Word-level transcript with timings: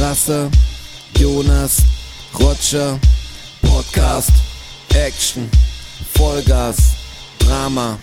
Rasse, 0.00 0.50
Jonas, 1.18 1.76
Roger, 2.38 2.98
Podcast, 3.60 4.30
Action, 4.94 5.46
Vollgas, 6.14 6.78
Drama, 7.38 7.98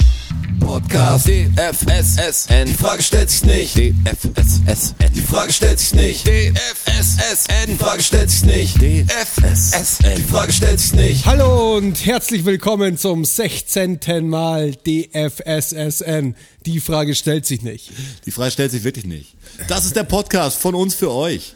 Podcast, 0.60 1.28
DFSSN, 1.28 2.68
die 2.68 2.74
Frage 2.76 3.02
stellt 3.02 3.32
sich 3.32 3.44
nicht, 3.46 3.76
DFSSN, 3.76 5.12
die 5.16 5.22
Frage 5.22 5.52
stellt 5.52 5.80
sich 5.80 5.96
nicht, 5.96 6.28
DFSSN, 6.28 7.68
die 7.68 7.76
Frage 7.76 8.04
stellt 8.04 8.30
sich 8.30 8.46
nicht, 8.46 8.76
DFSSN, 8.76 10.16
die 10.18 10.24
Frage 10.24 10.54
stellt 10.54 10.80
sich 10.80 10.94
nicht. 10.94 11.26
Hallo 11.26 11.78
und 11.78 12.06
herzlich 12.06 12.46
willkommen 12.46 13.00
zum 13.00 13.26
16. 13.26 14.00
Mal 14.22 14.76
DFSSN. 14.86 16.36
Die 16.68 16.80
Frage 16.80 17.16
stellt 17.16 17.48
sich 17.48 17.64
nicht. 17.64 17.90
Die 18.28 18.32
Frage 18.32 18.52
stellt 18.52 18.70
sich 18.70 18.84
wirklich 18.84 19.06
nicht. 19.06 19.34
Das 19.68 19.86
ist 19.86 19.96
der 19.96 20.04
Podcast 20.04 20.60
von 20.60 20.76
uns 20.76 20.94
für 20.94 21.12
euch. 21.12 21.56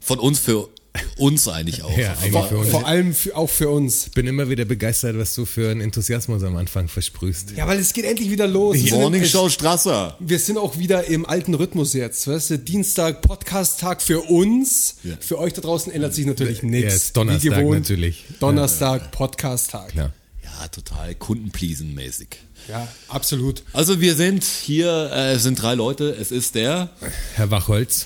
Von 0.00 0.18
uns 0.18 0.38
für 0.38 0.68
uns 1.18 1.46
eigentlich 1.46 1.84
auch. 1.84 1.96
Ja, 1.96 2.14
eigentlich 2.14 2.32
Vor, 2.32 2.48
für 2.48 2.58
uns. 2.58 2.68
vor 2.70 2.86
allem 2.86 3.14
für, 3.14 3.36
auch 3.36 3.48
für 3.48 3.68
uns. 3.70 4.10
bin 4.10 4.26
immer 4.26 4.48
wieder 4.48 4.64
begeistert, 4.64 5.16
was 5.16 5.34
du 5.36 5.44
für 5.46 5.70
einen 5.70 5.80
Enthusiasmus 5.80 6.42
am 6.42 6.56
Anfang 6.56 6.88
versprühst. 6.88 7.52
Ja, 7.56 7.68
weil 7.68 7.78
es 7.78 7.92
geht 7.92 8.04
endlich 8.06 8.28
wieder 8.30 8.48
los. 8.48 8.76
Morning 8.90 9.24
Show 9.24 9.48
Strasser. 9.48 10.16
Wir 10.18 10.38
sind 10.40 10.58
auch 10.58 10.78
wieder 10.78 11.04
im 11.04 11.26
alten 11.26 11.54
Rhythmus 11.54 11.94
jetzt. 11.94 12.26
Weißt 12.26 12.50
du? 12.50 12.58
Dienstag 12.58 13.22
Podcast-Tag 13.22 14.02
für 14.02 14.20
uns. 14.22 14.96
Ja. 15.04 15.16
Für 15.20 15.38
euch 15.38 15.52
da 15.52 15.60
draußen 15.60 15.92
ändert 15.92 16.14
sich 16.14 16.26
natürlich 16.26 16.62
Ja, 16.62 16.68
nichts. 16.68 16.94
ist 16.96 17.16
Donnerstag 17.16 17.44
Wie 17.52 17.54
gewohnt. 17.60 17.78
natürlich. 17.80 18.24
Donnerstag 18.40 19.12
Podcast-Tag. 19.12 19.90
Klar. 19.90 20.12
Ja, 20.60 20.68
total 20.68 21.14
kundenpleasen-mäßig. 21.14 22.28
Ja, 22.68 22.86
absolut. 23.08 23.62
Also 23.72 24.00
wir 24.02 24.14
sind 24.14 24.44
hier, 24.44 25.10
äh, 25.12 25.32
es 25.32 25.42
sind 25.44 25.60
drei 25.60 25.74
Leute. 25.74 26.10
Es 26.20 26.30
ist 26.30 26.54
der. 26.54 26.90
Herr 27.34 27.50
Wachholz. 27.50 28.04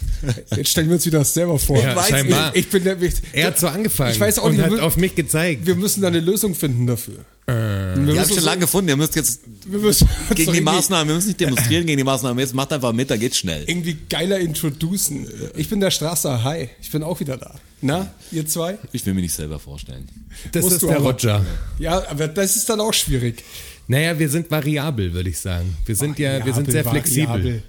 Jetzt 0.54 0.70
stellen 0.70 0.86
wir 0.88 0.94
uns 0.94 1.04
wieder 1.06 1.18
das 1.18 1.34
selber 1.34 1.58
vor. 1.58 1.82
Ja, 1.82 1.96
Weiß 1.96 2.08
scheinbar. 2.10 2.54
Ich, 2.54 2.66
ich 2.66 2.70
bin 2.70 2.84
der, 2.84 3.00
ich, 3.02 3.14
Er 3.32 3.48
hat 3.48 3.58
so 3.58 3.66
angefangen 3.66 4.12
Ich 4.12 4.20
weiß 4.20 4.38
auch 4.38 4.44
und 4.44 4.52
nicht, 4.52 4.62
hat 4.64 4.70
wir- 4.70 4.84
auf 4.84 4.96
mich 4.96 5.16
gezeigt. 5.16 5.66
wir 5.66 5.74
müssen 5.74 6.00
da 6.02 6.08
eine 6.08 6.20
Lösung 6.20 6.54
finden 6.54 6.86
dafür. 6.86 7.24
wir 7.46 7.54
Ihr 7.96 8.02
müssen 8.02 8.18
habt 8.20 8.34
schon 8.34 8.44
lange 8.44 8.60
gefunden. 8.60 8.88
Ihr 8.90 8.96
müsst 8.96 9.16
jetzt 9.16 9.40
wir 9.66 9.80
müssen 9.80 10.08
uns 10.08 10.28
gegen 10.36 10.52
die 10.52 10.60
Maßnahmen, 10.60 11.08
wir 11.08 11.14
müssen 11.16 11.28
nicht 11.28 11.40
demonstrieren 11.40 11.86
gegen 11.86 11.98
die 11.98 12.04
Maßnahmen. 12.04 12.38
Jetzt 12.38 12.54
macht 12.54 12.72
einfach 12.72 12.92
mit, 12.92 13.10
da 13.10 13.16
geht's 13.16 13.38
schnell. 13.38 13.64
irgendwie 13.66 13.96
geiler 14.08 14.38
introducen. 14.38 15.26
Ich 15.56 15.68
bin 15.68 15.80
der 15.80 15.90
Strasser, 15.90 16.44
hi. 16.44 16.68
Ich 16.80 16.92
bin 16.92 17.02
auch 17.02 17.18
wieder 17.18 17.36
da. 17.36 17.56
Na, 17.86 18.10
ihr 18.32 18.46
zwei? 18.46 18.78
Ich 18.92 19.04
will 19.04 19.12
mir 19.14 19.20
nicht 19.20 19.34
selber 19.34 19.58
vorstellen. 19.58 20.08
das 20.52 20.62
musst 20.64 20.76
ist 20.76 20.82
der 20.88 20.96
aber- 20.96 21.10
Roger. 21.10 21.44
Ja, 21.78 22.02
aber 22.08 22.28
das 22.28 22.56
ist 22.56 22.68
dann 22.68 22.80
auch 22.80 22.94
schwierig. 22.94 23.44
Naja, 23.88 24.18
wir 24.18 24.30
sind 24.30 24.50
variabel, 24.50 25.12
würde 25.12 25.28
ich 25.28 25.38
sagen. 25.38 25.76
Wir 25.84 25.94
sind 25.94 26.18
ja, 26.18 26.44
wir 26.44 26.54
sind 26.54 26.70
sehr 26.70 26.84
Variabel, 26.84 27.02
flexibel. 27.02 27.28
variabel. 27.28 27.62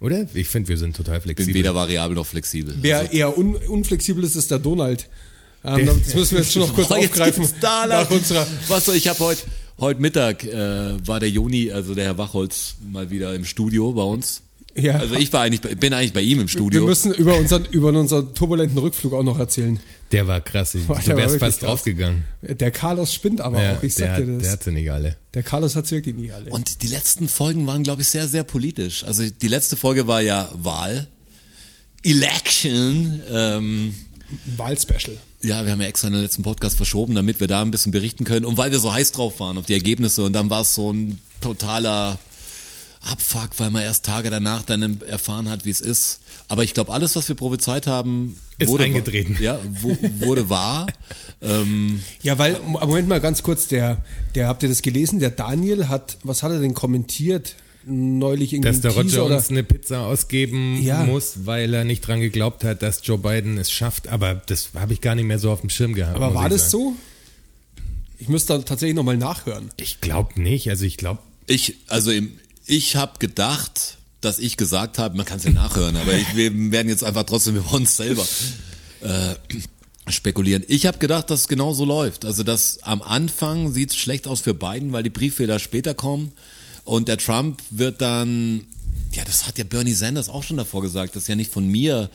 Oder? 0.00 0.26
Ich 0.34 0.48
finde, 0.48 0.68
wir 0.68 0.76
sind 0.78 0.96
total 0.96 1.18
Ich 1.18 1.22
bin 1.22 1.34
flexibel. 1.36 1.54
weder 1.54 1.74
variabel 1.76 2.16
noch 2.16 2.26
flexibel. 2.26 2.74
Wer 2.80 3.12
eher 3.12 3.38
un 3.38 3.54
unflexibel 3.54 4.24
ist, 4.24 4.34
ist 4.34 4.50
der 4.50 4.58
Donald. 4.58 5.08
Ähm, 5.64 5.86
das 5.86 6.14
müssen 6.16 6.32
wir 6.32 6.38
jetzt 6.40 6.52
schon 6.52 6.62
noch 6.62 6.74
kurz 6.74 6.88
Boah, 6.88 6.98
aufgreifen. 6.98 7.48
da 7.60 7.86
nach 7.86 8.10
unserer 8.10 8.44
Was 8.66 8.86
soll 8.86 8.96
ich 8.96 9.06
habe 9.06 9.20
heute 9.20 9.42
heute 9.78 10.00
Mittag 10.00 10.42
äh, 10.42 11.06
war 11.06 11.20
der 11.20 11.30
Juni, 11.30 11.70
also 11.70 11.94
der 11.94 12.06
Herr 12.06 12.18
Wachholz 12.18 12.74
mal 12.90 13.10
wieder 13.10 13.32
im 13.36 13.44
Studio 13.44 13.92
bei 13.92 14.02
uns. 14.02 14.42
Ja. 14.74 14.94
Also 14.96 15.16
ich 15.16 15.32
war 15.32 15.42
eigentlich 15.42 15.60
bin 15.78 15.92
eigentlich 15.92 16.12
bei 16.14 16.22
ihm 16.22 16.38
im 16.40 16.44
wir 16.46 16.48
Studio. 16.48 16.84
müssen 16.86 17.12
über 17.12 17.36
unseren, 17.36 17.64
über 17.66 17.88
unseren 17.88 18.34
turbulenten 18.34 18.78
Rückflug 18.78 19.12
auch 19.12 19.22
noch 19.22 19.38
erzählen. 19.38 19.78
Der 20.12 20.26
war 20.26 20.40
krass. 20.40 20.74
Ich, 20.74 20.86
Boah, 20.86 20.98
du 20.98 21.04
der 21.06 21.16
wärst 21.18 21.38
fast 21.38 21.58
krass. 21.60 21.68
draufgegangen. 21.68 22.24
Der 22.42 22.70
Carlos 22.70 23.12
spinnt 23.12 23.40
aber 23.40 23.62
Ja, 23.62 23.76
auch, 23.76 23.82
ich 23.82 23.94
der, 23.94 24.06
sag 24.08 24.16
hat, 24.16 24.22
dir 24.26 24.32
das. 24.34 24.42
der 24.42 24.52
hat 24.52 24.62
sie 24.64 24.72
nicht 24.72 24.90
alle. 24.90 25.16
Der 25.34 25.42
Carlos 25.42 25.76
hat's 25.76 25.90
wirklich 25.90 26.14
nie 26.16 26.30
alle. 26.32 26.50
Und 26.50 26.82
die 26.82 26.86
letzten 26.88 27.28
Folgen 27.28 27.66
waren, 27.66 27.82
glaube 27.82 28.02
ich, 28.02 28.08
sehr, 28.08 28.28
sehr 28.28 28.44
politisch. 28.44 29.04
Also 29.04 29.24
die 29.28 29.48
letzte 29.48 29.76
Folge 29.76 30.06
war 30.06 30.20
ja 30.22 30.48
Wahl, 30.54 31.06
Election. 32.02 33.20
Ähm, 33.30 33.94
Wahlspecial. 34.56 35.16
ja, 35.42 35.64
wir 35.64 35.72
haben 35.72 35.80
ja 35.80 35.86
extra 35.88 36.08
in 36.08 36.14
den 36.14 36.22
letzten 36.22 36.42
Podcast 36.42 36.76
verschoben, 36.76 37.14
damit 37.14 37.40
wir 37.40 37.46
da 37.46 37.62
ein 37.62 37.70
bisschen 37.70 37.92
berichten 37.92 38.24
können. 38.24 38.46
Und 38.46 38.56
weil 38.56 38.70
wir 38.70 38.78
so 38.78 38.92
heiß 38.92 39.12
drauf 39.12 39.40
waren 39.40 39.58
auf 39.58 39.66
die 39.66 39.74
Ergebnisse. 39.74 40.24
Und 40.24 40.32
dann 40.32 40.48
war 40.50 40.62
es 40.62 40.74
so 40.74 40.92
ein 40.92 41.18
totaler 41.40 42.18
Abfuck, 43.10 43.50
weil 43.58 43.70
man 43.70 43.82
erst 43.82 44.04
Tage 44.04 44.30
danach 44.30 44.62
dann 44.62 45.00
erfahren 45.02 45.48
hat, 45.50 45.64
wie 45.64 45.70
es 45.70 45.80
ist. 45.80 46.20
Aber 46.48 46.62
ich 46.64 46.72
glaube, 46.74 46.92
alles, 46.92 47.16
was 47.16 47.28
wir 47.28 47.34
prophezeit 47.34 47.86
haben, 47.86 48.36
Ist 48.58 48.68
wurde 48.68 48.84
eingetreten. 48.84 49.36
Ja, 49.40 49.58
wo, 49.80 49.96
wurde 50.20 50.48
wahr. 50.48 50.86
ähm, 51.42 52.02
Ja, 52.22 52.38
weil, 52.38 52.60
Moment 52.60 53.08
mal 53.08 53.20
ganz 53.20 53.42
kurz, 53.42 53.66
der, 53.68 54.04
der, 54.34 54.46
habt 54.48 54.62
ihr 54.62 54.68
das 54.68 54.82
gelesen? 54.82 55.18
Der 55.18 55.30
Daniel 55.30 55.88
hat, 55.88 56.18
was 56.22 56.42
hat 56.42 56.52
er 56.52 56.60
denn 56.60 56.74
kommentiert? 56.74 57.56
Neulich 57.84 58.52
irgendwie 58.52 58.68
Dass 58.70 58.80
der 58.80 58.92
Roger 58.92 59.24
oder? 59.26 59.36
uns 59.38 59.50
eine 59.50 59.64
Pizza 59.64 60.02
ausgeben 60.06 60.80
Ja. 60.80 61.02
muss, 61.02 61.46
weil 61.46 61.74
er 61.74 61.82
nicht 61.84 62.06
dran 62.06 62.20
geglaubt 62.20 62.62
hat, 62.62 62.80
dass 62.82 63.00
Joe 63.02 63.18
Biden 63.18 63.58
es 63.58 63.72
schafft. 63.72 64.06
Aber 64.06 64.34
das 64.46 64.68
habe 64.76 64.92
ich 64.92 65.00
gar 65.00 65.16
nicht 65.16 65.24
mehr 65.26 65.40
so 65.40 65.50
auf 65.50 65.62
dem 65.62 65.70
Schirm 65.70 65.94
gehabt. 65.94 66.14
Aber 66.14 66.32
war 66.34 66.48
das 66.48 66.70
sagen. 66.70 66.84
so? 66.84 66.96
Ich 68.18 68.28
müsste 68.28 68.52
da 68.52 68.58
tatsächlich 68.60 68.94
nochmal 68.94 69.16
nachhören. 69.16 69.70
Ich 69.78 70.00
glaube 70.00 70.40
nicht. 70.40 70.70
Also 70.70 70.84
ich 70.84 70.96
glaube, 70.96 71.18
Ich, 71.48 71.78
also 71.88 72.12
im, 72.12 72.30
ich 72.66 72.96
habe 72.96 73.18
gedacht, 73.18 73.98
dass 74.20 74.38
ich 74.38 74.56
gesagt 74.56 74.98
habe, 74.98 75.16
man 75.16 75.26
kann 75.26 75.38
es 75.38 75.44
ja 75.44 75.50
nachhören, 75.50 75.96
aber 75.96 76.14
ich, 76.14 76.36
wir 76.36 76.52
werden 76.70 76.88
jetzt 76.88 77.04
einfach 77.04 77.24
trotzdem 77.24 77.56
über 77.56 77.72
uns 77.74 77.96
selber 77.96 78.24
äh, 79.00 79.34
spekulieren. 80.08 80.64
Ich 80.68 80.86
habe 80.86 80.98
gedacht, 80.98 81.30
dass 81.30 81.40
es 81.40 81.48
genau 81.48 81.72
so 81.74 81.84
läuft. 81.84 82.24
Also 82.24 82.42
dass 82.42 82.82
am 82.82 83.02
Anfang 83.02 83.72
sieht 83.72 83.90
es 83.90 83.96
schlecht 83.96 84.26
aus 84.26 84.40
für 84.40 84.54
Biden, 84.54 84.92
weil 84.92 85.02
die 85.02 85.10
Brieffehler 85.10 85.58
später 85.58 85.94
kommen 85.94 86.32
und 86.84 87.08
der 87.08 87.18
Trump 87.18 87.60
wird 87.70 88.00
dann, 88.00 88.66
ja, 89.12 89.24
das 89.24 89.46
hat 89.46 89.58
ja 89.58 89.64
Bernie 89.64 89.92
Sanders 89.92 90.28
auch 90.28 90.42
schon 90.42 90.56
davor 90.56 90.82
gesagt, 90.82 91.16
das 91.16 91.24
ist 91.24 91.28
ja 91.28 91.34
nicht 91.34 91.52
von 91.52 91.66
mir 91.66 92.10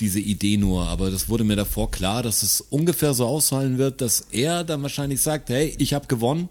diese 0.00 0.20
Idee 0.20 0.56
nur, 0.56 0.86
aber 0.86 1.10
das 1.10 1.28
wurde 1.28 1.42
mir 1.42 1.56
davor 1.56 1.90
klar, 1.90 2.22
dass 2.22 2.44
es 2.44 2.60
ungefähr 2.60 3.14
so 3.14 3.26
ausfallen 3.26 3.78
wird, 3.78 4.00
dass 4.00 4.26
er 4.30 4.62
dann 4.62 4.82
wahrscheinlich 4.82 5.20
sagt, 5.20 5.48
hey, 5.48 5.74
ich 5.78 5.92
habe 5.92 6.06
gewonnen 6.06 6.48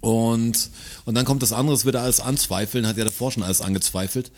und, 0.00 0.70
und 1.04 1.14
dann 1.14 1.24
kommt 1.24 1.42
das 1.42 1.52
andere, 1.52 1.74
es 1.74 1.84
wird 1.84 1.96
alles 1.96 2.20
anzweifeln, 2.20 2.86
hat 2.86 2.96
ja 2.96 3.04
davor 3.04 3.32
schon 3.32 3.42
alles 3.42 3.60
angezweifelt. 3.60 4.30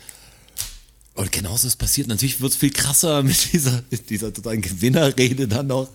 Und 1.13 1.31
genauso 1.31 1.67
ist 1.67 1.75
passiert. 1.75 2.07
Natürlich 2.07 2.39
wird 2.39 2.53
es 2.53 2.57
viel 2.57 2.71
krasser 2.71 3.21
mit 3.23 3.53
dieser, 3.53 3.83
mit 3.91 4.09
dieser 4.09 4.33
totalen 4.33 4.61
Gewinnerrede 4.61 5.47
dann 5.47 5.67
noch 5.67 5.89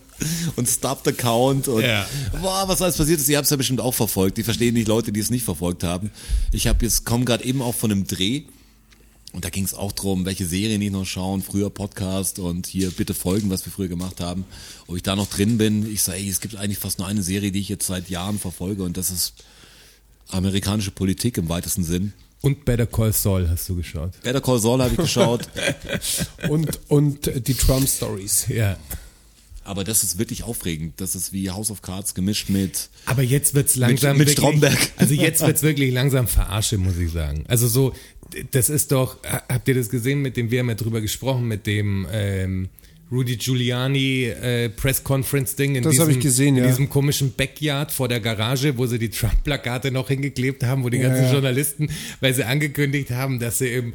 und 0.55 0.67
Stopped 0.67 1.07
Account 1.07 1.67
und 1.67 1.81
Ja. 1.83 2.07
boah, 2.41 2.67
was 2.67 2.81
alles 2.81 2.97
passiert 2.97 3.19
ist. 3.19 3.27
Ihr 3.29 3.37
habt 3.37 3.45
es 3.45 3.51
ja 3.51 3.57
bestimmt 3.57 3.81
auch 3.81 3.93
verfolgt. 3.93 4.37
Die 4.37 4.43
verstehen 4.43 4.73
nicht 4.75 4.87
Leute, 4.87 5.11
die 5.11 5.19
es 5.19 5.29
nicht 5.29 5.43
verfolgt 5.43 5.83
haben. 5.83 6.11
Ich 6.51 6.67
habe 6.67 6.85
jetzt 6.85 7.03
komme 7.05 7.25
gerade 7.25 7.43
eben 7.43 7.61
auch 7.61 7.75
von 7.75 7.91
einem 7.91 8.07
Dreh 8.07 8.43
und 9.33 9.43
da 9.43 9.49
ging 9.49 9.65
es 9.65 9.73
auch 9.73 9.91
drum, 9.91 10.25
welche 10.25 10.45
Serien 10.45 10.81
ich 10.81 10.91
noch 10.91 11.05
schauen, 11.05 11.41
früher 11.43 11.69
Podcast 11.69 12.39
und 12.39 12.65
hier 12.65 12.89
bitte 12.91 13.13
folgen, 13.13 13.49
was 13.49 13.65
wir 13.65 13.71
früher 13.73 13.87
gemacht 13.89 14.21
haben. 14.21 14.45
Ob 14.87 14.95
ich 14.95 15.03
da 15.03 15.15
noch 15.15 15.27
drin 15.29 15.57
bin, 15.57 15.91
ich 15.91 16.01
sage, 16.03 16.27
es 16.27 16.39
gibt 16.39 16.55
eigentlich 16.55 16.79
fast 16.79 16.99
nur 16.99 17.07
eine 17.07 17.21
Serie, 17.23 17.51
die 17.51 17.59
ich 17.59 17.69
jetzt 17.69 17.85
seit 17.87 18.09
Jahren 18.09 18.39
verfolge 18.39 18.83
und 18.83 18.97
das 18.97 19.11
ist 19.11 19.33
amerikanische 20.29 20.91
Politik 20.91 21.37
im 21.37 21.49
weitesten 21.49 21.83
Sinn. 21.83 22.13
und 22.41 22.65
Better 22.65 22.85
Call 22.85 23.13
Saul 23.13 23.49
hast 23.49 23.67
du 23.69 23.75
geschaut. 23.75 24.11
Better 24.23 24.41
Call 24.41 24.59
Saul 24.59 24.81
habe 24.81 24.91
ich 24.91 24.97
geschaut, 24.97 25.47
Und, 26.49 26.79
und 26.89 27.47
die 27.47 27.53
Trump-Stories. 27.53 28.47
Ja. 28.49 28.77
aber 29.63 29.83
das 29.83 30.03
ist 30.03 30.17
wirklich 30.17 30.43
aufregend. 30.43 30.93
Das 31.01 31.15
ist 31.15 31.33
wie 31.33 31.49
House 31.51 31.71
of 31.71 31.81
Cards 31.81 32.13
gemischt 32.13 32.49
mit 32.49 32.89
Aber 33.05 33.21
jetzt 33.21 33.53
wird's 33.53 33.75
langsam 33.75 34.17
mit 34.17 34.27
wirklich, 34.27 34.37
Stromberg. 34.37 34.77
Also 34.97 35.13
jetzt 35.13 35.41
wird's 35.41 35.61
wirklich 35.63 35.91
langsam 35.93 36.27
verarsche, 36.27 36.77
muss 36.77 36.97
ich 36.97 37.11
sagen. 37.11 37.43
Also 37.47 37.67
so, 37.67 37.93
das 38.51 38.69
ist 38.69 38.91
doch, 38.91 39.17
habt 39.23 39.67
ihr 39.67 39.75
das 39.75 39.89
gesehen 39.89 40.21
mit 40.21 40.37
dem, 40.37 40.51
wir 40.51 40.59
haben 40.59 40.69
ja 40.69 40.75
drüber 40.75 41.01
gesprochen, 41.01 41.47
mit 41.47 41.65
dem 41.67 42.07
ähm, 42.11 42.69
Rudy 43.11 43.37
Giuliani 43.37 44.25
äh, 44.25 44.69
Press 44.69 45.03
Conference 45.03 45.55
Ding 45.55 45.75
in, 45.75 45.89
diesem, 45.89 46.19
gesehen, 46.19 46.57
in 46.57 46.63
ja. 46.63 46.69
diesem 46.69 46.89
komischen 46.89 47.33
Backyard 47.33 47.91
vor 47.91 48.07
der 48.07 48.19
Garage, 48.19 48.77
wo 48.77 48.85
sie 48.85 48.99
die 48.99 49.09
Trump-Plakate 49.09 49.91
noch 49.91 50.09
hingeklebt 50.09 50.63
haben, 50.63 50.83
wo 50.83 50.89
die 50.89 50.99
ganzen 50.99 51.23
ja. 51.23 51.31
Journalisten, 51.31 51.89
weil 52.19 52.33
sie 52.33 52.43
angekündigt 52.43 53.11
haben, 53.11 53.39
dass 53.39 53.59
sie 53.59 53.69
im 53.69 53.93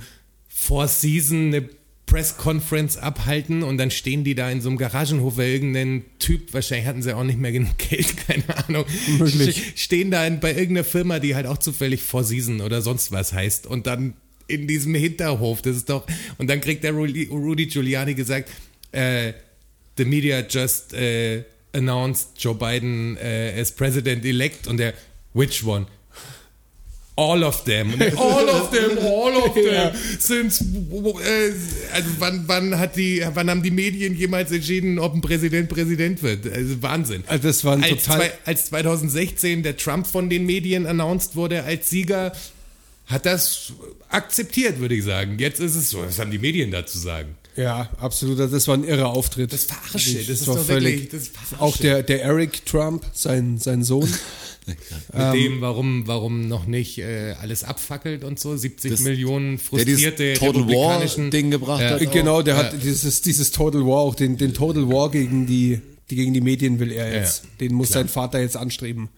Four 0.48 0.88
Season 0.88 1.48
eine 1.48 1.68
Press 2.06 2.36
Conference 2.36 2.96
abhalten 2.98 3.62
und 3.62 3.78
dann 3.78 3.90
stehen 3.90 4.24
die 4.24 4.34
da 4.34 4.50
in 4.50 4.60
so 4.60 4.68
einem 4.68 4.76
Garagenhof, 4.78 5.36
weil 5.36 5.48
irgendein 5.50 6.04
Typ, 6.18 6.52
wahrscheinlich 6.52 6.86
hatten 6.86 7.02
sie 7.02 7.16
auch 7.16 7.24
nicht 7.24 7.38
mehr 7.38 7.52
genug 7.52 7.76
Geld, 7.90 8.14
keine 8.26 8.44
Ahnung, 8.66 8.84
Möglich. 9.18 9.56
ste- 9.56 9.78
stehen 9.78 10.10
da 10.10 10.26
in, 10.26 10.40
bei 10.40 10.50
irgendeiner 10.50 10.84
Firma, 10.84 11.20
die 11.20 11.34
halt 11.34 11.46
auch 11.46 11.58
zufällig 11.58 12.02
Four 12.02 12.24
Season 12.24 12.60
oder 12.60 12.82
sonst 12.82 13.12
was 13.12 13.32
heißt 13.32 13.66
und 13.66 13.86
dann 13.86 14.14
in 14.46 14.66
diesem 14.66 14.94
Hinterhof, 14.94 15.62
das 15.62 15.76
ist 15.76 15.88
doch, 15.88 16.06
und 16.36 16.50
dann 16.50 16.60
kriegt 16.60 16.84
der 16.84 16.92
Rudy, 16.92 17.28
Rudy 17.30 17.66
Giuliani 17.66 18.14
gesagt, 18.14 18.50
äh, 18.92 19.32
the 19.96 20.04
media 20.04 20.40
just 20.48 20.94
äh, 20.94 21.44
announced 21.74 22.28
Joe 22.38 22.54
Biden 22.54 23.16
äh, 23.16 23.58
as 23.60 23.72
president-elect 23.72 24.66
und 24.66 24.76
der, 24.78 24.94
which 25.34 25.64
one? 25.64 25.86
All 27.14 27.44
of 27.44 27.64
them. 27.64 27.92
Und 27.92 28.02
all 28.18 28.48
of 28.48 28.70
them, 28.70 28.98
all 28.98 29.36
of 29.36 29.52
them. 29.54 29.92
Since, 30.18 30.64
äh, 30.64 31.52
also 31.92 32.08
wann, 32.18 32.44
wann 32.46 32.78
hat 32.78 32.96
die, 32.96 33.22
wann 33.34 33.50
haben 33.50 33.62
die 33.62 33.70
Medien 33.70 34.16
jemals 34.16 34.50
entschieden, 34.50 34.98
ob 34.98 35.14
ein 35.14 35.20
Präsident 35.20 35.68
Präsident 35.68 36.22
wird? 36.22 36.50
Also 36.50 36.80
Wahnsinn. 36.82 37.22
Also 37.26 37.48
das 37.48 37.64
war 37.64 37.74
ein 37.74 37.84
als, 37.84 38.04
total- 38.04 38.18
zwei, 38.18 38.32
als 38.46 38.64
2016 38.66 39.62
der 39.62 39.76
Trump 39.76 40.06
von 40.06 40.30
den 40.30 40.46
Medien 40.46 40.86
announced 40.86 41.36
wurde 41.36 41.64
als 41.64 41.90
Sieger, 41.90 42.32
hat 43.06 43.26
das 43.26 43.74
akzeptiert, 44.08 44.78
würde 44.78 44.94
ich 44.94 45.04
sagen. 45.04 45.38
Jetzt 45.38 45.60
ist 45.60 45.74
es 45.74 45.90
so, 45.90 46.00
was 46.02 46.18
haben 46.18 46.30
die 46.30 46.38
Medien 46.38 46.70
dazu 46.70 46.98
sagen? 46.98 47.36
Ja, 47.56 47.90
absolut. 47.98 48.38
Das 48.38 48.66
war 48.68 48.74
ein 48.76 48.84
irrer 48.84 49.08
Auftritt. 49.08 49.52
Das 49.52 49.64
Verarsche, 49.64 50.14
das 50.18 50.28
ist 50.28 50.46
war 50.46 50.56
doch 50.56 50.68
wirklich- 50.68 51.08
das 51.10 51.22
ist 51.22 51.36
Verarsche. 51.36 51.60
Auch 51.62 51.76
der, 51.76 52.02
der 52.02 52.22
Eric 52.22 52.64
Trump, 52.64 53.04
sein, 53.12 53.58
sein 53.58 53.84
Sohn. 53.84 54.08
Mit 54.66 54.78
Ähm. 55.12 55.32
dem, 55.32 55.60
warum, 55.60 56.06
warum 56.06 56.46
noch 56.46 56.66
nicht 56.66 56.98
äh, 56.98 57.34
alles 57.40 57.64
abfackelt 57.64 58.22
und 58.22 58.38
so. 58.38 58.56
70 58.56 58.92
Das- 58.92 59.00
Millionen 59.00 59.58
frustrierte 59.58 60.34
Total 60.34 60.66
War 60.68 61.30
Ding 61.30 61.50
gebracht 61.50 61.80
Ja. 61.82 61.90
hat. 62.00 62.12
genau, 62.12 62.42
der 62.42 62.56
hat 62.56 62.74
dieses, 62.82 63.22
dieses 63.22 63.50
Total 63.50 63.82
War, 63.84 63.98
auch 63.98 64.14
den, 64.14 64.36
den 64.38 64.54
Total 64.54 64.88
War 64.88 65.10
gegen 65.10 65.46
die, 65.46 65.80
die 66.10 66.14
gegen 66.16 66.32
die 66.32 66.40
Medien 66.40 66.78
will 66.78 66.92
er 66.92 67.12
jetzt. 67.12 67.42
Den 67.60 67.74
muss 67.74 67.88
sein 67.90 68.08
Vater 68.08 68.40
jetzt 68.40 68.56
anstreben. 68.56 69.08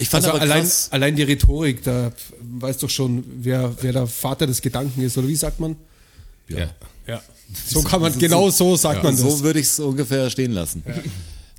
Ich 0.00 0.08
fand 0.08 0.24
Also 0.24 0.34
aber 0.34 0.42
allein, 0.42 0.62
krass, 0.62 0.88
allein 0.90 1.14
die 1.16 1.22
Rhetorik, 1.22 1.82
da 1.84 2.12
weiß 2.40 2.78
doch 2.78 2.90
schon, 2.90 3.24
wer, 3.38 3.74
wer 3.80 3.92
der 3.92 4.06
Vater 4.08 4.46
des 4.48 4.62
Gedanken 4.62 5.02
ist, 5.02 5.16
oder 5.16 5.28
wie 5.28 5.36
sagt 5.36 5.60
man? 5.60 5.76
Ja. 6.48 6.58
Ja. 6.58 6.70
So 7.66 7.82
kann 7.82 8.00
man, 8.00 8.18
genau 8.18 8.50
so 8.50 8.76
sagt 8.76 9.02
man 9.02 9.16
das. 9.16 9.22
so 9.22 9.40
würde 9.40 9.60
ich 9.60 9.66
es 9.66 9.78
ungefähr 9.80 10.30
stehen 10.30 10.52
lassen. 10.52 10.82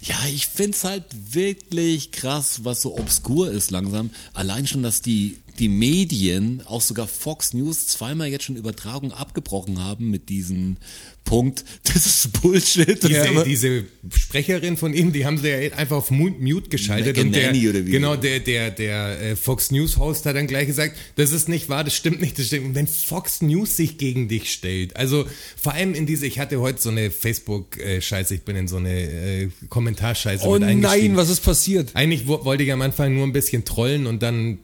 Ja, 0.01 0.15
ich 0.33 0.47
find's 0.47 0.83
halt 0.83 1.03
wirklich 1.31 2.11
krass, 2.11 2.61
was 2.63 2.81
so 2.81 2.97
obskur 2.97 3.51
ist 3.51 3.69
langsam. 3.71 4.11
Allein 4.33 4.65
schon, 4.65 4.81
dass 4.81 5.01
die, 5.01 5.37
die 5.59 5.67
Medien, 5.69 6.61
auch 6.65 6.81
sogar 6.81 7.07
Fox 7.07 7.53
News, 7.53 7.87
zweimal 7.87 8.27
jetzt 8.29 8.45
schon 8.45 8.55
Übertragung 8.55 9.11
abgebrochen 9.11 9.83
haben 9.83 10.09
mit 10.09 10.29
diesem 10.29 10.77
Punkt. 11.25 11.63
Das 11.83 12.05
ist 12.05 12.41
Bullshit. 12.41 13.03
Diese, 13.03 13.17
immer- 13.27 13.43
diese 13.43 13.83
Sprecherin 14.15 14.77
von 14.77 14.93
ihm, 14.93 15.11
die 15.11 15.25
haben 15.25 15.37
sie 15.37 15.49
ja 15.49 15.57
einfach 15.75 15.97
auf 15.97 16.11
Mu- 16.11 16.29
Mute 16.39 16.69
geschaltet. 16.69 17.17
Und 17.17 17.33
der, 17.35 17.49
oder 17.51 17.85
wie? 17.85 17.91
genau, 17.91 18.15
der, 18.15 18.39
der, 18.39 18.71
der 18.71 19.21
äh, 19.21 19.35
Fox 19.35 19.71
News 19.71 19.97
Host 19.97 20.25
hat 20.25 20.35
dann 20.35 20.47
gleich 20.47 20.67
gesagt, 20.67 20.95
das 21.15 21.31
ist 21.31 21.49
nicht 21.49 21.67
wahr, 21.67 21.83
das 21.83 21.95
stimmt 21.95 22.21
nicht, 22.21 22.37
das 22.39 22.47
stimmt. 22.47 22.67
Und 22.67 22.75
wenn 22.75 22.87
Fox 22.87 23.41
News 23.41 23.75
sich 23.75 23.97
gegen 23.97 24.27
dich 24.27 24.51
stellt, 24.51 24.95
also 24.95 25.25
vor 25.57 25.73
allem 25.73 25.93
in 25.93 26.05
diese, 26.05 26.25
ich 26.25 26.39
hatte 26.39 26.59
heute 26.61 26.81
so 26.81 26.89
eine 26.89 27.11
Facebook-Scheiße, 27.11 28.35
ich 28.35 28.41
bin 28.43 28.55
in 28.55 28.67
so 28.67 28.77
eine 28.77 28.89
äh, 29.01 29.49
Kommentarscheiße 29.69 30.45
oh 30.47 30.53
mit 30.53 30.63
eingestiegen. 30.63 31.07
nein, 31.13 31.17
was 31.17 31.29
ist 31.29 31.41
passiert? 31.43 31.91
Eigentlich 31.95 32.27
wo- 32.27 32.45
wollte 32.45 32.63
ich 32.63 32.71
am 32.71 32.81
Anfang 32.81 33.13
nur 33.15 33.25
ein 33.25 33.33
bisschen 33.33 33.65
trollen 33.65 34.05
und 34.07 34.21
dann 34.23 34.59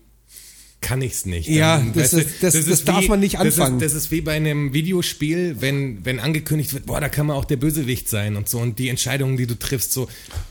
kann 0.85 1.01
ich's 1.01 1.25
nicht. 1.25 1.49
Ja, 1.49 1.77
dann, 1.77 1.93
das 1.93 2.03
weißt 2.03 2.13
du, 2.13 2.17
ist- 2.17 2.43
das- 2.43 2.65
das 2.65 2.83
darf 2.85 3.07
man 3.07 3.19
nicht 3.19 3.39
anfangen. 3.39 3.79
Das 3.79 3.87
ist, 3.91 3.95
das 3.95 4.03
ist 4.05 4.11
wie 4.11 4.21
bei 4.21 4.33
einem 4.33 4.71
Videospiel, 4.73 5.55
wenn, 5.59 6.05
wenn 6.05 6.19
angekündigt 6.19 6.73
wird, 6.73 6.85
boah, 6.85 7.01
da 7.01 7.09
kann 7.09 7.25
man 7.25 7.35
auch 7.35 7.45
der 7.45 7.55
Bösewicht 7.57 8.07
sein 8.07 8.35
und 8.35 8.47
so 8.47 8.59
und 8.59 8.77
die 8.77 8.89
Entscheidungen, 8.89 9.35
die 9.35 9.47
du 9.47 9.57
triffst, 9.57 9.91
so, 9.91 10.07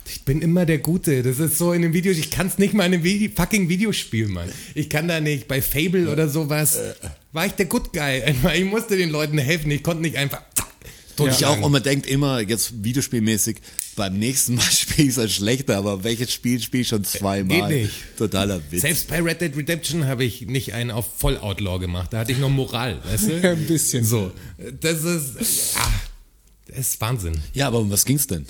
ich 0.08 0.22
bin 0.22 0.42
immer 0.42 0.66
der 0.66 0.78
Gute. 0.78 1.22
Das 1.22 1.38
ist 1.38 1.56
so 1.56 1.72
in 1.72 1.84
einem 1.84 1.94
Video, 1.94 2.10
ich 2.12 2.30
kann 2.32 2.48
es 2.48 2.58
nicht 2.58 2.74
mal 2.74 2.84
in 2.86 2.94
einem 2.94 3.04
Vide 3.04 3.32
fucking 3.34 3.68
Videospiel, 3.68 4.26
Mann. 4.28 4.48
Ich 4.74 4.90
kann 4.90 5.06
da 5.06 5.20
nicht, 5.20 5.46
bei 5.46 5.62
Fable 5.62 6.10
oder 6.10 6.28
sowas, 6.28 6.78
war 7.32 7.46
ich 7.46 7.52
der 7.52 7.66
Good 7.66 7.92
Guy. 7.92 8.22
Ich 8.56 8.64
musste 8.64 8.96
den 8.96 9.10
Leuten 9.10 9.38
helfen, 9.38 9.70
ich 9.70 9.82
konnte 9.84 10.02
nicht 10.02 10.16
einfach, 10.16 10.42
zack, 10.54 10.66
Ich 11.18 11.44
auch, 11.44 11.60
und 11.60 11.72
man 11.72 11.82
denkt 11.82 12.06
immer, 12.06 12.40
jetzt 12.40 12.84
videospielmäßig, 12.84 13.56
beim 13.96 14.18
nächsten 14.18 14.54
Mal 14.56 14.62
spiele 14.62 15.08
ich 15.08 15.14
es 15.14 15.18
halt 15.18 15.30
schlechter, 15.30 15.76
aber 15.76 16.04
welches 16.04 16.32
Spiel 16.32 16.60
spiele 16.60 16.82
ich 16.82 16.88
schon 16.88 17.04
zweimal? 17.04 17.68
Geht 17.68 17.82
nicht. 17.82 17.94
Totaler 18.16 18.60
Witz. 18.70 18.82
Selbst 18.82 19.08
bei 19.08 19.20
Red 19.20 19.40
Dead 19.40 19.56
Redemption 19.56 20.06
habe 20.06 20.24
ich 20.24 20.42
nicht 20.42 20.74
einen 20.74 20.90
auf 20.90 21.06
Voll 21.18 21.38
Outlaw 21.38 21.78
gemacht. 21.78 22.12
Da 22.12 22.18
hatte 22.18 22.32
ich 22.32 22.38
noch 22.38 22.50
Moral, 22.50 23.00
weißt 23.04 23.28
du? 23.28 23.48
Ein 23.50 23.66
bisschen. 23.66 24.04
So, 24.04 24.32
das 24.80 25.04
ist, 25.04 25.76
ah, 25.76 25.92
das 26.68 26.78
ist 26.78 27.00
Wahnsinn. 27.00 27.40
Ja, 27.52 27.68
aber 27.68 27.78
um 27.78 27.90
was 27.90 28.04
ging's 28.04 28.26
denn? 28.26 28.46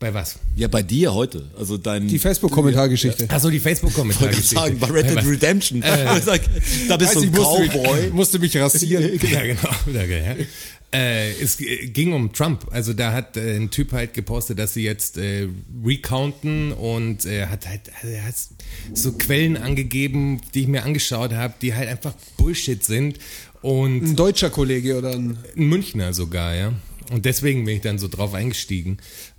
Bei 0.00 0.12
was? 0.12 0.36
Ja, 0.56 0.68
bei 0.68 0.82
dir 0.82 1.14
heute. 1.14 1.44
Also 1.58 1.78
dein. 1.78 2.08
Die 2.08 2.18
Facebook-Kommentargeschichte. 2.18 3.30
Achso, 3.30 3.48
die 3.48 3.64
wollte 3.64 4.38
ich 4.38 4.48
sagen, 4.48 4.78
bei 4.78 4.88
Red 4.88 5.08
Dead? 5.08 5.24
Redemption. 5.24 5.80
da 6.90 6.96
bist 6.96 7.14
du 7.14 7.20
ein 7.20 7.24
ich 7.24 7.30
musste 7.30 7.60
mich, 7.60 7.70
Cowboy. 7.70 8.10
musste 8.10 8.38
mich 8.38 8.56
rasieren. 8.56 9.18
Ja, 9.22 9.42
genau. 9.42 9.70
Danke, 9.86 10.18
ja. 10.18 10.44
Äh, 10.94 11.32
es 11.42 11.58
ging 11.58 12.12
um 12.12 12.32
Trump. 12.32 12.68
Also 12.70 12.92
da 12.92 13.12
hat 13.12 13.36
äh, 13.36 13.56
ein 13.56 13.70
Typ 13.70 13.90
halt 13.90 14.14
gepostet, 14.14 14.60
dass 14.60 14.74
sie 14.74 14.84
jetzt 14.84 15.18
äh, 15.18 15.48
recounten 15.84 16.70
und 16.70 17.26
äh, 17.26 17.46
hat 17.46 17.66
halt 17.66 17.90
hat 18.00 18.34
so 18.92 19.12
Quellen 19.12 19.56
angegeben, 19.56 20.40
die 20.54 20.62
ich 20.62 20.68
mir 20.68 20.84
angeschaut 20.84 21.32
habe, 21.32 21.54
die 21.60 21.74
halt 21.74 21.88
einfach 21.88 22.14
Bullshit 22.36 22.84
sind. 22.84 23.18
Und 23.60 24.04
Ein 24.04 24.16
deutscher 24.16 24.50
Kollege 24.50 24.96
oder 24.96 25.14
ein. 25.14 25.36
Ein 25.56 25.66
Münchner 25.66 26.14
sogar, 26.14 26.54
ja. 26.54 26.72
Und 27.10 27.24
deswegen 27.24 27.64
bin 27.64 27.74
ich 27.74 27.82
dann 27.82 27.98
so 27.98 28.06
drauf 28.06 28.32
eingestiegen. 28.32 28.98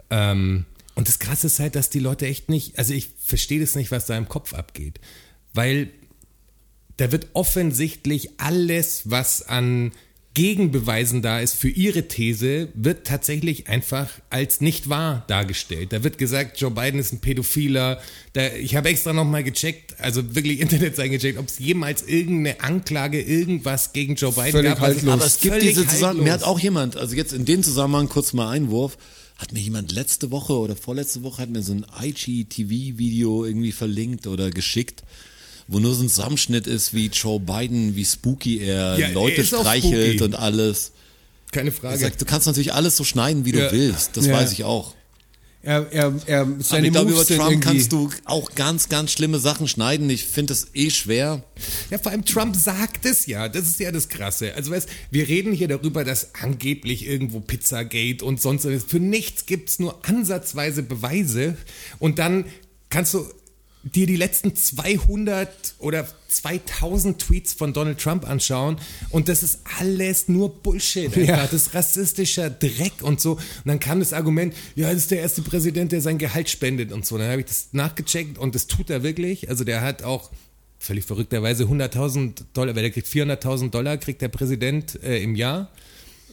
Ähm, 0.10 0.66
und 0.96 1.08
das 1.08 1.20
Krasse 1.20 1.48
ist 1.48 1.60
halt, 1.60 1.76
dass 1.76 1.90
die 1.90 2.00
Leute 2.00 2.28
echt 2.28 2.50
nicht, 2.50 2.78
also 2.78 2.94
ich 2.94 3.12
verstehe 3.18 3.62
das 3.62 3.76
nicht, 3.76 3.92
was 3.92 4.08
da 4.08 4.18
im 4.18 4.28
Kopf 4.28 4.54
abgeht. 4.54 5.00
Weil 5.54 5.90
da 6.98 7.14
wird 7.14 7.28
offensichtlich 7.34 8.40
alles, 8.40 9.04
was 9.06 9.42
an 9.42 9.94
Gegenbeweisen 10.36 11.24
da 11.24 11.40
ist 11.40 11.56
für 11.56 11.70
ihre 11.70 12.08
These, 12.08 12.68
wird 12.76 13.08
tatsächlich 13.08 13.68
einfach 13.68 14.10
als 14.30 14.62
nicht 14.62 14.90
wahr 14.90 15.24
dargestellt. 15.28 15.94
Da 15.94 16.04
wird 16.04 16.18
gesagt, 16.20 16.60
Joe 16.60 16.70
Biden 16.70 17.00
ist 17.00 17.14
ein 17.14 17.22
Pädophiler. 17.22 18.00
Da, 18.34 18.54
ich 18.54 18.76
habe 18.76 18.90
extra 18.90 19.14
nochmal 19.14 19.44
gecheckt, 19.44 20.00
also 20.00 20.36
wirklich 20.36 20.60
Internetseiten 20.62 21.14
gecheckt, 21.14 21.40
ob 21.40 21.48
es 21.48 21.58
jemals 21.58 22.04
irgendeine 22.04 22.62
Anklage, 22.62 23.22
irgendwas 23.22 23.94
gegen 23.94 24.16
Joe 24.16 24.34
Biden 24.34 24.52
Völlig 24.52 24.72
gab. 24.72 24.82
haltlos. 24.82 25.14
Aber 25.14 25.26
es 25.26 25.40
gibt 25.40 25.62
diese 25.62 25.88
Zusammenhang. 25.88 26.26
Mir 26.26 26.34
hat 26.34 26.44
auch 26.44 26.60
jemand, 26.60 26.98
also 26.98 27.16
jetzt 27.16 27.34
in 27.34 27.46
dem 27.46 27.64
Zusammenhang 27.64 28.10
kurz 28.10 28.34
mal 28.34 28.52
Einwurf, 28.52 28.98
hat 29.38 29.54
mir 29.54 29.60
jemand 29.60 29.92
letzte 29.94 30.32
Woche 30.32 30.54
oder 30.54 30.76
vorletzte 30.76 31.24
Woche 31.24 31.42
hat 31.42 31.50
mir 31.50 31.62
so 31.62 31.74
ein 31.74 31.86
IGTV-Video 32.02 33.46
irgendwie 33.46 33.72
verlinkt 33.72 34.28
oder 34.28 34.50
geschickt, 34.50 35.04
wo 35.68 35.80
nur 35.80 35.94
so 35.96 36.04
ein 36.04 36.10
Zusammenschnitt 36.10 36.68
ist, 36.68 36.94
wie 36.94 37.08
Joe 37.08 37.40
Biden, 37.40 37.96
wie 37.96 38.06
spooky 38.06 38.60
er 38.60 38.98
Ja, 39.00 39.08
er 39.08 39.14
Leute 39.14 39.42
auch 39.42 39.46
streichelt 39.62 40.22
und 40.22 40.36
alles. 40.36 40.92
Keine 41.52 41.70
Er 41.70 41.74
Frage. 41.74 41.98
sagt, 42.00 42.22
du 42.22 42.26
kannst 42.26 42.48
natürlich 42.48 42.74
alles 42.74 42.98
so 42.98 43.04
schneiden, 43.04 43.46
wie 43.46 43.52
du 43.52 43.60
Ja. 43.60 43.72
willst. 43.72 44.18
Das 44.18 44.26
Ja. 44.26 44.34
weiß 44.34 44.52
ich 44.52 44.64
auch. 44.64 44.94
Er, 45.64 45.92
er, 45.92 46.14
er, 46.28 46.42
Aber 46.42 46.64
seine 46.64 46.88
ich 46.88 46.94
glaube, 46.94 47.10
über 47.12 47.26
Trump 47.26 47.40
irgendwie. 47.50 47.60
kannst 47.60 47.92
du 47.92 48.12
auch 48.26 48.54
ganz, 48.54 48.88
ganz 48.88 49.12
schlimme 49.12 49.40
Sachen 49.40 49.68
schneiden. 49.68 50.08
Ich 50.12 50.26
finde 50.26 50.54
es 50.54 50.68
eh 50.76 50.92
schwer. 50.92 51.44
Ja, 51.90 51.98
vor 51.98 52.12
allem 52.12 52.24
Trump 52.24 52.56
sagt 52.56 53.04
es 53.08 53.26
ja. 53.26 53.50
Das 53.50 53.66
ist 53.66 53.80
ja 53.80 53.92
das 53.92 54.08
Krasse. 54.10 54.54
Also 54.54 54.70
weißt, 54.70 54.88
wir 55.10 55.28
reden 55.28 55.54
hier 55.54 55.68
darüber, 55.68 56.04
dass 56.04 56.36
angeblich 56.36 57.08
irgendwo 57.08 57.40
Pizzagate 57.40 58.24
und 58.24 58.40
sonst 58.40 58.66
was. 58.66 58.84
Für 58.84 59.00
nichts 59.00 59.48
gibt's 59.48 59.80
nur 59.80 60.06
ansatzweise 60.08 60.84
Beweise. 60.84 61.58
Und 61.98 62.20
dann 62.20 62.46
kannst 62.92 63.16
du 63.16 63.26
dir 63.86 64.08
die 64.08 64.16
letzten 64.16 64.56
200 64.56 65.76
oder 65.78 66.08
2000 66.28 67.20
Tweets 67.20 67.54
von 67.54 67.72
Donald 67.72 68.00
Trump 68.00 68.28
anschauen 68.28 68.78
und 69.12 69.30
das 69.30 69.44
ist 69.44 69.60
alles 69.80 70.28
nur 70.28 70.62
Bullshit. 70.62 71.16
Ja. 71.16 71.44
Das 71.44 71.54
ist 71.54 71.74
rassistischer 71.76 72.50
Dreck 72.50 73.02
und 73.02 73.22
so. 73.22 73.34
Und 73.34 73.42
dann 73.66 73.80
kam 73.80 74.00
das 74.00 74.12
Argument, 74.12 74.54
ja, 74.76 74.88
das 74.90 75.04
ist 75.04 75.12
der 75.12 75.20
erste 75.20 75.44
Präsident, 75.44 75.92
der 75.92 76.02
sein 76.02 76.18
Gehalt 76.18 76.50
spendet 76.50 76.92
und 76.92 77.06
so. 77.06 77.18
Dann 77.18 77.30
habe 77.30 77.42
ich 77.42 77.48
das 77.48 77.70
nachgecheckt 77.74 78.38
und 78.38 78.56
das 78.56 78.68
tut 78.68 78.90
er 78.90 79.04
wirklich. 79.04 79.50
Also 79.50 79.64
der 79.64 79.82
hat 79.82 80.04
auch 80.04 80.32
völlig 80.80 81.06
verrückterweise 81.06 81.66
100.000 81.66 82.44
Dollar, 82.54 82.76
weil 82.76 82.82
der 82.84 82.92
kriegt 82.92 83.08
400.000 83.08 83.70
Dollar, 83.70 83.98
kriegt 83.98 84.22
der 84.22 84.30
Präsident 84.30 85.02
äh, 85.04 85.22
im 85.22 85.36
Jahr 85.36 85.70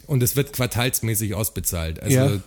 und 0.06 0.22
es 0.22 0.36
wird 0.36 0.52
quartalsmäßig 0.52 1.34
ausbezahlt. 1.34 2.00
Also 2.02 2.16
Ja. 2.16 2.40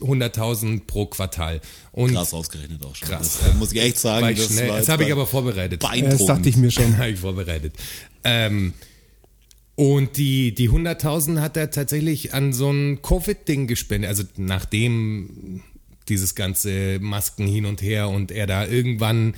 100.000 0.00 0.86
pro 0.86 1.06
Quartal. 1.06 1.60
Und 1.92 2.12
Krass 2.12 2.34
ausgerechnet 2.34 2.84
auch 2.84 2.94
schon. 2.94 3.08
Krass. 3.08 3.38
Das, 3.40 3.50
äh, 3.50 3.54
muss 3.54 3.72
ich 3.72 3.80
echt 3.80 3.98
sagen. 3.98 4.22
war 4.22 4.30
ich 4.30 4.38
das 4.38 4.56
war 4.56 4.78
Das 4.78 4.88
habe 4.88 5.04
ich 5.04 5.12
aber 5.12 5.26
vorbereitet. 5.26 5.82
Das 5.82 6.26
dachte 6.26 6.48
ich 6.48 6.56
mir 6.56 6.70
schon. 6.70 6.96
habe 6.98 7.10
ich 7.10 7.18
vorbereitet. 7.18 7.74
Ähm, 8.24 8.72
und 9.74 10.16
die, 10.16 10.54
die 10.54 10.70
100.000 10.70 11.40
hat 11.40 11.56
er 11.56 11.70
tatsächlich 11.70 12.34
an 12.34 12.52
so 12.52 12.70
ein 12.70 13.00
Covid-Ding 13.02 13.66
gespendet. 13.66 14.10
Also 14.10 14.24
nachdem 14.36 15.62
dieses 16.08 16.34
ganze 16.34 16.98
Masken 17.00 17.46
hin 17.46 17.64
und 17.64 17.80
her 17.82 18.08
und 18.08 18.30
er 18.30 18.46
da 18.46 18.66
irgendwann 18.66 19.34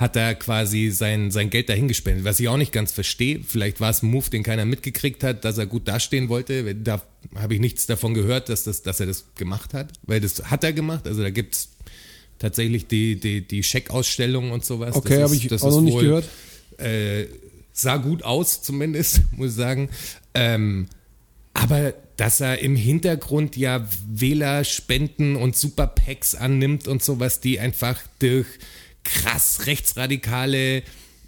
hat 0.00 0.16
er 0.16 0.34
quasi 0.34 0.90
sein, 0.90 1.30
sein 1.30 1.50
Geld 1.50 1.68
dahin 1.68 1.86
gespendet, 1.86 2.24
was 2.24 2.40
ich 2.40 2.48
auch 2.48 2.56
nicht 2.56 2.72
ganz 2.72 2.90
verstehe. 2.90 3.40
Vielleicht 3.46 3.80
war 3.80 3.90
es 3.90 4.02
ein 4.02 4.10
Move, 4.10 4.30
den 4.30 4.42
keiner 4.42 4.64
mitgekriegt 4.64 5.22
hat, 5.22 5.44
dass 5.44 5.58
er 5.58 5.66
gut 5.66 5.86
dastehen 5.86 6.30
wollte. 6.30 6.74
Da 6.74 7.02
habe 7.34 7.54
ich 7.54 7.60
nichts 7.60 7.84
davon 7.84 8.14
gehört, 8.14 8.48
dass, 8.48 8.64
das, 8.64 8.82
dass 8.82 8.98
er 8.98 9.06
das 9.06 9.26
gemacht 9.36 9.74
hat, 9.74 9.92
weil 10.04 10.20
das 10.20 10.44
hat 10.50 10.64
er 10.64 10.72
gemacht. 10.72 11.06
Also 11.06 11.22
da 11.22 11.28
gibt's 11.28 11.68
tatsächlich 12.38 12.86
die, 12.86 13.20
die, 13.20 13.42
die 13.46 13.62
Scheckausstellung 13.62 14.52
und 14.52 14.64
sowas. 14.64 14.96
Okay, 14.96 15.16
Das 15.16 15.22
habe 15.24 15.36
ich 15.36 15.48
das 15.48 15.62
auch 15.62 15.70
noch 15.70 15.82
nicht 15.82 15.92
wohl- 15.92 16.02
gehört. 16.04 16.28
äh, 16.78 17.26
sah 17.74 17.98
gut 17.98 18.22
aus, 18.22 18.62
zumindest, 18.62 19.20
muss 19.36 19.50
ich 19.50 19.56
sagen. 19.56 19.90
Ähm, 20.32 20.86
aber 21.52 21.92
dass 22.16 22.40
er 22.40 22.60
im 22.60 22.74
Hintergrund 22.74 23.54
ja 23.58 23.86
Wählerspenden 24.08 25.36
und 25.36 25.56
Superpacks 25.56 26.34
annimmt 26.34 26.88
und 26.88 27.02
sowas, 27.02 27.40
die 27.40 27.60
einfach 27.60 28.00
durch 28.18 28.46
krass 29.04 29.66
rechtsradikale 29.66 30.82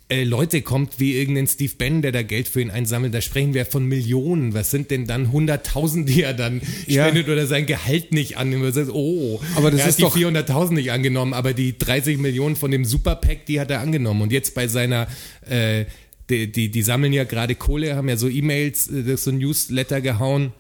äh, 0.09 0.25
Leute 0.25 0.61
kommt, 0.61 1.01
wie 1.01 1.15
irgendein 1.17 1.47
Steve 1.47 1.73
Bannon, 1.79 2.03
der 2.03 2.13
da 2.13 2.23
Geld 2.23 2.47
für 2.49 2.61
ihn 2.61 2.71
einsammelt. 2.71 3.15
Da 3.15 3.21
sprechen 3.23 3.55
wir 3.55 3.65
von 3.65 3.87
Millionen. 3.87 4.53
Was 4.53 4.71
sind 4.71 4.91
denn 4.91 5.07
dann 5.07 5.29
100.000, 5.33 6.05
die 6.05 6.23
er 6.23 6.35
dann 6.35 6.61
Ja. 6.87 7.05
spendet 7.05 7.29
oder 7.31 7.47
sein 7.47 7.65
Gehalt 7.67 8.13
nicht 8.13 8.37
annimmt? 8.37 8.77
Oh, 8.91 9.41
Aber 9.55 9.71
das 9.71 9.81
er 9.81 9.87
ist 9.89 9.93
hat 9.95 9.99
die 9.99 10.03
doch- 10.03 10.17
400.000 10.17 10.73
nicht 10.75 10.93
angenommen, 10.93 11.33
aber 11.33 11.55
die 11.55 11.79
30 11.79 12.19
Millionen 12.19 12.57
von 12.57 12.71
dem 12.71 12.85
Superpack, 12.85 13.47
die 13.47 13.59
hat 13.59 13.71
er 13.71 13.81
angenommen. 13.81 14.21
Und 14.23 14.33
jetzt 14.33 14.55
bei 14.55 14.69
seiner, 14.69 15.07
äh, 15.49 15.87
die, 16.29 16.51
die, 16.53 16.71
die 16.71 16.83
sammeln 16.83 17.13
ja 17.15 17.25
gerade 17.25 17.55
Kohle, 17.55 17.97
haben 17.97 18.09
ja 18.09 18.17
so 18.19 18.29
E-Mails, 18.29 18.89
äh, 18.91 19.17
so 19.17 19.31
ein 19.31 19.39
Newsletter 19.39 20.01
gehauen, 20.03 20.53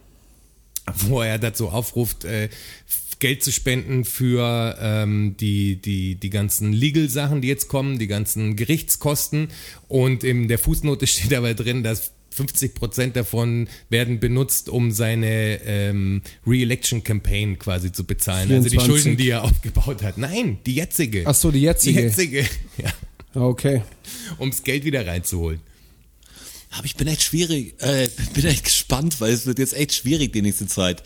wo 1.08 1.20
er 1.20 1.38
dazu 1.38 1.68
aufruft, 1.68 2.24
äh, 2.24 2.48
Geld 3.22 3.44
zu 3.44 3.52
spenden 3.52 4.04
für 4.04 4.76
ähm, 4.80 5.36
die, 5.38 5.76
die, 5.76 6.16
die 6.16 6.28
ganzen 6.28 6.72
Legal-Sachen, 6.72 7.40
die 7.40 7.46
jetzt 7.46 7.68
kommen, 7.68 8.00
die 8.00 8.08
ganzen 8.08 8.56
Gerichtskosten. 8.56 9.48
Und 9.86 10.24
in 10.24 10.48
der 10.48 10.58
Fußnote 10.58 11.06
steht 11.06 11.32
aber 11.32 11.54
drin, 11.54 11.84
dass 11.84 12.10
50 12.30 12.74
Prozent 12.74 13.14
davon 13.14 13.68
werden 13.90 14.18
benutzt, 14.18 14.68
um 14.68 14.90
seine 14.90 15.60
ähm, 15.64 16.22
Re-Election-Campaign 16.44 17.60
quasi 17.60 17.92
zu 17.92 18.02
bezahlen. 18.04 18.50
Also 18.50 18.68
die 18.68 18.70
24. 18.70 18.86
Schulden, 18.86 19.16
die 19.16 19.30
er 19.30 19.44
aufgebaut 19.44 20.02
hat. 20.02 20.18
Nein, 20.18 20.58
die 20.66 20.74
jetzige. 20.74 21.22
Ach 21.24 21.34
so, 21.36 21.52
die 21.52 21.60
jetzige. 21.60 22.00
Die 22.00 22.04
jetzige, 22.06 22.40
ja. 22.78 22.92
Ah, 23.34 23.42
Okay. 23.42 23.82
Ums 24.40 24.64
Geld 24.64 24.84
wieder 24.84 25.06
reinzuholen. 25.06 25.60
Aber 26.72 26.86
ich 26.86 26.96
bin 26.96 27.06
echt 27.06 27.22
schwierig, 27.22 27.74
äh, 27.82 28.08
bin 28.34 28.46
echt 28.46 28.64
gespannt, 28.64 29.20
weil 29.20 29.32
es 29.32 29.46
wird 29.46 29.58
jetzt 29.58 29.74
echt 29.76 29.92
schwierig 29.94 30.32
die 30.32 30.42
nächste 30.42 30.66
Zeit, 30.66 31.02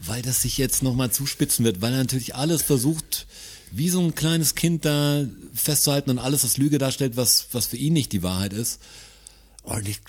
weil 0.00 0.22
das 0.22 0.42
sich 0.42 0.58
jetzt 0.58 0.82
nochmal 0.82 1.10
zuspitzen 1.10 1.64
wird, 1.64 1.80
weil 1.80 1.92
er 1.92 1.98
natürlich 1.98 2.34
alles 2.34 2.62
versucht, 2.62 3.26
wie 3.70 3.88
so 3.88 4.00
ein 4.00 4.14
kleines 4.14 4.54
Kind 4.54 4.84
da 4.84 5.24
festzuhalten 5.54 6.10
und 6.10 6.18
alles 6.18 6.44
als 6.44 6.56
Lüge 6.56 6.78
darstellt, 6.78 7.16
was, 7.16 7.48
was 7.52 7.66
für 7.66 7.76
ihn 7.76 7.92
nicht 7.92 8.12
die 8.12 8.22
Wahrheit 8.22 8.52
ist. 8.52 8.80
Und 9.64 9.86
ich, 9.86 10.00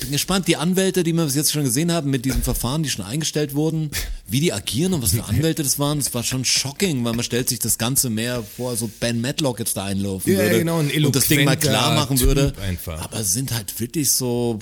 bin 0.00 0.12
gespannt, 0.12 0.48
die 0.48 0.56
Anwälte, 0.56 1.02
die 1.04 1.12
wir 1.12 1.24
bis 1.24 1.34
jetzt 1.34 1.52
schon 1.52 1.64
gesehen 1.64 1.92
haben, 1.92 2.10
mit 2.10 2.24
diesen 2.24 2.42
Verfahren, 2.42 2.82
die 2.82 2.90
schon 2.90 3.04
eingestellt 3.04 3.54
wurden, 3.54 3.90
wie 4.26 4.40
die 4.40 4.52
agieren 4.52 4.92
und 4.94 5.02
was 5.02 5.12
für 5.12 5.24
Anwälte 5.24 5.62
das 5.62 5.78
waren, 5.78 5.98
das 5.98 6.12
war 6.12 6.22
schon 6.22 6.44
shocking, 6.44 7.04
weil 7.04 7.14
man 7.14 7.24
stellt 7.24 7.48
sich 7.48 7.58
das 7.58 7.78
Ganze 7.78 8.10
mehr 8.10 8.42
vor, 8.42 8.76
so 8.76 8.90
Ben 9.00 9.20
Matlock 9.20 9.58
jetzt 9.58 9.76
da 9.76 9.84
einlaufen 9.84 10.32
Ja, 10.32 10.40
würde 10.40 10.58
genau, 10.58 10.78
ein 10.80 11.04
und 11.04 11.14
das 11.16 11.28
Ding 11.28 11.44
mal 11.44 11.56
klar 11.56 11.94
machen 11.94 12.16
Typ 12.16 12.26
würde. 12.26 12.52
einfach. 12.60 13.00
Aber 13.00 13.20
es 13.20 13.32
sind 13.32 13.52
halt 13.52 13.78
wirklich 13.80 14.10
so 14.10 14.58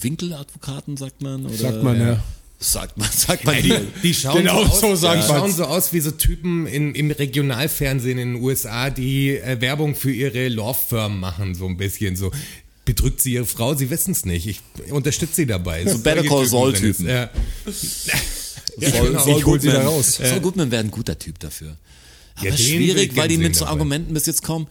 Winkeladvokaten, 0.00 0.96
sagt 0.96 1.22
man? 1.22 1.46
Oder? 1.46 1.56
Sagt 1.56 1.82
man, 1.82 2.00
ja. 2.00 2.22
Sagt 2.64 2.96
man, 2.96 3.08
sagt 3.12 3.44
man 3.44 3.56
die, 3.56 3.62
hier. 3.62 3.86
die 4.02 4.14
schauen, 4.14 4.38
Genau 4.38 4.64
so, 4.64 4.70
aus, 4.70 4.80
so 4.80 4.94
sagt 4.96 5.22
die 5.24 5.26
schauen 5.28 5.52
so 5.52 5.64
aus 5.64 5.92
wie 5.92 6.00
so 6.00 6.10
Typen 6.10 6.66
in, 6.66 6.94
im 6.94 7.10
Regionalfernsehen 7.10 8.18
in 8.18 8.34
den 8.34 8.42
USA, 8.42 8.88
die 8.90 9.36
äh, 9.36 9.60
Werbung 9.60 9.94
für 9.94 10.10
ihre 10.12 10.48
Law-Firm 10.48 11.20
machen, 11.20 11.54
so 11.54 11.66
ein 11.66 11.76
bisschen 11.76 12.16
so. 12.16 12.30
Betrügt 12.86 13.20
sie 13.20 13.34
ihre 13.34 13.46
Frau? 13.46 13.74
Sie 13.74 13.88
wissen 13.90 14.12
es 14.12 14.24
nicht. 14.24 14.46
Ich 14.46 14.60
unterstütze 14.90 15.34
sie 15.36 15.46
dabei. 15.46 15.86
So 15.86 15.98
Better 15.98 16.22
Call 16.22 16.46
Saul 16.46 16.72
Typen. 16.72 17.06
Typen. 17.06 17.08
Ja. 17.08 17.30
Ja, 18.80 18.90
Saul, 18.90 19.06
genau. 19.06 19.24
Sie 19.24 19.32
da 19.34 19.40
Goodman. 19.44 19.76
raus. 19.86 20.14
Saul 20.16 20.40
Goodman 20.40 20.70
wäre 20.72 20.82
ein 20.82 20.90
guter 20.90 21.16
Typ 21.16 21.38
dafür. 21.38 21.76
Aber 22.34 22.48
Ja, 22.48 22.56
schwierig, 22.56 23.14
weil 23.14 23.28
die 23.28 23.38
mit 23.38 23.54
so 23.54 23.60
dabei. 23.60 23.72
Argumenten 23.74 24.12
bis 24.14 24.26
jetzt 24.26 24.42
kommen, 24.42 24.66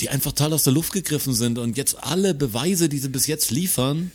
die 0.00 0.08
einfach 0.08 0.32
total 0.32 0.54
aus 0.54 0.64
der 0.64 0.72
Luft 0.72 0.92
gegriffen 0.92 1.32
sind 1.32 1.58
und 1.58 1.76
jetzt 1.76 1.96
alle 2.02 2.34
Beweise, 2.34 2.88
die 2.88 2.98
sie 2.98 3.08
bis 3.08 3.28
jetzt 3.28 3.52
liefern, 3.52 4.10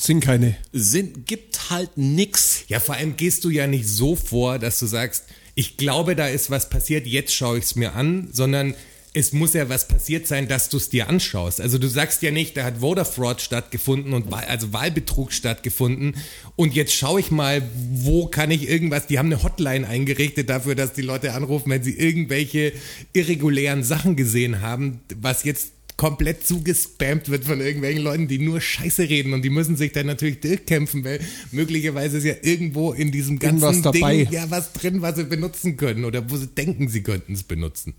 Sind 0.00 0.20
keine. 0.24 0.56
sind, 0.72 1.26
gibt 1.26 1.68
halt 1.68 1.90
nix. 1.96 2.64
Ja, 2.68 2.80
vor 2.80 2.94
allem 2.94 3.16
gehst 3.18 3.44
du 3.44 3.50
ja 3.50 3.66
nicht 3.66 3.86
so 3.86 4.16
vor, 4.16 4.58
dass 4.58 4.78
du 4.78 4.86
sagst, 4.86 5.24
ich 5.54 5.76
glaube, 5.76 6.16
da 6.16 6.26
ist 6.26 6.50
was 6.50 6.70
passiert, 6.70 7.06
jetzt 7.06 7.34
schaue 7.34 7.58
ich 7.58 7.64
es 7.64 7.76
mir 7.76 7.94
an, 7.94 8.30
sondern 8.32 8.74
es 9.12 9.34
muss 9.34 9.52
ja 9.52 9.68
was 9.68 9.88
passiert 9.88 10.26
sein, 10.26 10.48
dass 10.48 10.70
du 10.70 10.78
es 10.78 10.88
dir 10.88 11.10
anschaust. 11.10 11.60
Also 11.60 11.76
du 11.76 11.86
sagst 11.86 12.22
ja 12.22 12.30
nicht, 12.30 12.56
da 12.56 12.64
hat 12.64 12.78
Voter 12.78 13.04
Fraud 13.04 13.42
stattgefunden 13.42 14.14
und 14.14 14.30
Wahl, 14.30 14.44
also 14.44 14.72
Wahlbetrug 14.72 15.32
stattgefunden 15.32 16.14
und 16.56 16.74
jetzt 16.74 16.94
schaue 16.94 17.20
ich 17.20 17.30
mal, 17.30 17.60
wo 17.90 18.26
kann 18.26 18.50
ich 18.50 18.70
irgendwas, 18.70 19.06
die 19.06 19.18
haben 19.18 19.26
eine 19.26 19.42
Hotline 19.42 19.86
eingerichtet 19.86 20.48
dafür, 20.48 20.76
dass 20.76 20.94
die 20.94 21.02
Leute 21.02 21.34
anrufen, 21.34 21.70
wenn 21.70 21.82
sie 21.82 21.98
irgendwelche 21.98 22.72
irregulären 23.12 23.82
Sachen 23.82 24.16
gesehen 24.16 24.62
haben, 24.62 25.00
was 25.20 25.44
jetzt 25.44 25.72
komplett 26.00 26.46
zugespammt 26.46 27.28
wird 27.28 27.44
von 27.44 27.60
irgendwelchen 27.60 28.02
Leuten, 28.02 28.26
die 28.26 28.38
nur 28.38 28.58
Scheiße 28.58 29.10
reden 29.10 29.34
und 29.34 29.42
die 29.42 29.50
müssen 29.50 29.76
sich 29.76 29.92
dann 29.92 30.06
natürlich 30.06 30.40
durchkämpfen, 30.40 31.04
weil 31.04 31.20
möglicherweise 31.52 32.16
ist 32.16 32.24
ja 32.24 32.36
irgendwo 32.40 32.92
in 32.92 33.12
diesem 33.12 33.38
ganzen 33.38 33.62
Irgendwas 33.62 33.82
dabei. 33.82 34.24
Ding 34.24 34.32
ja 34.32 34.50
was 34.50 34.72
drin, 34.72 35.02
was 35.02 35.16
sie 35.16 35.24
benutzen 35.24 35.76
können 35.76 36.06
oder 36.06 36.30
wo 36.30 36.38
sie 36.38 36.46
denken, 36.46 36.88
sie 36.88 37.02
könnten 37.02 37.34
es 37.34 37.42
benutzen. 37.42 37.92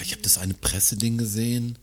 Ich 0.00 0.12
habe 0.12 0.22
das 0.22 0.38
eine 0.38 0.54
Presseding 0.54 1.18
gesehen. 1.18 1.76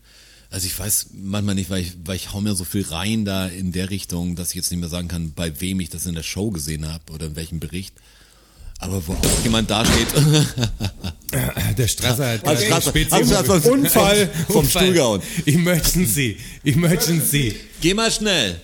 Also 0.48 0.66
ich 0.66 0.78
weiß 0.78 1.08
manchmal 1.12 1.54
nicht, 1.54 1.68
weil 1.68 1.82
ich, 1.82 1.98
weil 2.02 2.16
ich 2.16 2.32
hau 2.32 2.40
mir 2.40 2.54
so 2.54 2.64
viel 2.64 2.86
rein 2.86 3.26
da 3.26 3.46
in 3.46 3.72
der 3.72 3.90
Richtung, 3.90 4.36
dass 4.36 4.48
ich 4.48 4.54
jetzt 4.54 4.70
nicht 4.70 4.80
mehr 4.80 4.88
sagen 4.88 5.08
kann, 5.08 5.34
bei 5.34 5.60
wem 5.60 5.80
ich 5.80 5.90
das 5.90 6.06
in 6.06 6.14
der 6.14 6.22
Show 6.22 6.50
gesehen 6.50 6.90
habe 6.90 7.12
oder 7.12 7.26
in 7.26 7.36
welchem 7.36 7.60
Bericht. 7.60 7.92
Aber 8.82 9.06
wo 9.06 9.12
auch 9.12 9.44
jemand 9.44 9.70
dasteht. 9.70 10.08
Der 11.78 11.88
Strasser 11.88 12.32
hat 12.32 12.46
Als 12.46 12.64
gerade 12.66 12.82
Strasser- 12.90 13.44
Strasser- 13.44 13.70
Unfall. 13.72 14.28
vom 14.48 14.68
Stuhl 14.68 14.92
gehauen. 14.92 15.22
Emergency. 15.46 16.36
Emergency. 16.64 17.54
Geh 17.80 17.94
mal 17.94 18.10
schnell. 18.10 18.60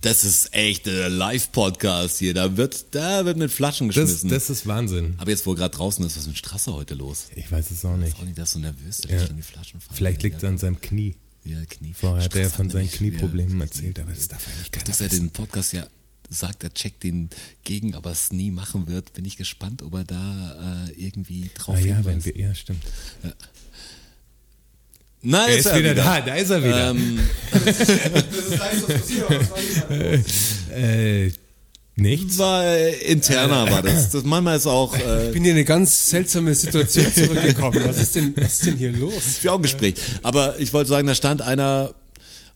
Das 0.00 0.24
ist 0.24 0.54
echt 0.54 0.88
ein 0.88 1.12
Live-Podcast 1.12 2.18
hier. 2.18 2.32
Da 2.32 2.56
wird, 2.56 2.86
da 2.94 3.24
wird 3.26 3.36
mit 3.36 3.50
Flaschen 3.52 3.88
Das, 3.88 3.96
geschmissen. 3.96 4.30
das 4.30 4.48
ist 4.48 4.66
Wahnsinn. 4.66 5.14
Aber 5.18 5.30
jetzt, 5.30 5.44
wo 5.46 5.54
gerade 5.54 5.76
draußen 5.76 6.04
ist, 6.06 6.16
was 6.16 6.22
ist 6.22 6.28
mit 6.28 6.38
Strasser 6.38 6.72
heute 6.72 6.94
los? 6.94 7.26
Ich 7.36 7.52
weiß 7.52 7.70
es 7.70 7.84
auch 7.84 7.96
nicht. 7.98 8.16
Auch 8.16 8.22
nicht, 8.24 8.38
dass 8.38 8.52
so 8.52 8.58
nervös, 8.58 8.98
der 8.98 9.18
Ja. 9.20 9.26
die 9.26 9.42
Flaschen 9.42 9.80
fallen. 9.80 9.96
Vielleicht 9.96 10.22
liegt 10.22 10.38
es 10.38 10.44
an 10.44 10.56
seinem 10.58 10.80
Knie. 10.80 11.14
Ja, 11.44 11.58
Knie. 11.68 11.92
Vorher 11.94 12.24
hat 12.24 12.34
er 12.34 12.48
von 12.50 12.70
seinen 12.70 12.90
Knieproblemen 12.90 13.60
erzählt, 13.60 13.98
aber 13.98 14.12
das 14.12 14.28
darf 14.28 14.46
eigentlich 14.48 14.70
keiner 14.72 14.84
Dass 14.86 15.00
er 15.02 15.08
den 15.08 15.30
Podcast 15.30 15.72
ja 15.74 15.86
sagt, 16.30 16.62
er 16.64 16.72
checkt 16.72 17.02
den 17.02 17.28
gegen, 17.64 17.94
aber 17.94 18.10
es 18.12 18.32
nie 18.32 18.50
machen 18.50 18.86
wird, 18.86 19.12
bin 19.12 19.24
ich 19.24 19.36
gespannt, 19.36 19.82
ob 19.82 19.94
er 19.94 20.04
da 20.04 20.86
äh, 20.88 20.92
irgendwie 20.92 21.50
drauf 21.54 21.76
Ah 21.76 21.80
ja, 21.80 22.04
wenn 22.04 22.24
wir, 22.24 22.36
ja, 22.36 22.54
stimmt. 22.54 22.82
Nein, 25.22 25.50
Er 25.50 25.56
ist 25.58 25.76
wieder 25.76 25.94
da, 25.94 26.20
da 26.22 26.34
ist 26.34 26.50
er 26.50 26.64
wieder. 26.64 26.90
Ähm, 26.90 27.18
Äh, 30.74 31.32
nichts? 31.96 32.38
war 32.38 32.64
äh, 32.64 32.94
interner 33.02 33.70
war 33.70 33.82
das. 33.82 34.10
das. 34.10 34.24
Manchmal 34.24 34.56
ist 34.56 34.66
auch 34.66 34.96
äh, 34.96 35.26
Ich 35.26 35.32
bin 35.34 35.42
hier 35.42 35.52
in 35.52 35.58
eine 35.58 35.64
ganz 35.66 36.08
seltsame 36.08 36.54
Situation 36.54 37.12
zurückgekommen. 37.12 37.82
Was 37.84 37.98
ist 38.00 38.14
denn, 38.14 38.34
was 38.36 38.52
ist 38.54 38.66
denn 38.66 38.76
hier 38.78 38.92
los? 38.92 39.38
für 39.40 39.52
auch 39.52 39.56
ein 39.56 39.62
Gespräch. 39.62 39.94
Aber 40.22 40.58
ich 40.58 40.72
wollte 40.72 40.88
sagen, 40.88 41.06
da 41.06 41.14
stand 41.14 41.42
einer, 41.42 41.92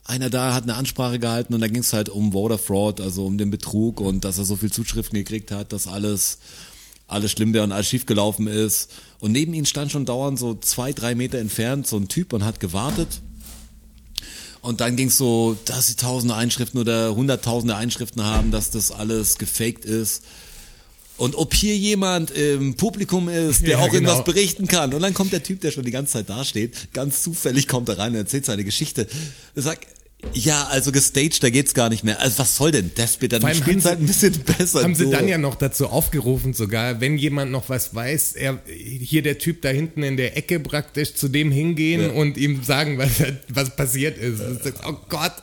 einer 0.05 0.29
da 0.29 0.53
hat 0.53 0.63
eine 0.63 0.75
Ansprache 0.75 1.19
gehalten 1.19 1.53
und 1.53 1.61
da 1.61 1.67
ging 1.67 1.81
es 1.81 1.91
halt 1.91 2.09
um 2.09 2.31
Voter 2.31 2.57
Fraud, 2.57 3.01
also 3.01 3.25
um 3.25 3.37
den 3.37 3.49
Betrug 3.49 3.99
und 3.99 4.23
dass 4.23 4.37
er 4.37 4.45
so 4.45 4.55
viel 4.55 4.71
Zuschriften 4.71 5.17
gekriegt 5.17 5.51
hat, 5.51 5.73
dass 5.73 5.87
alles 5.87 6.37
alles 7.07 7.31
schlimm 7.31 7.53
wäre 7.53 7.63
und 7.63 7.71
alles 7.71 7.87
schiefgelaufen 7.87 8.47
ist. 8.47 8.91
Und 9.19 9.31
neben 9.31 9.53
ihm 9.53 9.65
stand 9.65 9.91
schon 9.91 10.05
dauernd 10.05 10.39
so 10.39 10.55
zwei, 10.55 10.91
drei 10.91 11.15
Meter 11.15 11.37
entfernt 11.37 11.87
so 11.87 11.97
ein 11.97 12.07
Typ 12.07 12.33
und 12.33 12.43
hat 12.43 12.59
gewartet. 12.59 13.21
Und 14.61 14.81
dann 14.81 14.95
ging 14.95 15.09
es 15.09 15.17
so, 15.17 15.55
dass 15.65 15.87
sie 15.87 15.95
tausende 15.95 16.33
Einschriften 16.35 16.79
oder 16.79 17.15
hunderttausende 17.15 17.75
Einschriften 17.75 18.23
haben, 18.23 18.49
dass 18.49 18.71
das 18.71 18.91
alles 18.91 19.37
gefaked 19.37 19.85
ist. 19.85 20.23
Und 21.17 21.35
ob 21.35 21.53
hier 21.53 21.77
jemand 21.77 22.31
im 22.31 22.75
Publikum 22.75 23.29
ist, 23.29 23.61
der 23.61 23.69
Ja, 23.69 23.77
auch 23.77 23.93
irgendwas 23.93 24.15
genau. 24.15 24.23
berichten 24.25 24.67
kann. 24.67 24.93
Und 24.93 25.01
dann 25.01 25.13
kommt 25.13 25.31
der 25.31 25.43
Typ, 25.43 25.61
der 25.61 25.71
schon 25.71 25.85
die 25.85 25.91
ganze 25.91 26.13
Zeit 26.13 26.29
dasteht, 26.29 26.91
ganz 26.93 27.21
zufällig 27.21 27.67
kommt 27.67 27.87
er 27.89 27.99
rein 27.99 28.11
und 28.11 28.17
erzählt 28.17 28.45
seine 28.45 28.65
Geschichte. 28.65 29.07
Er 29.55 29.61
sagt, 29.61 29.87
ja, 30.33 30.65
also 30.67 30.91
gestaged, 30.91 31.41
da 31.43 31.49
geht's 31.49 31.73
gar 31.73 31.89
nicht 31.89 32.03
mehr. 32.03 32.19
Also 32.19 32.39
was 32.39 32.55
soll 32.57 32.71
denn 32.71 32.91
das 32.95 33.17
bitte? 33.17 33.39
Vor 33.39 33.49
Dann 33.49 33.57
spielt's 33.57 33.85
haben 33.85 33.91
halt 33.91 33.99
ein 34.01 34.05
bisschen 34.07 34.33
besser. 34.39 34.83
Haben 34.83 34.95
sie 34.95 35.05
durch. 35.05 35.15
dann 35.17 35.27
ja 35.27 35.37
noch 35.37 35.55
dazu 35.55 35.87
aufgerufen, 35.87 36.53
sogar, 36.53 36.99
wenn 36.99 37.17
jemand 37.17 37.51
noch 37.51 37.69
was 37.69 37.95
weiß, 37.95 38.33
er, 38.33 38.59
hier 38.67 39.21
der 39.21 39.37
Typ 39.37 39.61
da 39.61 39.69
hinten 39.69 40.03
in 40.03 40.17
der 40.17 40.35
Ecke 40.37 40.59
praktisch 40.59 41.15
zu 41.15 41.27
dem 41.29 41.51
hingehen 41.51 42.01
Ja. 42.01 42.09
und 42.09 42.37
ihm 42.37 42.63
sagen, 42.63 42.97
was, 42.97 43.11
was 43.49 43.75
passiert 43.75 44.17
ist. 44.17 44.39
Ist. 44.41 44.73
Oh 44.85 44.97
Gott, 45.09 45.33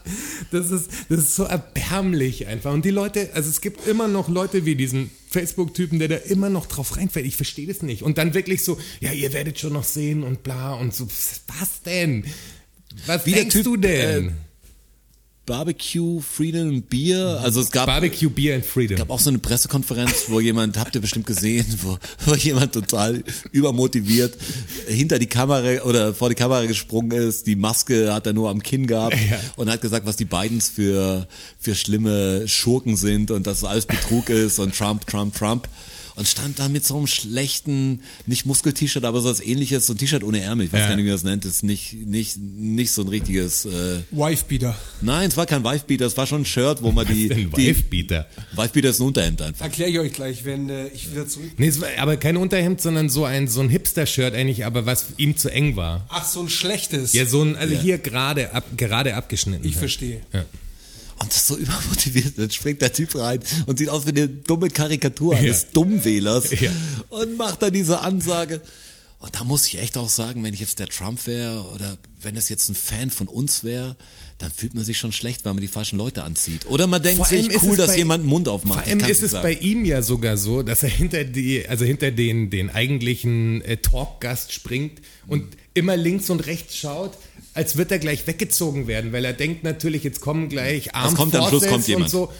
das 0.50 0.70
ist, 0.70 0.90
das 1.08 1.20
ist 1.20 1.36
so 1.36 1.44
erbärmlich 1.44 2.46
einfach. 2.46 2.72
Und 2.72 2.84
die 2.84 2.90
Leute, 2.90 3.30
also 3.34 3.48
es 3.48 3.60
gibt 3.60 3.86
immer 3.86 4.08
noch 4.08 4.28
Leute 4.28 4.66
wie 4.66 4.74
diesen 4.74 5.10
Facebook-Typen, 5.30 5.98
der 5.98 6.08
da 6.08 6.16
immer 6.16 6.50
noch 6.50 6.66
drauf 6.66 6.96
reinfällt. 6.98 7.24
Ich 7.24 7.36
verstehe 7.36 7.66
das 7.66 7.80
nicht. 7.82 8.02
Und 8.02 8.18
dann 8.18 8.34
wirklich 8.34 8.62
so, 8.62 8.78
ja, 9.00 9.12
ihr 9.12 9.32
werdet 9.32 9.58
schon 9.58 9.72
noch 9.72 9.84
sehen 9.84 10.22
und 10.22 10.42
bla 10.42 10.74
und 10.74 10.94
so. 10.94 11.06
Was 11.58 11.80
denn? 11.86 12.24
Was 13.06 13.24
Wie 13.24 13.32
denkst 13.32 13.54
Typ, 13.54 13.64
du 13.64 13.76
denn? 13.78 14.32
Barbecue, 15.44 16.20
Freedom, 16.20 16.82
Bier. 16.82 17.40
Also 17.42 17.60
es 17.60 17.72
gab 17.72 17.86
Barbecue, 17.86 18.30
Beer 18.30 18.54
and 18.54 18.64
Freedom. 18.64 18.96
gab 18.96 19.10
auch 19.10 19.18
so 19.18 19.28
eine 19.28 19.38
Pressekonferenz, 19.40 20.26
wo 20.28 20.38
jemand, 20.38 20.78
habt 20.78 20.94
ihr 20.94 21.00
bestimmt 21.00 21.26
gesehen, 21.26 21.66
wo, 21.82 21.98
wo 22.26 22.34
jemand 22.36 22.72
total 22.72 23.24
übermotiviert 23.50 24.36
hinter 24.86 25.18
die 25.18 25.26
Kamera 25.26 25.82
oder 25.82 26.14
vor 26.14 26.28
die 26.28 26.36
Kamera 26.36 26.64
gesprungen 26.66 27.10
ist. 27.10 27.48
Die 27.48 27.56
Maske 27.56 28.14
hat 28.14 28.26
er 28.26 28.34
nur 28.34 28.50
am 28.50 28.62
Kinn 28.62 28.86
gehabt 28.86 29.16
Ja. 29.30 29.40
und 29.56 29.68
hat 29.68 29.80
gesagt, 29.80 30.06
was 30.06 30.16
die 30.16 30.26
Bidens 30.26 30.68
für, 30.68 31.26
für 31.58 31.74
schlimme 31.74 32.46
Schurken 32.46 32.96
sind 32.96 33.32
und 33.32 33.46
dass 33.48 33.58
es 33.58 33.64
alles 33.64 33.86
Betrug 33.86 34.28
ist 34.28 34.60
und 34.60 34.76
Trump, 34.76 35.06
Trump, 35.08 35.34
Trump. 35.36 35.68
Und 36.22 36.28
stand 36.28 36.60
da 36.60 36.68
mit 36.68 36.86
so 36.86 36.96
einem 36.96 37.08
schlechten, 37.08 38.00
nicht 38.26 38.46
Muskel-T-Shirt, 38.46 39.04
aber 39.04 39.20
so 39.22 39.28
was 39.28 39.40
ähnliches, 39.40 39.86
so 39.86 39.92
ein 39.92 39.98
T-Shirt 39.98 40.22
ohne 40.22 40.40
Ärmel, 40.40 40.66
ich 40.66 40.72
weiß 40.72 40.78
Ja. 40.82 40.88
gar 40.90 40.94
nicht, 40.94 41.04
wie 41.04 41.08
man 41.08 41.16
das 41.16 41.24
nennt, 41.24 41.44
ist 41.44 41.64
nicht, 41.64 41.94
nicht, 41.94 42.36
nicht 42.38 42.92
so 42.92 43.02
ein 43.02 43.08
richtiges, 43.08 43.64
äh, 43.64 44.02
Wifebeater. 44.12 44.76
nein, 45.00 45.30
es 45.30 45.36
war 45.36 45.46
kein 45.46 45.64
Wifebeater, 45.64 46.06
es 46.06 46.16
war 46.16 46.28
schon 46.28 46.42
ein 46.42 46.44
Shirt, 46.44 46.80
wo 46.80 46.92
man 46.92 47.08
die, 47.08 47.26
Den 47.28 47.50
die 47.50 47.56
Wifebeater. 47.56 48.28
Wifebeater 48.54 48.90
ist 48.90 49.00
ein 49.00 49.06
Unterhemd 49.08 49.42
einfach. 49.42 49.64
Erkläre 49.64 49.90
ich 49.90 49.98
euch 49.98 50.12
gleich, 50.12 50.44
wenn 50.44 50.70
äh, 50.70 50.86
ich 50.94 51.10
wieder 51.10 51.26
zurück. 51.26 51.50
Nee, 51.56 51.66
es 51.66 51.80
war 51.80 51.88
aber 51.98 52.16
kein 52.16 52.36
Unterhemd, 52.36 52.80
sondern 52.80 53.08
so 53.08 53.24
ein, 53.24 53.48
so 53.48 53.58
ein 53.60 53.68
Hipster-Shirt 53.68 54.32
eigentlich, 54.32 54.64
aber 54.64 54.86
was 54.86 55.06
ihm 55.16 55.36
zu 55.36 55.48
eng 55.48 55.74
war. 55.74 56.06
Ach, 56.08 56.24
so 56.24 56.40
ein 56.40 56.48
schlechtes. 56.48 57.14
Ja, 57.14 57.26
so 57.26 57.42
ein, 57.42 57.56
also 57.56 57.74
Ja. 57.74 57.80
hier 57.80 57.98
gerade 57.98 58.54
ab, 58.54 58.64
gerade 58.76 59.16
abgeschnitten. 59.16 59.64
Ich 59.66 59.72
halt. 59.72 59.80
verstehe. 59.80 60.20
Ja. 60.32 60.44
Und 61.22 61.30
das 61.30 61.38
ist 61.38 61.46
so 61.48 61.56
übermotiviert. 61.56 62.34
Dann 62.38 62.50
springt 62.50 62.82
der 62.82 62.92
Typ 62.92 63.14
rein 63.14 63.40
und 63.66 63.78
sieht 63.78 63.88
aus 63.88 64.04
wie 64.06 64.10
eine 64.10 64.28
dumme 64.28 64.68
Karikatur 64.68 65.36
eines 65.36 65.70
Dummwählers 65.70 66.50
Ja. 66.60 66.70
und 67.10 67.36
macht 67.36 67.62
dann 67.62 67.72
diese 67.72 68.00
Ansage. 68.00 68.60
Und 69.20 69.36
da 69.36 69.44
muss 69.44 69.66
ich 69.68 69.78
echt 69.78 69.96
auch 69.96 70.08
sagen, 70.08 70.42
wenn 70.42 70.52
ich 70.52 70.58
jetzt 70.58 70.80
der 70.80 70.88
Trump 70.88 71.28
wäre 71.28 71.62
oder 71.74 71.96
wenn 72.20 72.36
es 72.36 72.48
jetzt 72.48 72.68
ein 72.68 72.74
Fan 72.74 73.08
von 73.08 73.28
uns 73.28 73.62
wäre, 73.62 73.94
dann 74.38 74.50
fühlt 74.50 74.74
man 74.74 74.82
sich 74.82 74.98
schon 74.98 75.12
schlecht, 75.12 75.44
weil 75.44 75.54
man 75.54 75.60
die 75.60 75.68
falschen 75.68 75.96
Leute 75.96 76.24
anzieht. 76.24 76.66
Oder 76.66 76.88
man 76.88 77.00
denkt 77.00 77.24
sich, 77.28 77.48
ist 77.48 77.62
cool, 77.62 77.76
dass 77.76 77.92
bei- 77.92 77.98
jemand 77.98 78.24
den 78.24 78.28
Mund 78.28 78.48
aufmacht. 78.48 78.80
Vor 78.82 78.88
allem 78.88 78.98
ist 79.08 79.22
es 79.22 79.30
sagen. 79.30 79.44
bei 79.44 79.52
ihm 79.52 79.84
ja 79.84 80.02
sogar 80.02 80.36
so, 80.36 80.64
dass 80.64 80.82
er 80.82 80.88
hinter 80.88 81.22
die, 81.22 81.68
also 81.68 81.84
hinter 81.84 82.10
den, 82.10 82.50
den 82.50 82.68
eigentlichen 82.70 83.62
äh, 83.62 83.76
Talkgast 83.76 84.52
springt 84.52 85.00
und 85.28 85.56
immer 85.74 85.96
links 85.96 86.28
und 86.28 86.40
rechts 86.46 86.76
schaut, 86.76 87.16
als 87.54 87.76
wird 87.76 87.92
er 87.92 87.98
gleich 87.98 88.26
weggezogen 88.26 88.86
werden, 88.86 89.12
weil 89.12 89.24
er 89.24 89.32
denkt 89.32 89.64
natürlich, 89.64 90.04
jetzt 90.04 90.20
kommen 90.20 90.48
gleich 90.48 90.94
Armed 90.94 91.16
kommt 91.16 91.34
am 91.36 91.48
Schluss? 91.48 91.66
Kommt 91.66 91.86
jemand. 91.86 92.06
und 92.06 92.10
so. 92.10 92.32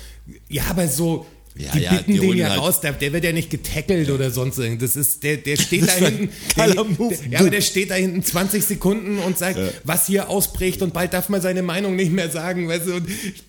Ja, 0.49 0.65
aber 0.71 0.89
so. 0.89 1.27
Ja, 1.55 1.73
die 1.73 1.81
ja, 1.81 1.93
bitten 1.93 2.13
die 2.15 2.19
den 2.21 2.37
ja 2.39 2.49
halt- 2.49 2.61
raus, 2.61 2.81
der, 2.81 2.93
der 2.93 3.13
wird 3.13 3.25
ja 3.25 3.33
nicht 3.33 3.51
getackelt 3.51 4.09
oder 4.11 4.31
sonst 4.31 4.59
irgendwas. 4.59 4.95
Das 4.95 4.97
ist, 5.07 5.23
der, 5.23 5.37
der 5.37 5.57
steht 5.57 5.83
da 5.83 5.87
Das 5.87 5.97
ein 6.03 6.17
hinten. 6.17 6.33
Der, 6.57 6.85
Move. 6.85 7.15
der, 7.15 7.29
ja, 7.31 7.41
aber 7.41 7.51
der 7.51 7.61
steht 7.61 7.91
da 7.91 7.95
hinten 7.95 8.25
20 8.25 8.65
Sekunden 8.65 9.19
und 9.19 9.37
sagt, 9.37 9.59
was 9.85 10.07
hier 10.07 10.31
ausbricht 10.31 10.81
und 10.81 10.95
bald 10.95 11.13
darf 11.13 11.29
man 11.29 11.43
seine 11.43 11.63
Meinung 11.63 11.95
nicht 11.95 12.11
mehr 12.11 12.31
sagen, 12.31 12.69
weißt 12.69 12.87
du, 12.87 12.95
und 12.95 13.07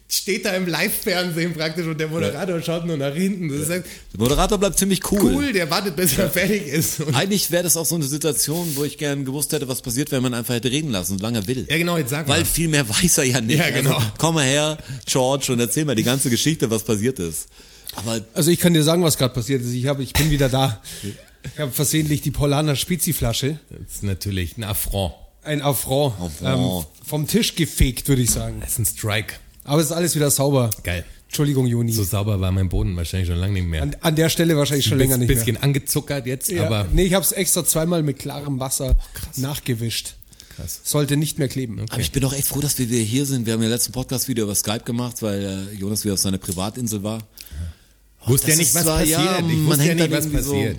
steht 0.10 0.46
da 0.46 0.52
im 0.52 0.68
Live-Fernsehen 0.68 1.54
praktisch 1.54 1.88
und 1.88 2.00
der 2.00 2.08
Moderator 2.10 2.62
schaut 2.62 2.86
nur 2.86 2.98
nach 2.98 3.16
hinten. 3.16 3.48
Das 3.50 3.62
ist 3.62 3.70
halt 3.70 3.86
Der 4.14 4.20
Moderator 4.20 4.58
bleibt 4.58 4.78
ziemlich 4.78 5.00
cool. 5.12 5.22
cool, 5.36 5.54
der 5.54 5.70
wartet, 5.72 5.96
bis 5.96 6.18
er 6.18 6.30
fertig 6.30 6.68
ist. 6.68 7.00
Und 7.00 7.16
Eigentlich 7.16 7.50
wäre 7.52 7.64
das 7.64 7.78
auch 7.78 7.86
so 7.86 7.96
eine 7.96 8.04
Situation, 8.04 8.70
wo 8.76 8.84
ich 8.84 8.98
gern 8.98 9.24
gewusst 9.26 9.54
hätte, 9.54 9.68
was 9.70 9.82
passiert, 9.82 10.12
wenn 10.12 10.22
man 10.22 10.34
einfach 10.34 10.54
hätte 10.54 10.70
reden 10.70 10.92
lassen, 10.92 11.18
solange 11.18 11.40
er 11.40 11.48
will. 11.48 11.66
ja, 11.70 11.78
genau, 11.78 11.98
jetzt 11.98 12.10
sag 12.12 12.28
mal. 12.28 12.36
Weil 12.38 12.46
viel 12.46 12.68
mehr 12.68 12.88
weiß 13.02 13.18
er 13.20 13.24
ja 13.24 13.42
nicht. 13.42 13.58
Ja, 13.58 13.70
genau. 13.70 13.96
Also, 13.96 14.08
komm 14.18 14.36
mal 14.36 14.46
her, 14.46 14.78
George, 15.08 15.52
und 15.54 15.60
erzähl 15.62 15.86
mal 15.86 15.96
die 15.96 16.04
ganze 16.04 16.30
Geschichte, 16.30 16.70
was 16.70 16.84
passiert 16.84 17.18
ist. 17.20 17.48
Aber 17.96 18.22
Also 18.34 18.52
ich 18.52 18.60
kann 18.60 18.74
dir 18.74 18.84
sagen, 18.84 19.04
was 19.04 19.18
gerade 19.18 19.34
passiert 19.34 19.62
ist. 19.62 19.72
Ich, 19.74 19.88
hab, 19.88 20.00
ich 20.00 20.14
bin 20.14 20.30
wieder 20.32 20.50
da. 20.50 20.82
Ich 21.54 21.60
habe 21.60 21.72
versehentlich 21.72 22.22
die 22.22 22.32
Polaner 22.32 22.76
Spezi-Flasche, 22.76 23.60
das 23.70 23.96
ist 23.96 24.04
natürlich 24.04 24.58
ein 24.58 24.64
Affront. 24.64 25.14
ein 25.44 25.62
Affront, 25.62 26.14
Affront. 26.20 26.86
Ähm, 26.86 27.06
vom 27.06 27.28
Tisch 27.28 27.56
gefegt, 27.56 28.08
würde 28.08 28.22
ich 28.22 28.32
sagen. 28.32 28.58
Das 28.62 28.72
ist 28.74 28.80
ein 28.80 28.86
Strike. 28.86 29.36
Aber 29.66 29.80
es 29.82 29.88
ist 29.88 29.92
alles 29.92 30.16
wieder 30.16 30.32
sauber. 30.32 30.70
Geil. 30.84 31.04
Entschuldigung, 31.28 31.66
Juni. 31.66 31.92
So 31.92 32.04
sauber 32.04 32.40
war 32.40 32.52
mein 32.52 32.70
Boden 32.70 32.96
wahrscheinlich 32.96 33.28
schon 33.28 33.38
lange 33.40 33.54
nicht 33.54 33.66
mehr. 33.68 33.82
An, 33.82 33.96
an 34.02 34.16
der 34.16 34.30
Stelle 34.30 34.56
wahrscheinlich 34.56 34.86
schon 34.86 34.94
ein 34.94 35.00
länger 35.00 35.18
nicht 35.18 35.28
bisschen 35.28 35.54
mehr. 35.56 35.64
angezuckert 35.64 36.26
jetzt, 36.28 36.50
Ja, 36.52 36.66
aber 36.68 36.88
nee, 36.94 37.04
ich 37.04 37.14
habe 37.14 37.26
es 37.26 37.32
extra 37.32 37.66
zweimal 37.66 38.04
mit 38.04 38.20
klarem 38.20 38.60
Wasser 38.60 38.96
nachgewischt. 39.38 40.14
krass. 40.56 40.82
Sollte 40.84 41.18
nicht 41.18 41.40
mehr 41.40 41.48
kleben. 41.48 41.80
Aber 41.90 42.00
ich 42.00 42.12
bin 42.12 42.24
auch 42.24 42.34
echt 42.34 42.48
froh, 42.48 42.62
dass 42.62 42.78
wir 42.78 42.90
wieder 42.90 43.02
hier 43.02 43.26
sind. 43.26 43.46
Wir 43.48 43.54
haben 43.54 43.64
ja 43.64 43.70
letzten 43.70 43.92
Podcast 43.94 44.28
wieder 44.28 44.44
über 44.44 44.56
Skype 44.56 44.84
gemacht, 44.86 45.22
weil 45.22 45.44
äh, 45.74 45.76
Jonas 45.78 46.04
wieder 46.04 46.14
auf 46.14 46.20
seiner 46.20 46.38
Privatinsel 46.38 47.04
war. 47.04 47.20
Wusste 48.26 48.52
ja 48.52 48.58
nicht, 48.58 48.74
was 48.76 48.84
zwar- 48.84 49.00
passiert. 49.00 49.20
ja, 49.20 49.38
ich 49.40 49.44
man 49.44 49.66
wusste 49.68 49.84
ja 49.84 49.90
hängt 49.90 50.00
nicht, 50.02 50.12
was 50.12 50.46
so- 50.46 50.54
passiert. 50.54 50.78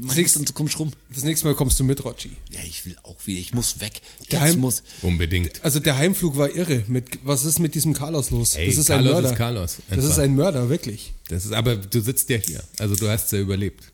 Man 0.00 0.14
hängt 0.14 0.36
und 0.36 0.54
kommst 0.54 0.78
rum. 0.78 0.92
Das 1.12 1.24
nächste 1.24 1.46
Mal 1.46 1.54
kommst 1.54 1.80
du 1.80 1.84
mit, 1.84 2.04
Rotschi. 2.04 2.30
Ja, 2.52 2.60
ich 2.68 2.86
will 2.86 2.96
auch 3.02 3.16
wieder. 3.24 3.40
Ich 3.40 3.52
muss 3.52 3.80
weg. 3.80 4.00
Geheim- 4.28 4.46
Jetzt 4.48 4.58
muss. 4.58 4.82
Unbedingt. 5.02 5.64
Also 5.64 5.80
der 5.80 5.96
Heimflug 5.96 6.36
war 6.36 6.54
irre. 6.54 6.84
Mit, 6.86 7.18
was 7.24 7.44
ist 7.44 7.58
mit 7.58 7.74
diesem 7.74 7.94
Carlos 7.94 8.30
los? 8.30 8.54
Ey, 8.54 8.68
das 8.68 8.78
ist 8.78 8.86
Carlos 8.88 9.06
ein 9.08 9.12
Mörder. 9.14 9.30
ist 9.32 9.36
Carlos. 9.38 9.76
Das 9.90 10.04
ist 10.04 10.18
ein 10.18 10.36
Mörder, 10.36 10.68
wirklich. 10.68 11.14
Das 11.28 11.44
ist, 11.44 11.52
aber 11.52 11.76
du 11.76 12.00
sitzt 12.00 12.28
ja 12.30 12.36
hier. 12.36 12.62
Also 12.78 12.94
du 12.94 13.08
hast 13.08 13.32
ja 13.32 13.40
überlebt. 13.40 13.84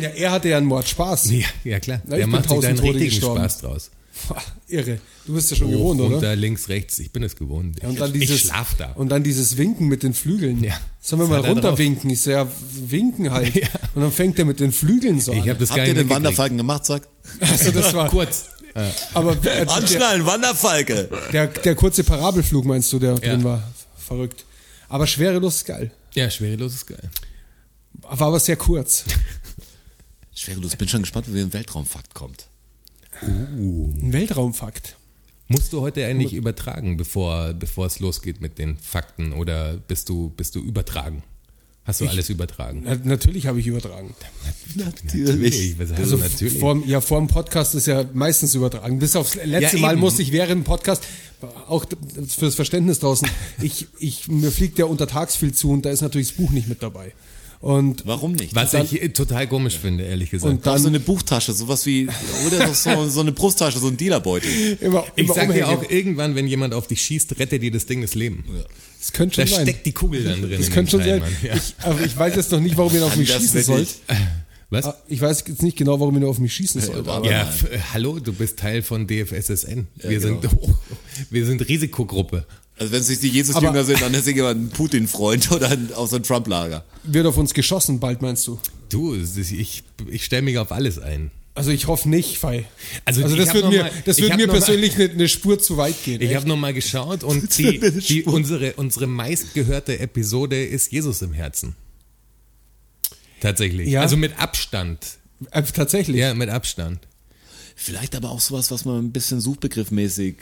Ja, 0.00 0.10
er 0.10 0.30
hatte 0.32 0.48
ja 0.48 0.58
einen 0.58 0.66
Mord 0.66 0.88
Spaß. 0.88 1.30
Ja, 1.30 1.46
ja 1.64 1.80
klar. 1.80 2.00
Na, 2.06 2.16
Der 2.16 2.26
macht 2.26 2.48
sich 2.48 2.60
da 2.60 2.68
einen 2.68 2.76
Tode 2.78 2.88
richtigen 2.94 3.10
gestorben. 3.10 3.40
Spaß 3.40 3.58
draus. 3.60 3.90
Boah, 4.28 4.42
irre. 4.68 4.98
Du 5.26 5.34
bist 5.34 5.50
ja 5.50 5.56
schon 5.56 5.68
Hoch, 5.68 5.72
gewohnt, 5.72 6.00
oder? 6.00 6.14
runter, 6.14 6.36
links, 6.36 6.68
rechts. 6.68 6.98
Ich 6.98 7.10
bin 7.12 7.22
es 7.22 7.36
gewohnt. 7.36 7.82
Ja, 7.82 7.88
und 7.88 8.00
dann 8.00 8.14
ich, 8.14 8.20
dieses, 8.20 8.36
ich 8.36 8.42
schlaf 8.48 8.74
da. 8.76 8.92
Und 8.92 9.08
dann 9.08 9.22
dieses 9.22 9.56
Winken 9.56 9.88
mit 9.88 10.02
den 10.02 10.14
Flügeln. 10.14 10.62
Ja. 10.62 10.78
Sollen 11.00 11.22
wir 11.22 11.28
mal 11.28 11.40
runterwinken? 11.40 12.08
Ich 12.10 12.22
so, 12.22 12.30
ja, 12.30 12.46
winken 12.74 13.30
halt. 13.32 13.54
Ja. 13.54 13.68
Und 13.94 14.02
dann 14.02 14.12
fängt 14.12 14.38
er 14.38 14.44
mit 14.44 14.60
den 14.60 14.72
Flügeln 14.72 15.20
so 15.20 15.32
ich 15.32 15.42
an. 15.42 15.48
habe 15.50 15.58
das 15.60 15.68
gar 15.70 15.78
Habt 15.78 15.88
ihr 15.88 15.94
nicht 15.94 16.04
den. 16.04 16.10
Wanderfalken 16.10 16.56
gemacht, 16.56 16.84
sagt? 16.86 17.08
Also 17.40 17.70
das 17.72 17.92
war, 17.94 18.08
Kurz. 18.10 18.46
aber 19.14 19.32
äh, 19.32 19.36
der, 19.36 19.70
Anschnallen, 19.70 20.26
Wanderfalke! 20.26 21.08
der, 21.32 21.46
der 21.46 21.74
kurze 21.74 22.04
Parabelflug 22.04 22.64
meinst 22.66 22.92
du, 22.92 22.98
der 22.98 23.14
Ja. 23.14 23.18
drin 23.18 23.42
war. 23.44 23.62
Verrückt. 23.96 24.44
Aber 24.88 25.06
Schwerelos 25.06 25.56
ist 25.56 25.64
geil. 25.66 25.90
Ja, 26.14 26.30
schwerelos 26.30 26.74
ist 26.74 26.86
geil. 26.86 27.10
War 28.02 28.28
aber 28.28 28.38
sehr 28.40 28.56
kurz. 28.56 29.04
Schwerelos, 30.34 30.76
bin 30.76 30.88
schon 30.88 31.00
gespannt, 31.02 31.26
wie 31.32 31.40
ein 31.40 31.52
Weltraumfakt 31.52 32.14
kommt. 32.14 32.46
Ein 33.22 34.12
Weltraumfakt. 34.12 34.96
Musst 35.48 35.72
du 35.72 35.80
heute 35.80 36.04
eigentlich 36.04 36.34
übertragen, 36.34 36.96
bevor, 36.96 37.52
bevor 37.52 37.86
es 37.86 38.00
losgeht 38.00 38.40
mit 38.40 38.58
den 38.58 38.76
Fakten 38.78 39.32
oder 39.32 39.76
bist 39.76 40.08
du, 40.08 40.30
bist 40.30 40.54
du 40.56 40.60
übertragen? 40.60 41.22
Hast 41.84 42.00
du 42.00 42.08
alles 42.08 42.30
übertragen? 42.30 42.82
Na, 42.84 42.96
natürlich 43.04 43.46
habe 43.46 43.60
ich 43.60 43.68
übertragen. 43.68 44.12
Natürlich. 44.74 45.78
Heißt 45.78 45.92
Also 45.92 46.16
natürlich? 46.16 46.58
vor, 46.58 46.82
ja, 46.84 47.00
vor 47.00 47.20
dem 47.20 47.28
Podcast 47.28 47.76
ist 47.76 47.86
ja 47.86 48.04
meistens 48.12 48.56
übertragen. 48.56 48.98
Bis 48.98 49.14
aufs 49.14 49.36
letzte 49.36 49.76
Ja, 49.76 49.82
Mal 49.82 49.96
musste 49.96 50.20
ich 50.22 50.32
während 50.32 50.62
dem 50.62 50.64
Podcast, 50.64 51.04
auch 51.68 51.86
fürs 52.26 52.56
Verständnis 52.56 52.98
draußen, 52.98 53.28
ich, 53.62 53.86
ich, 54.00 54.26
mir 54.26 54.50
fliegt 54.50 54.80
ja 54.80 54.86
untertags 54.86 55.36
viel 55.36 55.54
zu 55.54 55.70
und 55.70 55.82
da 55.86 55.90
ist 55.90 56.00
natürlich 56.00 56.28
das 56.28 56.36
Buch 56.38 56.50
nicht 56.50 56.66
mit 56.66 56.82
dabei. 56.82 57.12
Und, 57.60 58.02
Warum 58.06 58.32
nicht? 58.32 58.54
Was 58.54 58.74
ich 58.74 59.02
äh, 59.02 59.08
total 59.08 59.46
komisch 59.48 59.78
finde, 59.78 60.04
ehrlich 60.04 60.30
gesagt. 60.30 60.52
und 60.52 60.64
Dann 60.66 60.74
dann 60.74 60.82
so 60.82 60.88
eine 60.88 61.00
Buchtasche, 61.00 61.52
sowas 61.52 61.86
wie, 61.86 62.06
oder 62.46 62.72
so, 62.74 63.08
so 63.08 63.20
eine 63.20 63.32
Brusttasche, 63.32 63.78
so 63.78 63.88
ein 63.88 63.96
Dealerbeutel. 63.96 64.78
immer, 64.80 65.04
ich 65.16 65.24
immer 65.24 65.34
sag 65.34 65.52
dir 65.52 65.68
auch, 65.68 65.82
irgendwann, 65.90 66.34
wenn 66.34 66.46
jemand 66.46 66.74
auf 66.74 66.86
dich 66.86 67.00
schießt, 67.02 67.38
rettet 67.38 67.62
dir 67.62 67.70
das 67.70 67.86
Ding 67.86 68.02
das 68.02 68.14
Leben. 68.14 68.44
Das 69.00 69.12
könnte 69.12 69.40
Da 69.40 69.46
schon 69.46 69.56
sein. 69.56 69.66
steckt 69.66 69.86
die 69.86 69.92
Kugel 69.92 70.24
dann 70.24 70.42
drin. 70.42 70.58
Das 70.60 70.70
könnte 70.70 70.90
schon 70.92 71.02
sein. 71.02 71.22
Ja. 71.42 71.54
Ich, 71.54 71.74
aber 71.82 72.00
ich 72.04 72.16
weiß 72.16 72.36
jetzt 72.36 72.52
noch 72.52 72.60
nicht, 72.60 72.76
warum 72.76 72.94
ihr 72.94 73.04
auf 73.04 73.16
mich 73.16 73.32
schießen 73.32 73.62
sollt. 73.62 73.88
Was? 74.70 74.84
Ah, 74.84 74.96
Ich 75.06 75.20
weiß 75.20 75.44
jetzt 75.46 75.62
nicht 75.62 75.76
genau, 75.78 76.00
warum 76.00 76.14
ihr 76.14 76.20
nur 76.20 76.30
auf 76.30 76.40
mich 76.40 76.52
schießen 76.52 76.80
sollt. 76.80 77.06
aber- 77.06 77.30
Ja, 77.30 77.48
hallo, 77.94 78.18
du 78.18 78.32
bist 78.32 78.58
Teil 78.58 78.82
von 78.82 79.06
DFSSN. 79.06 79.86
wir, 79.94 80.18
genau. 80.20 80.40
sind, 80.40 80.50
wir 81.30 81.46
sind 81.46 81.68
Risikogruppe. 81.68 82.44
Also 82.78 82.92
wenn 82.92 83.00
es 83.00 83.08
nicht 83.08 83.22
die 83.22 83.28
Jesus 83.28 83.56
Aber- 83.56 83.68
Jünger 83.68 83.84
sind, 83.84 84.02
dann 84.02 84.12
ist 84.14 84.26
jemand 84.26 84.60
ein 84.60 84.68
Putin-Freund 84.70 85.50
oder 85.52 85.70
ein, 85.70 85.92
aus 85.94 86.10
so 86.10 86.16
einem 86.16 86.24
Trump-Lager. 86.24 86.84
Wird 87.04 87.26
auf 87.26 87.36
uns 87.38 87.54
geschossen 87.54 88.00
bald, 88.00 88.20
meinst 88.22 88.46
du? 88.46 88.58
Du, 88.90 89.14
ich, 89.14 89.82
ich 90.10 90.24
stelle 90.24 90.42
mich 90.42 90.58
auf 90.58 90.72
alles 90.72 90.98
ein. 90.98 91.30
Also 91.54 91.70
ich 91.70 91.86
hoffe 91.86 92.06
nicht, 92.10 92.36
Fei. 92.36 92.66
Also 93.06 93.22
Also, 93.22 93.34
das 93.34 93.54
würde 93.54 93.68
mir, 93.68 93.84
mal- 93.84 93.90
das 94.04 94.20
hab 94.20 94.36
mir 94.36 94.46
persönlich 94.46 94.94
eine, 95.00 95.26
Spur 95.26 95.58
zu 95.58 95.78
weit 95.78 95.94
gehen. 96.04 96.20
Ich 96.20 96.34
habe 96.34 96.46
nochmal 96.46 96.74
geschaut 96.74 97.24
und 97.24 97.56
die, 97.58 97.80
die, 97.80 98.24
unsere, 98.24 98.74
unsere 98.74 99.06
meistgehörte 99.06 99.98
Episode 99.98 100.62
ist 100.62 100.92
Jesus 100.92 101.22
im 101.22 101.32
Herzen. 101.32 101.74
Tatsächlich. 103.40 103.88
Ja. 103.88 104.02
Also 104.02 104.16
mit 104.18 104.38
Abstand. 104.38 104.98
Äh, 105.50 105.62
tatsächlich. 105.62 106.16
Ja, 106.16 106.34
mit 106.34 106.48
Abstand. 106.50 107.00
Vielleicht 107.74 108.14
aber 108.16 108.30
auch 108.30 108.40
sowas, 108.40 108.70
was 108.70 108.84
man 108.84 108.98
ein 109.04 109.12
bisschen 109.12 109.40
suchbegriffmäßig, 109.40 110.36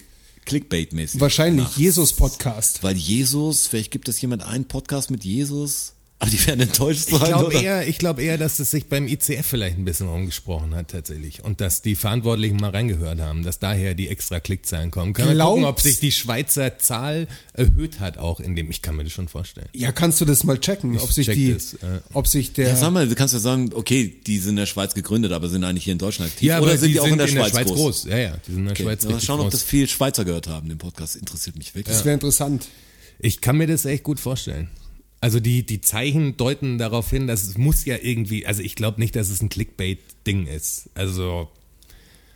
Clickbait-mäßig 0.46 1.20
Wahrscheinlich. 1.20 1.76
Jesus-Podcast. 1.76 2.82
Weil 2.82 2.96
Jesus, 2.96 3.66
vielleicht 3.66 3.90
gibt 3.90 4.08
es 4.08 4.20
jemand 4.20 4.42
einen 4.42 4.66
Podcast 4.66 5.10
mit 5.10 5.24
Jesus, 5.24 5.94
aber 6.24 6.30
die 6.30 6.46
werden 6.46 6.60
enttäuscht 6.60 7.08
sein, 7.08 7.20
Ich 7.20 7.24
glaube 7.26 7.54
eher, 7.54 7.86
ich 7.88 7.98
glaube 7.98 8.22
eher, 8.22 8.38
dass 8.38 8.58
es 8.58 8.70
sich 8.70 8.86
beim 8.86 9.06
ICF 9.08 9.46
vielleicht 9.46 9.78
ein 9.78 9.84
bisschen 9.84 10.08
rumgesprochen 10.08 10.74
hat 10.74 10.88
tatsächlich 10.90 11.44
und 11.44 11.60
dass 11.60 11.82
die 11.82 11.94
Verantwortlichen 11.94 12.56
mal 12.56 12.70
reingehört 12.70 13.20
haben, 13.20 13.42
dass 13.44 13.58
daher 13.58 13.94
die 13.94 14.08
extra 14.08 14.40
Klickzahlen 14.40 14.90
kommen. 14.90 15.12
Können 15.12 15.36
wir 15.36 15.44
gucken, 15.44 15.64
ob 15.64 15.76
Glaubst- 15.76 15.84
sich 15.84 16.00
die 16.00 16.12
Schweizer 16.12 16.78
Zahl 16.78 17.26
erhöht 17.52 18.00
hat 18.00 18.18
auch 18.18 18.40
in 18.40 18.56
dem, 18.56 18.70
ich 18.70 18.82
kann 18.82 18.96
mir 18.96 19.04
das 19.04 19.12
schon 19.12 19.28
vorstellen. 19.28 19.68
Ja, 19.74 19.92
kannst 19.92 20.20
du 20.20 20.24
das 20.24 20.44
mal 20.44 20.58
checken, 20.58 20.98
ob 20.98 21.12
sich 21.12 21.26
check 21.26 21.34
die, 21.36 21.52
das, 21.54 21.74
äh. 21.74 22.00
ob 22.12 22.26
sich 22.26 22.52
der, 22.52 22.68
Ja, 22.68 22.76
sag 22.76 22.90
mal, 22.92 23.08
du 23.08 23.14
kannst 23.14 23.34
ja 23.34 23.40
sagen, 23.40 23.70
okay, 23.74 24.14
die 24.26 24.38
sind 24.38 24.50
in 24.50 24.56
der 24.56 24.66
Schweiz 24.66 24.94
gegründet, 24.94 25.32
aber 25.32 25.48
sind 25.48 25.62
eigentlich 25.64 25.84
hier 25.84 25.92
in 25.92 25.98
Deutschland 25.98 26.30
aktiv. 26.32 26.46
Ja, 26.48 26.58
oder 26.60 26.70
aber 26.70 26.78
sind 26.78 26.92
die, 26.92 27.00
auch 27.00 27.06
in 27.06 27.18
der 27.18 27.28
Schweiz, 27.28 27.52
groß? 27.52 27.64
groß? 27.74 28.04
Ja, 28.04 28.18
ja, 28.18 28.36
die 28.46 28.50
sind 28.52 28.60
in 28.60 28.64
der 28.66 28.72
Okay. 28.72 28.82
Schweiz 28.84 29.04
Mal 29.04 29.20
schauen, 29.20 29.40
ob 29.40 29.46
groß. 29.46 29.52
das 29.52 29.62
viel 29.62 29.88
Schweizer 29.88 30.24
gehört 30.24 30.48
haben, 30.48 30.68
den 30.68 30.78
Podcast. 30.78 31.16
Interessiert 31.16 31.56
mich 31.56 31.74
wirklich. 31.74 31.94
das 31.94 32.04
wäre 32.04 32.14
interessant. 32.14 32.66
Ich 33.20 33.40
kann 33.40 33.56
mir 33.56 33.66
das 33.66 33.84
echt 33.84 34.02
gut 34.02 34.18
vorstellen. 34.20 34.68
Also 35.24 35.40
die, 35.40 35.64
die 35.64 35.80
Zeichen 35.80 36.36
deuten 36.36 36.76
darauf 36.76 37.08
hin, 37.08 37.26
dass 37.26 37.44
es 37.44 37.56
muss 37.56 37.86
ja 37.86 37.96
irgendwie, 38.02 38.46
also 38.46 38.60
ich 38.60 38.74
glaube 38.76 39.00
nicht, 39.00 39.16
dass 39.16 39.30
es 39.30 39.40
ein 39.40 39.48
Clickbait-Ding 39.48 40.46
ist. 40.46 40.90
Also 40.94 41.48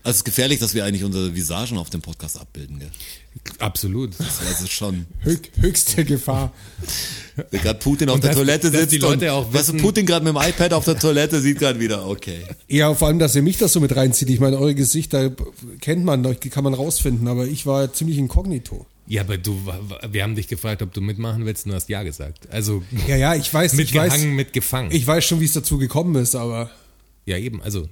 Also 0.04 0.10
es 0.12 0.16
ist 0.16 0.24
gefährlich, 0.24 0.58
dass 0.58 0.74
wir 0.74 0.86
eigentlich 0.86 1.04
unsere 1.04 1.34
Visagen 1.34 1.76
auf 1.76 1.90
dem 1.90 2.00
Podcast 2.00 2.40
abbilden. 2.40 2.78
Gell? 2.78 2.90
absolut. 3.58 4.12
Das 4.18 4.62
ist 4.62 4.72
schon, 4.72 5.04
Höch, 5.20 5.50
höchste 5.60 6.04
Gefahr. 6.06 6.52
wenn 7.50 7.60
gerade 7.60 7.78
Putin 7.78 8.08
auf 8.08 8.14
Und 8.14 8.24
der 8.24 8.30
dass- 8.30 8.38
Toilette 8.38 8.70
sitzt 8.70 8.92
die 8.92 8.98
Leute 8.98 9.26
und, 9.26 9.30
auch 9.32 9.52
weißt 9.52 9.68
du, 9.68 9.72
wissen- 9.74 9.82
Putin 9.84 10.06
gerade 10.06 10.24
mit 10.24 10.34
dem 10.34 10.48
iPad 10.48 10.72
auf 10.72 10.84
der 10.86 10.98
Toilette 10.98 11.40
sieht 11.42 11.58
gerade 11.58 11.78
wieder, 11.78 12.06
okay. 12.08 12.40
Ja, 12.68 12.94
vor 12.94 13.08
allem, 13.08 13.18
dass 13.18 13.36
ihr 13.36 13.42
mich 13.42 13.58
das 13.58 13.74
so 13.74 13.80
mit 13.80 13.94
reinzieht. 13.94 14.30
Ich 14.30 14.40
meine, 14.40 14.56
eure 14.58 14.74
Gesichter 14.74 15.30
kennt 15.82 16.04
man, 16.06 16.24
euch 16.24 16.40
kann 16.40 16.64
man 16.64 16.72
rausfinden, 16.72 17.28
aber 17.28 17.46
ich 17.46 17.66
war 17.66 17.92
ziemlich 17.92 18.16
inkognito. 18.16 18.86
Ja, 19.08 19.22
aber 19.22 19.38
du, 19.38 19.58
wir 20.10 20.22
haben 20.22 20.34
dich 20.34 20.48
gefragt, 20.48 20.82
ob 20.82 20.92
du 20.92 21.00
mitmachen 21.00 21.46
willst, 21.46 21.64
und 21.64 21.70
du 21.70 21.76
hast 21.76 21.88
ja 21.88 22.02
gesagt. 22.02 22.46
Also 22.50 22.82
Ja, 23.06 23.16
ja, 23.16 23.34
ich 23.34 23.52
weiß, 23.52 23.72
ich 23.72 23.94
weiß, 23.94 24.12
mitgehangen, 24.12 24.36
mitgefangen. 24.36 24.90
ich 24.92 25.06
weiß 25.06 25.24
schon, 25.24 25.40
wie 25.40 25.46
es 25.46 25.54
dazu 25.54 25.78
gekommen 25.78 26.14
ist, 26.16 26.34
aber 26.34 26.70
ja, 27.24 27.38
eben, 27.38 27.62
also 27.62 27.88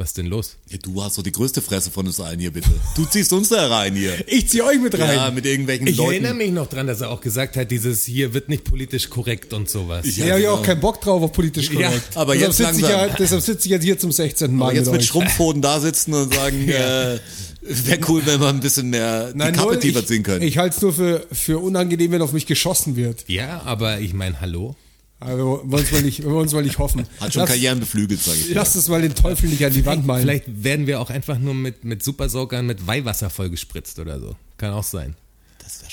Was 0.00 0.14
denn 0.14 0.26
los? 0.26 0.56
Ja, 0.70 0.78
du 0.82 1.02
hast 1.04 1.18
doch 1.18 1.22
die 1.22 1.30
größte 1.30 1.60
Fresse 1.60 1.90
von 1.90 2.06
uns 2.06 2.18
allen 2.20 2.40
hier, 2.40 2.50
bitte. 2.50 2.70
Du 2.96 3.04
ziehst 3.04 3.34
uns 3.34 3.50
da 3.50 3.66
rein 3.68 3.94
hier. 3.94 4.14
Ich 4.28 4.48
zieh 4.48 4.62
euch 4.62 4.80
mit 4.80 4.98
rein. 4.98 5.14
Ja, 5.14 5.30
mit 5.30 5.44
irgendwelchen 5.44 5.86
Ich 5.88 5.98
Leuten. 5.98 6.12
erinnere 6.12 6.32
mich 6.34 6.52
noch 6.52 6.68
dran, 6.68 6.86
dass 6.86 7.02
er 7.02 7.10
auch 7.10 7.20
gesagt 7.20 7.54
hat, 7.56 7.70
dieses 7.70 8.06
hier 8.06 8.32
wird 8.32 8.48
nicht 8.48 8.64
politisch 8.64 9.10
korrekt 9.10 9.52
und 9.52 9.68
sowas. 9.68 10.16
Ja, 10.16 10.24
Ja, 10.24 10.36
ich 10.38 10.44
genau. 10.44 10.54
auch 10.54 10.62
keinen 10.62 10.80
Bock 10.80 11.02
drauf 11.02 11.22
auf 11.22 11.32
politisch 11.32 11.68
Ja, 11.70 11.88
korrekt. 11.88 12.16
aber 12.16 12.32
deshalb 12.32 12.48
jetzt 12.48 12.56
sitze 12.56 12.80
ich, 12.80 12.88
ja, 12.88 13.08
deshalb 13.08 13.42
sitze 13.42 13.66
ich 13.66 13.70
jetzt 13.72 13.82
hier 13.84 13.98
zum 13.98 14.10
16. 14.10 14.56
Mal 14.56 14.64
Aber 14.68 14.74
jetzt 14.74 14.90
mit 14.90 15.00
euch. 15.02 15.06
Schrumpfhoden 15.06 15.60
da 15.60 15.78
sitzen 15.80 16.14
und 16.14 16.32
sagen, 16.34 16.66
äh, 16.70 17.18
wäre 17.60 18.00
cool, 18.08 18.22
wenn 18.24 18.40
wir 18.40 18.48
ein 18.48 18.60
bisschen 18.60 18.88
mehr 18.88 19.34
die 19.34 19.38
Kappe 19.52 19.78
tiefer 19.80 20.00
ich, 20.00 20.06
ziehen 20.06 20.22
können. 20.22 20.40
Ich 20.40 20.56
halte 20.56 20.76
es 20.76 20.80
nur 20.80 20.94
für, 20.94 21.26
für 21.30 21.58
unangenehm, 21.58 22.10
wenn 22.12 22.22
auf 22.22 22.32
mich 22.32 22.46
geschossen 22.46 22.96
wird. 22.96 23.24
Ja, 23.26 23.60
aber 23.66 24.00
ich 24.00 24.14
meine, 24.14 24.40
hallo? 24.40 24.76
Aber 25.20 25.36
wir 25.36 25.44
wollen 25.44 25.84
es 25.84 25.92
mal 25.92 26.02
nicht, 26.02 26.22
wir 26.22 26.30
wollen's 26.30 26.52
mal 26.52 26.62
nicht 26.62 26.78
hoffen. 26.78 27.06
Hat 27.20 27.32
schon 27.32 27.40
Lass- 27.40 27.50
Karrieren 27.50 27.78
beflügelt, 27.80 28.20
sag 28.20 28.34
ich. 28.34 28.54
Lasst 28.54 28.74
es 28.76 28.88
mal 28.88 29.02
den 29.02 29.14
Teufel 29.14 29.48
nicht 29.50 29.64
an 29.64 29.72
die 29.72 29.84
Wand 29.84 30.06
malen. 30.06 30.22
Vielleicht 30.22 30.44
werden 30.64 30.86
wir 30.86 30.98
auch 31.00 31.10
einfach 31.10 31.38
nur 31.38 31.54
mit, 31.54 31.84
mit 31.84 32.02
Supersaugern 32.02 32.66
mit 32.66 32.86
Weihwasser 32.86 33.28
vollgespritzt 33.30 33.98
oder 33.98 34.18
so. 34.18 34.36
Kann 34.56 34.72
auch 34.72 34.84
sein. 34.84 35.14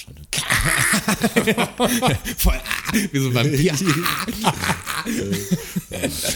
Schon 0.08 0.16
Voll, 2.38 2.56
ah, 2.56 2.94
wie 3.12 3.20
so 3.20 3.28
ein 3.30 3.34
Vampir. 3.34 3.74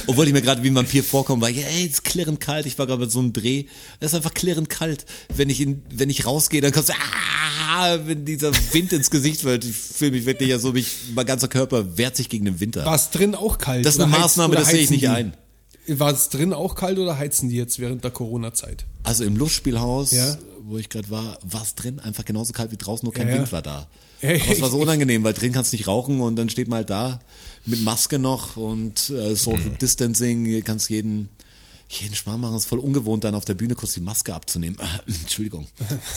Obwohl 0.07 0.27
ich 0.27 0.33
mir 0.33 0.41
gerade 0.41 0.63
wie 0.63 0.69
ein 0.69 0.75
Vampir 0.75 1.03
vorkomme, 1.03 1.41
weil, 1.41 1.57
ey, 1.57 1.85
es 1.85 1.93
ist 1.93 2.03
klirrend 2.03 2.39
kalt. 2.39 2.65
Ich 2.65 2.77
war 2.77 2.87
gerade 2.87 3.05
bei 3.05 3.11
so 3.11 3.19
einem 3.19 3.33
Dreh. 3.33 3.65
Es 3.99 4.07
ist 4.07 4.15
einfach 4.15 4.33
klirrend 4.33 4.69
kalt. 4.69 5.05
Wenn 5.35 5.49
ich, 5.49 5.61
in, 5.61 5.83
wenn 5.93 6.09
ich 6.09 6.25
rausgehe, 6.25 6.61
dann 6.61 6.71
kommt 6.71 6.87
so, 6.87 6.93
ah, 6.93 7.99
wenn 8.05 8.25
dieser 8.25 8.51
Wind 8.73 8.93
ins 8.93 9.09
Gesicht 9.09 9.43
wird. 9.43 9.65
Ich 9.65 9.75
fühle 9.75 10.11
mich 10.11 10.25
wirklich 10.25 10.49
ja 10.49 10.59
so, 10.59 10.73
mich, 10.73 10.87
mein 11.13 11.25
ganzer 11.25 11.47
Körper 11.47 11.97
wehrt 11.97 12.15
sich 12.15 12.29
gegen 12.29 12.45
den 12.45 12.59
Winter. 12.59 12.85
War 12.85 12.95
es 12.95 13.09
drin 13.09 13.35
auch 13.35 13.57
kalt? 13.57 13.85
Das 13.85 13.95
ist 13.95 14.01
eine 14.01 14.11
Maßnahme, 14.11 14.53
oder 14.53 14.61
das 14.61 14.71
sehe 14.71 14.81
ich 14.81 14.89
nicht 14.89 15.03
die? 15.03 15.07
ein. 15.07 15.33
War 15.87 16.11
es 16.11 16.29
drin 16.29 16.53
auch 16.53 16.75
kalt 16.75 16.99
oder 16.99 17.17
heizen 17.17 17.49
die 17.49 17.55
jetzt 17.55 17.79
während 17.79 18.03
der 18.03 18.11
Corona-Zeit? 18.11 18.85
Also 19.03 19.23
im 19.23 19.35
Lustspielhaus, 19.35 20.11
Ja. 20.11 20.37
Wo 20.71 20.77
ich 20.77 20.89
gerade 20.89 21.09
war, 21.09 21.37
war 21.43 21.61
es 21.61 21.75
drin 21.75 21.99
einfach 21.99 22.25
genauso 22.25 22.53
kalt 22.53 22.71
wie 22.71 22.77
draußen, 22.77 23.05
nur 23.05 23.13
kein 23.13 23.27
Ja. 23.27 23.35
Wind 23.35 23.51
war 23.51 23.61
da. 23.61 23.87
Ja, 24.21 24.29
Aber 24.35 24.51
es 24.51 24.61
war 24.61 24.69
so 24.69 24.79
unangenehm, 24.79 25.23
weil 25.23 25.33
drin 25.33 25.51
kannst 25.51 25.73
du 25.73 25.77
nicht 25.77 25.87
rauchen 25.87 26.21
und 26.21 26.35
dann 26.35 26.49
steht 26.49 26.67
man 26.67 26.77
halt 26.77 26.89
da 26.89 27.19
mit 27.65 27.83
Maske 27.83 28.17
noch 28.19 28.57
und 28.57 29.09
äh, 29.09 29.35
Social 29.35 29.69
Mhm. 29.71 29.77
Distancing, 29.77 30.45
hier 30.45 30.61
kannst 30.61 30.89
jeden 30.89 31.29
jeden 31.89 32.15
Schmarrn 32.15 32.39
machen, 32.39 32.55
es 32.55 32.63
ist 32.63 32.69
voll 32.69 32.79
ungewohnt, 32.79 33.25
dann 33.25 33.35
auf 33.35 33.43
der 33.43 33.53
Bühne 33.53 33.75
kurz 33.75 33.93
die 33.95 33.99
Maske 33.99 34.33
abzunehmen. 34.33 34.77
Entschuldigung. 35.07 35.67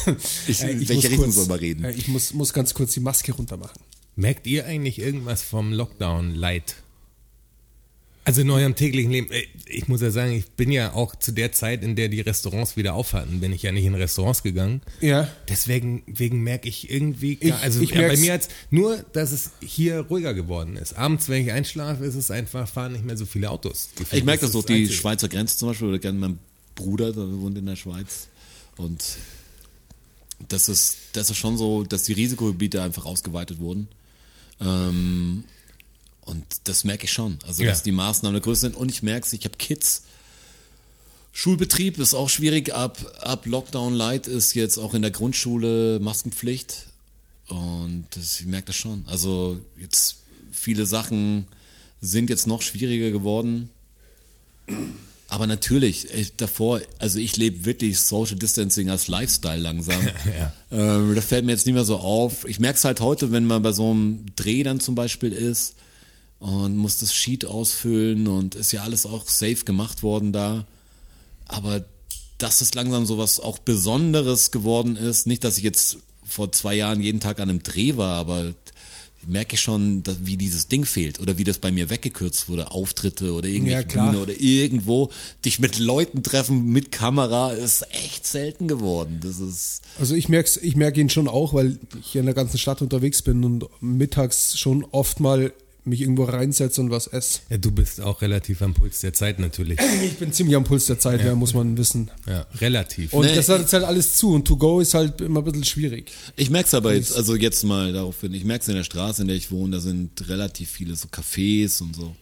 Ich, 0.46 0.62
Äh, 0.62 0.70
in 0.70 0.82
ich 0.82 0.88
welche 0.88 1.08
muss 1.08 1.18
Richtung 1.18 1.32
soll 1.32 1.46
man 1.46 1.58
reden? 1.58 1.84
äh, 1.84 1.90
Ich 1.90 2.06
muss, 2.06 2.32
muss 2.32 2.52
ganz 2.52 2.74
kurz 2.74 2.92
die 2.94 3.00
Maske 3.00 3.32
runter 3.32 3.56
machen. 3.56 3.80
Merkt 4.14 4.46
ihr 4.46 4.66
eigentlich 4.66 5.00
irgendwas 5.00 5.42
vom 5.42 5.72
Lockdown-Leid? 5.72 6.76
Also 8.26 8.40
in 8.40 8.50
eurem 8.50 8.74
täglichen 8.74 9.10
Leben. 9.10 9.30
Äh, 9.30 9.42
Ich 9.66 9.86
muss 9.88 10.00
ja 10.00 10.10
sagen, 10.10 10.32
ich 10.32 10.46
bin 10.52 10.70
ja 10.72 10.92
auch 10.94 11.14
zu 11.16 11.32
der 11.32 11.52
Zeit, 11.52 11.82
in 11.82 11.94
der 11.96 12.08
die 12.08 12.20
Restaurants 12.20 12.76
wieder 12.76 12.94
auf 12.94 13.12
hatten, 13.12 13.40
bin 13.40 13.52
ich 13.52 13.62
ja 13.62 13.72
nicht 13.72 13.84
in 13.84 13.94
Restaurants 13.94 14.42
gegangen. 14.42 14.80
Ja. 15.00 15.28
Deswegen 15.48 16.02
wegen 16.06 16.42
merke 16.42 16.68
ich 16.68 16.90
irgendwie, 16.90 17.36
gar, 17.36 17.58
Ich- 17.58 17.62
also 17.64 17.80
ich 17.80 17.90
ja, 17.90 18.08
bei 18.08 18.16
mir 18.16 18.32
jetzt 18.32 18.50
nur, 18.70 18.96
dass 19.12 19.32
es 19.32 19.50
hier 19.60 20.00
ruhiger 20.00 20.32
geworden 20.32 20.76
ist. 20.76 20.94
Abends, 20.94 21.28
wenn 21.28 21.42
ich 21.44 21.52
einschlafe, 21.52 22.04
ist 22.04 22.14
es 22.14 22.30
einfach, 22.30 22.68
fahren 22.68 22.92
nicht 22.92 23.04
mehr 23.04 23.16
so 23.16 23.26
viele 23.26 23.50
Autos. 23.50 23.90
Gefühlt 23.96 24.18
Ich 24.20 24.24
merke 24.24 24.42
das 24.42 24.52
durch 24.52 24.66
die 24.66 24.74
Einzige. 24.74 24.94
Schweizer 24.94 25.28
Grenze 25.28 25.58
zum 25.58 25.68
Beispiel, 25.68 25.88
oder 25.88 25.98
gerne 25.98 26.18
mein 26.18 26.38
Bruder, 26.76 27.12
der 27.12 27.24
wohnt 27.40 27.58
in 27.58 27.66
der 27.66 27.76
Schweiz. 27.76 28.28
Und 28.76 29.02
das 30.48 30.68
ist, 30.68 30.96
das 31.12 31.30
ist 31.30 31.36
schon 31.36 31.56
so, 31.58 31.84
dass 31.84 32.04
die 32.04 32.12
Risikogebiete 32.12 32.82
einfach 32.82 33.04
ausgeweitet 33.06 33.58
wurden. 33.60 33.88
Ähm, 34.60 35.44
und 36.24 36.44
das 36.64 36.84
merke 36.84 37.04
ich 37.04 37.12
schon. 37.12 37.38
Also, 37.46 37.62
Ja. 37.62 37.70
dass 37.70 37.82
die 37.82 37.92
Maßnahmen 37.92 38.40
größer 38.40 38.62
sind. 38.62 38.76
Und 38.76 38.90
ich 38.90 39.02
merke 39.02 39.26
es, 39.26 39.32
ich 39.32 39.44
habe 39.44 39.56
Kids. 39.58 40.04
Schulbetrieb 41.32 41.98
ist 41.98 42.14
auch 42.14 42.28
schwierig. 42.30 42.74
Ab, 42.74 42.98
ab 43.20 43.44
Lockdown 43.46 43.94
Light 43.94 44.26
ist 44.26 44.54
jetzt 44.54 44.78
auch 44.78 44.94
in 44.94 45.02
der 45.02 45.10
Grundschule 45.10 45.98
Maskenpflicht. 46.00 46.86
Und 47.48 48.06
das, 48.10 48.40
ich 48.40 48.46
merke 48.46 48.68
das 48.68 48.76
schon. 48.76 49.04
Also 49.06 49.58
jetzt 49.78 50.16
viele 50.50 50.86
Sachen 50.86 51.46
sind 52.00 52.30
jetzt 52.30 52.46
noch 52.46 52.62
schwieriger 52.62 53.10
geworden. 53.10 53.68
Aber 55.28 55.46
natürlich, 55.46 56.08
ich, 56.14 56.36
davor, 56.36 56.80
also 56.98 57.18
ich 57.18 57.36
lebe 57.36 57.66
wirklich 57.66 58.00
Social 58.00 58.36
Distancing 58.36 58.88
als 58.88 59.08
Lifestyle 59.08 59.60
langsam. 59.60 60.00
ähm, 60.70 61.14
das 61.14 61.24
fällt 61.24 61.44
mir 61.44 61.52
jetzt 61.52 61.66
nicht 61.66 61.74
mehr 61.74 61.84
so 61.84 61.96
auf. 61.98 62.46
Ich 62.48 62.60
merke 62.60 62.78
es 62.78 62.84
halt 62.84 63.00
heute, 63.00 63.32
wenn 63.32 63.44
man 63.44 63.62
bei 63.62 63.72
so 63.72 63.90
einem 63.90 64.26
Dreh 64.36 64.62
dann 64.62 64.80
zum 64.80 64.94
Beispiel 64.94 65.32
ist 65.32 65.74
und 66.38 66.76
muss 66.76 66.98
das 66.98 67.14
Sheet 67.14 67.44
ausfüllen 67.46 68.26
und 68.26 68.54
ist 68.54 68.72
ja 68.72 68.82
alles 68.82 69.06
auch 69.06 69.28
safe 69.28 69.64
gemacht 69.64 70.02
worden 70.02 70.32
da. 70.32 70.66
Aber 71.46 71.84
dass 72.38 72.60
es 72.60 72.74
langsam 72.74 73.06
so 73.06 73.16
was 73.18 73.40
auch 73.40 73.58
Besonderes 73.58 74.50
geworden 74.50 74.96
ist, 74.96 75.26
nicht, 75.26 75.44
dass 75.44 75.56
ich 75.58 75.64
jetzt 75.64 75.98
vor 76.24 76.52
zwei 76.52 76.74
Jahren 76.74 77.00
jeden 77.00 77.20
Tag 77.20 77.38
an 77.40 77.48
einem 77.50 77.62
Dreh 77.62 77.96
war, 77.96 78.16
aber 78.16 78.54
merke 79.26 79.54
ich 79.54 79.60
schon, 79.62 80.02
dass, 80.02 80.16
wie 80.26 80.36
dieses 80.36 80.68
Ding 80.68 80.84
fehlt 80.84 81.18
oder 81.20 81.38
wie 81.38 81.44
das 81.44 81.58
bei 81.58 81.72
mir 81.72 81.88
weggekürzt 81.88 82.48
wurde, 82.48 82.70
Auftritte 82.72 83.32
oder 83.32 83.48
irgendwelche 83.48 83.96
Ja. 83.96 84.10
Bühne 84.10 84.22
oder 84.22 84.38
irgendwo 84.38 85.10
dich 85.44 85.58
mit 85.60 85.78
Leuten 85.78 86.22
treffen 86.22 86.66
mit 86.66 86.92
Kamera 86.92 87.52
ist 87.52 87.86
echt 87.90 88.26
selten 88.26 88.68
geworden. 88.68 89.20
Das 89.22 89.38
ist 89.38 89.80
Also 89.98 90.14
ich 90.14 90.28
merke 90.28 90.60
ich 90.60 90.76
merk 90.76 90.96
ihn 90.98 91.08
schon 91.08 91.28
auch, 91.28 91.54
weil 91.54 91.78
ich 92.00 92.06
hier 92.12 92.20
in 92.20 92.26
der 92.26 92.34
ganzen 92.34 92.58
Stadt 92.58 92.82
unterwegs 92.82 93.22
bin 93.22 93.44
und 93.44 93.64
mittags 93.80 94.58
schon 94.58 94.84
oft 94.84 95.20
mal 95.20 95.52
mich 95.86 96.00
irgendwo 96.00 96.24
reinsetze 96.24 96.80
und 96.80 96.90
was 96.90 97.06
esse. 97.06 97.40
Ja, 97.50 97.58
du 97.58 97.70
bist 97.70 98.00
auch 98.00 98.22
relativ 98.22 98.62
am 98.62 98.74
Puls 98.74 99.00
der 99.00 99.12
Zeit 99.12 99.38
natürlich. 99.38 99.78
Ich 100.04 100.16
bin 100.16 100.32
ziemlich 100.32 100.56
am 100.56 100.64
Puls 100.64 100.86
der 100.86 100.98
Zeit, 100.98 101.24
ja, 101.24 101.34
muss 101.34 101.54
man 101.54 101.76
wissen. 101.76 102.10
Ja, 102.26 102.46
relativ. 102.60 103.12
Und 103.12 103.26
Nee, 103.26 103.34
das 103.34 103.48
hat 103.48 103.60
jetzt 103.60 103.72
halt 103.72 103.84
alles 103.84 104.16
zu 104.16 104.32
und 104.34 104.46
to 104.46 104.56
go 104.56 104.80
ist 104.80 104.94
halt 104.94 105.20
immer 105.20 105.40
ein 105.40 105.44
bisschen 105.44 105.64
schwierig. 105.64 106.12
Ich 106.36 106.50
merke 106.50 106.66
es 106.66 106.74
aber 106.74 106.94
jetzt, 106.94 107.14
also 107.16 107.36
jetzt 107.36 107.64
mal 107.64 107.92
darauf 107.92 108.20
hin, 108.20 108.32
ich 108.34 108.44
merke 108.44 108.62
es 108.62 108.68
in 108.68 108.74
der 108.74 108.84
Straße, 108.84 109.22
in 109.22 109.28
der 109.28 109.36
ich 109.36 109.50
wohne, 109.50 109.76
da 109.76 109.80
sind 109.80 110.28
relativ 110.28 110.70
viele 110.70 110.94
so 110.96 111.08
Cafés 111.08 111.80
und 111.82 111.94
so. 111.96 112.14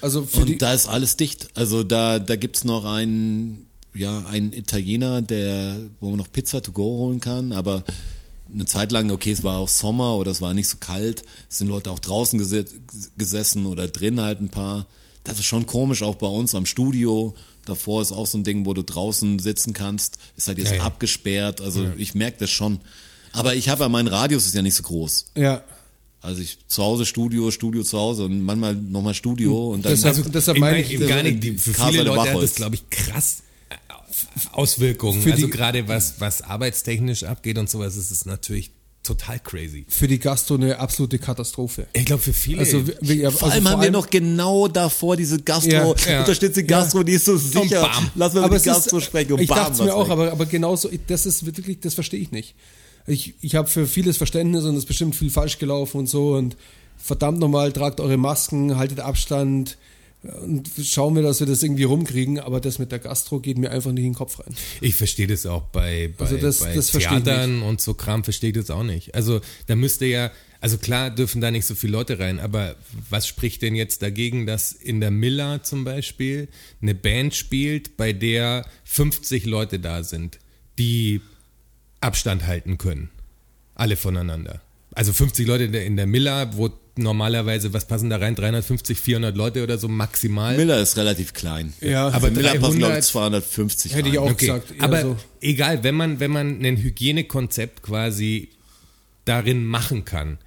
Also 0.00 0.24
für 0.24 0.44
die, 0.44 0.54
Und 0.54 0.62
da 0.62 0.72
ist 0.74 0.88
alles 0.88 1.16
dicht. 1.16 1.48
Also 1.54 1.84
da, 1.84 2.18
da 2.18 2.36
gibt's 2.36 2.64
noch 2.64 2.84
einen, 2.84 3.66
ja, 3.94 4.24
einen 4.26 4.52
Italiener, 4.52 5.22
der, 5.22 5.76
wo 6.00 6.10
man 6.10 6.18
noch 6.18 6.30
Pizza 6.32 6.60
to 6.60 6.72
go 6.72 6.82
holen 6.82 7.20
kann, 7.20 7.52
aber 7.52 7.84
eine 8.52 8.66
Zeit 8.66 8.92
lang, 8.92 9.10
okay, 9.10 9.32
es 9.32 9.42
war 9.42 9.58
auch 9.58 9.68
Sommer 9.68 10.16
oder 10.16 10.30
es 10.30 10.40
war 10.40 10.54
nicht 10.54 10.68
so 10.68 10.76
kalt, 10.78 11.22
es 11.50 11.58
sind 11.58 11.68
Leute 11.68 11.90
auch 11.90 11.98
draußen 11.98 12.38
gese 12.38 12.64
gesessen 13.16 13.66
oder 13.66 13.88
drin 13.88 14.20
halt 14.20 14.40
ein 14.40 14.48
paar. 14.48 14.86
Das 15.24 15.38
ist 15.38 15.44
schon 15.44 15.66
komisch, 15.66 16.02
auch 16.02 16.16
bei 16.16 16.26
uns 16.26 16.54
am 16.54 16.66
Studio. 16.66 17.34
Davor 17.64 18.02
ist 18.02 18.10
auch 18.12 18.26
so 18.26 18.38
ein 18.38 18.44
Ding, 18.44 18.66
wo 18.66 18.74
du 18.74 18.82
draußen 18.82 19.38
sitzen 19.38 19.72
kannst, 19.72 20.18
ist 20.36 20.48
halt 20.48 20.58
jetzt 20.58 20.70
Ja, 20.72 20.78
ja. 20.78 20.82
abgesperrt. 20.82 21.60
Also 21.60 21.86
ich 21.96 22.14
merke 22.14 22.38
das 22.40 22.50
schon. 22.50 22.80
Aber 23.32 23.54
ich 23.54 23.68
habe 23.68 23.84
ja, 23.84 23.88
mein 23.88 24.08
Radius 24.08 24.46
ist 24.46 24.54
ja 24.54 24.62
nicht 24.62 24.74
so 24.74 24.82
groß. 24.82 25.26
ja, 25.36 25.62
Also 26.20 26.42
ich 26.42 26.58
zu 26.66 26.82
Hause 26.82 27.06
Studio, 27.06 27.50
Studio 27.52 27.82
zu 27.84 27.98
Hause 27.98 28.24
und 28.24 28.42
manchmal 28.42 28.74
nochmal 28.74 29.14
Studio 29.14 29.70
und 29.72 29.84
dann 29.84 29.92
Deshalb- 29.92 30.30
deshalb 30.32 30.56
ich 30.56 30.60
meine 30.60 30.80
ich, 30.82 30.90
eben 30.90 31.06
gar 31.06 31.22
nicht, 31.22 31.42
die, 31.42 31.52
für 31.56 31.72
viele 31.72 32.02
Leute 32.02 32.32
das, 32.40 32.54
glaube 32.56 32.74
ich, 32.74 32.90
krass 32.90 33.42
Auswirkungen. 34.52 35.30
Also 35.30 35.48
gerade 35.48 35.86
was, 35.88 36.14
was 36.20 36.42
arbeitstechnisch 36.42 37.24
abgeht 37.24 37.58
und 37.58 37.70
sowas, 37.70 37.96
ist 37.96 38.10
es 38.10 38.24
natürlich 38.26 38.70
total 39.02 39.40
crazy. 39.40 39.84
für 39.88 40.06
die 40.06 40.20
Gastro 40.20 40.54
eine 40.54 40.78
absolute 40.78 41.18
Katastrophe. 41.18 41.88
Ich 41.92 42.04
glaube, 42.04 42.22
für 42.22 42.32
viele. 42.32 42.60
Also, 42.60 42.86
wir- 43.00 43.16
ja, 43.16 43.30
Vor 43.32 43.48
also 43.48 43.54
allem 43.56 43.68
haben 43.68 43.82
wir 43.82 43.90
noch 43.90 44.08
genau 44.08 44.68
davor 44.68 45.16
diese 45.16 45.40
Gastro, 45.42 45.70
Ja, 45.72 45.94
ja. 46.08 46.20
unterstützt 46.20 46.56
die 46.56 46.62
Gastro, 46.64 47.02
die 47.02 47.12
ist 47.14 47.24
so 47.24 47.36
sicher. 47.36 47.82
bam. 47.82 48.10
Lass 48.14 48.32
mal 48.34 48.44
aber 48.44 48.56
es 48.56 48.62
die 48.62 48.68
Gastro 48.68 48.98
ist, 48.98 49.04
sprechen 49.06 49.32
und 49.32 49.40
ich 49.40 49.48
bam, 49.48 49.58
dachte 49.58 49.78
was 49.80 49.86
mir 49.86 49.94
auch, 49.94 50.04
weg. 50.04 50.12
aber, 50.12 50.30
aber 50.32 50.46
genauso, 50.46 50.88
das 51.08 51.26
ist 51.26 51.44
wirklich, 51.44 51.80
das 51.80 51.94
verstehe 51.94 52.20
ich 52.20 52.30
nicht. 52.30 52.54
Ich, 53.08 53.34
ich 53.40 53.56
habe 53.56 53.66
für 53.68 53.88
vieles 53.88 54.16
Verständnis 54.18 54.62
und 54.64 54.74
es 54.74 54.80
ist 54.84 54.86
bestimmt 54.86 55.16
viel 55.16 55.30
falsch 55.30 55.58
gelaufen 55.58 55.98
und 55.98 56.06
so 56.08 56.34
und 56.36 56.56
verdammt 56.96 57.40
nochmal, 57.40 57.72
tragt 57.72 57.98
eure 57.98 58.16
Masken, 58.18 58.76
haltet 58.76 59.00
Abstand 59.00 59.78
und 60.22 60.70
schauen 60.84 61.16
wir, 61.16 61.22
dass 61.22 61.40
wir 61.40 61.46
das 61.48 61.62
irgendwie 61.62 61.82
rumkriegen, 61.82 62.38
aber 62.38 62.60
das 62.60 62.78
mit 62.78 62.92
der 62.92 62.98
Gastro 63.00 63.40
geht 63.40 63.58
mir 63.58 63.70
einfach 63.70 63.90
nicht 63.90 64.04
in 64.04 64.10
den 64.10 64.16
Kopf 64.16 64.38
rein. 64.38 64.54
Ich 64.80 64.94
verstehe 64.94 65.26
das 65.26 65.46
auch 65.46 65.62
bei, 65.62 66.12
bei, 66.16 66.24
Also 66.24 66.36
das- 66.36 66.60
bei 66.60 66.74
das 66.74 66.92
Theatern 66.92 67.62
und 67.62 67.80
so 67.80 67.94
Kram 67.94 68.22
verstehe 68.22 68.50
ich 68.50 68.56
das 68.56 68.70
auch 68.70 68.84
nicht. 68.84 69.14
Also 69.16 69.40
da 69.66 69.74
müsste 69.74 70.06
ja, 70.06 70.30
also 70.60 70.78
klar 70.78 71.10
dürfen 71.10 71.40
da 71.40 71.50
nicht 71.50 71.66
so 71.66 71.74
viele 71.74 71.92
Leute 71.94 72.20
rein, 72.20 72.38
aber 72.38 72.76
was 73.10 73.26
spricht 73.26 73.62
denn 73.62 73.74
jetzt 73.74 74.00
dagegen, 74.02 74.46
dass 74.46 74.70
in 74.70 75.00
der 75.00 75.10
Miller 75.10 75.64
zum 75.64 75.82
Beispiel 75.82 76.46
eine 76.80 76.94
Band 76.94 77.34
spielt, 77.34 77.96
bei 77.96 78.12
der 78.12 78.64
50 78.84 79.44
Leute 79.44 79.80
da 79.80 80.04
sind, 80.04 80.38
die 80.78 81.20
Abstand 82.00 82.46
halten 82.46 82.78
können? 82.78 83.10
Alle 83.74 83.96
voneinander. 83.96 84.60
Also 84.94 85.12
50 85.12 85.46
Leute 85.46 85.64
in 85.64 85.72
der, 85.72 85.84
in 85.86 85.96
der 85.96 86.06
Miller, 86.06 86.56
wo 86.56 86.70
normalerweise, 86.96 87.72
was 87.72 87.86
passen 87.86 88.10
da 88.10 88.16
rein? 88.16 88.34
350, 88.34 88.98
400 88.98 89.36
Leute 89.36 89.62
oder 89.62 89.78
so 89.78 89.88
maximal. 89.88 90.56
Miller 90.56 90.80
ist 90.80 90.96
relativ 90.96 91.32
klein. 91.32 91.72
Ja, 91.80 92.08
aber 92.08 92.28
Für 92.28 92.30
Miller 92.32 92.50
passen, 92.54 92.78
glaube 92.78 92.92
300 92.92 92.98
ich, 92.98 93.06
250 93.10 93.94
Hätte 93.94 94.08
ich 94.08 94.14
rein. 94.18 94.24
auch 94.24 94.30
Okay, 94.32 94.46
gesagt. 94.46 94.74
aber 94.78 95.00
so. 95.02 95.16
egal, 95.40 95.82
wenn 95.84 95.94
man, 95.94 96.20
wenn 96.20 96.30
man 96.30 96.64
ein 96.64 96.76
Hygienekonzept 96.76 97.82
quasi 97.82 98.50
darin 99.24 99.64
machen 99.64 100.04
kann, 100.04 100.38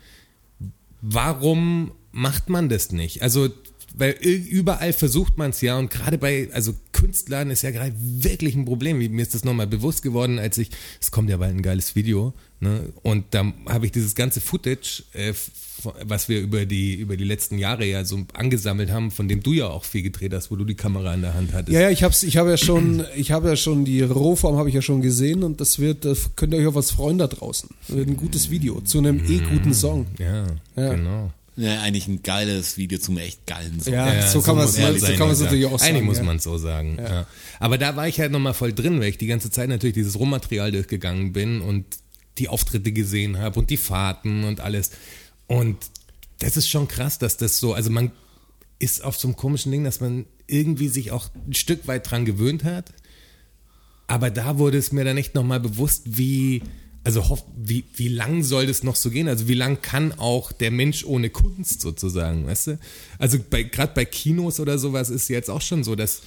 warum 1.02 1.92
macht 2.12 2.50
man 2.50 2.70
das 2.70 2.92
nicht? 2.92 3.22
Also 3.22 3.50
weil 3.98 4.12
überall 4.22 4.94
versucht 4.94 5.38
man 5.38 5.52
es 5.52 5.62
ja 5.62 5.78
und 5.78 5.90
gerade 5.90 6.18
bei, 6.18 6.50
also 6.52 6.74
Künstlern 6.92 7.50
ist 7.50 7.62
ja 7.62 7.72
gerade 7.72 7.94
wirklich 7.98 8.56
ein 8.56 8.66
Problem. 8.66 8.98
Mir 8.98 9.22
ist 9.22 9.34
das 9.34 9.44
nochmal 9.44 9.68
bewusst 9.68 10.02
geworden, 10.04 10.40
als 10.40 10.58
ich, 10.58 10.70
es 11.00 11.12
kommt 11.12 11.30
ja 11.30 11.38
bald 11.38 11.56
ein 11.56 11.62
geiles 11.62 11.96
Video, 11.96 12.34
ne? 12.60 12.92
Und 13.04 13.26
da 13.32 13.52
habe 13.68 13.86
ich 13.86 13.92
dieses 13.92 14.16
ganze 14.16 14.42
Footage, 14.42 15.04
äh, 15.14 15.34
was 16.04 16.30
wir 16.30 16.40
über 16.40 16.66
die, 16.66 16.96
über 16.96 17.16
die 17.18 17.26
letzten 17.26 17.58
Jahre 17.58 17.86
ja 17.86 18.06
so 18.06 18.26
angesammelt 18.34 18.90
haben, 18.92 19.12
von 19.12 19.28
dem 19.28 19.44
du 19.44 19.54
ja 19.54 19.68
auch 19.68 19.84
viel 19.84 20.02
gedreht 20.04 20.34
hast, 20.34 20.50
wo 20.52 20.56
du 20.56 20.64
die 20.66 20.76
Kamera 20.76 21.14
in 21.14 21.22
der 21.22 21.34
Hand 21.34 21.54
hattest. 21.54 21.74
Ja, 21.74 21.82
ja, 21.82 21.90
ich 21.90 22.04
hab's, 22.04 22.24
ich 22.24 22.38
habe 22.38 22.50
ja 22.50 22.58
schon, 22.58 23.04
ich 23.16 23.32
habe 23.32 23.50
ja 23.50 23.56
schon 23.56 23.86
die 23.86 24.02
Rohform 24.02 24.58
habe 24.58 24.70
ich 24.70 24.76
ja 24.76 24.82
schon 24.82 25.02
gesehen 25.02 25.44
und 25.44 25.62
das 25.62 25.80
wird, 25.80 26.06
das 26.06 26.32
könnt 26.36 26.54
ihr 26.54 26.60
euch 26.60 26.68
auf 26.68 26.76
was 26.76 26.92
freuen 26.92 27.18
da 27.18 27.28
draußen. 27.28 27.70
Das 27.88 27.98
wird 27.98 28.08
ein 28.08 28.18
gutes 28.18 28.50
Video 28.50 28.82
zu 28.82 28.98
einem 29.00 29.20
eh 29.30 29.40
guten 29.40 29.74
Song. 29.74 30.08
Ja, 30.18 30.48
Ja. 30.76 30.96
genau. 30.96 31.32
Ja, 31.58 31.82
eigentlich 31.82 32.08
ein 32.08 32.22
geiles 32.22 32.78
Video 32.78 33.00
zum 33.00 33.18
echt 33.18 33.48
geilen 33.48 33.80
Song. 33.80 33.94
Ja, 33.94 34.28
so 34.28 34.42
kann 34.42 34.58
man 34.58 34.66
es 34.66 34.76
so 34.76 34.82
natürlich 34.82 35.66
auch 35.66 35.80
sagen. 35.80 35.92
Eigentlich 35.92 36.04
muss 36.04 36.18
ja. 36.18 36.24
man 36.24 36.38
es 36.38 36.44
so 36.44 36.58
sagen. 36.58 36.98
Ja. 37.00 37.28
Aber 37.60 37.78
da 37.78 37.96
war 37.96 38.08
ich 38.08 38.20
halt 38.20 38.32
nochmal 38.32 38.54
voll 38.54 38.74
drin, 38.74 39.00
weil 39.00 39.10
ich 39.10 39.18
die 39.18 39.28
ganze 39.28 39.50
Zeit 39.50 39.70
natürlich 39.70 39.94
dieses 39.94 40.20
Rohmaterial 40.20 40.72
durchgegangen 40.72 41.32
bin 41.32 41.62
und 41.62 41.86
die 42.38 42.50
Auftritte 42.50 42.92
gesehen 42.92 43.38
habe 43.38 43.60
und 43.60 43.70
die 43.70 43.78
Fahrten 43.78 44.44
und 44.44 44.60
alles. 44.60 44.92
Und 45.48 45.78
das 46.40 46.58
ist 46.58 46.68
schon 46.68 46.90
krass, 46.90 47.20
dass 47.20 47.38
das 47.38 47.60
so, 47.60 47.74
also 47.74 47.90
man 47.90 48.12
ist 48.80 49.04
auf 49.04 49.16
so 49.16 49.30
einem 49.30 49.38
komischen 49.38 49.72
Ding, 49.72 49.86
dass 49.86 50.02
man 50.02 50.26
irgendwie 50.48 50.90
sich 50.90 51.12
auch 51.12 51.30
ein 51.48 51.54
Stück 51.54 51.88
weit 51.88 52.12
dran 52.12 52.26
gewöhnt 52.26 52.66
hat. 52.66 52.92
Aber 54.08 54.30
da 54.30 54.58
wurde 54.58 54.78
es 54.78 54.92
mir 54.92 55.06
dann 55.06 55.18
echt 55.18 55.36
nochmal 55.36 55.62
bewusst, 55.62 56.04
wie, 56.06 56.62
also 57.06 57.30
hoff, 57.30 57.44
wie, 57.56 57.86
wie 57.96 58.10
lang 58.10 58.44
soll 58.44 58.66
das 58.68 58.84
noch 58.84 58.96
so 58.98 59.10
gehen? 59.12 59.28
Also 59.30 59.48
wie 59.48 59.54
lang 59.54 59.82
kann 59.82 60.12
auch 60.18 60.52
der 60.52 60.72
Mensch 60.72 61.06
ohne 61.06 61.30
Kunst 61.30 61.80
sozusagen, 61.82 62.46
weißt 62.48 62.68
du? 62.68 62.80
Also 63.20 63.38
bei, 63.50 63.64
gerade 63.64 63.94
bei 63.96 64.04
Kinos 64.06 64.60
oder 64.60 64.78
sowas 64.78 65.10
ist 65.10 65.30
jetzt 65.30 65.50
auch 65.50 65.62
schon 65.62 65.84
so, 65.84 65.96
dass 65.96 66.24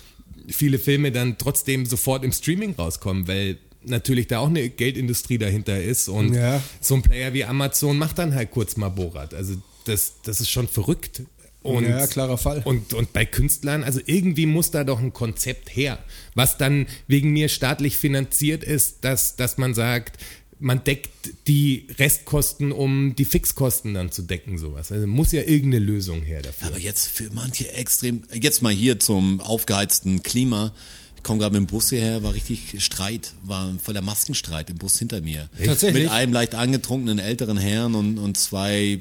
viele 0.48 0.78
Filme 0.78 1.12
dann 1.12 1.36
trotzdem 1.36 1.84
sofort 1.84 2.24
im 2.24 2.32
Streaming 2.32 2.74
rauskommen, 2.78 3.28
weil 3.28 3.58
natürlich 3.84 4.28
da 4.28 4.38
auch 4.38 4.48
eine 4.48 4.68
Geldindustrie 4.70 5.38
dahinter 5.38 5.82
ist 5.82 6.08
und 6.08 6.34
Ja. 6.34 6.62
so 6.80 6.94
ein 6.94 7.02
Player 7.02 7.32
wie 7.34 7.44
Amazon 7.44 7.98
macht 7.98 8.18
dann 8.18 8.34
halt 8.34 8.50
kurz 8.50 8.76
mal 8.76 8.88
Borat. 8.88 9.34
Also 9.34 9.54
das, 9.84 10.14
das 10.22 10.40
ist 10.40 10.50
schon 10.50 10.68
verrückt. 10.68 11.22
Und, 11.60 11.84
Ja, 11.88 12.06
klarer 12.06 12.38
Fall. 12.38 12.62
Und, 12.64 12.94
und 12.94 13.12
bei 13.12 13.24
Künstlern, 13.26 13.82
also 13.82 14.00
irgendwie 14.06 14.46
muss 14.46 14.70
da 14.70 14.84
doch 14.84 15.00
ein 15.00 15.12
Konzept 15.12 15.74
her, 15.74 15.98
was 16.34 16.56
dann 16.56 16.86
wegen 17.08 17.30
mir 17.32 17.48
staatlich 17.48 17.98
finanziert 17.98 18.62
ist, 18.62 19.04
dass, 19.04 19.34
dass 19.36 19.58
man 19.58 19.74
sagt, 19.74 20.18
man 20.60 20.82
deckt 20.82 21.10
die 21.46 21.86
Restkosten, 21.98 22.72
um 22.72 23.14
die 23.14 23.24
Fixkosten 23.24 23.94
dann 23.94 24.10
zu 24.10 24.22
decken, 24.22 24.58
sowas. 24.58 24.90
Also 24.90 25.06
muss 25.06 25.32
ja 25.32 25.42
irgendeine 25.42 25.84
Lösung 25.84 26.22
her 26.22 26.42
dafür. 26.42 26.68
Aber 26.68 26.78
jetzt 26.78 27.08
für 27.08 27.30
manche 27.32 27.72
extrem, 27.72 28.22
jetzt 28.32 28.62
mal 28.62 28.72
hier 28.72 28.98
zum 28.98 29.40
aufgeheizten 29.40 30.22
Klima. 30.22 30.72
Ich 31.16 31.22
komme 31.22 31.40
gerade 31.40 31.58
mit 31.58 31.68
dem 31.68 31.70
Bus 31.72 31.90
hierher, 31.90 32.22
war 32.22 32.34
richtig 32.34 32.82
Streit, 32.82 33.32
war 33.42 33.74
voller 33.82 34.02
Maskenstreit 34.02 34.70
im 34.70 34.78
Bus 34.78 34.98
hinter 34.98 35.20
mir. 35.20 35.48
Tatsächlich? 35.64 36.04
Mit 36.04 36.12
einem 36.12 36.32
leicht 36.32 36.54
angetrunkenen 36.54 37.18
älteren 37.18 37.58
Herrn 37.58 37.94
und, 37.94 38.18
und 38.18 38.38
zwei 38.38 38.98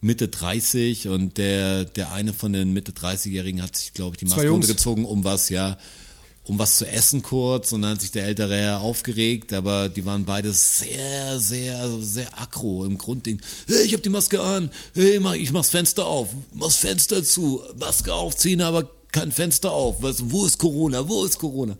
Mitte 0.00 0.28
30 0.28 1.08
und 1.08 1.38
der, 1.38 1.84
der 1.84 2.12
eine 2.12 2.32
von 2.32 2.52
den 2.52 2.72
Mitte 2.72 2.92
30-Jährigen 2.92 3.62
hat 3.62 3.76
sich, 3.76 3.94
glaube 3.94 4.14
ich, 4.14 4.18
die 4.18 4.26
Maske 4.26 4.48
runtergezogen, 4.48 5.04
um 5.04 5.24
was, 5.24 5.48
ja, 5.48 5.76
um 6.48 6.58
was 6.58 6.78
zu 6.78 6.86
essen 6.86 7.22
kurz 7.22 7.72
und 7.72 7.82
dann 7.82 7.92
hat 7.92 8.00
sich 8.00 8.10
der 8.10 8.24
ältere 8.24 8.56
Herr 8.56 8.80
aufgeregt, 8.80 9.52
aber 9.52 9.88
die 9.88 10.04
waren 10.06 10.24
beide 10.24 10.52
sehr, 10.52 11.38
sehr, 11.38 11.88
sehr 12.00 12.40
aggro 12.40 12.86
im 12.86 12.96
Grundding. 12.96 13.40
Hey, 13.66 13.84
ich 13.84 13.92
hab 13.92 14.02
die 14.02 14.08
Maske 14.08 14.40
an, 14.40 14.70
hey, 14.94 15.20
mach, 15.20 15.34
ich 15.34 15.52
mach's 15.52 15.68
Fenster 15.70 16.06
auf, 16.06 16.30
mach's 16.54 16.76
Fenster 16.76 17.22
zu, 17.22 17.62
Maske 17.78 18.14
aufziehen, 18.14 18.62
aber 18.62 18.90
kein 19.12 19.30
Fenster 19.30 19.72
auf. 19.72 20.02
Was, 20.02 20.30
wo 20.30 20.46
ist 20.46 20.58
Corona, 20.58 21.06
wo 21.06 21.24
ist 21.24 21.38
Corona? 21.38 21.76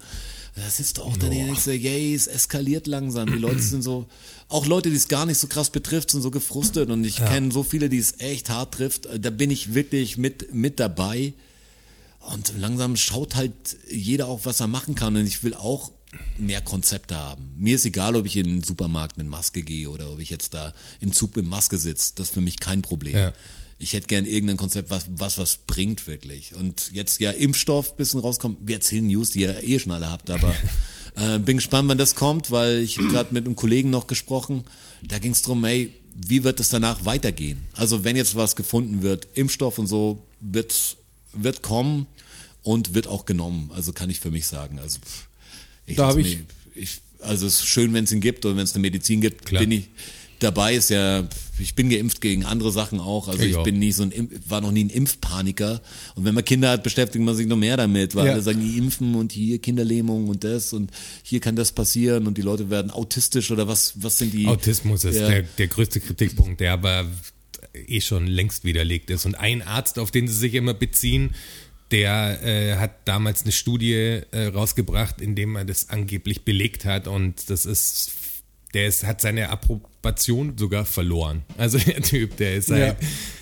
Da 0.55 0.69
sitzt 0.69 0.99
du 0.99 1.03
auch 1.03 1.17
dann 1.17 1.31
denkst, 1.31 1.65
dir, 1.65 1.77
yay, 1.77 2.15
es 2.15 2.27
eskaliert 2.27 2.87
langsam. 2.87 3.27
Die 3.27 3.39
Leute 3.39 3.63
sind 3.63 3.83
so, 3.83 4.07
auch 4.49 4.67
Leute, 4.67 4.91
die 4.91 4.97
es 4.97 5.09
gar 5.09 5.25
nicht 5.25 5.39
so 5.39 5.47
krass 5.47 5.71
betrifft, 5.71 6.11
sind 6.11 6.21
so 6.21 6.31
gefrustet 6.31 6.91
und 6.91 7.05
ich 7.05 7.17
kenne 7.17 7.53
so 7.53 7.63
viele, 7.63 7.89
die 7.89 7.99
es 7.99 8.19
echt 8.19 8.51
hart 8.51 8.75
trifft. 8.75 9.09
Da 9.21 9.31
bin 9.31 9.51
ich 9.51 9.75
wirklich 9.75 10.19
mit, 10.19 10.53
mit 10.53 10.81
dabei. 10.81 11.33
Und 12.33 12.53
langsam 12.59 12.97
schaut 12.97 13.35
halt 13.35 13.53
jeder 13.91 14.29
auch, 14.29 14.41
was 14.45 14.61
er 14.61 14.67
machen 14.67 14.95
kann. 14.95 15.17
Und 15.17 15.27
ich 15.27 15.43
will 15.43 15.55
auch 15.55 15.93
mehr 16.39 16.61
Konzepte 16.61 17.17
haben. 17.17 17.53
Mir 17.57 17.75
ist 17.75 17.85
egal, 17.85 18.17
ob 18.17 18.27
ich 18.27 18.37
in 18.37 18.47
den 18.47 18.63
Supermarkt 18.63 19.19
mit 19.19 19.27
Maske 19.27 19.63
gehe 19.63 19.91
oder 19.91 20.11
ob 20.11 20.21
ich 20.21 20.31
jetzt 20.31 20.55
da 20.55 20.73
im 21.01 21.13
Zug 21.13 21.37
mit 21.37 21.47
Maske 21.47 21.79
sitze. 21.79 22.13
Das 22.17 22.29
ist 22.29 22.35
für 22.35 22.41
mich 22.41 22.61
kein 22.61 22.83
Problem. 22.83 23.17
Ja. 23.17 23.33
Ich 23.79 23.93
hätte 23.93 24.07
gern 24.07 24.25
irgendein 24.25 24.57
Konzept, 24.57 24.91
was, 24.91 25.07
was 25.09 25.39
was 25.39 25.59
bringt 25.67 26.07
wirklich. 26.07 26.55
Und 26.55 26.91
jetzt 26.93 27.21
ja 27.21 27.31
Impfstoff 27.31 27.97
bisschen 27.97 28.21
rauskommt. 28.21 28.59
Wir 28.63 28.77
erzählen 28.77 29.07
News, 29.07 29.31
die 29.31 29.41
ihr 29.41 29.63
eh 29.63 29.79
schon 29.79 29.93
alle 29.93 30.11
habt, 30.11 30.31
aber 30.31 30.55
äh, 31.17 31.39
bin 31.39 31.59
gespannt, 31.59 31.89
wann 31.89 31.99
das 31.99 32.15
kommt, 32.15 32.51
weil 32.51 32.79
ich 32.79 32.99
habe 32.99 33.09
gerade 33.09 33.35
mit 33.35 33.47
einem 33.47 33.57
Kollegen 33.57 33.91
noch 33.91 34.07
gesprochen. 34.07 34.65
Da 35.03 35.19
ging 35.19 35.33
es 35.33 35.43
drum, 35.43 35.65
ey, 35.65 35.93
wie 36.15 36.43
wird 36.43 36.59
es 36.59 36.71
danach 36.71 37.05
weitergehen? 37.05 37.67
Also 37.75 38.03
wenn 38.03 38.17
jetzt 38.17 38.35
was 38.35 38.57
gefunden 38.57 39.03
wird, 39.03 39.29
Impfstoff 39.35 39.79
und 39.79 39.87
so, 39.87 40.27
wird, 40.41 40.97
wird 41.33 41.63
kommen 41.63 42.07
und 42.69 42.95
wird 42.95 43.07
auch 43.07 43.25
genommen. 43.25 43.71
Also 43.75 43.93
kann 43.93 44.11
ich 44.11 44.21
für 44.21 44.31
mich 44.31 44.47
sagen. 44.47 44.79
Also 44.79 44.99
ich, 45.87 45.97
Da 45.97 46.09
hab 46.09 46.17
lass 46.17 46.27
ich- 46.27 46.39
ich 46.75 47.01
also 47.21 47.47
es 47.47 47.61
ist 47.61 47.67
schön, 47.67 47.93
wenn 47.95 48.05
es 48.05 48.13
ihn 48.13 48.21
gibt 48.21 48.45
und 48.45 48.57
wenn 48.57 48.63
es 48.65 48.75
eine 48.75 48.83
Medizin 48.83 49.21
gibt, 49.21 49.47
Klar. 49.47 49.61
bin 49.63 49.73
ich 49.73 49.89
dabei. 50.39 50.75
Ist 50.77 50.91
ja, 50.91 51.27
ich 51.59 51.75
bin 51.75 51.89
geimpft 51.91 52.21
gegen 52.21 52.45
andere 52.45 52.71
Sachen 52.71 53.01
auch. 53.01 53.27
Also 53.27 53.43
Ich 53.43 53.57
ich 53.57 53.63
bin 53.65 53.79
nie 53.81 53.91
so 53.91 54.05
ein, 54.05 54.13
war 54.47 54.61
noch 54.61 54.71
nie 54.71 54.85
ein 54.85 54.91
Impfpaniker. 54.91 55.81
Und 56.15 56.25
wenn 56.27 56.35
man 56.35 56.45
Kinder 56.45 56.71
hat, 56.71 56.85
beschäftigt 56.85 57.25
man 57.25 57.35
sich 57.35 57.47
noch 57.49 57.57
mehr 57.57 57.77
damit, 57.77 58.15
weil 58.15 58.27
Ja. 58.27 58.33
alle 58.35 58.43
sagen, 58.43 58.61
die 58.61 58.77
impfen 58.79 59.15
und 59.17 59.33
hier 59.33 59.59
Kinderlähmung 59.59 60.29
und 60.29 60.45
das 60.45 60.73
und 60.73 60.93
hier 61.25 61.41
kann 61.41 61.57
das 61.57 61.73
passieren 61.73 62.27
und 62.29 62.37
die 62.39 62.43
Leute 62.43 62.71
werden 62.71 62.91
autistisch 62.93 63.51
oder 63.51 63.67
was, 63.67 63.95
was 63.97 64.19
sind 64.19 64.33
die? 64.35 64.47
Autismus 64.47 65.03
ist 65.05 65.17
Ja. 65.17 65.29
der, 65.29 65.43
der 65.43 65.67
größte 65.69 65.99
Kritikpunkt, 66.01 66.61
der 66.61 66.75
aber 66.75 67.07
eh 67.75 68.01
schon 68.01 68.27
längst 68.29 68.63
widerlegt 68.63 69.11
ist. 69.11 69.27
Und 69.27 69.35
ein 69.35 69.63
Arzt, 69.63 69.99
auf 69.99 70.11
den 70.13 70.29
sie 70.29 70.35
sich 70.35 70.55
immer 70.55 70.75
beziehen, 70.75 71.35
der 71.91 72.43
äh, 72.43 72.77
hat 72.77 73.07
damals 73.07 73.43
eine 73.43 73.53
Studie 73.53 74.23
äh, 74.31 74.47
rausgebracht, 74.53 75.21
in 75.21 75.35
dem 75.35 75.57
er 75.57 75.65
das 75.65 75.89
angeblich 75.89 76.45
belegt 76.45 76.85
hat. 76.85 77.09
Und 77.09 77.49
das 77.51 77.65
ist, 77.67 78.13
der 78.75 78.89
ist, 78.89 79.05
hat 79.05 79.21
seine 79.21 79.49
Approbation 79.51 80.59
sogar 80.59 80.85
verloren. 80.85 81.43
Also 81.57 81.79
der 81.79 82.03
Typ, 82.03 82.37
der 82.37 82.57
ist 82.57 82.71
halt, 82.71 82.97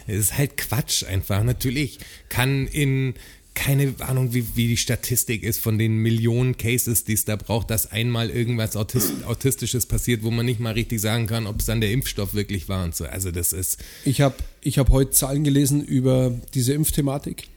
der 0.06 0.14
ist 0.14 0.36
halt 0.38 0.56
Quatsch 0.56 1.04
einfach. 1.04 1.42
Natürlich 1.42 1.98
kann 2.28 2.66
in 2.66 3.14
keine 3.56 3.94
Ahnung, 4.00 4.34
wie, 4.34 4.46
wie 4.54 4.68
die 4.68 4.76
Statistik 4.76 5.42
ist 5.42 5.60
von 5.60 5.78
den 5.78 5.96
Millionen 5.96 6.58
Cases, 6.58 7.04
die 7.04 7.14
es 7.14 7.24
da 7.24 7.36
braucht, 7.36 7.70
dass 7.70 7.90
einmal 7.90 8.28
irgendwas 8.28 8.76
Autis 8.76 9.10
Autistisches 9.26 9.86
passiert, 9.86 10.22
wo 10.22 10.30
man 10.30 10.44
nicht 10.44 10.60
mal 10.60 10.74
richtig 10.74 11.00
sagen 11.00 11.26
kann, 11.26 11.46
ob 11.46 11.60
es 11.60 11.66
dann 11.66 11.80
der 11.80 11.90
Impfstoff 11.90 12.34
wirklich 12.34 12.68
war 12.68 12.84
und 12.84 12.94
so. 12.94 13.06
Also 13.06 13.30
das 13.30 13.54
ist, 13.54 13.82
Ich 14.04 14.20
habe 14.20 14.36
ich 14.60 14.78
hab 14.78 14.90
heute 14.90 15.10
Zahlen 15.10 15.42
gelesen 15.42 15.82
über 15.82 16.38
diese 16.52 16.74
Impfthematik 16.74 17.48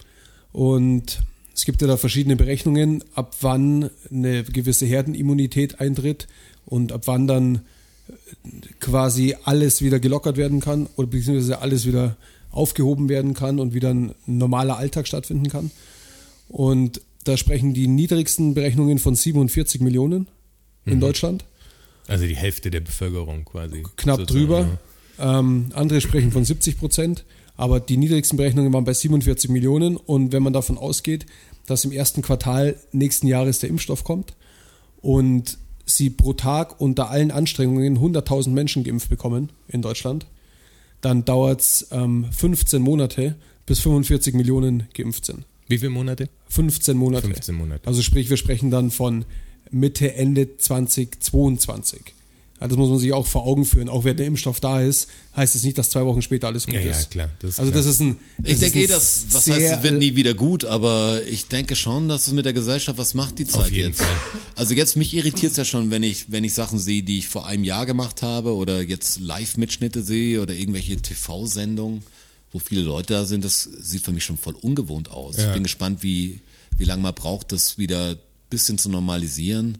und 0.51 1.21
es 1.53 1.65
gibt 1.65 1.81
ja 1.81 1.87
da 1.87 1.97
verschiedene 1.97 2.35
Berechnungen, 2.35 3.03
ab 3.15 3.35
wann 3.41 3.89
eine 4.11 4.43
gewisse 4.43 4.85
Herdenimmunität 4.85 5.79
eintritt 5.79 6.27
und 6.65 6.91
ab 6.91 7.03
wann 7.05 7.27
dann 7.27 7.55
äh, 8.07 8.13
quasi 8.79 9.35
alles 9.43 9.81
wieder 9.81 9.99
gelockert 9.99 10.37
werden 10.37 10.59
kann 10.59 10.87
oder 10.95 11.07
beziehungsweise 11.07 11.61
alles 11.61 11.85
wieder 11.85 12.17
aufgehoben 12.51 13.09
werden 13.09 13.33
kann 13.33 13.59
und 13.59 13.73
wieder 13.73 13.93
ein 13.93 14.15
normaler 14.25 14.77
Alltag 14.77 15.07
stattfinden 15.07 15.49
kann. 15.49 15.71
Und 16.47 17.01
da 17.25 17.37
sprechen 17.37 17.73
die 17.73 17.87
niedrigsten 17.87 18.53
Berechnungen 18.53 18.97
von 18.97 19.13
47 19.13 19.81
Millionen 19.81 20.27
in 20.85 20.99
Deutschland 20.99 21.43
also 22.09 22.25
die 22.25 22.35
Hälfte 22.35 22.71
der 22.71 22.79
Bevölkerung 22.79 23.45
quasi. 23.45 23.83
knapp 23.95 24.21
sozusagen, 24.21 24.47
drüber. 24.47 24.79
Ähm, 25.19 25.71
andere 25.73 26.01
sprechen 26.01 26.31
von 26.31 26.43
70 26.43 26.77
Prozent, 26.77 27.23
aber 27.59 27.81
die 27.81 27.97
niedrigsten 27.97 28.37
Berechnungen 28.37 28.71
waren 28.71 28.85
bei 28.85 28.93
47 28.93 29.49
Millionen. 29.49 29.97
Und 29.97 30.31
wenn 30.31 30.41
man 30.41 30.53
davon 30.53 30.77
ausgeht, 30.77 31.25
dass 31.65 31.83
im 31.83 31.91
ersten 31.91 32.21
Quartal 32.21 32.77
nächsten 32.93 33.27
Jahres 33.27 33.59
der 33.59 33.69
Impfstoff 33.69 34.05
kommt 34.05 34.33
und 35.01 35.57
sie 35.85 36.09
pro 36.09 36.31
Tag 36.31 36.79
unter 36.79 37.09
allen 37.09 37.31
Anstrengungen 37.31 37.99
100.000 37.99 38.51
Menschen 38.51 38.85
geimpft 38.85 39.09
bekommen 39.09 39.51
in 39.67 39.81
Deutschland, 39.81 40.25
dann 41.01 41.25
dauert 41.25 41.59
es 41.59 41.87
ähm, 41.91 42.27
15 42.31 42.81
Monate, 42.81 43.35
bis 43.65 43.81
45 43.81 44.35
Millionen 44.35 44.87
geimpft 44.93 45.25
sind. 45.25 45.45
Wie 45.67 45.79
viele 45.79 45.91
Monate? 45.91 46.29
15 46.47 46.95
Monate. 46.95 47.27
15 47.27 47.55
Monate. 47.55 47.85
Also 47.85 48.01
sprich, 48.01 48.29
wir 48.29 48.37
sprechen 48.37 48.71
dann 48.71 48.89
von 48.89 49.25
Mitte, 49.69 50.13
Ende 50.13 50.55
2022. 50.55 52.13
Ja, 52.61 52.67
das 52.67 52.77
muss 52.77 52.89
man 52.89 52.99
sich 52.99 53.13
auch 53.13 53.25
vor 53.25 53.45
Augen 53.47 53.63
führen. 53.63 53.87
Auch 53.87 54.03
wenn 54.03 54.17
der 54.17 54.25
Impfstoff 54.25 54.59
da 54.59 54.81
ist, 54.81 55.07
heißt 55.35 55.55
es 55.55 55.63
nicht, 55.63 55.77
dass 55.77 55.89
zwei 55.91 56.05
Wochen 56.05 56.21
später 56.21 56.47
alles 56.47 56.65
gut 56.65 56.75
Ja, 56.75 56.81
ja, 56.81 56.91
ist. 56.91 57.09
klar, 57.11 57.29
das 57.39 57.51
ist 57.51 57.59
also 57.59 57.71
klar. 57.71 57.83
das 57.83 57.91
ist 57.93 58.01
ein. 58.01 58.17
Das 58.37 58.51
Ich 58.51 58.59
denke 58.59 58.79
eh, 58.81 58.87
dass, 58.87 59.25
was 59.31 59.47
heißt, 59.47 59.61
es 59.77 59.83
wird 59.83 59.97
nie 59.99 60.15
wieder 60.15 60.33
gut, 60.33 60.65
aber 60.65 61.21
ich 61.25 61.47
denke 61.47 61.75
schon, 61.77 62.09
dass 62.09 62.27
es 62.27 62.33
mit 62.33 62.43
der 62.45 62.51
Gesellschaft 62.53 62.97
was 62.97 63.13
macht, 63.13 63.39
die 63.39 63.45
Zeit 63.47 63.71
jeden 63.71 63.89
jetzt. 63.91 64.01
Fall. 64.01 64.15
Also 64.55 64.73
jetzt, 64.73 64.97
mich 64.97 65.13
irritiert 65.13 65.51
es 65.51 65.57
ja 65.57 65.63
schon, 65.63 65.89
wenn 65.89 66.03
ich, 66.03 66.31
wenn 66.31 66.43
ich 66.43 66.53
Sachen 66.53 66.79
sehe, 66.79 67.01
die 67.01 67.19
ich 67.19 67.27
vor 67.29 67.45
einem 67.45 67.63
Jahr 67.63 67.85
gemacht 67.85 68.21
habe 68.23 68.53
oder 68.53 68.81
jetzt 68.81 69.19
Live-Mitschnitte 69.21 70.03
sehe 70.03 70.41
oder 70.41 70.53
irgendwelche 70.53 70.97
TV-Sendungen. 70.97 72.03
wo 72.51 72.59
viele 72.59 72.81
Leute 72.81 73.13
da 73.13 73.25
sind, 73.25 73.45
das 73.45 73.63
sieht 73.63 74.03
für 74.03 74.11
mich 74.11 74.25
schon 74.25 74.37
voll 74.37 74.55
ungewohnt 74.55 75.11
aus. 75.11 75.37
Ja. 75.37 75.47
Ich 75.47 75.53
bin 75.53 75.63
gespannt, 75.63 76.01
wie, 76.03 76.41
wie 76.77 76.83
lange 76.85 77.03
man 77.03 77.13
braucht, 77.13 77.51
das 77.51 77.77
wieder 77.77 78.09
ein 78.09 78.17
bisschen 78.49 78.77
zu 78.77 78.89
normalisieren. 78.89 79.77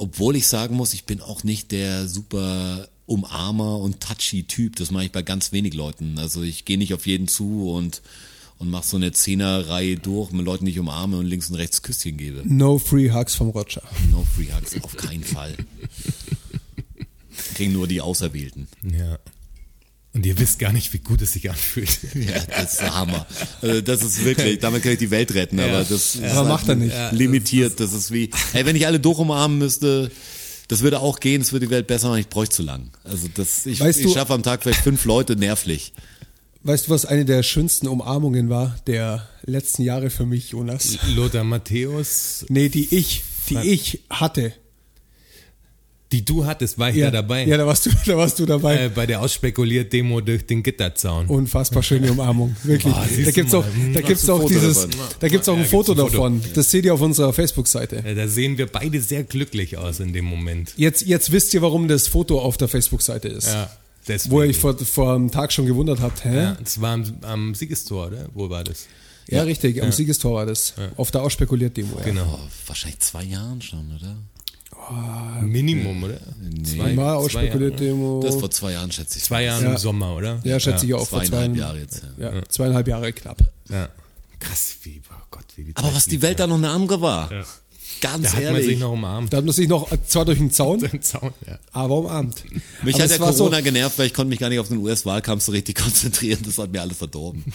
Obwohl 0.00 0.34
ich 0.34 0.46
sagen 0.46 0.76
muss, 0.76 0.94
ich 0.94 1.04
bin 1.04 1.20
auch 1.20 1.44
nicht 1.44 1.72
der 1.72 2.08
super 2.08 2.88
Umarmer 3.04 3.76
und 3.80 4.00
touchy 4.00 4.44
Typ. 4.44 4.76
Das 4.76 4.90
mache 4.90 5.04
ich 5.04 5.12
bei 5.12 5.20
ganz 5.20 5.52
wenig 5.52 5.74
Leuten. 5.74 6.18
Also 6.18 6.42
ich 6.42 6.64
gehe 6.64 6.78
nicht 6.78 6.94
auf 6.94 7.06
jeden 7.06 7.28
zu 7.28 7.70
und, 7.70 8.00
und 8.56 8.70
mache 8.70 8.86
so 8.86 8.96
eine 8.96 9.12
Zehnerreihe 9.12 9.96
durch 9.96 10.30
mit 10.30 10.46
Leuten, 10.46 10.64
die 10.64 10.70
ich 10.70 10.78
umarme 10.78 11.18
und 11.18 11.26
links 11.26 11.50
und 11.50 11.56
rechts 11.56 11.82
Küsschen 11.82 12.16
gebe. 12.16 12.42
No 12.46 12.78
free 12.78 13.12
hugs 13.12 13.34
vom 13.34 13.50
Roger. 13.50 13.82
No 14.10 14.26
free 14.34 14.50
hugs, 14.50 14.82
auf 14.82 14.96
keinen 14.96 15.22
Fall. 15.22 15.54
Kriegen 17.54 17.74
nur 17.74 17.86
die 17.86 18.00
Auserwählten. 18.00 18.68
Ja. 18.82 19.18
Und 20.12 20.26
ihr 20.26 20.38
wisst 20.40 20.58
gar 20.58 20.72
nicht, 20.72 20.92
wie 20.92 20.98
gut 20.98 21.22
es 21.22 21.32
sich 21.32 21.48
anfühlt. 21.50 21.98
Ja, 22.14 22.40
das 22.46 22.72
ist 22.72 22.80
der 22.80 22.94
Hammer. 22.96 23.26
Also 23.62 23.80
das 23.80 24.02
ist 24.02 24.24
wirklich, 24.24 24.58
damit 24.58 24.82
kann 24.82 24.92
ich 24.92 24.98
die 24.98 25.10
Welt 25.12 25.32
retten, 25.34 25.60
aber 25.60 25.84
das 25.84 26.16
ist 26.16 26.22
Aber 26.24 26.48
macht 26.48 26.68
er 26.68 26.74
nicht. 26.74 26.94
limitiert. 27.12 27.78
Das 27.78 27.92
ist 27.92 28.10
wie, 28.10 28.30
ey, 28.52 28.66
wenn 28.66 28.74
ich 28.76 28.86
alle 28.86 28.98
durchumarmen 28.98 29.58
müsste, 29.58 30.10
das 30.66 30.82
würde 30.82 31.00
auch 31.00 31.20
gehen, 31.20 31.40
das 31.42 31.52
würde 31.52 31.66
die 31.66 31.70
Welt 31.70 31.86
besser 31.86 32.08
machen, 32.08 32.20
ich 32.20 32.28
bräuchte 32.28 32.56
zu 32.56 32.62
lang. 32.62 32.90
Also 33.04 33.28
das, 33.34 33.66
ich, 33.66 33.80
Weißt 33.80 34.00
ich 34.00 34.12
schaffe 34.12 34.34
am 34.34 34.42
Tag 34.42 34.62
vielleicht 34.62 34.80
fünf 34.82 35.04
Leute 35.04 35.36
nervlich. 35.36 35.92
Weißt 36.62 36.88
du, 36.88 36.90
was 36.90 37.06
eine 37.06 37.24
der 37.24 37.42
schönsten 37.42 37.86
Umarmungen 37.88 38.50
war 38.50 38.76
der 38.86 39.28
letzten 39.44 39.82
Jahre 39.82 40.10
für 40.10 40.26
mich, 40.26 40.50
Jonas? 40.50 40.98
Lothar 41.14 41.44
Matthäus, 41.44 42.44
Nee, 42.48 42.68
die 42.68 42.94
ich, 42.94 43.22
die 43.48 43.58
ich 43.58 44.00
hatte. 44.10 44.52
Die 46.12 46.24
du 46.24 46.44
hattest, 46.44 46.78
war 46.78 46.90
ich 46.90 47.00
da 47.00 47.10
dabei. 47.10 47.44
Ja, 47.46 47.56
da 47.56 47.66
warst 47.66 47.86
du, 47.86 47.90
da 48.06 48.16
warst 48.16 48.38
du 48.38 48.46
dabei. 48.46 48.86
äh, 48.86 48.88
bei 48.88 49.06
der 49.06 49.20
Ausspekuliert-Demo 49.20 50.20
durch 50.20 50.44
den 50.44 50.62
Gitterzaun. 50.62 51.26
Unfassbar 51.26 51.82
schöne 51.82 52.10
Umarmung, 52.10 52.56
wirklich. 52.64 52.92
Oh, 52.92 53.02
siehst 53.08 53.28
da 53.28 53.30
gibt's 53.32 53.54
auch, 53.54 53.64
mal. 53.64 53.92
da 53.92 54.00
Hm, 54.00 54.06
gibt's 54.06 54.28
auch 54.28 54.38
Foto 54.40 54.48
dieses, 54.48 54.74
davon? 54.76 54.90
da 55.20 55.28
gibt's 55.28 55.48
auch 55.48 55.52
Ja, 55.52 55.58
ein 55.58 55.62
gibt's 55.62 55.70
Foto 55.70 55.92
ein 55.92 55.98
Foto. 55.98 56.10
davon. 56.12 56.42
Das 56.54 56.70
seht 56.70 56.84
ihr 56.84 56.94
auf 56.94 57.00
unserer 57.00 57.32
Facebook-Seite. 57.32 57.96
Äh, 58.04 58.14
da 58.14 58.26
sehen 58.28 58.58
wir 58.58 58.66
beide 58.66 59.00
sehr 59.00 59.22
glücklich 59.24 59.76
aus 59.78 60.00
in 60.00 60.12
dem 60.12 60.24
Moment. 60.24 60.72
Jetzt, 60.76 61.06
jetzt 61.06 61.30
wisst 61.32 61.54
ihr, 61.54 61.62
warum 61.62 61.86
das 61.86 62.08
Foto 62.08 62.40
auf 62.40 62.56
der 62.56 62.66
Facebook-Seite 62.68 63.28
ist. 63.28 63.46
Ja, 63.46 63.70
deswegen. 64.08 64.32
Wo 64.34 64.42
ihr 64.42 64.48
euch 64.50 64.56
vor, 64.58 64.76
vor 64.78 65.14
einem 65.14 65.30
Tag 65.30 65.52
schon 65.52 65.66
gewundert 65.66 66.00
habt, 66.00 66.24
hä? 66.24 66.34
ja, 66.36 66.56
das 66.62 66.80
war 66.80 66.94
am, 66.94 67.04
am 67.22 67.54
Siegestor, 67.54 68.08
oder? 68.08 68.26
Wo 68.34 68.50
war 68.50 68.64
das? 68.64 68.86
Ja, 69.28 69.42
richtig, 69.44 69.80
am 69.80 69.92
Siegestor 69.92 70.34
war 70.34 70.46
das. 70.46 70.74
Auf 70.96 71.12
der 71.12 71.22
Ausspekuliert-Demo. 71.22 71.98
Ja. 71.98 72.04
Genau. 72.04 72.40
Oh, 72.42 72.48
wahrscheinlich 72.66 72.98
zwei 72.98 73.22
Jahren 73.22 73.62
schon, 73.62 73.92
oder? 73.96 74.16
Minimum, 75.42 76.02
oder? 76.04 76.18
Zwei, 76.64 76.92
Mal 76.92 76.94
zwei, 76.94 77.12
Ausspekuliert-Demo. 77.14 78.20
Das 78.24 78.36
vor 78.36 78.50
zwei 78.50 78.72
Jahren, 78.72 78.90
schätze 78.92 79.18
ich. 79.18 79.24
zwei 79.24 79.44
Jahren 79.44 79.64
Ja. 79.64 79.70
im 79.72 79.76
Sommer, 79.78 80.14
oder? 80.16 80.40
Ja, 80.44 80.58
schätze 80.60 80.86
ich 80.86 80.94
auch 80.94 81.06
vor 81.06 81.22
Zweieinhalb 81.22 81.52
zwei 81.54 81.58
Jahre 81.60 81.78
jetzt. 81.78 82.02
Ja. 82.18 82.34
Ja, 82.34 82.42
zweieinhalb 82.48 82.88
Jahre 82.88 83.12
knapp. 83.12 83.38
Ja. 83.68 83.88
Krass, 84.38 84.74
wie, 84.82 85.00
oh 85.10 85.14
Gott, 85.30 85.44
wie 85.56 85.64
die 85.64 85.76
Aber 85.76 85.94
was 85.94 86.06
die 86.06 86.22
Welt 86.22 86.40
da 86.40 86.46
noch 86.46 86.56
eine 86.56 86.70
andere 86.70 87.00
war. 87.00 87.30
Ja. 87.32 87.44
Ganz 88.00 88.22
Da 88.22 88.28
hat 88.30 88.36
man 88.36 88.42
ehrlich. 88.54 88.66
sich 88.66 88.78
noch 88.78 88.92
umarmt. 88.92 89.30
Da 89.32 89.36
hat 89.38 89.44
man 89.44 89.52
sich 89.54 89.68
noch, 89.68 89.92
äh, 89.92 89.98
zwar 90.06 90.24
durch 90.24 90.38
den 90.38 90.50
Zaun, 90.50 90.80
Den 90.92 91.02
Zaun, 91.02 91.32
ja. 91.46 91.58
aber 91.72 91.96
umarmt. 91.98 92.44
Mich 92.82 92.94
aber 92.94 93.04
hat 93.04 93.10
der 93.10 93.20
war 93.20 93.32
so- 93.34 93.44
Corona 93.44 93.60
genervt, 93.60 93.98
weil 93.98 94.06
ich 94.06 94.14
konnte 94.14 94.30
mich 94.30 94.38
gar 94.38 94.48
nicht 94.48 94.58
auf 94.58 94.68
den 94.68 94.78
US-Wahlkampf 94.78 95.44
so 95.44 95.52
richtig 95.52 95.76
konzentrieren. 95.76 96.40
Das 96.44 96.56
hat 96.56 96.72
mir 96.72 96.80
alles 96.80 96.96
verdorben. 96.96 97.44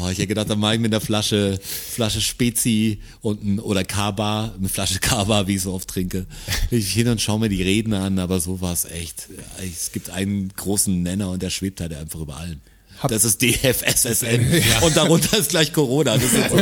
Oh, 0.00 0.08
ich 0.08 0.18
hätte 0.18 0.26
gedacht, 0.28 0.48
dann 0.50 0.58
mache 0.58 0.74
ich 0.74 0.80
mit 0.80 0.92
einer 0.92 1.00
Flasche, 1.00 1.58
Flasche 1.62 2.20
Spezi 2.20 3.00
und 3.20 3.42
ein, 3.44 3.58
oder 3.60 3.84
Kaba, 3.84 4.54
eine 4.58 4.68
Flasche 4.68 4.98
Kaba, 5.00 5.46
wie 5.46 5.56
ich 5.56 5.62
so 5.62 5.72
oft 5.72 5.88
trinke. 5.88 6.26
Ich 6.70 6.92
hin 6.92 7.08
und 7.08 7.20
schaue 7.20 7.40
mir 7.40 7.48
die 7.48 7.62
Reden 7.62 7.92
an, 7.94 8.18
aber 8.18 8.40
so 8.40 8.60
war 8.60 8.72
es 8.72 8.84
echt. 8.84 9.28
Es 9.62 9.92
gibt 9.92 10.10
einen 10.10 10.52
großen 10.56 11.02
Nenner 11.02 11.30
und 11.30 11.42
der 11.42 11.50
schwebt 11.50 11.80
halt 11.80 11.94
einfach 11.94 12.20
über 12.20 12.36
allem. 12.36 12.60
Hab- 13.02 13.10
Das 13.10 13.24
ist 13.24 13.40
DFSSN. 13.42 14.40
Und 14.84 14.96
darunter 14.96 15.38
ist 15.38 15.50
gleich 15.50 15.72
Corona. 15.72 16.16
Das 16.18 16.24
ist 16.32 16.50
so. 16.50 16.58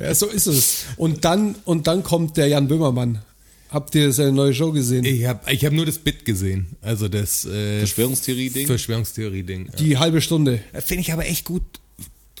Ja, 0.00 0.14
so 0.14 0.26
ist 0.28 0.46
es. 0.46 0.84
Und 0.96 1.24
dann, 1.24 1.56
und 1.64 1.88
dann 1.88 2.04
kommt 2.04 2.36
der 2.36 2.46
Jan 2.46 2.68
Böhmermann. 2.68 3.20
Habt 3.68 3.94
ihr 3.96 4.12
seine 4.12 4.30
neue 4.32 4.54
Show 4.54 4.70
gesehen? 4.70 5.04
Ich 5.04 5.24
habe 5.24 5.50
ich 5.50 5.64
hab 5.64 5.72
nur 5.72 5.84
das 5.86 5.98
Bit 5.98 6.24
gesehen. 6.26 6.66
Also 6.80 7.08
das 7.08 7.44
äh, 7.44 7.78
Verschwörungstheorie-Ding? 7.78 8.66
Verschwörungstheorie-Ding. 8.68 9.66
Ja. 9.66 9.72
Die 9.78 9.96
halbe 9.98 10.20
Stunde. 10.20 10.60
Finde 10.84 11.00
ich 11.00 11.12
aber 11.12 11.26
echt 11.26 11.44
gut. 11.44 11.62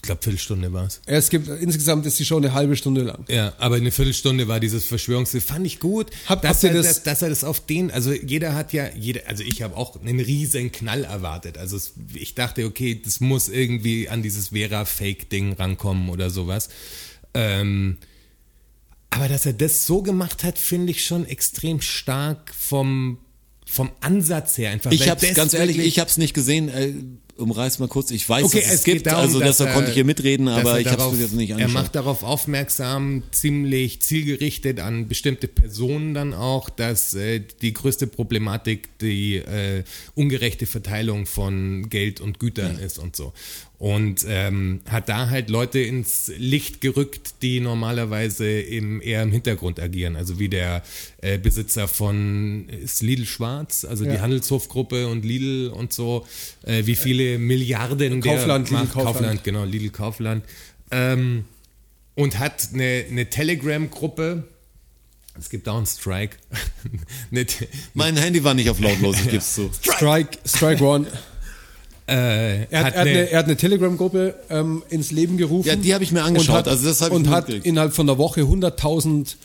Ich 0.04 0.08
glaube, 0.08 0.20
Viertelstunde 0.20 0.72
war 0.72 0.86
es. 0.86 1.00
Ja, 1.06 1.12
Es 1.14 1.30
gibt, 1.30 1.46
insgesamt 1.46 2.04
ist 2.06 2.18
die 2.18 2.24
Show 2.24 2.36
eine 2.36 2.52
halbe 2.52 2.74
Stunde 2.74 3.02
lang. 3.02 3.24
Ja, 3.28 3.52
aber 3.58 3.76
eine 3.76 3.92
Viertelstunde 3.92 4.48
war 4.48 4.58
dieses 4.58 4.84
Verschwörungstheorie. 4.84 5.44
Fand 5.46 5.64
ich 5.64 5.78
gut, 5.78 6.10
Hab- 6.26 6.42
dass, 6.42 6.54
habt 6.56 6.64
ihr 6.64 6.70
er, 6.70 6.74
das- 6.82 6.86
dass, 6.86 7.02
dass 7.04 7.22
er 7.22 7.28
das 7.28 7.44
auf 7.44 7.64
den, 7.64 7.92
also 7.92 8.12
jeder 8.12 8.56
hat 8.56 8.72
ja, 8.72 8.88
jeder, 8.96 9.20
also 9.28 9.44
ich 9.44 9.62
habe 9.62 9.76
auch 9.76 10.00
einen 10.00 10.18
riesen 10.18 10.72
Knall 10.72 11.04
erwartet. 11.04 11.56
Also 11.56 11.76
es, 11.76 11.92
ich 12.14 12.34
dachte, 12.34 12.66
okay, 12.66 13.00
das 13.00 13.20
muss 13.20 13.48
irgendwie 13.48 14.08
an 14.08 14.24
dieses 14.24 14.48
Vera-Fake-Ding 14.48 15.52
rankommen 15.52 16.08
oder 16.08 16.30
sowas. 16.30 16.68
Ähm, 17.34 17.98
aber 19.10 19.28
dass 19.28 19.46
er 19.46 19.52
das 19.52 19.86
so 19.86 20.02
gemacht 20.02 20.42
hat, 20.42 20.58
finde 20.58 20.90
ich 20.90 21.04
schon 21.04 21.26
extrem 21.26 21.80
stark 21.80 22.52
vom, 22.58 23.18
vom 23.66 23.92
Ansatz 24.00 24.58
her 24.58 24.70
einfach. 24.72 24.90
Ich 24.90 25.08
hab's, 25.08 25.22
das 25.22 25.34
ganz 25.34 25.54
ehrlich, 25.54 25.78
ich 25.78 26.00
hab's 26.00 26.16
nicht 26.16 26.34
gesehen. 26.34 27.20
Umreiß 27.36 27.78
mal 27.78 27.88
kurz. 27.88 28.10
Ich 28.10 28.28
weiß, 28.28 28.44
Okay, 28.44 28.58
dass 28.60 28.66
es, 28.68 28.74
es 28.80 28.84
gibt, 28.84 29.06
darum, 29.06 29.20
also 29.22 29.40
dass 29.40 29.56
deshalb 29.56 29.70
er- 29.70 29.74
konnte 29.74 29.88
ich 29.90 29.94
hier 29.94 30.04
mitreden, 30.04 30.48
aber 30.48 30.72
er 30.74 30.80
ich 30.80 30.84
darauf- 30.86 31.12
mir 31.14 31.20
jetzt 31.22 31.32
nicht 31.34 31.50
Er 31.50 31.56
angeschaut. 31.56 31.74
macht 31.74 31.94
darauf 31.94 32.22
aufmerksam, 32.22 33.22
ziemlich 33.32 34.02
zielgerichtet 34.02 34.80
an 34.80 35.08
bestimmte 35.08 35.48
Personen 35.48 36.12
dann 36.14 36.34
auch, 36.34 36.68
dass 36.68 37.14
äh, 37.14 37.40
die 37.62 37.72
größte 37.72 38.06
Problematik 38.06 38.98
die 39.00 39.36
äh, 39.36 39.82
ungerechte 40.14 40.66
Verteilung 40.66 41.24
von 41.26 41.88
Geld 41.88 42.20
und 42.20 42.38
Gütern 42.38 42.78
ist 42.78 42.98
und 42.98 43.16
so. 43.16 43.32
Und 43.82 44.24
ähm, 44.28 44.80
hat 44.88 45.08
da 45.08 45.28
halt 45.28 45.50
Leute 45.50 45.80
ins 45.80 46.30
Licht 46.38 46.80
gerückt, 46.80 47.34
die 47.42 47.58
normalerweise 47.58 48.48
im, 48.60 49.02
eher 49.02 49.24
im 49.24 49.32
Hintergrund 49.32 49.80
agieren. 49.80 50.14
Also 50.14 50.38
wie 50.38 50.48
der 50.48 50.84
äh, 51.20 51.36
Besitzer 51.36 51.88
von 51.88 52.68
ist 52.68 53.02
Lidl 53.02 53.26
Schwarz, 53.26 53.84
also 53.84 54.04
die 54.04 54.10
Ja. 54.10 54.20
Handelshofgruppe 54.20 55.08
und 55.08 55.24
Lidl 55.24 55.70
und 55.74 55.92
so, 55.92 56.24
äh, 56.62 56.86
wie 56.86 56.94
viele 56.94 57.38
Milliarden 57.38 58.20
Kaufland, 58.20 58.70
der 58.70 58.78
Lidl 58.78 58.84
macht, 58.84 58.92
Kaufland. 58.94 59.16
Kaufland, 59.16 59.44
genau, 59.44 59.64
Lidl 59.64 59.90
Kaufland. 59.90 60.44
Ähm, 60.92 61.44
und 62.14 62.38
hat 62.38 62.68
eine, 62.74 63.04
eine 63.10 63.30
Telegram-Gruppe. 63.30 64.44
Es 65.36 65.50
gibt 65.50 65.68
auch 65.68 65.78
einen 65.78 65.86
Strike. 65.86 66.36
eine, 67.32 67.46
Te- 67.46 67.66
Mein 67.94 68.16
Handy 68.16 68.44
war 68.44 68.54
nicht 68.54 68.70
auf 68.70 68.78
lautlos, 68.78 69.16
ich 69.24 69.28
geb's 69.28 69.56
zu. 69.56 69.72
Strike, 69.82 70.38
Strike 70.46 70.84
One. 70.84 71.08
Äh, 72.06 72.64
Er 72.64 72.64
hat, 72.64 72.70
er 72.70 72.84
hat 72.84 72.94
eine, 72.96 73.30
er 73.30 73.38
hat 73.38 73.44
eine 73.46 73.56
Telegram-Gruppe 73.56 74.34
ähm, 74.50 74.82
ins 74.90 75.10
Leben 75.10 75.36
gerufen. 75.36 75.68
Ja, 75.68 75.76
die 75.76 75.94
habe 75.94 76.04
ich 76.04 76.12
mir 76.12 76.22
angeschaut. 76.22 76.48
Und 76.48 76.54
hat, 76.58 76.68
also 76.68 76.86
das 76.86 77.00
ich 77.00 77.10
und 77.10 77.28
hat 77.28 77.48
innerhalb 77.48 77.92
von 77.92 78.08
einer 78.08 78.18
Woche 78.18 78.42
100.000 78.42 79.36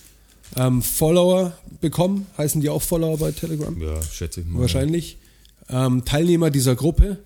ähm, 0.55 0.81
Follower 0.81 1.53
bekommen. 1.81 2.27
Heißen 2.37 2.61
die 2.61 2.69
auch 2.69 2.81
Follower 2.81 3.17
bei 3.17 3.31
Telegram? 3.31 3.79
ja, 3.79 4.01
schätze 4.03 4.41
ich 4.41 4.47
mal. 4.47 4.61
Wahrscheinlich. 4.61 5.17
Ähm, 5.69 6.05
Teilnehmer 6.05 6.49
dieser 6.49 6.75
Gruppe. 6.75 7.17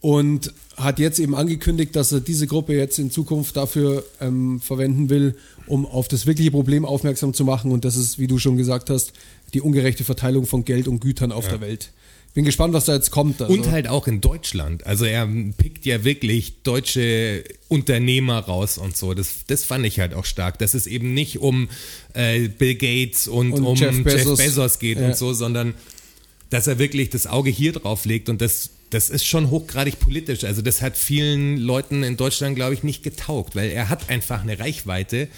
Und 0.00 0.52
hat 0.76 0.98
jetzt 0.98 1.18
eben 1.18 1.34
angekündigt, 1.34 1.96
dass 1.96 2.12
er 2.12 2.20
diese 2.20 2.46
Gruppe 2.46 2.74
jetzt 2.74 2.98
in 2.98 3.10
Zukunft 3.10 3.56
dafür 3.56 4.04
ähm, 4.20 4.60
verwenden 4.60 5.08
will, 5.08 5.36
um 5.66 5.86
auf 5.86 6.08
das 6.08 6.26
wirkliche 6.26 6.50
Problem 6.50 6.84
aufmerksam 6.84 7.32
zu 7.32 7.44
machen. 7.44 7.70
Und 7.72 7.84
das 7.84 7.96
ist, 7.96 8.18
wie 8.18 8.26
du 8.26 8.38
schon 8.38 8.56
gesagt 8.56 8.90
hast, 8.90 9.12
die 9.54 9.60
ungerechte 9.60 10.04
Verteilung 10.04 10.46
von 10.46 10.64
Geld 10.64 10.88
und 10.88 11.00
Gütern 11.00 11.32
auf 11.32 11.48
der 11.48 11.60
Welt. 11.60 11.90
Bin 12.34 12.44
gespannt, 12.44 12.74
was 12.74 12.86
da 12.86 12.94
jetzt 12.94 13.12
kommt. 13.12 13.40
Also. 13.40 13.54
Und 13.54 13.70
halt 13.70 13.86
auch 13.86 14.08
in 14.08 14.20
Deutschland. 14.20 14.84
Also 14.86 15.04
er 15.04 15.28
pickt 15.56 15.86
ja 15.86 16.02
wirklich 16.02 16.62
deutsche 16.64 17.44
Unternehmer 17.68 18.40
raus 18.40 18.76
und 18.76 18.96
so. 18.96 19.14
Das, 19.14 19.44
das 19.46 19.64
fand 19.64 19.86
ich 19.86 20.00
halt 20.00 20.14
auch 20.14 20.24
stark, 20.24 20.58
dass 20.58 20.74
es 20.74 20.88
eben 20.88 21.14
nicht 21.14 21.38
um 21.38 21.68
äh, 22.12 22.48
Bill 22.48 22.74
Gates 22.74 23.28
und, 23.28 23.52
Und 23.52 23.64
um 23.64 23.76
Jeff 23.76 23.94
Jeff 23.94 24.04
Bezos. 24.04 24.38
Bezos, 24.38 24.78
geht 24.80 24.98
Ja. 24.98 25.06
und 25.06 25.16
so, 25.16 25.32
sondern 25.32 25.74
dass 26.50 26.66
er 26.66 26.80
wirklich 26.80 27.08
das 27.10 27.28
Auge 27.28 27.50
hier 27.50 27.72
drauf 27.72 28.04
legt 28.04 28.28
und 28.28 28.40
das, 28.40 28.70
das 28.90 29.10
ist 29.10 29.24
schon 29.24 29.50
hochgradig 29.50 30.00
politisch. 30.00 30.42
Also 30.42 30.60
das 30.60 30.82
hat 30.82 30.96
vielen 30.96 31.56
Leuten 31.56 32.02
in 32.02 32.16
Deutschland, 32.16 32.56
glaube 32.56 32.74
ich, 32.74 32.82
nicht 32.82 33.04
getaugt, 33.04 33.54
weil 33.54 33.70
er 33.70 33.88
hat 33.88 34.10
einfach 34.10 34.42
eine 34.42 34.58
Reichweite 34.58 35.28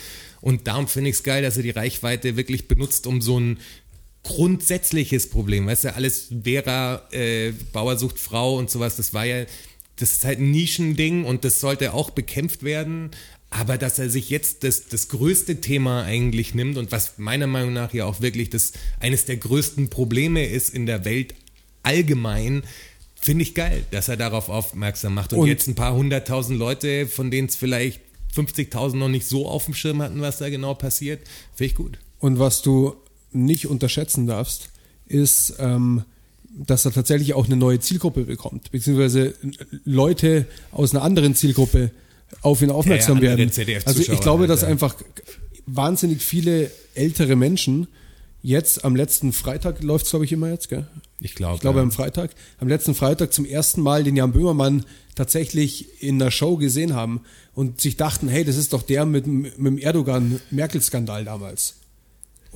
und 0.41 0.67
darum 0.67 0.89
finde 0.89 1.11
ich 1.11 1.17
es 1.17 1.23
geil, 1.23 1.43
dass 1.43 1.57
er 1.57 1.63
die 1.63 1.71
Reichweite 1.71 2.37
wirklich 2.37 2.69
benutzt, 2.69 3.07
um 3.07 3.21
so 3.21 3.39
ein 3.39 3.59
grundsätzliches 4.27 5.31
Problem, 5.31 5.67
weißt 5.67 5.85
du, 5.85 5.95
alles 5.95 6.29
Vera, 6.43 7.03
äh, 7.13 7.53
Bauer 7.73 7.97
sucht 7.97 8.19
Frau 8.19 8.57
und 8.57 8.71
sowas, 8.71 8.97
das 8.97 9.15
war 9.15 9.25
ja, 9.25 9.45
das 9.97 10.13
ist 10.13 10.25
halt 10.25 10.41
ein 10.41 10.51
Nischending 10.51 11.25
und 11.25 11.45
das 11.45 11.61
sollte 11.61 11.95
auch 11.95 12.11
bekämpft 12.11 12.63
werden, 12.63 13.11
aber 13.51 13.79
dass 13.79 13.99
er 13.99 14.11
sich 14.11 14.29
jetzt 14.29 14.65
das, 14.65 14.89
das 14.89 15.09
größte 15.09 15.61
Thema 15.61 16.03
eigentlich 16.03 16.55
nimmt 16.55 16.77
und 16.77 16.91
was 16.93 17.19
meiner 17.19 17.47
Meinung 17.47 17.73
nach 17.73 17.95
ja 17.95 18.05
auch 18.05 18.21
wirklich 18.21 18.51
das, 18.51 18.73
eines 19.01 19.25
der 19.25 19.37
größten 19.37 19.89
Probleme 19.89 20.45
ist 20.45 20.75
in 20.75 20.87
der 20.87 21.05
Welt 21.05 21.35
allgemein, 21.83 22.65
finde 23.15 23.43
ich 23.45 23.55
geil, 23.55 23.85
dass 23.93 24.09
er 24.09 24.17
darauf 24.17 24.49
aufmerksam 24.49 25.15
macht 25.15 25.33
und, 25.33 25.41
Und- 25.41 25.49
jetzt 25.49 25.69
ein 25.69 25.75
paar 25.77 25.95
hunderttausend 25.95 26.59
Leute, 26.59 27.07
von 27.07 27.31
denen 27.31 27.49
es 27.49 27.57
vielleicht 27.57 28.01
50.000 28.35 28.97
noch 28.97 29.09
nicht 29.09 29.27
so 29.27 29.49
auf 29.49 29.65
dem 29.65 29.75
Schirm 29.75 30.03
hatten, 30.03 30.21
was 30.21 30.39
da 30.39 30.51
genau 30.51 30.75
passiert, 30.75 31.21
finde 31.55 31.69
ich 31.71 31.75
gut. 31.75 31.99
Und 32.19 32.39
was 32.39 32.61
du 32.61 32.97
nicht 33.45 33.67
unterschätzen 33.67 34.27
darfst, 34.27 34.71
ist, 35.07 35.55
ähm, 35.59 36.05
dass 36.57 36.85
er 36.85 36.93
tatsächlich 36.93 37.35
auch 37.35 37.47
eine 37.47 37.57
neue 37.57 37.81
Zielgruppe 37.81 38.25
bekommt, 38.25 38.71
beziehungsweise 38.71 39.35
Leute 39.85 40.47
aus 40.73 40.95
einer 40.95 41.03
anderen 41.03 41.35
Zielgruppe 41.35 41.91
auf 42.43 42.63
ihn 42.63 42.71
aufmerksam 42.71 43.19
Ja, 43.19 43.37
werden. 43.37 43.51
Also 43.85 44.01
ich 44.01 44.21
glaube, 44.21 44.41
halt, 44.41 44.51
dass 44.51 44.65
einfach 44.65 44.97
wahnsinnig 45.67 46.23
viele 46.23 46.71
ältere 46.95 47.37
Menschen 47.37 47.89
jetzt 48.43 48.85
am 48.85 48.95
letzten 48.95 49.33
Freitag 49.33 49.83
läuft 49.83 50.05
es, 50.07 50.11
glaube 50.11 50.25
ich, 50.25 50.33
immer 50.33 50.51
jetzt, 50.51 50.69
gell? 50.69 50.87
Ich 51.19 51.35
glaube. 51.35 51.57
Ich 51.57 51.61
glaube 51.61 51.79
ja. 51.79 51.83
am 51.83 51.91
Freitag, 51.91 52.31
am 52.61 52.69
letzten 52.69 52.95
Freitag 52.95 53.33
zum 53.33 53.45
ersten 53.45 53.81
Mal 53.81 54.05
den 54.05 54.17
Jan 54.17 54.33
Böhmermann 54.33 54.85
tatsächlich 55.17 56.03
in 56.03 56.19
der 56.19 56.31
Show 56.31 56.57
gesehen 56.57 56.95
haben 56.95 57.23
und 57.55 57.81
sich 57.81 57.97
dachten, 57.97 58.29
hey, 58.29 58.45
das 58.45 58.57
ist 58.57 58.73
doch 58.73 58.83
der 58.83 59.05
mit, 59.05 59.27
mit 59.27 59.57
dem 59.59 59.79
Erdogan-Merkel-Skandal 59.79 61.25
damals. 61.25 61.75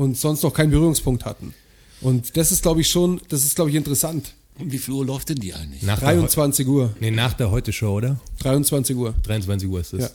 Und 0.00 0.16
sonst 0.16 0.42
noch 0.42 0.54
keinen 0.54 0.70
Berührungspunkt 0.70 1.26
hatten. 1.26 1.52
Und 2.00 2.34
das 2.38 2.52
ist, 2.52 2.62
glaube 2.62 2.80
ich, 2.80 2.88
schon, 2.88 3.20
das 3.28 3.44
ist, 3.44 3.54
glaube 3.54 3.68
ich, 3.68 3.76
interessant. 3.76 4.32
Und 4.58 4.72
wie 4.72 4.78
viel 4.78 4.94
Uhr 4.94 5.04
läuft 5.04 5.28
denn 5.28 5.36
die 5.36 5.52
eigentlich? 5.52 5.82
nach 5.82 5.98
der, 5.98 6.14
23 6.14 6.66
Uhr. 6.66 6.94
nee, 7.00 7.10
nach 7.10 7.34
der 7.34 7.50
Heute-Show, 7.50 7.98
oder? 7.98 8.18
23 8.38 8.96
Uhr. 8.96 9.14
23 9.24 9.68
Uhr 9.68 9.78
ist 9.78 9.92
es. 9.92 10.00
Ja. 10.00 10.10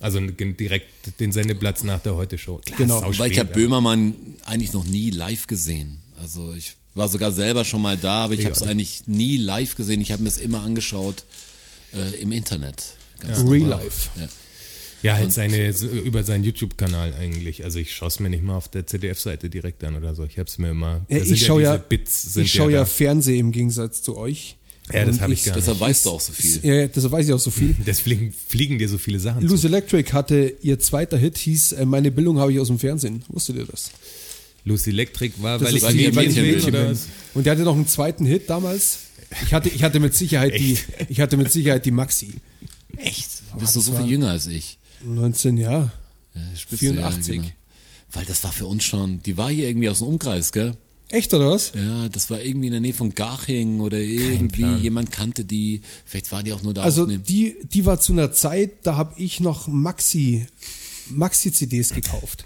Also 0.00 0.18
direkt 0.18 1.20
den 1.20 1.30
Sendeplatz 1.30 1.84
nach 1.84 2.00
der 2.00 2.16
Heute-Show. 2.16 2.60
Genau. 2.76 3.00
Weil 3.00 3.10
ich 3.10 3.36
spät, 3.36 3.38
habe 3.38 3.52
Böhmermann 3.52 4.16
eigentlich 4.44 4.72
noch 4.72 4.84
nie 4.84 5.10
live 5.10 5.46
gesehen. 5.46 6.00
Also 6.20 6.52
ich 6.54 6.74
war 6.96 7.06
sogar 7.06 7.30
selber 7.30 7.64
schon 7.64 7.80
mal 7.80 7.96
da, 7.96 8.24
aber 8.24 8.34
ich 8.34 8.44
habe 8.44 8.56
es 8.56 8.62
eigentlich 8.62 9.06
nie 9.06 9.36
live 9.36 9.76
gesehen. 9.76 10.00
Ich 10.00 10.10
habe 10.10 10.24
mir 10.24 10.30
es 10.30 10.38
immer 10.38 10.62
angeschaut 10.62 11.22
äh, 11.94 12.20
im 12.20 12.32
Internet. 12.32 12.82
Ganz 13.20 13.38
Real 13.38 13.60
normal. 13.60 13.84
life. 13.84 14.08
Ja. 14.18 14.28
Ja, 15.02 15.14
halt 15.14 15.32
seine, 15.32 15.68
über 16.04 16.24
seinen 16.24 16.42
YouTube-Kanal 16.44 17.14
eigentlich. 17.14 17.64
Also 17.64 17.78
ich 17.78 17.92
schaue 17.94 18.08
es 18.08 18.18
mir 18.18 18.30
nicht 18.30 18.42
mal 18.42 18.56
auf 18.56 18.68
der 18.68 18.86
ZDF-Seite 18.86 19.48
direkt 19.48 19.84
an 19.84 19.96
oder 19.96 20.14
so. 20.14 20.24
Ich 20.24 20.38
habe 20.38 20.48
es 20.48 20.58
mir 20.58 20.70
immer. 20.70 21.06
Ja, 21.08 21.18
ich 21.18 21.44
schaue 21.46 21.62
ja, 21.62 21.76
Bits 21.76 22.34
sind 22.34 22.44
ich 22.44 22.52
schaue 22.52 22.72
ja. 22.72 22.84
Fernsehen 22.84 23.38
im 23.38 23.52
Gegensatz 23.52 24.02
zu 24.02 24.16
euch. 24.16 24.56
Ja, 24.92 25.04
das 25.04 25.20
habe 25.20 25.34
ich 25.34 25.44
gar 25.44 25.52
nicht. 25.54 25.62
Deshalb 25.66 25.80
weißt 25.80 26.06
du 26.06 26.10
auch 26.10 26.20
so 26.20 26.32
viel. 26.34 26.60
Ja, 26.64 26.74
ja, 26.74 26.86
deshalb 26.88 27.12
weiß 27.12 27.28
ich 27.28 27.32
auch 27.34 27.38
so 27.38 27.50
viel. 27.50 27.76
Deswegen 27.86 28.32
fliegen 28.32 28.78
dir 28.78 28.88
so 28.88 28.98
viele 28.98 29.20
Sachen 29.20 29.42
Loose 29.42 29.62
zu. 29.62 29.66
Electric 29.68 30.12
hatte 30.12 30.54
ihr 30.62 30.78
zweiter 30.80 31.18
Hit, 31.18 31.38
hieß 31.38 31.72
äh, 31.72 31.84
Meine 31.84 32.10
Bildung 32.10 32.38
habe 32.38 32.52
ich 32.52 32.58
aus 32.58 32.68
dem 32.68 32.78
Fernsehen. 32.78 33.22
Wusstet 33.28 33.56
ihr 33.56 33.66
das? 33.66 33.90
Lucy 34.64 34.90
Electric 34.90 35.34
war, 35.40 35.58
Das 35.58 35.68
weil 35.68 35.76
ich 35.76 35.84
die- 35.86 35.94
Mädchen 35.96 36.16
weil 36.16 36.28
ich 36.28 36.34
bin 36.34 36.44
Mädchen 36.44 36.74
oder? 36.74 36.96
Und 37.34 37.46
der 37.46 37.52
hatte 37.52 37.62
noch 37.62 37.74
einen 37.76 37.86
zweiten 37.86 38.24
Hit 38.26 38.50
damals. 38.50 38.98
Ich 39.44 39.52
hatte, 39.54 39.68
ich 39.68 39.82
hatte 39.82 40.00
mit 40.00 40.14
Sicherheit 40.16 40.58
die, 40.58 40.76
ich 41.08 41.20
hatte 41.20 41.36
mit 41.36 41.52
Sicherheit 41.52 41.84
die 41.86 41.90
Maxi. 41.92 42.32
Echt? 42.96 43.28
Bist 43.60 43.76
du 43.76 43.80
so 43.80 43.92
viel 43.94 44.06
jünger 44.06 44.30
als 44.30 44.46
ich? 44.46 44.78
19, 45.04 45.56
ja. 45.56 45.90
Ja, 46.34 46.56
Spitze, 46.56 46.78
84. 46.78 47.36
Ja, 47.36 47.42
genau. 47.42 47.54
Weil 48.12 48.24
das 48.24 48.42
war 48.44 48.52
für 48.52 48.66
uns 48.66 48.84
schon, 48.84 49.22
die 49.22 49.36
war 49.36 49.50
hier 49.50 49.68
irgendwie 49.68 49.88
aus 49.88 49.98
dem 49.98 50.08
Umkreis, 50.08 50.52
gell? 50.52 50.76
Echt 51.10 51.32
oder 51.32 51.50
was? 51.52 51.72
Ja, 51.74 52.08
das 52.10 52.28
war 52.30 52.40
irgendwie 52.42 52.66
in 52.66 52.72
der 52.72 52.80
Nähe 52.82 52.92
von 52.92 53.14
Garching 53.14 53.80
oder 53.80 53.98
irgendwie 53.98 54.66
jemand 54.76 55.10
kannte 55.10 55.44
die. 55.44 55.80
Vielleicht 56.04 56.30
war 56.32 56.42
die 56.42 56.52
auch 56.52 56.62
nur 56.62 56.74
da 56.74 56.82
Also 56.82 57.02
aufnehmen. 57.02 57.22
die, 57.26 57.56
die 57.72 57.86
war 57.86 57.98
zu 57.98 58.12
einer 58.12 58.30
Zeit, 58.32 58.72
da 58.82 58.96
habe 58.96 59.14
ich 59.16 59.40
noch 59.40 59.68
Maxi, 59.68 60.46
Maxi-CDs 61.10 61.94
gekauft. 61.94 62.44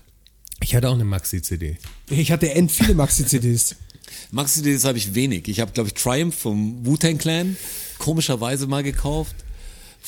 Ich 0.63 0.75
hatte 0.77 0.89
auch 0.89 0.95
eine 0.95 1.05
Maxi-CD. 1.05 1.77
Ich 2.09 2.31
hatte 2.31 2.53
end 2.55 2.71
viele 2.71 2.95
Maxi-CDs. 2.95 3.75
Maxi-CDs 4.31 4.85
habe 4.85 4.99
ich 4.99 5.15
wenig. 5.15 5.49
Ich 5.49 5.59
habe, 5.59 5.73
glaube 5.73 5.89
ich, 5.89 5.95
Triumph 5.95 6.37
vom 6.37 6.87
Wu-Tang 6.87 7.19
Clan 7.19 7.57
komischerweise 7.99 8.67
mal 8.69 8.83
gekauft. 8.85 9.35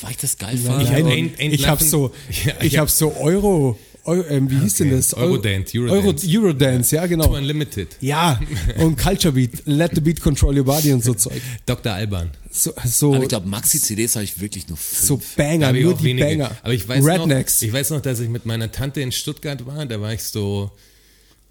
Weil 0.01 0.11
ich 0.11 0.17
das 0.17 0.37
geil 0.37 0.57
fand. 0.57 0.87
Ain't- 0.89 1.37
Ain't 1.37 1.51
ich 1.53 1.67
habe 1.67 1.83
so, 1.83 2.11
Ja, 2.45 2.53
ich 2.61 2.73
ja. 2.73 2.81
habe 2.81 2.89
so 2.91 3.13
Euro, 3.15 3.79
Eu, 4.07 4.21
ähm, 4.29 4.51
wie 4.51 4.59
hieß 4.59 4.75
denn 4.75 4.87
Okay. 4.89 4.97
das? 4.97 5.13
Eurodance, 5.15 5.77
Euro, 5.79 5.93
Eurodance. 5.95 6.27
Eurodance, 6.37 6.95
ja 6.95 7.05
genau. 7.07 7.35
Unlimited. 7.35 7.97
Ja, 8.01 8.39
und 8.77 8.97
Culture 8.99 9.31
Beat, 9.33 9.63
Let 9.65 9.91
the 9.95 10.01
Beat 10.01 10.21
Control 10.21 10.55
Your 10.59 10.65
Body 10.65 10.93
und 10.93 11.03
so 11.03 11.15
Zeug. 11.15 11.41
Dr. 11.65 11.91
Alban. 11.91 12.29
So, 12.51 12.71
so, 12.85 13.13
Aber 13.15 13.23
ich 13.23 13.29
glaube, 13.29 13.47
Maxi-CDs 13.47 14.15
habe 14.15 14.23
ich 14.25 14.39
wirklich 14.39 14.67
nur 14.67 14.77
fünf. 14.77 15.01
so 15.07 15.19
Banger, 15.35 15.73
ich 15.73 15.83
nur 15.83 15.95
die 15.95 16.03
wenige. 16.03 16.25
Banger. 16.27 16.51
Aber 16.61 16.73
ich 16.73 16.87
weiß 16.87 17.03
Rednecks. 17.03 17.61
noch, 17.63 17.67
ich 17.67 17.73
weiß 17.73 17.89
noch, 17.89 18.01
dass 18.01 18.19
ich 18.19 18.29
mit 18.29 18.45
meiner 18.45 18.71
Tante 18.71 19.01
in 19.01 19.11
Stuttgart 19.11 19.65
war. 19.65 19.85
Da 19.87 19.99
war 19.99 20.13
ich 20.13 20.21
so, 20.21 20.69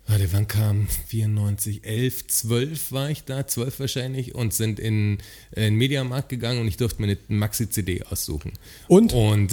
warte, 0.06 0.32
wann 0.32 0.46
kam 0.48 0.86
94, 1.08 1.84
11, 1.84 2.26
12 2.26 2.92
war 2.92 3.10
ich 3.10 3.24
da, 3.24 3.46
12 3.46 3.80
wahrscheinlich 3.80 4.34
und 4.34 4.52
sind 4.52 4.78
in, 4.78 5.18
in 5.52 5.62
den 5.62 5.74
Mediamarkt 5.76 6.28
gegangen 6.28 6.60
und 6.60 6.68
ich 6.68 6.76
durfte 6.76 7.00
mir 7.00 7.08
eine 7.08 7.18
Maxi-CD 7.28 8.02
aussuchen. 8.04 8.52
Und? 8.88 9.12
Und 9.12 9.52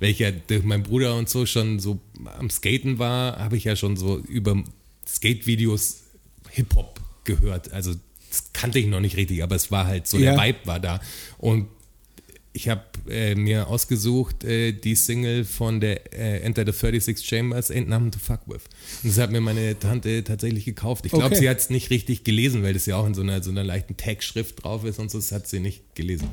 weil 0.00 0.10
ich 0.10 0.18
ja 0.20 0.30
durch 0.30 0.62
meinen 0.62 0.82
Bruder 0.84 1.16
und 1.16 1.28
so 1.28 1.44
schon 1.46 1.80
so 1.80 1.98
am 2.38 2.50
Skaten 2.50 2.98
war, 2.98 3.38
habe 3.38 3.56
ich 3.56 3.64
ja 3.64 3.74
schon 3.76 3.96
so 3.96 4.18
über 4.18 4.62
Skate-Videos 5.06 6.02
Hip-Hop 6.50 7.00
gehört. 7.24 7.72
Also 7.72 7.94
das 8.30 8.52
kannte 8.52 8.78
ich 8.78 8.86
noch 8.86 9.00
nicht 9.00 9.16
richtig, 9.16 9.42
aber 9.42 9.56
es 9.56 9.70
war 9.70 9.86
halt 9.86 10.06
so, 10.06 10.18
Ja. 10.18 10.34
der 10.36 10.44
Vibe 10.44 10.58
war 10.66 10.78
da. 10.80 11.00
Und 11.38 11.66
ich 12.52 12.68
habe 12.68 12.82
äh, 13.08 13.34
mir 13.36 13.68
ausgesucht 13.68 14.42
äh, 14.42 14.72
die 14.72 14.96
Single 14.96 15.44
von 15.44 15.80
der 15.80 16.12
äh, 16.12 16.40
Enter 16.40 16.64
the 16.66 16.72
36 16.72 17.24
Chambers, 17.24 17.70
Ain't 17.70 17.86
Nothing 17.86 18.10
to 18.10 18.18
Fuck 18.18 18.40
With. 18.46 18.62
Und 19.04 19.10
das 19.10 19.18
hat 19.18 19.30
mir 19.30 19.40
meine 19.40 19.78
Tante 19.78 20.24
tatsächlich 20.24 20.64
gekauft. 20.64 21.06
Ich 21.06 21.12
glaube, 21.12 21.26
Okay. 21.26 21.36
sie 21.36 21.48
hat 21.48 21.58
es 21.58 21.70
nicht 21.70 21.90
richtig 21.90 22.24
gelesen, 22.24 22.62
weil 22.64 22.74
das 22.74 22.86
ja 22.86 22.96
auch 22.96 23.06
in 23.06 23.14
so 23.14 23.22
einer, 23.22 23.40
so 23.42 23.50
einer 23.50 23.62
leichten 23.62 23.96
Tag-Schrift 23.96 24.64
drauf 24.64 24.84
ist 24.84 24.98
und 24.98 25.10
so. 25.12 25.18
Das 25.18 25.30
hat 25.30 25.46
sie 25.46 25.60
nicht 25.60 25.94
gelesen. 25.94 26.28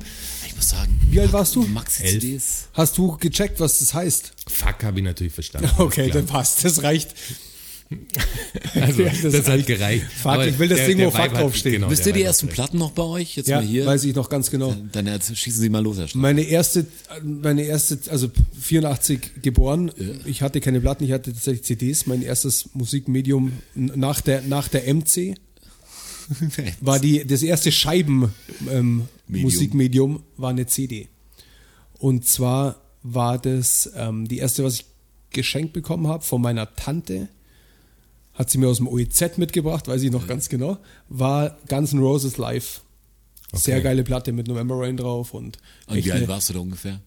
Ich 0.46 0.56
muss 0.56 0.68
sagen. 0.70 0.98
Wie 1.08 1.20
alt 1.20 1.32
warst 1.32 1.54
du? 1.54 1.62
Maxi-CDs. 1.64 2.68
Hast 2.72 2.98
du 2.98 3.16
gecheckt, 3.16 3.60
was 3.60 3.78
das 3.78 3.94
heißt? 3.94 4.32
Fuck 4.48 4.82
habe 4.82 4.98
ich 4.98 5.04
natürlich 5.04 5.32
verstanden. 5.32 5.70
Okay, 5.78 6.10
dann 6.10 6.26
passt, 6.26 6.64
das 6.64 6.82
reicht. 6.82 7.14
Also, 8.74 9.02
Ja, 9.02 9.08
das, 9.22 9.22
das 9.22 9.34
hat 9.34 9.48
reicht. 9.48 9.66
gereicht. 9.66 10.04
Aber 10.24 10.46
ich 10.46 10.58
will 10.58 10.68
das 10.68 10.84
Ding, 10.86 10.98
wo 10.98 11.12
hat- 11.14 11.32
draufsteht. 11.32 11.74
Genau, 11.74 11.90
Wisst 11.90 12.06
ihr 12.06 12.12
die 12.12 12.22
ersten 12.22 12.48
Platten 12.48 12.78
noch 12.78 12.90
bei 12.92 13.02
euch? 13.02 13.36
Jetzt 13.36 13.48
Ja, 13.48 13.56
mal 13.60 13.66
hier. 13.66 13.86
weiß 13.86 14.04
ich 14.04 14.14
noch 14.14 14.28
ganz 14.28 14.50
genau. 14.50 14.74
Dann 14.92 15.06
jetzt 15.06 15.34
schießen 15.36 15.60
Sie 15.60 15.68
mal 15.70 15.82
los, 15.82 15.96
Herr. 15.98 16.08
Meine 16.14 16.42
erste, 16.42 16.86
meine 17.22 17.62
erste, 17.62 17.98
also 18.10 18.30
84 18.60 19.42
geboren. 19.42 19.90
Ich 20.26 20.42
hatte 20.42 20.60
keine 20.60 20.80
Platten, 20.80 21.04
ich 21.04 21.12
hatte 21.12 21.32
tatsächlich 21.32 21.64
CDs. 21.64 22.06
Mein 22.06 22.22
erstes 22.22 22.70
Musikmedium 22.74 23.52
nach 23.74 24.20
der, 24.20 24.42
nach 24.42 24.68
der 24.68 24.92
MC 24.92 25.34
war 26.80 26.98
die, 27.00 27.26
das 27.26 27.42
erste 27.42 27.72
Scheiben 27.72 28.32
ähm, 28.70 29.08
war 30.36 30.50
eine 30.50 30.66
CD. 30.66 31.08
Und 31.98 32.26
zwar 32.26 32.82
war 33.02 33.38
das 33.38 33.90
ähm, 33.96 34.28
die 34.28 34.38
erste, 34.38 34.62
was 34.64 34.74
ich 34.74 34.84
geschenkt 35.30 35.72
bekommen 35.72 36.06
habe 36.06 36.22
von 36.24 36.40
meiner 36.42 36.74
Tante. 36.76 37.28
Hat 38.38 38.48
sie 38.50 38.56
mir 38.58 38.68
aus 38.68 38.76
dem 38.78 38.86
OEZ 38.88 39.36
mitgebracht, 39.36 39.88
weiß 39.88 40.00
ich 40.02 40.10
noch 40.12 40.26
ganz 40.28 40.48
genau. 40.48 40.78
War 41.08 41.58
Guns 41.68 41.92
N' 41.92 41.98
Roses 41.98 42.38
Live. 42.38 42.80
Sehr 43.52 43.76
Okay. 43.76 43.84
geile 43.84 44.04
Platte 44.04 44.32
mit 44.32 44.46
November 44.46 44.78
Rain 44.78 44.96
drauf 44.96 45.34
und, 45.34 45.58
Und 45.88 46.04
wie 46.04 46.12
alt 46.12 46.28
warst 46.28 46.48
du 46.50 46.54
da 46.54 46.60
ungefähr? 46.60 47.00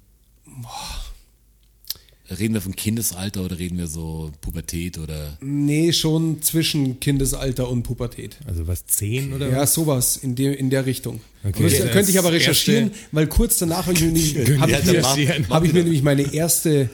Reden 2.30 2.54
wir 2.54 2.62
vom 2.62 2.76
Kindesalter 2.76 3.44
oder 3.44 3.60
reden 3.60 3.78
wir 3.78 3.88
so 3.88 4.32
Pubertät 4.40 4.98
oder? 4.98 5.38
Nee, 5.42 5.92
schon 5.92 6.42
zwischen 6.42 7.00
Kindesalter 7.02 7.70
und 7.70 7.84
Pubertät. 7.84 8.38
Also 8.48 8.68
was, 8.68 8.86
10 8.86 9.34
oder 9.34 9.50
Ja, 9.50 9.58
was? 9.58 9.74
sowas 9.74 10.16
in, 10.16 10.36
der 10.36 10.58
in 10.58 10.70
der 10.70 10.86
Richtung. 10.86 11.20
Okay. 11.44 11.64
Das 11.64 11.78
Das 11.80 11.92
könnte 11.92 12.10
ich 12.12 12.18
aber 12.20 12.32
erste- 12.32 12.50
recherchieren, 12.50 12.92
weil 13.12 13.28
kurz 13.28 13.58
danach 13.58 13.86
habe 13.88 13.94
ich, 13.94 14.02
mir 14.02 14.60
hab 14.62 14.70
Ja, 14.70 14.80
ich, 14.80 14.86
mir, 14.86 15.50
hab 15.50 15.64
ich 15.66 15.74
mir 15.74 15.84
nämlich 15.84 16.04
meine 16.04 16.34
erste 16.34 16.90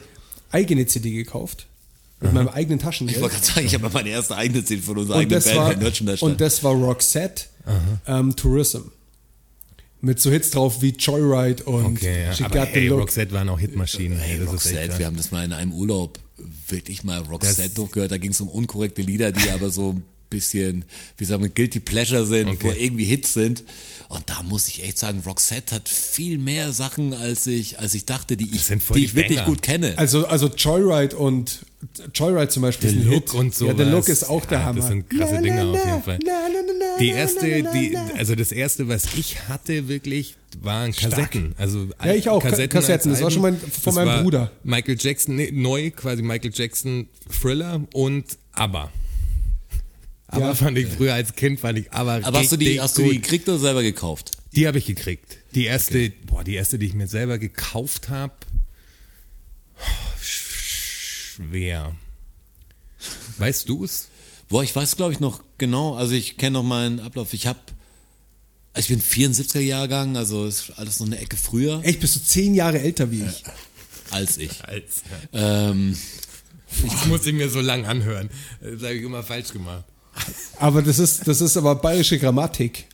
eigene 0.50 0.88
CD 0.88 1.12
gekauft. 1.12 1.68
Mit 2.20 2.34
meinem 2.34 2.48
eigenen 2.50 2.80
Ich 2.80 2.84
Taschengeld. 2.86 3.22
wollte 3.22 3.36
gerade 3.36 3.46
sagen, 3.48 3.66
ich 3.68 3.74
habe 3.76 3.90
meine 3.94 4.10
erste 4.10 4.36
eigene 4.36 4.64
CD 4.66 4.82
von 4.82 4.98
unserer 4.98 5.18
Und 5.18 5.22
eigenen 5.22 5.44
Band 5.44 5.56
war, 5.56 5.76
Merchandise. 5.78 6.26
und 6.26 6.42
das 6.42 6.64
war 6.64 6.74
Roxette 6.74 7.44
ähm, 8.08 8.36
Tourism. 8.36 8.80
Mit 10.02 10.20
so 10.20 10.30
Hits 10.32 10.52
drauf 10.52 10.82
wie 10.82 10.90
Joyride 10.92 11.64
und 11.64 11.86
Okay, 11.98 12.24
ja. 12.26 12.34
She 12.34 12.44
aber 12.44 12.60
Got 12.60 12.68
the 12.74 12.80
hey, 12.80 12.88
Look. 12.88 13.00
Roxette 13.02 13.32
waren 13.34 13.50
auch 13.50 13.60
Hitmaschinen. 13.60 14.18
Hey, 14.20 14.42
Roxette, 14.44 14.98
wir 15.00 15.06
haben 15.08 15.18
das 15.18 15.32
mal 15.32 15.44
in 15.44 15.54
einem 15.54 15.74
Urlaub 15.74 16.20
wirklich 16.68 17.04
mal 17.04 17.20
Roxette 17.22 17.64
Das- 17.64 17.74
durchgehört. 17.74 18.12
Da 18.12 18.18
ging 18.18 18.32
es 18.32 18.40
um 18.42 18.48
unkorrekte 18.48 19.02
Lieder, 19.02 19.32
die 19.32 19.50
aber 19.50 19.70
so 19.72 19.96
bisschen, 20.30 20.86
wie 21.18 21.26
sagen 21.26 21.44
wir, 21.44 21.50
Guilty 21.50 21.80
Pleasure 21.80 22.26
sind, 22.26 22.48
Okay. 22.50 22.60
wo 22.68 22.72
irgendwie 22.72 23.06
Hits 23.06 23.34
sind. 23.34 23.64
Und 24.10 24.30
da 24.30 24.42
muss 24.44 24.68
ich 24.70 24.84
echt 24.84 24.98
sagen, 24.98 25.22
Roxette 25.26 25.76
hat 25.76 25.90
viel 25.90 26.38
mehr 26.38 26.72
Sachen, 26.72 27.14
als 27.14 27.46
ich, 27.48 27.80
als 27.80 27.94
ich 27.94 28.06
dachte, 28.06 28.38
die 28.38 28.46
ich, 28.56 28.66
die 28.68 28.80
die 28.94 29.04
ich 29.06 29.16
wirklich 29.16 29.44
gut 29.44 29.62
kenne. 29.62 29.94
Also, 29.98 30.26
also 30.28 30.48
Joyride 30.48 31.16
und 31.18 31.60
Joyride 32.14 32.48
zum 32.50 32.62
Beispiel 32.64 32.92
Der 32.94 33.04
Look 33.04 33.14
Hit. 33.32 33.34
und 33.34 33.54
so. 33.54 33.68
Ja, 33.68 33.74
der 33.74 33.86
Look 33.88 34.08
ist 34.08 34.24
auch 34.24 34.46
der 34.46 34.60
ja, 34.60 34.66
Hammer. 34.66 34.80
Das 34.80 34.88
sind 34.88 35.10
krasse 35.10 35.42
Dinger 35.42 35.66
auf 35.68 35.86
jeden 35.86 36.04
Fall. 36.04 36.20
Na, 36.26 36.32
na, 36.48 36.60
na, 36.66 36.74
na, 36.80 36.98
Die 37.00 37.12
na, 37.12 37.18
erste, 37.18 37.48
na, 37.48 37.58
na, 37.64 37.72
die, 37.74 37.90
na. 37.92 38.12
also 38.18 38.36
das 38.36 38.52
erste, 38.54 38.88
was 38.88 39.04
ich 39.18 39.48
hatte 39.50 39.88
wirklich, 39.90 40.36
waren 40.62 40.94
Kassetten. 40.94 41.54
Also 41.58 41.88
Ja, 42.04 42.14
ich 42.14 42.30
auch. 42.30 42.42
Kassetten. 42.42 42.70
Kassetten. 42.80 43.12
Das 43.12 43.22
war 43.22 43.30
schon 43.30 43.42
mein- 43.42 43.58
von 43.60 43.70
Das 43.84 43.96
meinem 43.96 44.08
war 44.08 44.24
Bruder. 44.24 44.52
Michael 44.64 44.98
Jackson, 45.00 45.36
nee, 45.36 45.52
neu 45.52 45.92
quasi 45.92 46.22
Michael 46.24 46.52
Jackson 46.54 47.08
Thriller 47.42 47.82
und 47.94 48.26
ABBA. 48.54 48.90
Aber 50.30 50.48
Ja. 50.48 50.56
fand 50.56 50.78
ich 50.78 50.88
früher 50.88 51.14
als 51.14 51.36
Kind, 51.36 51.60
fand 51.60 51.80
ich 51.80 51.92
aber 51.94 52.20
aber 52.26 52.40
hast 52.40 52.52
du 52.52 52.58
die, 52.58 52.82
hast 52.82 52.98
du 52.98 53.04
die 53.04 53.22
gekriegt 53.22 53.48
oder 53.48 53.60
selber 53.60 53.82
gekauft? 53.82 54.32
Die 54.54 54.68
habe 54.68 54.78
ich 54.78 54.86
gekriegt. 54.86 55.38
Die 55.56 55.66
erste, 55.66 56.10
boah, 56.26 56.44
die 56.44 56.56
erste, 56.56 56.78
die 56.80 56.88
ich 56.88 56.94
mir 56.94 57.08
selber 57.08 57.38
gekauft 57.38 58.10
habe, 58.10 58.34
schwer. 60.22 61.96
Weißt 63.38 63.70
du 63.70 63.84
es? 63.84 64.10
Boah, 64.50 64.64
ich 64.64 64.76
weiß, 64.76 64.96
glaube 64.96 65.14
ich, 65.14 65.20
noch 65.20 65.44
genau. 65.58 65.96
Also 65.96 66.14
ich 66.14 66.38
kenne 66.38 66.54
noch 66.56 66.64
meinen 66.64 67.00
Ablauf. 67.00 67.34
Ich 67.34 67.48
habe 67.48 67.60
Ich 68.76 68.88
bin 68.88 69.02
74er 69.02 69.60
Jahrgang, 69.60 70.18
also 70.18 70.46
ist 70.46 70.72
alles 70.78 71.00
noch 71.00 71.08
eine 71.08 71.20
Ecke 71.20 71.36
früher 71.38 71.82
Echt, 71.84 72.00
bist 72.00 72.16
du 72.16 72.20
zehn 72.24 72.54
Jahre 72.56 72.80
älter 72.80 73.12
wie 73.12 73.24
ich. 73.24 73.44
als 74.12 74.38
ich. 74.38 74.64
Als, 74.68 75.04
Ähm, 75.34 75.98
ich 76.86 77.06
muss 77.06 77.26
ihn 77.26 77.38
mir 77.38 77.50
so 77.50 77.62
lang 77.62 77.86
anhören. 77.86 78.30
Das 78.62 78.82
habe 78.84 78.94
ich 78.96 79.04
immer 79.04 79.24
falsch 79.24 79.52
gemacht. 79.54 79.86
Aber 80.60 80.82
das 80.82 81.00
ist, 81.00 81.28
das 81.28 81.42
ist 81.42 81.58
aber 81.58 81.76
bayerische 81.76 82.18
Grammatik. 82.20 82.88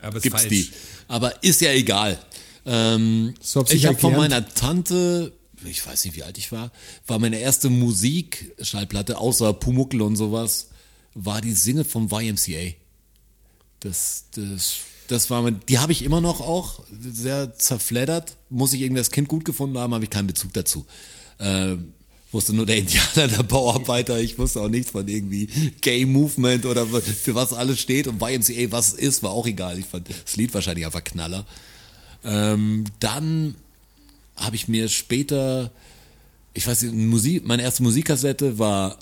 Aber 0.00 0.16
ist 0.16 0.22
gibt's 0.22 0.42
falsch. 0.42 0.50
die. 0.50 0.70
Aber 1.08 1.42
ist 1.42 1.60
ja 1.60 1.72
egal. 1.72 2.18
Ähm, 2.66 3.34
So 3.40 3.60
hab 3.60 3.72
ich 3.72 3.86
habe 3.86 3.98
von 3.98 4.14
meiner 4.14 4.46
Tante, 4.46 5.32
ich 5.64 5.84
weiß 5.86 6.04
nicht, 6.04 6.16
wie 6.16 6.22
alt 6.22 6.38
ich 6.38 6.52
war, 6.52 6.70
war 7.06 7.18
meine 7.18 7.38
erste 7.38 7.70
Musikschallplatte, 7.70 9.18
außer 9.18 9.52
Pumuckl 9.54 10.02
und 10.02 10.16
sowas, 10.16 10.68
war 11.14 11.40
die 11.40 11.52
Single 11.52 11.84
vom 11.84 12.10
YMCA. 12.12 12.74
Das, 13.80 14.24
das, 14.34 14.76
das 15.08 15.30
war 15.30 15.42
mein, 15.42 15.60
die 15.68 15.78
habe 15.78 15.92
ich 15.92 16.02
immer 16.02 16.20
noch 16.20 16.40
auch, 16.40 16.82
sehr 17.00 17.54
zerfleddert. 17.54 18.36
Muss 18.50 18.72
ich 18.72 18.82
irgendwie 18.82 19.00
das 19.00 19.10
Kind 19.10 19.28
gut 19.28 19.44
gefunden 19.44 19.78
haben, 19.78 19.94
habe 19.94 20.04
ich 20.04 20.10
keinen 20.10 20.26
Bezug 20.26 20.52
dazu. 20.52 20.84
Ähm, 21.40 21.94
wusste 22.32 22.52
nur 22.54 22.66
der 22.66 22.76
Indianer, 22.78 23.28
der 23.28 23.42
Bauarbeiter, 23.42 24.18
ich 24.20 24.38
wusste 24.38 24.60
auch 24.60 24.68
nichts 24.68 24.90
von 24.90 25.06
irgendwie 25.08 25.48
Gay 25.80 26.04
Movement 26.04 26.66
oder 26.66 26.86
für 26.86 27.34
was 27.34 27.52
alles 27.52 27.80
steht 27.80 28.06
und 28.06 28.20
YMCA, 28.22 28.70
was 28.70 28.88
es 28.92 28.94
ist, 28.98 29.22
war 29.22 29.30
auch 29.30 29.46
egal. 29.46 29.78
Ich 29.78 29.86
fand 29.86 30.08
das 30.08 30.36
Lied 30.36 30.52
wahrscheinlich 30.54 30.84
einfach 30.86 31.04
Knaller. 31.04 31.46
Ähm, 32.24 32.84
dann 33.00 33.54
habe 34.36 34.56
ich 34.56 34.68
mir 34.68 34.88
später, 34.88 35.70
ich 36.54 36.66
weiß 36.66 36.82
nicht, 36.82 36.94
Musik, 36.94 37.46
meine 37.46 37.62
erste 37.62 37.82
Musikkassette 37.82 38.58
war 38.58 38.98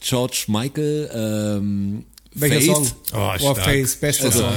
George 0.00 0.44
Michael, 0.48 1.10
ähm, 1.14 2.04
Welcher 2.32 2.60
Faith. 2.60 2.76
Song? 2.76 2.90
Oh, 3.12 3.32
oh. 3.40 3.54
Face, 3.54 3.96
bester 3.96 4.26
Also, 4.26 4.40
Song. 4.40 4.52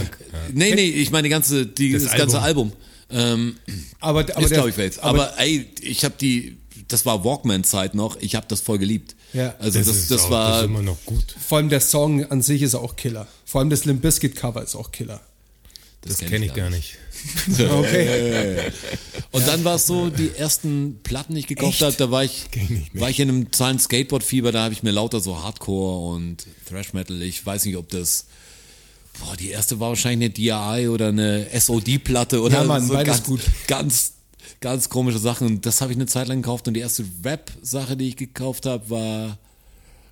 nee, 0.54 0.76
nee, 0.76 0.86
ich 0.86 1.10
meine 1.10 1.24
die 1.24 1.30
ganze, 1.30 1.66
die, 1.66 1.92
das, 1.94 2.04
Das 2.04 2.16
ganze 2.18 2.40
Album. 2.42 2.72
Ähm, 3.10 3.56
Aber, 4.00 4.20
aber 4.22 4.30
ist 4.30 4.50
der- 4.50 4.58
glaube 4.58 4.70
ich 4.70 4.76
Faith. 4.76 5.00
Aber, 5.00 5.34
ey, 5.40 5.66
ich 5.82 6.04
habe 6.06 6.14
die, 6.20 6.58
das 6.88 7.06
war 7.06 7.24
Walkman-Zeit 7.24 7.96
noch, 7.96 8.18
ich 8.20 8.36
habe 8.36 8.46
das 8.48 8.62
voll 8.62 8.78
geliebt. 8.78 9.16
Ja. 9.34 9.56
Also 9.60 9.80
das, 9.80 9.88
das, 9.88 9.98
ist 9.98 10.12
auch, 10.24 10.30
war, 10.30 10.50
das 10.50 10.60
ist 10.60 10.66
immer 10.66 10.82
noch 10.82 10.98
gut. 11.06 11.36
vor 11.40 11.58
allem 11.58 11.70
der 11.70 11.82
Song 11.82 12.26
an 12.26 12.42
sich 12.42 12.62
ist 12.62 12.76
auch 12.76 12.96
Killer. 12.96 13.28
Vor 13.46 13.62
allem 13.62 13.70
das 13.70 13.86
Limp 13.86 14.02
Bizkit 14.02 14.36
Cover 14.36 14.64
ist 14.64 14.76
auch 14.76 14.92
Killer. 14.92 15.22
Das, 16.02 16.18
kenn 16.18 16.30
kenne 16.30 16.46
ich 16.46 16.52
ich 16.52 16.58
gar 16.58 16.70
gar 16.70 16.76
nicht. 16.76 16.98
Okay. 17.58 18.72
Und 19.32 19.48
dann 19.48 19.64
war 19.64 19.76
es 19.76 19.88
so, 19.88 20.10
die 20.10 20.32
ersten 20.36 21.00
Platten, 21.04 21.34
die 21.36 21.40
ich 21.40 21.48
gekauft 21.48 21.82
habe, 21.82 21.94
da 21.98 22.12
war 22.12 22.24
ich, 22.24 22.48
nicht. 22.70 23.00
war 23.00 23.10
ich 23.10 23.20
in 23.20 23.30
einem 23.30 23.52
zahlen 23.54 23.80
Skateboard-Fieber, 23.80 24.52
da 24.52 24.64
habe 24.64 24.74
ich 24.74 24.84
mir 24.84 24.92
lauter 24.92 25.22
so 25.22 25.42
Hardcore 25.42 26.14
und 26.14 26.46
Thrash 26.68 26.92
Metal, 26.94 27.22
ich 27.22 27.46
weiß 27.46 27.64
nicht, 27.66 27.78
ob 27.78 27.88
das, 27.90 28.26
boah, 29.20 29.38
die 29.38 29.50
erste 29.50 29.80
war 29.80 29.90
wahrscheinlich 29.90 30.32
eine 30.32 30.34
DRI 30.34 30.90
oder 30.90 31.08
eine 31.08 31.48
SOD-Platte 31.58 32.42
oder 32.42 32.58
Ja, 32.58 32.64
Mann, 32.66 32.86
so 32.86 32.94
beides 32.94 33.16
ganz, 33.16 33.24
gut. 33.26 33.42
ganz, 33.68 34.14
ganz 34.64 34.88
komische 34.88 35.20
Sachen. 35.20 35.46
Und 35.46 35.66
das 35.66 35.82
habe 35.82 35.92
ich 35.92 35.98
eine 35.98 36.08
Zeit 36.08 36.30
lang 36.30 36.42
gekauft 36.42 36.68
und 36.68 36.74
die 36.74 36.80
erste 36.80 37.06
Rap-Sache, 37.24 37.98
die 37.98 38.08
ich 38.08 38.16
gekauft 38.16 38.66
habe, 38.66 38.90
war, 38.90 39.38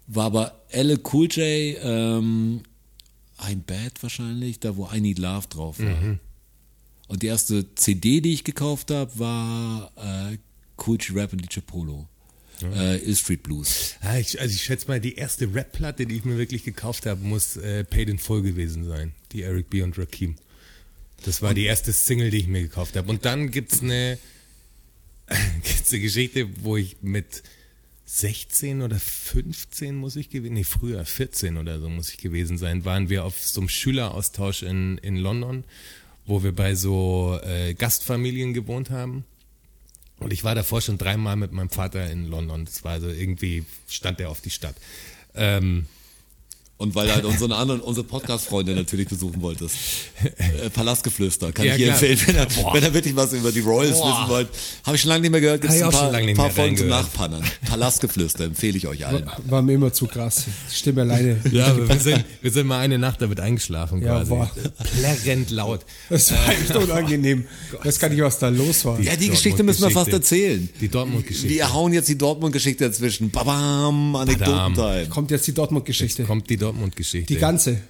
war 0.07 0.25
aber 0.25 0.61
Elle 0.69 0.99
Cool 1.11 1.27
J, 1.27 1.77
ähm, 1.81 2.61
ein 3.37 3.63
Bad 3.63 4.03
wahrscheinlich, 4.03 4.59
da 4.59 4.75
wo 4.75 4.89
I 4.93 4.99
Need 4.99 5.19
Love 5.19 5.47
drauf 5.47 5.79
war. 5.79 5.95
Mhm. 5.95 6.19
Und 7.07 7.23
die 7.23 7.27
erste 7.27 7.73
CD, 7.75 8.19
die 8.19 8.33
ich 8.33 8.43
gekauft 8.43 8.91
habe, 8.91 9.17
war 9.17 9.91
äh, 9.95 10.37
Cool 10.85 10.97
J 10.99 11.15
Rap 11.15 11.33
und 11.33 11.41
DJ 11.41 11.61
Polo. 11.61 12.07
Äh, 12.61 12.97
Ill 12.97 13.15
Street 13.15 13.41
Blues. 13.41 13.95
Ah, 14.01 14.19
ich, 14.19 14.39
also 14.39 14.53
ich 14.53 14.61
schätze 14.61 14.87
mal, 14.87 14.99
die 14.99 15.15
erste 15.15 15.51
Rap-Platte, 15.51 16.05
die 16.05 16.17
ich 16.17 16.25
mir 16.25 16.37
wirklich 16.37 16.63
gekauft 16.63 17.07
habe, 17.07 17.23
muss 17.23 17.57
äh, 17.57 17.83
Paid 17.85 18.09
in 18.09 18.19
Full 18.19 18.43
gewesen 18.43 18.85
sein. 18.85 19.13
Die 19.31 19.41
Eric 19.41 19.71
B. 19.71 19.81
und 19.81 19.97
Rakim. 19.97 20.35
Das 21.25 21.41
war 21.41 21.55
die 21.55 21.65
erste 21.65 21.91
Single, 21.91 22.29
die 22.29 22.37
ich 22.37 22.47
mir 22.47 22.61
gekauft 22.61 22.95
habe. 22.95 23.09
Und 23.09 23.25
dann 23.25 23.49
gibt's 23.49 23.81
eine, 23.81 24.19
gibt's 25.63 25.91
eine 25.91 26.01
Geschichte, 26.01 26.47
wo 26.61 26.77
ich 26.77 26.97
mit 27.01 27.43
16 28.05 28.81
oder 28.81 28.99
15 28.99 29.95
muss 29.95 30.15
ich 30.15 30.29
gewesen, 30.29 30.53
nee, 30.53 30.63
früher, 30.63 31.05
14 31.05 31.57
oder 31.57 31.79
so 31.79 31.89
muss 31.89 32.09
ich 32.09 32.17
gewesen 32.17 32.57
sein, 32.57 32.83
waren 32.83 33.09
wir 33.09 33.23
auf 33.23 33.39
so 33.39 33.61
einem 33.61 33.69
Schüleraustausch 33.69 34.63
in, 34.63 34.97
in 34.97 35.15
London, 35.15 35.63
wo 36.25 36.43
wir 36.43 36.51
bei 36.51 36.75
so 36.75 37.39
äh, 37.43 37.73
Gastfamilien 37.73 38.53
gewohnt 38.53 38.89
haben. 38.89 39.23
Und 40.19 40.33
ich 40.33 40.43
war 40.43 40.55
davor 40.55 40.81
schon 40.81 40.97
dreimal 40.97 41.35
mit 41.35 41.51
meinem 41.51 41.69
Vater 41.69 42.11
in 42.11 42.27
London. 42.27 42.65
Das 42.65 42.83
war 42.83 42.91
also 42.91 43.07
irgendwie, 43.07 43.63
stand 43.87 44.19
der 44.19 44.29
auf 44.29 44.41
die 44.41 44.51
Stadt. 44.51 44.75
Ähm, 45.33 45.87
Und 46.81 46.95
weil 46.95 47.05
du 47.07 47.13
halt 47.13 47.25
unsere 47.25 47.55
anderen, 47.55 47.79
unsere 47.79 48.07
Podcast-Freunde 48.07 48.73
natürlich 48.73 49.07
besuchen 49.07 49.39
wolltest. 49.43 49.75
Äh, 50.23 50.71
Palastgeflüster, 50.71 51.51
kann 51.51 51.63
Ja, 51.65 51.73
ich 51.73 51.77
hier 51.77 51.93
klar. 51.93 52.01
empfehlen, 52.09 52.19
wenn 52.27 52.35
er, 52.37 52.73
wenn 52.73 52.83
er 52.83 52.93
wirklich 52.95 53.15
was 53.15 53.33
über 53.33 53.51
die 53.51 53.59
Royals 53.59 53.99
Boah. 53.99 54.09
wissen 54.17 54.29
wollt. 54.29 54.47
Habe 54.83 54.95
ich 54.95 55.01
schon 55.03 55.09
lange 55.09 55.21
nicht 55.21 55.29
mehr 55.29 55.41
gehört, 55.41 55.61
gibt 55.61 55.71
es 55.73 55.77
ich 55.77 55.83
ein 55.83 55.89
auch 55.89 55.93
paar, 55.93 56.05
schon 56.05 56.11
lange 56.13 56.25
nicht 56.25 56.37
paar 56.37 56.49
Folgen 56.49 56.77
zum. 56.77 56.87
Nachpannern. 56.87 57.43
Palastgeflüster 57.69 58.45
empfehle 58.45 58.77
ich 58.79 58.87
euch 58.87 59.05
allen. 59.05 59.29
War 59.45 59.61
mir 59.61 59.73
immer 59.73 59.93
zu 59.93 60.07
krass. 60.07 60.45
Stimme 60.73 61.01
alleine. 61.01 61.37
ja, 61.51 61.77
wir 61.87 61.99
sind, 61.99 62.25
wir 62.41 62.49
sind 62.51 62.65
mal 62.65 62.79
eine 62.79 62.97
Nacht 62.97 63.21
damit 63.21 63.39
eingeschlafen 63.39 64.01
Ja, 64.01 64.15
quasi. 64.15 64.29
boah. 64.31 64.51
Plärrend 64.97 65.51
laut. 65.51 65.81
Das 66.09 66.31
war 66.31 66.49
echt 66.49 66.75
unangenehm. 66.75 67.45
Ich 67.81 67.85
weiß 67.85 67.99
gar 67.99 68.09
nicht, 68.09 68.21
was 68.21 68.39
da 68.39 68.49
los 68.49 68.85
war. 68.85 68.99
Ja, 68.99 69.15
die 69.15 69.29
Geschichte 69.29 69.61
müssen 69.63 69.83
wir 69.83 69.91
fast 69.91 70.11
erzählen. 70.11 70.67
Die 70.81 70.87
Dortmund-Geschichte. 70.89 71.49
Wir 71.49 71.71
hauen 71.73 71.93
jetzt 71.93 72.09
die 72.09 72.17
Dortmund-Geschichte 72.17 72.85
dazwischen. 72.87 73.29
Babam, 73.29 74.15
Anekdotentime. 74.15 75.07
Kommt 75.09 75.29
jetzt 75.31 75.45
die 75.47 75.53
Dortmund-Geschichte. 75.53 76.23
Kommt 76.23 76.49
die 76.49 76.57
Dortmund-Geschichte. 76.71 77.33
Die 77.33 77.39
ganze. 77.39 77.81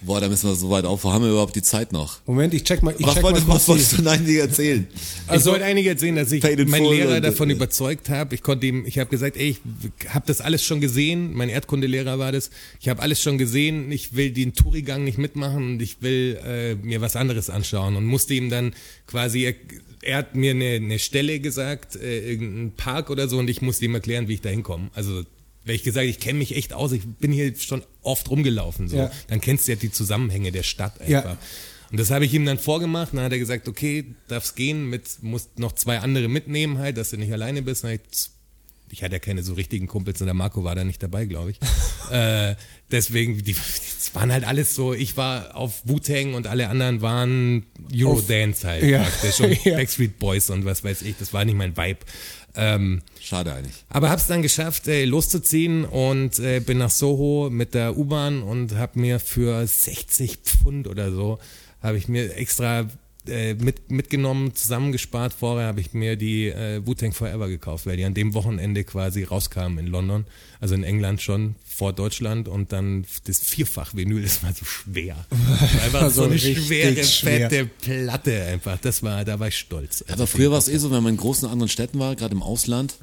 Boah, 0.00 0.20
da 0.20 0.28
müssen 0.28 0.48
wir 0.48 0.54
so 0.54 0.70
weit 0.70 0.84
auf. 0.84 1.02
Wo 1.02 1.12
haben 1.12 1.24
wir 1.24 1.30
überhaupt 1.30 1.56
die 1.56 1.62
Zeit 1.62 1.92
noch? 1.92 2.20
Moment, 2.24 2.54
ich 2.54 2.62
check 2.62 2.84
mal. 2.84 2.94
Ich 2.96 3.04
Was 3.04 3.14
check 3.14 3.22
wolltest, 3.24 3.48
mal 3.48 3.54
was 3.56 3.66
wolltest 3.66 3.98
du 3.98 4.02
nein 4.02 4.22
nicht 4.24 4.36
erzählen? 4.36 4.86
Also- 5.26 5.50
ich 5.50 5.52
wollte 5.54 5.64
einige 5.66 5.88
erzählen, 5.88 6.14
dass 6.14 6.30
ich 6.30 6.42
meinen 6.42 6.84
Lehrer 6.84 7.16
und, 7.16 7.24
davon 7.24 7.50
äh, 7.50 7.54
überzeugt 7.54 8.08
habe. 8.08 8.34
Ich 8.34 8.42
konnte 8.42 8.66
ihm, 8.66 8.86
ich 8.86 8.98
habe 8.98 9.10
gesagt, 9.10 9.36
ey, 9.36 9.50
ich 9.50 9.60
habe 10.08 10.24
das 10.26 10.40
alles 10.40 10.64
schon 10.64 10.80
gesehen. 10.80 11.34
Mein 11.34 11.48
Erdkundelehrer 11.48 12.18
war 12.18 12.30
das. 12.30 12.50
Ich 12.80 12.88
habe 12.88 13.02
alles 13.02 13.20
schon 13.20 13.38
gesehen. 13.38 13.90
Ich 13.90 14.14
will 14.14 14.30
den 14.30 14.54
Tourigang 14.54 15.02
nicht 15.02 15.18
mitmachen 15.18 15.72
und 15.72 15.82
ich 15.82 16.00
will 16.00 16.38
äh, 16.44 16.74
mir 16.76 17.00
was 17.00 17.16
anderes 17.16 17.50
anschauen 17.50 17.96
und 17.96 18.06
musste 18.06 18.34
ihm 18.34 18.50
dann 18.50 18.74
quasi 19.08 19.42
er, 19.42 19.54
er 20.02 20.18
hat 20.18 20.36
mir 20.36 20.52
eine, 20.52 20.74
eine 20.76 20.98
Stelle 21.00 21.40
gesagt, 21.40 21.96
äh, 21.96 22.30
irgendein 22.30 22.72
Park 22.76 23.10
oder 23.10 23.28
so 23.28 23.38
und 23.38 23.50
ich 23.50 23.62
musste 23.62 23.84
ihm 23.84 23.94
erklären, 23.94 24.28
wie 24.28 24.34
ich 24.34 24.40
da 24.42 24.48
hinkomme. 24.48 24.90
Also 24.94 25.24
weil 25.68 25.74
ich 25.74 25.82
gesagt, 25.82 26.06
ich 26.06 26.18
kenne 26.18 26.38
mich 26.38 26.56
echt 26.56 26.72
aus, 26.72 26.92
ich 26.92 27.02
bin 27.04 27.30
hier 27.30 27.54
schon 27.54 27.82
oft 28.02 28.30
rumgelaufen. 28.30 28.88
So. 28.88 28.96
Ja. 28.96 29.10
Dann 29.28 29.40
kennst 29.42 29.68
du 29.68 29.72
ja 29.72 29.76
die 29.76 29.92
Zusammenhänge 29.92 30.50
der 30.50 30.62
Stadt 30.62 30.98
einfach. 31.00 31.08
Ja. 31.32 31.38
Und 31.90 32.00
das 32.00 32.10
habe 32.10 32.24
ich 32.24 32.32
ihm 32.32 32.46
dann 32.46 32.58
vorgemacht. 32.58 33.12
Dann 33.12 33.20
hat 33.20 33.32
er 33.32 33.38
gesagt, 33.38 33.68
okay, 33.68 34.14
darf's 34.28 34.54
gehen, 34.54 34.88
mit, 34.88 35.22
musst 35.22 35.58
noch 35.58 35.72
zwei 35.72 35.98
andere 35.98 36.28
mitnehmen 36.28 36.78
halt, 36.78 36.96
dass 36.96 37.10
du 37.10 37.18
nicht 37.18 37.32
alleine 37.32 37.60
bist. 37.60 37.84
Dann 37.84 37.92
ich, 37.92 38.00
ich 38.90 39.02
hatte 39.02 39.14
ja 39.14 39.18
keine 39.18 39.42
so 39.42 39.54
richtigen 39.54 39.86
Kumpels 39.86 40.20
und 40.20 40.26
der 40.26 40.34
Marco 40.34 40.64
war 40.64 40.74
da 40.74 40.84
nicht 40.84 41.02
dabei, 41.02 41.26
glaube 41.26 41.50
ich. 41.50 41.58
äh, 42.10 42.56
deswegen, 42.90 43.42
die, 43.42 43.52
das 43.54 44.14
waren 44.14 44.32
halt 44.32 44.46
alles 44.46 44.74
so, 44.74 44.94
ich 44.94 45.16
war 45.16 45.54
auf 45.54 45.82
Wu-Tang 45.84 46.34
und 46.34 46.46
alle 46.46 46.68
anderen 46.68 47.02
waren 47.02 47.66
Eurodance 47.94 48.66
halt. 48.66 48.84
Ja. 48.84 49.02
praktisch 49.02 49.40
und 49.40 49.64
Ja. 49.64 49.76
Backstreet 49.76 50.18
Boys 50.18 50.50
und 50.50 50.64
was 50.64 50.84
weiß 50.84 51.02
ich, 51.02 51.16
das 51.18 51.32
war 51.32 51.44
nicht 51.44 51.56
mein 51.56 51.76
Vibe. 51.76 52.00
Ähm, 52.58 53.02
Schade 53.20 53.52
eigentlich. 53.52 53.84
aber 53.88 54.10
hab's 54.10 54.26
dann 54.26 54.42
geschafft, 54.42 54.88
äh, 54.88 55.04
loszuziehen 55.04 55.84
und 55.84 56.38
äh, 56.40 56.60
bin 56.60 56.78
nach 56.78 56.90
Soho 56.90 57.50
mit 57.50 57.72
der 57.72 57.96
U-Bahn 57.96 58.42
und 58.42 58.76
hab 58.76 58.96
mir 58.96 59.20
für 59.20 59.66
60 59.66 60.38
Pfund 60.38 60.88
oder 60.88 61.12
so, 61.12 61.38
habe 61.80 61.98
ich 61.98 62.08
mir 62.08 62.34
extra 62.36 62.88
äh, 63.28 63.54
mit, 63.54 63.90
mitgenommen, 63.90 64.54
zusammengespart. 64.54 65.32
Vorher 65.34 65.68
habe 65.68 65.80
ich 65.80 65.92
mir 65.92 66.16
die 66.16 66.48
äh, 66.48 66.84
Wu-Tang 66.84 67.12
Forever 67.12 67.48
gekauft, 67.48 67.86
weil 67.86 67.96
die 67.96 68.04
an 68.04 68.14
dem 68.14 68.34
Wochenende 68.34 68.84
quasi 68.84 69.24
rauskamen 69.24 69.78
in 69.78 69.86
London, 69.86 70.24
also 70.60 70.74
in 70.74 70.82
England 70.82 71.20
schon 71.20 71.54
vor 71.78 71.92
Deutschland 71.92 72.48
und 72.48 72.72
dann 72.72 73.04
das 73.24 73.38
Vierfach-Vinyl, 73.38 74.20
das 74.20 74.42
war 74.42 74.52
so 74.52 74.64
schwer. 74.64 75.24
Das 75.30 75.38
war 75.74 75.82
einfach 75.84 76.02
Also 76.02 76.22
so 76.22 76.28
eine 76.28 76.36
schwere, 76.38 77.04
schwer. 77.04 77.48
fette 77.48 77.66
Platte 77.66 78.42
einfach. 78.46 78.78
Das 78.80 79.04
war, 79.04 79.24
da 79.24 79.38
war 79.38 79.46
ich 79.46 79.56
stolz. 79.58 80.04
Aber 80.08 80.26
früher 80.26 80.50
war 80.50 80.58
es 80.58 80.66
eh 80.66 80.76
so, 80.78 80.90
wenn 80.90 81.04
man 81.04 81.12
in 81.14 81.18
großen 81.20 81.48
anderen 81.48 81.68
Städten 81.68 82.00
war, 82.00 82.16
gerade 82.16 82.34
im 82.34 82.42
Ausland, 82.42 82.96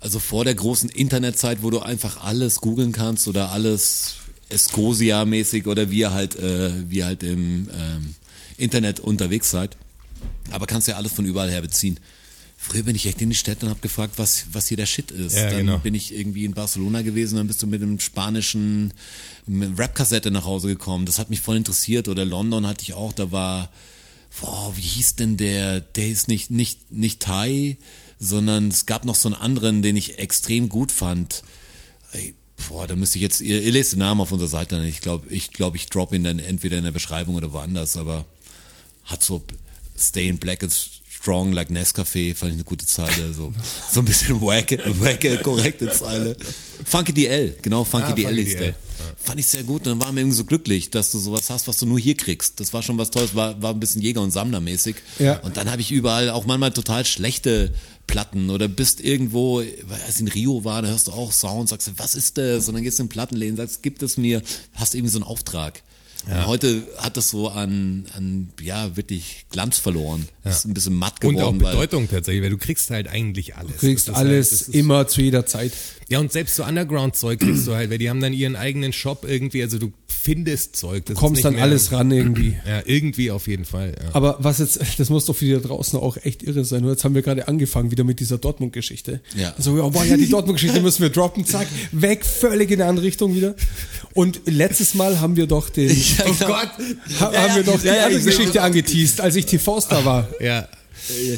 also 0.00 0.18
vor 0.18 0.44
der 0.46 0.54
großen 0.54 0.88
Internetzeit, 0.88 1.58
wo 1.62 1.68
du 1.68 1.80
einfach 1.80 2.24
alles 2.24 2.62
googeln 2.62 2.92
kannst 2.92 3.28
oder 3.28 3.50
alles 3.52 4.14
Escosia-mäßig 4.48 5.66
oder 5.66 5.90
wie 5.90 5.98
ihr 5.98 6.12
halt, 6.12 6.36
äh, 6.36 6.70
wie 6.90 6.98
ihr 6.98 7.04
halt 7.06 7.22
im 7.22 7.68
ähm, 7.78 8.14
Internet 8.56 8.98
unterwegs 8.98 9.50
seid. 9.50 9.76
Aber 10.52 10.66
kannst 10.66 10.88
ja 10.88 10.96
alles 10.96 11.12
von 11.12 11.26
überall 11.26 11.50
her 11.50 11.60
beziehen. 11.60 12.00
Früher 12.68 12.82
bin 12.82 12.96
ich 12.96 13.06
echt 13.06 13.22
in 13.22 13.30
die 13.30 13.36
Städte 13.36 13.66
und 13.66 13.70
habe 13.70 13.80
gefragt, 13.80 14.14
was, 14.16 14.46
was 14.50 14.66
hier 14.66 14.76
der 14.76 14.86
Shit 14.86 15.12
ist. 15.12 15.36
Ja, 15.36 15.50
dann 15.50 15.58
genau. 15.58 15.78
bin 15.78 15.94
ich 15.94 16.12
irgendwie 16.12 16.44
in 16.44 16.52
Barcelona 16.52 17.02
gewesen, 17.02 17.36
dann 17.36 17.46
bist 17.46 17.62
du 17.62 17.68
mit 17.68 17.80
einem 17.80 18.00
spanischen 18.00 18.92
Rap-Kassette 19.48 20.32
nach 20.32 20.44
Hause 20.44 20.66
gekommen. 20.66 21.06
Das 21.06 21.20
hat 21.20 21.30
mich 21.30 21.40
voll 21.40 21.56
interessiert. 21.56 22.08
Oder 22.08 22.24
London 22.24 22.66
hatte 22.66 22.82
ich 22.82 22.94
auch, 22.94 23.12
da 23.12 23.30
war, 23.30 23.70
boah, 24.40 24.72
wie 24.76 24.80
hieß 24.80 25.14
denn 25.14 25.36
der? 25.36 25.80
Der 25.80 26.08
ist 26.08 26.26
nicht, 26.26 26.50
nicht, 26.50 26.90
nicht 26.90 27.20
Thai, 27.20 27.76
sondern 28.18 28.66
es 28.66 28.84
gab 28.84 29.04
noch 29.04 29.14
so 29.14 29.28
einen 29.28 29.36
anderen, 29.36 29.82
den 29.82 29.94
ich 29.94 30.18
extrem 30.18 30.68
gut 30.68 30.90
fand. 30.90 31.44
Ey, 32.10 32.34
boah, 32.68 32.88
da 32.88 32.96
müsste 32.96 33.18
ich 33.18 33.22
jetzt, 33.22 33.42
ihr, 33.42 33.62
ihr 33.62 33.70
lest 33.70 33.92
den 33.92 34.00
Namen 34.00 34.20
auf 34.20 34.32
unserer 34.32 34.48
Seite. 34.48 34.84
Ich 34.86 35.00
glaube, 35.00 35.28
ich 35.32 35.52
glaube, 35.52 35.76
ich 35.76 35.86
drop 35.86 36.12
ihn 36.12 36.24
dann 36.24 36.40
entweder 36.40 36.78
in 36.78 36.84
der 36.84 36.90
Beschreibung 36.90 37.36
oder 37.36 37.52
woanders, 37.52 37.96
aber 37.96 38.24
hat 39.04 39.22
so 39.22 39.44
Staying 39.96 40.38
Black 40.38 40.64
is 40.64 40.95
Strong 41.26 41.54
like 41.54 41.70
Nescafé, 41.70 42.36
fand 42.36 42.52
ich 42.52 42.58
eine 42.58 42.62
gute 42.62 42.86
Zeile. 42.86 43.34
So, 43.34 43.52
so 43.90 43.98
ein 43.98 44.04
bisschen 44.04 44.40
wacke, 44.40 44.78
wacke, 45.00 45.38
korrekte 45.38 45.90
Zeile. 45.90 46.36
Funky 46.84 47.12
DL, 47.12 47.56
genau, 47.62 47.82
Funky 47.82 48.12
Ah, 48.12 48.14
DL 48.14 48.26
Funky 48.28 48.42
ist 48.42 48.60
DL, 48.60 48.60
der. 48.60 48.74
Fand 49.16 49.40
ich 49.40 49.46
sehr 49.48 49.64
gut 49.64 49.80
und 49.80 49.86
dann 49.86 50.00
waren 50.00 50.14
wir 50.14 50.20
irgendwie 50.20 50.36
so 50.36 50.44
glücklich, 50.44 50.90
dass 50.90 51.10
du 51.10 51.18
sowas 51.18 51.50
hast, 51.50 51.66
was 51.66 51.78
du 51.78 51.86
nur 51.86 51.98
hier 51.98 52.16
kriegst. 52.16 52.60
Das 52.60 52.72
war 52.72 52.80
schon 52.80 52.96
was 52.96 53.10
Tolles, 53.10 53.34
war, 53.34 53.60
war 53.60 53.74
ein 53.74 53.80
bisschen 53.80 54.02
Jäger- 54.02 54.22
und 54.22 54.30
Sammlermäßig. 54.30 54.94
Ja. 55.18 55.40
Und 55.40 55.56
dann 55.56 55.68
habe 55.68 55.80
ich 55.82 55.90
überall 55.90 56.30
auch 56.30 56.46
manchmal 56.46 56.70
total 56.70 57.04
schlechte 57.04 57.74
Platten 58.06 58.48
oder 58.50 58.68
bist 58.68 59.00
irgendwo, 59.00 59.58
als 59.58 60.14
ich 60.14 60.20
in 60.20 60.28
Rio 60.28 60.62
war, 60.64 60.80
da 60.82 60.88
hörst 60.88 61.08
du 61.08 61.12
auch 61.12 61.32
Sound, 61.32 61.70
sagst 61.70 61.88
du, 61.88 61.92
was 61.96 62.14
ist 62.14 62.38
das? 62.38 62.68
Und 62.68 62.74
dann 62.74 62.84
gehst 62.84 63.00
du 63.00 63.02
in 63.02 63.08
den 63.08 63.12
Plattenläden, 63.12 63.56
sagst, 63.56 63.82
gib 63.82 64.00
es 64.00 64.16
mir, 64.16 64.42
hast 64.74 64.94
irgendwie 64.94 65.10
so 65.10 65.18
einen 65.18 65.26
Auftrag. 65.26 65.82
Und 66.28 66.46
heute 66.46 66.82
hat 66.98 67.16
das 67.16 67.30
so 67.30 67.48
an, 67.48 68.06
an, 68.16 68.48
ja, 68.60 68.96
wirklich 68.96 69.46
Glanz 69.50 69.78
verloren. 69.78 70.28
Ist 70.44 70.64
ein 70.64 70.74
bisschen 70.74 70.94
matt 70.94 71.24
Und 71.24 71.36
geworden. 71.36 71.60
auch 71.60 71.64
weil- 71.64 71.72
Bedeutung 71.72 72.08
tatsächlich, 72.08 72.42
weil 72.42 72.50
du 72.50 72.58
kriegst 72.58 72.90
halt 72.90 73.06
eigentlich 73.08 73.56
alles. 73.56 73.72
Du 73.72 73.78
kriegst 73.78 74.08
halt- 74.08 74.16
alles 74.18 74.52
ist- 74.52 74.74
immer 74.74 75.06
zu 75.06 75.20
jeder 75.22 75.46
Zeit. 75.46 75.72
Ja, 76.08 76.18
und 76.20 76.32
selbst 76.32 76.56
so 76.56 76.64
Underground-Zeug 76.64 77.38
kriegst 77.40 77.66
du 77.66 77.74
halt, 77.74 77.90
weil 77.90 77.98
die 77.98 78.10
haben 78.10 78.20
dann 78.20 78.32
ihren 78.32 78.56
eigenen 78.56 78.92
Shop 78.92 79.24
irgendwie, 79.28 79.62
also 79.62 79.78
du 79.78 79.92
findest 80.16 80.76
Zeug. 80.76 81.04
Das 81.06 81.14
Du 81.14 81.20
kommst 81.20 81.44
dann 81.44 81.56
alles 81.56 81.92
ran 81.92 82.10
irgendwie. 82.10 82.56
Ja, 82.66 82.82
irgendwie 82.84 83.30
auf 83.30 83.46
jeden 83.46 83.64
Fall. 83.64 83.94
Ja. 84.02 84.14
Aber 84.14 84.36
was 84.40 84.58
jetzt, 84.58 84.80
das 84.98 85.08
muss 85.10 85.24
doch 85.26 85.36
für 85.36 85.44
die 85.44 85.52
da 85.52 85.58
draußen 85.60 85.98
auch 85.98 86.16
echt 86.24 86.42
irre 86.42 86.64
sein. 86.64 86.82
Und 86.84 86.90
jetzt 86.90 87.04
haben 87.04 87.14
wir 87.14 87.22
gerade 87.22 87.46
angefangen 87.48 87.90
wieder 87.90 88.02
mit 88.02 88.18
dieser 88.18 88.38
Dortmund-Geschichte. 88.38 89.20
Ja. 89.36 89.54
So, 89.58 89.76
ja, 89.78 89.86
boah, 89.88 90.04
ja, 90.04 90.16
die 90.16 90.28
Dortmund-Geschichte 90.30 90.80
müssen 90.80 91.02
wir 91.02 91.10
droppen, 91.10 91.44
zack, 91.46 91.68
weg, 91.92 92.24
völlig 92.24 92.70
in 92.70 92.80
eine 92.80 92.90
andere 92.90 93.06
Richtung 93.06 93.34
wieder. 93.36 93.54
Und 94.14 94.40
letztes 94.46 94.94
Mal 94.94 95.20
haben 95.20 95.36
wir 95.36 95.46
doch 95.46 95.68
den, 95.68 95.90
Ja, 96.18 96.24
genau. 96.24 96.48
ha, 97.20 97.32
haben 97.32 97.56
wir 97.56 97.62
doch 97.62 97.80
die 97.80 97.86
Ja, 97.86 97.96
ja, 97.96 98.06
andere 98.06 98.22
Geschichte 98.22 98.62
angeteased, 98.62 99.20
als 99.20 99.36
ich 99.36 99.46
TV-Star 99.46 100.04
war. 100.04 100.28
ja. 100.40 100.66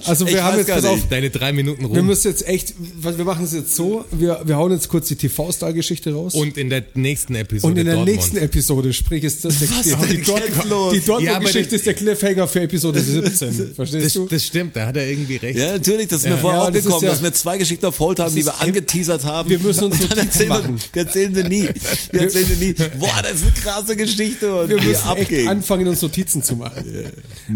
Also 0.07 0.27
wir 0.27 0.35
Ich 0.35 0.41
haben 0.41 0.53
weiß 0.53 0.59
jetzt, 0.59 0.67
gar 0.69 0.77
pass 0.77 0.85
auf. 0.87 1.01
Deine 1.11 1.31
drei 1.31 1.53
Minuten 1.53 1.85
rum. 1.85 1.95
wir 1.95 2.03
müssen 2.03 2.29
jetzt 2.29 2.47
echt, 2.49 2.75
wir 2.79 3.25
machen 3.25 3.45
es 3.45 3.53
jetzt 3.53 3.75
so, 3.77 4.05
wir, 4.13 4.41
wir 4.45 4.57
hauen 4.57 4.73
jetzt 4.73 4.89
kurz 4.89 5.09
die 5.09 5.17
TV-Star-Geschichte 5.17 6.13
raus. 6.15 6.35
und 6.35 6.57
in 6.57 6.71
der 6.71 6.85
nächsten 6.95 7.35
Episode 7.35 7.73
Und 7.73 7.79
in 7.79 7.85
der 7.87 7.95
Dortmund. 7.97 8.17
nächsten 8.17 8.37
Episode, 8.39 8.93
sprich 8.93 9.25
ist 9.25 9.45
das 9.45 9.59
der, 9.59 9.69
Was 9.71 9.83
die, 9.83 10.17
die, 10.17 10.23
die 11.01 11.07
Dortmund-Geschichte 11.07 11.71
Ja, 11.73 11.77
ist 11.77 11.87
der 11.87 11.95
Cliffhanger 11.95 12.49
für 12.49 12.61
Episode 12.63 13.01
17. 13.03 13.75
Verstehst 13.75 14.07
das, 14.07 14.13
du? 14.15 14.27
das 14.27 14.45
stimmt, 14.45 14.77
da 14.77 14.87
hat 14.87 14.97
er 14.97 15.09
irgendwie 15.09 15.37
recht. 15.37 15.59
Ja, 15.59 15.73
natürlich, 15.73 16.09
das 16.09 16.23
ist 16.23 16.29
mir 16.29 16.39
vorher 16.39 16.61
Ja, 16.61 16.67
auch 16.69 16.73
das 16.73 16.85
gekommen, 16.85 17.05
ja- 17.05 17.11
dass 17.11 17.23
wir 17.23 17.33
zwei 17.35 17.59
Geschichten 17.59 17.87
auf 17.87 17.99
Hold 17.99 18.21
haben, 18.21 18.35
die 18.35 18.45
wir 18.45 18.61
angeteasert 18.61 19.25
haben. 19.25 19.51
wir 19.51 19.59
müssen 19.59 19.85
uns 19.85 19.99
dann 20.09 20.09
Notizen 20.09 20.19
erzählen 20.27 20.49
machen. 20.49 20.77
wir, 20.93 21.03
erzählen 21.03 21.35
wir 21.35 21.45
nie. 21.49 21.69
Wir 22.13 22.21
erzählen 22.23 22.49
wir 22.49 22.67
nie. 22.69 22.75
Boah, 22.99 23.21
das 23.23 23.33
ist 23.35 23.43
eine 23.43 23.53
krasse 23.53 23.97
Geschichte 23.97 24.55
und 24.55 24.69
wir 24.71 24.77
müssen 24.83 25.17
echt 25.17 25.49
anfangen, 25.49 25.89
uns 25.89 26.03
Notizen 26.03 26.43
zu 26.43 26.57
machen. 26.57 26.85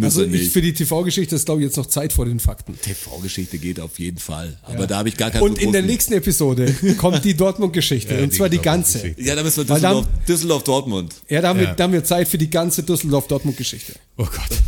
Also 0.01 0.23
ich, 0.25 0.31
nicht. 0.31 0.53
für 0.53 0.63
die 0.63 0.73
TV-Geschichte 0.73 1.35
ist, 1.37 1.47
glaube 1.47 1.61
ich, 1.61 1.67
jetzt 1.67 1.77
noch 1.77 1.87
Zeit 1.93 2.13
vor 2.13 2.25
den 2.25 2.41
Fakten. 2.41 2.79
TV-Geschichte 2.81 3.59
geht 3.59 3.79
auf 3.79 3.99
jeden 3.99 4.19
Fall. 4.19 4.59
Aber 4.63 4.87
da 4.87 4.99
habe 4.99 5.09
ich 5.09 5.17
gar 5.17 5.31
keinen 5.31 5.43
Und 5.43 5.59
in 5.61 5.73
der 5.73 5.83
nächsten 5.83 6.13
Episode 6.15 6.75
kommt 6.99 7.25
die 7.25 7.35
Dortmund-Geschichte. 7.35 8.15
Ja, 8.17 8.23
und 8.25 8.35
zwar 8.35 8.49
die 8.49 8.59
ganze. 8.59 9.15
Ja, 9.19 9.35
da 9.37 9.43
müssen 9.43 9.59
wir 9.59 9.69
Weil 9.69 9.81
dann- 9.81 9.95
Düsseldorf, 9.97 10.25
Düsseldorf 10.27 10.65
Dortmund. 10.65 11.15
Ja, 11.29 11.41
da 11.41 11.49
haben, 11.49 11.59
wir, 11.61 11.67
Ja. 11.67 11.75
da 11.75 11.85
haben 11.85 11.93
wir 11.93 12.05
Zeit 12.05 12.27
für 12.29 12.39
die 12.39 12.51
ganze 12.51 12.83
Düsseldorf-Dortmund-Geschichte. 12.83 13.95
Oh 14.17 14.25
Gott. 14.25 14.59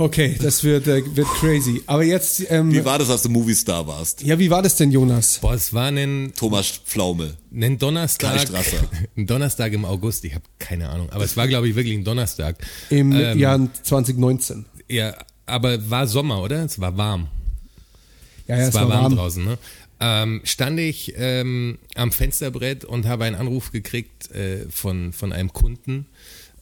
Okay, 0.00 0.36
das 0.40 0.62
wird, 0.62 0.86
äh, 0.86 1.02
wird 1.16 1.26
crazy. 1.40 1.82
Aber 1.86 2.04
jetzt, 2.04 2.44
ähm, 2.50 2.72
Wie 2.72 2.84
war 2.84 3.00
das, 3.00 3.10
als 3.10 3.22
du 3.22 3.30
Moviestar 3.30 3.84
warst? 3.88 4.22
ja, 4.22 4.38
wie 4.38 4.48
war 4.48 4.62
das 4.62 4.76
denn, 4.76 4.92
Jonas? 4.92 5.38
Boah, 5.40 5.54
es 5.54 5.74
war 5.74 5.88
ein, 5.88 6.32
Thomas 6.36 6.68
Pflaume. 6.86 7.36
ein 7.52 7.78
Donnerstag. 7.78 8.46
Ein 9.16 9.26
Donnerstag 9.26 9.72
im 9.72 9.84
August, 9.84 10.24
ich 10.24 10.34
habe 10.34 10.44
keine 10.60 10.88
Ahnung. 10.88 11.10
Aber 11.10 11.24
es 11.24 11.36
war, 11.36 11.48
glaube 11.48 11.68
ich, 11.68 11.74
wirklich 11.74 11.96
ein 11.96 12.04
Donnerstag. 12.04 12.56
Im 12.90 13.10
Ähm, 13.12 13.36
Jahr 13.38 13.58
2019. 13.82 14.66
Ja, 14.88 15.14
aber 15.48 15.90
war 15.90 16.06
Sommer, 16.06 16.42
oder? 16.42 16.64
Es 16.64 16.80
war 16.80 16.96
warm. 16.96 17.28
Ja, 18.46 18.56
ja, 18.56 18.68
es 18.68 18.74
war, 18.74 18.88
warm, 18.88 19.14
draußen, 19.14 19.44
ne? 19.44 19.58
Ähm, 20.00 20.40
stand 20.44 20.78
ich 20.78 21.14
ähm, 21.16 21.78
am 21.96 22.12
Fensterbrett 22.12 22.84
und 22.84 23.06
habe 23.06 23.24
einen 23.24 23.36
Anruf 23.36 23.72
gekriegt 23.72 24.30
äh, 24.30 24.66
von, 24.70 25.12
von 25.12 25.32
einem 25.32 25.52
Kunden, 25.52 26.06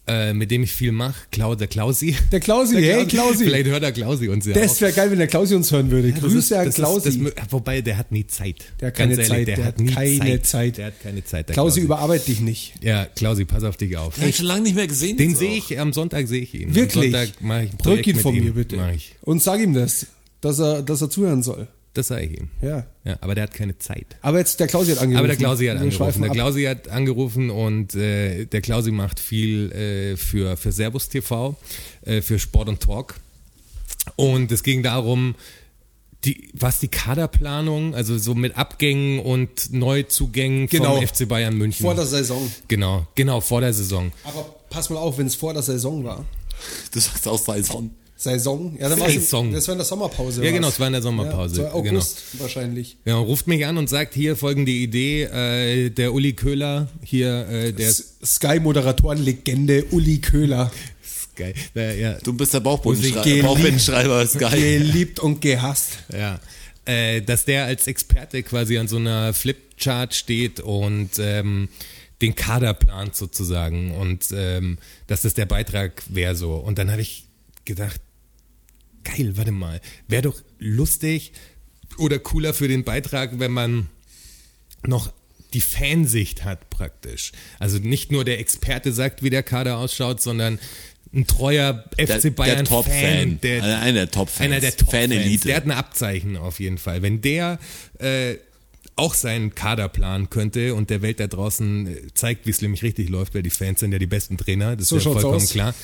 äh, 0.09 0.32
mit 0.32 0.50
dem 0.52 0.62
ich 0.62 0.72
viel 0.72 0.92
mache, 0.92 1.16
Klau, 1.32 1.54
der 1.57 1.66
Klausi. 1.66 2.14
Der 2.32 2.38
Klausi, 2.40 2.76
hey 2.76 3.04
Klausi. 3.07 3.44
Vielleicht 3.44 3.66
hört 3.66 3.82
der 3.82 3.90
Klausi 3.92 4.28
uns 4.28 4.46
ja 4.46 4.52
Das 4.54 4.76
auch. 4.76 4.80
wäre 4.82 4.92
geil, 4.92 5.11
wenn 5.11 5.18
der 5.18 5.26
Klausi 5.26 5.54
uns 5.57 5.72
hören 5.72 5.90
würde. 5.90 6.12
Das 6.12 6.20
Grüße 6.20 6.38
ist- 6.38 6.52
an 6.52 6.59
das 6.66 6.68
ist- 6.68 6.74
Klausi. 6.76 7.24
das 7.34 7.52
wobei, 7.52 7.80
der 7.80 7.98
hat 7.98 8.12
nie 8.12 8.26
Zeit. 8.26 8.64
Der 8.80 8.88
hat 8.88 8.94
keine 8.94 9.16
Ganz 9.16 9.28
Zeit, 9.28 9.48
der 9.48 9.64
hat 9.64 9.76
keine 9.92 10.42
Zeit. 10.42 10.78
Der 10.78 10.86
hat 10.86 11.02
keine 11.02 11.24
Zeit. 11.24 11.48
Der 11.48 11.54
Klausi, 11.54 11.80
überarbeit 11.80 12.28
dich 12.28 12.40
nicht. 12.40 12.74
Ja, 12.82 13.07
Klausi, 13.07 13.44
pass 13.44 13.64
auf 13.64 13.76
dich 13.76 13.96
auf. 13.96 14.14
Den 14.14 14.22
hab 14.22 14.30
ich 14.30 14.36
schon 14.36 14.46
lange 14.46 14.62
nicht 14.62 14.76
mehr 14.76 14.86
gesehen. 14.86 15.16
Den 15.16 15.34
sehe 15.34 15.57
ich, 15.57 15.78
am 15.78 15.92
Sonntag 15.92 16.28
sehe 16.28 16.40
ich 16.42 16.54
ihn. 16.54 16.74
Wirklich? 16.74 17.12
Am 17.14 17.20
Sonntag 17.20 17.40
mache 17.42 17.64
ich 17.64 17.70
ein 17.72 17.78
Drück 17.78 17.82
Projekt 17.82 18.07
ihn 18.07 18.14
mit 18.16 18.22
von 18.22 18.34
ihm. 18.36 18.44
mir 18.44 18.52
bitte. 18.52 18.76
Mach 18.76 18.92
ich. 18.92 19.14
Und 19.22 19.42
sag 19.42 19.61
ihm 19.61 19.74
das, 19.74 20.07
dass 20.40 20.59
er, 20.61 20.82
dass 20.82 21.00
er 21.02 21.11
zuhören 21.11 21.42
soll. 21.42 21.66
Das 21.97 22.09
sage 22.09 22.26
ich 22.26 22.38
ihm. 22.38 22.49
Ja. 22.61 22.86
Ja, 23.05 23.16
aber 23.22 23.34
der 23.34 23.44
hat 23.44 23.55
keine 23.55 23.78
Zeit. 23.78 24.16
Aber 24.20 24.38
jetzt, 24.38 24.61
der 24.61 24.66
Klausi 24.66 24.90
hat 24.90 24.99
angerufen. 24.99 25.18
Aber 25.18 25.28
der 25.28 25.36
Klausi 25.36 25.66
hat 25.66 25.78
angerufen. 25.78 26.22
Der. 26.22 26.30
Klausi 26.30 26.62
hat 26.64 26.88
angerufen 26.88 27.51
und 27.51 27.94
äh, 27.94 28.44
der 28.44 28.61
Klausi 28.61 28.90
macht 28.90 29.18
viel 29.18 29.72
äh, 29.72 30.16
für, 30.18 30.57
für 30.59 30.72
Servus 30.72 31.09
TV, 31.09 31.57
äh, 32.03 32.20
für 32.20 32.38
Sport 32.38 32.68
und 32.68 32.80
Talk. 32.80 33.14
Und 34.16 34.53
es 34.53 34.62
ging 34.62 34.82
darum, 34.82 35.36
die, 36.24 36.51
was 36.53 36.80
die 36.80 36.88
Kaderplanung, 36.88 37.94
also 37.94 38.18
so 38.18 38.34
mit 38.34 38.57
Abgängen 38.59 39.20
und 39.20 39.72
Neuzugängen 39.72 40.66
Genau. 40.66 40.97
vom 40.97 41.07
FC 41.07 41.26
Bayern 41.26 41.57
München. 41.57 41.82
Vor 41.84 41.94
der 41.94 42.07
Saison. 42.07 42.51
genau, 42.68 43.07
genau, 43.14 43.40
vor 43.40 43.61
der 43.62 43.72
Saison. 43.72 44.12
Aber 44.24 44.44
pass 44.68 44.90
mal 44.90 44.99
auf, 44.99 45.16
wenn 45.18 45.26
es 45.28 45.34
vor 45.34 45.55
der 45.55 45.62
Saison 45.62 46.05
war. 46.05 46.24
Du 46.92 47.01
sagst 47.01 47.26
auch 47.26 47.38
Saison. 47.38 47.90
Saison? 48.19 48.77
Ja, 48.81 48.89
dann 48.89 48.99
Saison. 48.99 49.49
im- 49.49 49.53
Das 49.53 49.69
war 49.69 49.73
in 49.75 49.79
der 49.79 49.85
Sommerpause. 49.85 50.43
Ja, 50.45 50.51
genau, 50.51 50.69
es 50.69 50.81
war 50.81 50.87
in 50.87 50.95
der 50.95 51.03
Sommerpause. 51.03 51.62
Ja, 51.62 51.71
so 51.73 51.83
genau. 51.83 51.97
August 51.99 52.23
wahrscheinlich. 52.39 52.97
Ja, 53.05 53.17
ruft 53.17 53.47
mich 53.47 53.67
an 53.67 53.77
und 53.77 53.89
sagt, 53.91 54.14
hier 54.14 54.37
folgende 54.37 54.73
Idee, 54.73 55.25
äh, 55.25 55.91
der 55.91 56.14
Uli 56.14 56.33
Köhler, 56.33 56.89
hier, 57.05 57.47
äh, 57.49 57.73
der 57.73 57.93
Sky-Moderatoren-Legende 58.25 59.85
Uli 59.91 60.19
Köhler. 60.19 60.71
geil. 61.35 61.55
Der, 61.75 61.95
ja, 61.97 62.19
Du 62.23 62.33
bist 62.33 62.55
der. 62.55 62.61
Bauchbindenschreiber 62.61 64.23
ist 64.23 64.39
geil. 64.39 64.59
Geliebt 64.79 65.21
und 65.21 65.41
gehasst. 65.43 65.99
Ja, 66.12 66.41
äh, 66.87 67.21
dass 67.21 67.45
der 67.45 67.67
als 67.67 67.87
Experte 67.87 68.43
quasi 68.43 68.79
an 68.79 68.89
so 68.89 68.97
einer 68.97 69.35
Flipchart 69.35 70.14
steht 70.14 70.61
und 70.61 71.11
ähm, 71.19 71.69
den 72.23 72.35
Kader 72.35 72.73
plant 72.73 73.14
sozusagen 73.14 73.93
und 73.93 74.29
ähm, 74.33 74.79
dass 75.07 75.21
das 75.23 75.35
der 75.35 75.45
Beitrag 75.47 76.03
wäre 76.09 76.35
so. 76.35 76.55
Und 76.55 76.79
dann 76.79 76.91
habe 76.91 77.03
ich 77.03 77.25
gedacht, 77.67 78.01
geil, 79.14 79.36
warte 79.36 79.52
mal, 79.52 79.80
wäre 80.09 80.22
doch 80.22 80.42
lustig 80.59 81.32
oder 81.98 82.18
cooler 82.18 82.52
für 82.54 82.68
den 82.68 82.84
Beitrag, 82.84 83.38
wenn 83.38 83.52
man 83.52 83.86
noch 84.86 85.12
die 85.54 85.61
Fansicht 85.61 86.44
hat 86.44 86.68
praktisch. 86.70 87.32
Also 87.59 87.78
nicht 87.78 88.12
nur 88.12 88.24
der 88.24 88.38
Experte 88.40 88.92
sagt, 88.92 89.22
wie 89.22 89.30
der 89.30 89.42
Kader 89.42 89.78
ausschaut, 89.78 90.20
sondern 90.20 90.59
ein 91.14 91.26
treuer 91.26 91.84
FC 91.98 92.34
Bayern 92.34 92.57
der 92.59 92.64
Top-Fan. 92.64 92.92
Fan, 93.00 93.40
der, 93.40 93.62
Einer- 93.62 93.78
einer 93.80 93.92
der 94.00 94.11
Top-Fans. 94.11 94.40
einer 94.40 94.61
der 94.61 94.76
Top 94.76 94.90
Fanelite. 94.90 95.46
Der 95.48 95.57
hat 95.57 95.64
ein 95.64 95.70
Abzeichen 95.70 96.36
auf 96.36 96.61
jeden 96.61 96.78
Fall. 96.78 97.00
Wenn 97.00 97.22
der 97.22 97.59
äh, 97.98 98.34
auch 98.96 99.14
seinen 99.14 99.54
Kader 99.54 99.88
planen 99.88 100.28
könnte 100.30 100.74
und 100.74 100.90
der 100.90 101.00
Welt 101.02 101.20
da 101.20 101.26
draußen 101.26 101.86
äh, 101.86 102.00
zeigt, 102.14 102.44
wie 102.46 102.50
es 102.50 102.61
nämlich 102.61 102.82
richtig 102.82 103.09
läuft, 103.09 103.34
weil 103.34 103.42
die 103.42 103.50
Fans 103.50 103.80
sind 103.80 103.92
ja 103.92 103.98
die 103.98 104.07
besten 104.07 104.36
Trainer, 104.36 104.76
das 104.76 104.88
So 104.88 104.96
ist 104.96 105.04
ja 105.04 105.12
vollkommen 105.12 105.36
aus. 105.36 105.50
klar. 105.50 105.74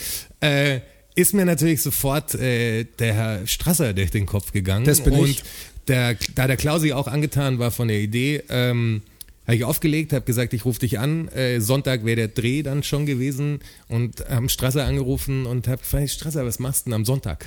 Äh, 0.41 0.81
ist 1.15 1.35
mir 1.35 1.45
natürlich 1.45 1.83
sofort 1.83 2.35
äh, 2.35 2.85
der 2.99 3.15
Herr 3.15 3.47
Strasser 3.47 3.93
durch 3.93 4.11
den 4.11 4.27
Kopf 4.27 4.53
gegangen. 4.53 4.85
Das 4.85 5.03
bin 5.03 5.15
und 5.15 5.29
ich. 5.29 5.43
Der, 5.89 6.17
da 6.37 6.47
der 6.47 6.57
Klausi 6.57 6.93
auch 6.93 7.09
angetan 7.09 7.59
war 7.59 7.71
von 7.73 7.89
der 7.89 7.99
Idee, 7.99 8.43
ähm, 8.49 9.03
habe 9.47 9.57
ich 9.57 9.65
aufgelegt, 9.65 10.13
habe 10.13 10.25
gesagt, 10.25 10.53
ich 10.55 10.65
rufe 10.65 10.79
dich 10.79 11.01
an. 11.01 11.27
Äh, 11.29 11.61
Sonntag 11.61 12.05
wäre 12.05 12.15
der 12.17 12.29
Dreh 12.29 12.63
dann 12.63 12.85
schon 12.85 13.05
gewesen 13.07 13.59
und 13.89 14.25
haben 14.29 14.49
Strasser 14.49 14.85
angerufen 14.85 15.45
und 15.47 15.67
habe 15.67 15.79
gefragt, 15.79 16.11
Strasser, 16.11 16.47
was 16.47 16.61
machst 16.61 16.87
du 16.87 16.91
denn 16.91 16.95
am 16.95 17.05
Sonntag? 17.05 17.47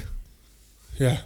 Ja. 0.99 1.17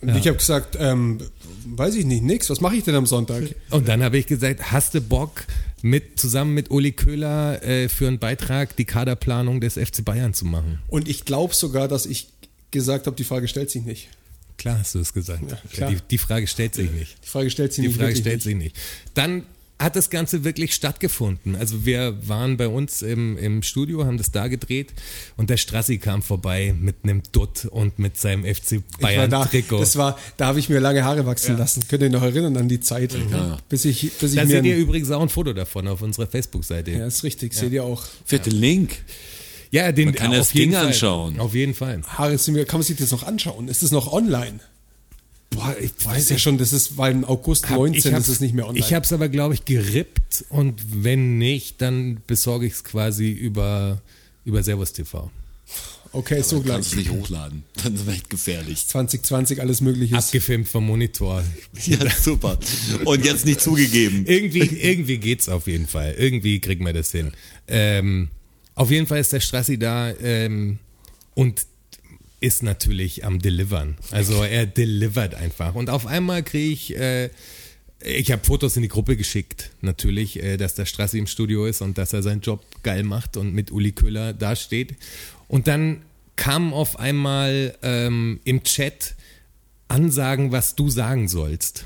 Und 0.00 0.08
Ja. 0.08 0.16
ich 0.16 0.26
habe 0.26 0.38
gesagt, 0.38 0.76
ähm, 0.80 1.20
weiß 1.66 1.94
ich 1.94 2.04
nicht, 2.06 2.24
nix. 2.24 2.50
Was 2.50 2.60
mache 2.60 2.74
ich 2.74 2.84
denn 2.84 2.96
am 2.96 3.06
Sonntag? 3.06 3.44
Und 3.70 3.86
dann 3.86 4.02
habe 4.02 4.18
ich 4.18 4.26
gesagt, 4.26 4.72
hast 4.72 4.94
du 4.94 5.00
Bock, 5.00 5.44
mit, 5.82 6.18
zusammen 6.20 6.54
mit 6.54 6.70
Uli 6.70 6.92
Köhler 6.92 7.62
äh, 7.62 7.88
für 7.88 8.06
einen 8.08 8.18
Beitrag 8.18 8.76
die 8.76 8.84
Kaderplanung 8.84 9.60
des 9.60 9.74
FC 9.74 10.04
Bayern 10.04 10.34
zu 10.34 10.44
machen? 10.44 10.78
Und 10.88 11.08
ich 11.08 11.24
glaube 11.24 11.54
sogar, 11.54 11.88
dass 11.88 12.06
ich 12.06 12.28
gesagt 12.70 13.06
habe, 13.06 13.16
die 13.16 13.24
Frage 13.24 13.48
stellt 13.48 13.70
sich 13.70 13.82
nicht. 13.84 14.08
Klar 14.58 14.78
hast 14.78 14.94
du 14.94 14.98
es 14.98 15.12
gesagt. 15.14 15.42
Ja, 15.76 15.88
die, 15.88 15.96
die 16.10 16.18
Frage 16.18 16.46
stellt 16.46 16.74
sich 16.74 16.90
nicht. 16.90 17.16
Die 17.24 17.28
Frage 17.28 17.50
stellt 17.50 17.72
sich 17.72 17.82
Die 17.82 17.88
nicht. 17.88 17.98
Frage 17.98 18.14
stellt 18.16 18.36
nicht. 18.36 18.42
sich 18.44 18.54
nicht. 18.56 18.76
Dann 19.14 19.44
hat 19.80 19.96
das 19.96 20.10
Ganze 20.10 20.44
wirklich 20.44 20.74
stattgefunden. 20.74 21.56
Also 21.56 21.86
wir 21.86 22.16
waren 22.28 22.56
bei 22.58 22.68
uns 22.68 23.00
im, 23.02 23.38
im 23.38 23.62
Studio, 23.62 24.04
haben 24.04 24.18
das 24.18 24.30
da 24.30 24.46
gedreht 24.48 24.92
und 25.36 25.48
der 25.50 25.56
Strassi 25.56 25.96
kam 25.98 26.22
vorbei 26.22 26.74
mit 26.78 26.96
einem 27.02 27.22
Dutt 27.32 27.64
und 27.64 27.98
mit 27.98 28.18
seinem 28.18 28.44
FC 28.44 28.72
Ich 28.72 28.78
war 28.78 28.82
Bayern 29.00 29.30
da, 29.30 29.44
Trikot. 29.46 29.78
das 29.80 29.96
war, 29.96 30.18
da 30.36 30.46
habe 30.46 30.58
ich 30.58 30.68
mir 30.68 30.80
lange 30.80 31.02
Haare 31.02 31.24
wachsen 31.24 31.56
lassen. 31.56 31.82
Könnt 31.88 32.02
ihr 32.02 32.06
euch 32.06 32.12
noch 32.12 32.22
erinnern 32.22 32.56
an 32.58 32.68
die 32.68 32.80
Zeit? 32.80 33.16
Bis 33.70 33.86
ich, 33.86 34.12
bis 34.12 34.32
ich 34.32 34.36
da 34.38 34.44
mir 34.44 34.50
seht 34.50 34.64
ihr 34.66 34.76
übrigens 34.76 35.10
auch 35.10 35.22
ein 35.22 35.30
Foto 35.30 35.52
davon 35.54 35.88
auf 35.88 36.02
unserer 36.02 36.26
Facebook-Seite. 36.26 36.90
Ja, 36.90 37.06
ist 37.06 37.24
richtig, 37.24 37.54
seht 37.54 37.72
ihr 37.72 37.82
auch. 37.84 38.04
Vierte 38.26 38.50
Link. 38.50 38.98
Ja, 39.70 39.92
den 39.92 40.06
Man 40.06 40.14
kann 40.14 40.30
auf 40.32 40.36
das 40.36 40.52
jeden 40.52 40.72
Ding 40.72 40.78
Fall. 40.78 40.86
anschauen. 40.88 41.40
Auf 41.40 41.54
jeden 41.54 41.74
Fall. 41.74 42.02
Haare 42.06 42.36
sind 42.38 42.54
wir, 42.54 42.64
kann 42.66 42.80
man 42.80 42.86
sich 42.86 42.96
das 42.96 43.12
noch 43.12 43.22
anschauen? 43.22 43.68
Ist 43.68 43.82
das 43.82 43.92
noch 43.92 44.12
online? 44.12 44.60
Boah, 45.50 45.74
ich 45.80 45.92
Das 46.04 46.18
ist 46.18 46.30
ja 46.30 46.38
schon, 46.38 46.58
das 46.58 46.72
ist, 46.72 46.96
weil 46.96 47.12
im 47.12 47.24
August 47.24 47.68
Hab- 47.68 47.76
19 47.78 47.98
ich 47.98 48.04
ist 48.06 48.12
hab's- 48.12 48.28
es 48.28 48.40
nicht 48.40 48.54
mehr 48.54 48.66
online. 48.68 48.84
Ich 48.84 48.94
habe 48.94 49.04
es 49.04 49.12
aber, 49.12 49.28
glaube 49.28 49.54
ich, 49.54 49.64
gerippt 49.64 50.44
und 50.48 50.80
wenn 51.04 51.38
nicht, 51.38 51.82
dann 51.82 52.20
besorge 52.26 52.66
ich 52.66 52.74
es 52.74 52.84
quasi 52.84 53.30
über, 53.30 54.00
über 54.44 54.62
Servus 54.62 54.92
TV. 54.92 55.30
okay, 56.12 56.40
so 56.42 56.60
gleich. 56.60 56.74
Kannst 56.76 56.92
du 56.92 56.96
nicht 56.98 57.10
hochladen. 57.10 57.64
Dann 57.82 57.94
ist 57.94 58.02
es 58.02 58.08
echt 58.08 58.30
gefährlich. 58.30 58.86
2020 58.86 59.60
alles 59.60 59.80
mögliche. 59.80 60.16
Abgefilmt 60.16 60.68
vom 60.68 60.86
Monitor. 60.86 61.42
Ja, 61.84 61.98
super. 62.10 62.58
Und 63.04 63.24
jetzt 63.24 63.44
nicht 63.46 63.60
zugegeben. 63.60 64.24
Irgendwie, 64.26 64.60
irgendwie 64.82 65.18
geht's 65.18 65.48
auf 65.48 65.66
jeden 65.66 65.86
Fall. 65.88 66.14
Irgendwie 66.18 66.60
kriegen 66.60 66.84
wir 66.86 66.92
das 66.92 67.10
hin. 67.12 67.32
Ähm, 67.68 68.28
auf 68.76 68.90
jeden 68.90 69.06
Fall 69.06 69.18
ist 69.20 69.32
der 69.32 69.40
Strassi 69.40 69.78
da 69.78 70.10
ähm, 70.22 70.78
und 71.34 71.66
ist 72.40 72.62
natürlich 72.62 73.24
am 73.24 73.38
Delivern. 73.38 73.96
Also 74.10 74.42
er 74.42 74.66
delivert 74.66 75.34
einfach. 75.34 75.74
Und 75.74 75.90
auf 75.90 76.06
einmal 76.06 76.42
kriege 76.42 76.72
ich, 76.72 76.96
äh, 76.96 77.30
ich 78.02 78.32
habe 78.32 78.42
Fotos 78.44 78.76
in 78.76 78.82
die 78.82 78.88
Gruppe 78.88 79.16
geschickt, 79.16 79.70
natürlich, 79.82 80.42
äh, 80.42 80.56
dass 80.56 80.74
der 80.74 80.86
Strassi 80.86 81.18
im 81.18 81.26
Studio 81.26 81.66
ist 81.66 81.82
und 81.82 81.98
dass 81.98 82.12
er 82.12 82.22
seinen 82.22 82.40
Job 82.40 82.64
geil 82.82 83.02
macht 83.02 83.36
und 83.36 83.52
mit 83.54 83.70
Uli 83.70 83.92
Köhler 83.92 84.32
dasteht. 84.32 84.94
Und 85.48 85.66
dann 85.68 86.02
kam 86.36 86.72
auf 86.72 86.98
einmal 86.98 87.76
ähm, 87.82 88.40
im 88.44 88.62
Chat 88.62 89.14
Ansagen, 89.88 90.52
was 90.52 90.76
du 90.76 90.88
sagen 90.88 91.28
sollst. 91.28 91.84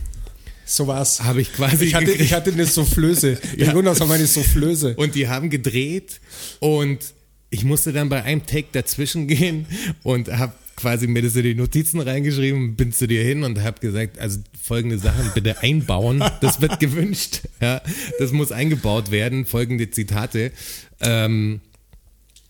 So 0.66 0.86
war's. 0.86 1.22
Habe 1.22 1.40
ich 1.40 1.52
quasi 1.52 1.86
Ich 1.86 1.94
hatte, 1.94 2.04
gekriegt. 2.06 2.24
ich 2.24 2.32
hatte 2.32 2.52
eine 2.52 2.66
Soufflöse. 2.66 3.38
Ja. 3.56 3.66
Ja. 3.66 3.72
Jonas 3.72 3.98
war 4.00 4.06
meine 4.06 4.26
Soufflöse. 4.26 4.94
Und 4.96 5.14
die 5.14 5.26
haben 5.28 5.50
gedreht 5.50 6.20
und 6.60 6.98
ich 7.54 7.64
musste 7.64 7.92
dann 7.92 8.08
bei 8.08 8.24
einem 8.24 8.44
Take 8.46 8.68
dazwischen 8.72 9.28
gehen 9.28 9.66
und 10.02 10.28
habe 10.28 10.52
quasi 10.74 11.06
mir 11.06 11.22
das 11.22 11.36
in 11.36 11.44
die 11.44 11.54
Notizen 11.54 12.00
reingeschrieben, 12.00 12.74
bin 12.74 12.92
zu 12.92 13.06
dir 13.06 13.22
hin 13.22 13.44
und 13.44 13.62
habe 13.62 13.78
gesagt, 13.78 14.18
also 14.18 14.40
folgende 14.60 14.98
Sachen 14.98 15.30
bitte 15.34 15.60
einbauen, 15.62 16.22
das 16.40 16.60
wird 16.60 16.80
gewünscht, 16.80 17.42
ja, 17.60 17.80
das 18.18 18.32
muss 18.32 18.50
eingebaut 18.50 19.12
werden, 19.12 19.46
folgende 19.46 19.88
Zitate. 19.90 20.50
Ähm, 21.00 21.60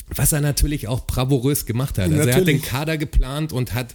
was 0.08 0.32
er 0.32 0.40
natürlich 0.40 0.88
auch 0.88 1.06
bravourös 1.06 1.66
gemacht 1.66 1.98
hat. 1.98 2.10
Also 2.10 2.16
er 2.16 2.20
hat 2.20 2.46
den 2.46 2.56
Natürlich. 2.56 2.62
Kader 2.62 2.96
geplant 2.96 3.52
und 3.52 3.74
hat 3.74 3.94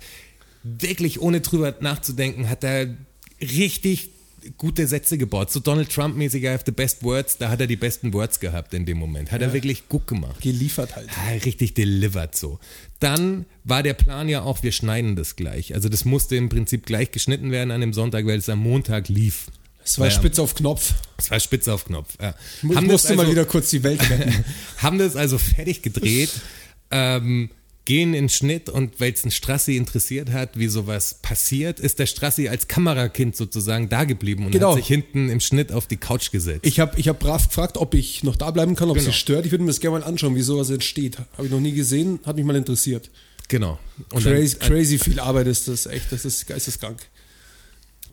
wirklich 0.63 1.21
ohne 1.21 1.41
drüber 1.41 1.75
nachzudenken, 1.81 2.49
hat 2.49 2.63
er 2.63 2.95
richtig 3.41 4.11
gute 4.57 4.87
Sätze 4.87 5.17
gebaut. 5.17 5.51
So 5.51 5.59
Donald 5.59 5.89
Trump-mäßig, 5.89 6.43
I 6.43 6.47
have 6.49 6.63
the 6.65 6.71
best 6.71 7.03
words, 7.03 7.37
da 7.37 7.49
hat 7.49 7.59
er 7.61 7.67
die 7.67 7.75
besten 7.75 8.13
Words 8.13 8.39
gehabt 8.39 8.73
in 8.73 8.85
dem 8.85 8.97
Moment. 8.97 9.31
Hat 9.31 9.41
er 9.41 9.53
wirklich 9.53 9.87
gut 9.89 10.07
gemacht. 10.07 10.41
Geliefert 10.41 10.95
halt. 10.95 11.07
Ja, 11.07 11.33
richtig 11.45 11.73
delivered 11.73 12.35
so. 12.35 12.59
Dann 12.99 13.45
war 13.63 13.83
der 13.83 13.93
Plan 13.93 14.27
ja 14.29 14.41
auch, 14.41 14.63
wir 14.63 14.71
schneiden 14.71 15.15
das 15.15 15.35
gleich. 15.35 15.73
Also 15.75 15.89
das 15.89 16.05
musste 16.05 16.35
im 16.35 16.49
Prinzip 16.49 16.85
gleich 16.85 17.11
geschnitten 17.11 17.51
werden 17.51 17.71
an 17.71 17.81
dem 17.81 17.93
Sonntag, 17.93 18.25
weil 18.25 18.39
es 18.39 18.49
am 18.49 18.59
Montag 18.59 19.07
lief. 19.09 19.47
Es 19.83 19.97
war 19.97 20.07
Ja. 20.07 20.11
spitz 20.11 20.37
auf 20.39 20.55
Knopf. 20.55 20.93
Es 21.17 21.31
war 21.31 21.39
spitz 21.39 21.67
auf 21.67 21.85
Knopf. 21.85 22.15
Ja. 22.21 22.35
Ich 22.69 22.75
Haben 22.75 22.87
musste 22.87 23.15
mal 23.15 23.21
also- 23.23 23.31
wieder 23.31 23.45
kurz 23.45 23.69
die 23.69 23.83
Welt 23.83 24.01
retten. 24.09 24.43
haben 24.77 24.97
das 24.99 25.15
also 25.15 25.37
fertig 25.37 25.81
gedreht, 25.81 26.29
ähm, 26.91 27.49
gehen 27.89 28.13
in 28.13 28.29
Schnitt 28.29 28.69
und 28.69 28.99
weil 28.99 29.11
es 29.13 29.23
einen 29.23 29.31
Strassi 29.31 29.75
interessiert 29.75 30.29
hat, 30.31 30.59
wie 30.59 30.67
sowas 30.67 31.15
passiert, 31.23 31.79
ist 31.79 31.97
der 31.97 32.05
Strassi 32.05 32.47
als 32.47 32.67
Kamerakind 32.67 33.35
sozusagen 33.35 33.89
da 33.89 34.03
geblieben 34.03 34.45
und 34.45 34.51
Genau. 34.51 34.69
hat 34.73 34.75
sich 34.77 34.85
hinten 34.85 35.27
im 35.29 35.39
Schnitt 35.39 35.71
auf 35.71 35.87
die 35.87 35.97
Couch 35.97 36.29
gesetzt. 36.29 36.67
Ich 36.67 36.79
habe 36.79 36.99
ich 36.99 37.07
hab 37.07 37.17
brav 37.17 37.47
gefragt, 37.47 37.77
ob 37.77 37.95
ich 37.95 38.21
noch 38.23 38.35
da 38.35 38.51
bleiben 38.51 38.75
kann, 38.75 38.91
ob 38.91 38.97
Genau. 38.97 39.09
es 39.09 39.15
stört. 39.15 39.47
Ich 39.47 39.51
würde 39.51 39.63
mir 39.63 39.71
das 39.71 39.79
gerne 39.79 39.97
mal 39.97 40.05
anschauen, 40.05 40.35
wie 40.35 40.43
sowas 40.43 40.69
entsteht. 40.69 41.17
Habe 41.33 41.45
ich 41.47 41.51
noch 41.51 41.59
nie 41.59 41.71
gesehen, 41.71 42.19
hat 42.27 42.35
mich 42.35 42.45
mal 42.45 42.55
interessiert. 42.55 43.09
genau. 43.47 43.79
Und 44.13 44.21
Crazy, 44.21 44.59
dann, 44.59 44.69
crazy 44.69 44.99
viel 44.99 45.19
Arbeit 45.19 45.47
ist 45.47 45.67
das, 45.67 45.87
echt, 45.87 46.11
das 46.11 46.25
ist 46.25 46.45
geisteskrank. 46.45 46.99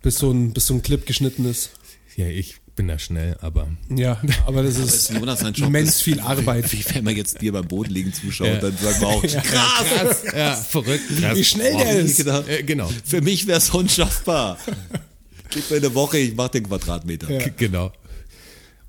Bis 0.01 0.17
so 0.17 0.31
ein, 0.31 0.55
bis 0.55 0.67
so 0.69 0.73
ein 0.75 0.81
Clip 0.81 1.05
geschnitten 1.05 1.45
ist. 1.45 1.69
ja, 2.17 2.27
ich 2.27 2.57
bin 2.77 2.89
da 2.89 2.99
schnell, 2.99 3.37
aber 3.41 3.67
Ja, 3.89 4.21
aber 4.47 4.63
das 4.63 4.77
ist 4.79 4.95
ist 4.95 5.11
Jonas 5.15 5.41
immens 5.43 5.89
ist- 5.91 6.03
viel 6.03 6.21
Arbeit. 6.21 6.71
Wie 6.73 6.85
wenn 6.95 7.05
man 7.05 7.17
jetzt 7.17 7.41
dir 7.41 7.53
beim 7.53 7.67
Boden 7.67 7.91
liegen 7.91 8.13
zuschaut, 8.13 8.47
Ja. 8.49 8.57
dann 8.59 8.77
sagen 8.77 9.01
wir 9.01 9.09
auch, 9.09 9.23
krass. 9.23 9.43
krass, 9.43 10.23
ja, 10.37 10.55
verrückt, 10.55 11.03
krass. 11.21 11.37
Wie 11.37 11.45
schnell 11.45 11.73
der 11.77 11.85
Boah, 11.85 11.93
ist. 11.95 12.17
genau. 12.19 12.41
Äh, 12.43 12.63
genau, 12.63 12.91
Für 13.05 13.21
mich 13.23 13.47
wäre 13.47 13.59
es 13.59 13.71
unschaffbar. 13.71 14.59
Gib 15.51 15.71
mir 15.71 15.77
eine 15.79 15.95
Woche, 15.95 16.19
ich 16.19 16.35
mach 16.35 16.49
den 16.49 16.65
Quadratmeter. 16.65 17.31
Ja. 17.31 17.47
Genau. 17.57 17.93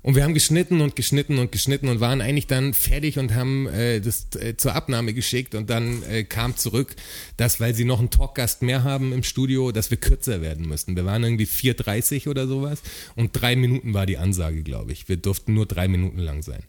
Und 0.08 0.14
wir 0.14 0.24
haben 0.24 0.32
geschnitten 0.32 0.80
und 0.80 0.96
geschnitten 0.96 1.38
und 1.38 1.52
geschnitten 1.52 1.86
und 1.88 2.00
waren 2.00 2.22
eigentlich 2.22 2.46
dann 2.46 2.72
fertig 2.72 3.18
und 3.18 3.34
haben 3.34 3.66
äh, 3.66 4.00
das 4.00 4.28
äh, 4.36 4.56
zur 4.56 4.74
Abnahme 4.74 5.12
geschickt 5.12 5.54
und 5.54 5.68
dann 5.68 6.02
äh, 6.04 6.24
kam 6.24 6.56
zurück, 6.56 6.96
dass 7.36 7.60
weil 7.60 7.74
sie 7.74 7.84
noch 7.84 7.98
einen 7.98 8.08
Talkgast 8.08 8.62
mehr 8.62 8.84
haben 8.84 9.12
im 9.12 9.22
Studio, 9.22 9.70
dass 9.70 9.90
wir 9.90 9.98
kürzer 9.98 10.40
werden 10.40 10.66
müssten. 10.66 10.96
Wir 10.96 11.04
waren 11.04 11.24
irgendwie 11.24 11.44
4,30 11.44 12.26
oder 12.26 12.46
sowas 12.46 12.80
und 13.16 13.32
drei 13.32 13.54
Minuten 13.54 13.92
war 13.92 14.06
die 14.06 14.16
Ansage, 14.16 14.62
glaube 14.62 14.92
ich. 14.92 15.10
Wir 15.10 15.18
durften 15.18 15.52
nur 15.52 15.66
drei 15.66 15.88
Minuten 15.88 16.20
lang 16.20 16.40
sein. 16.40 16.62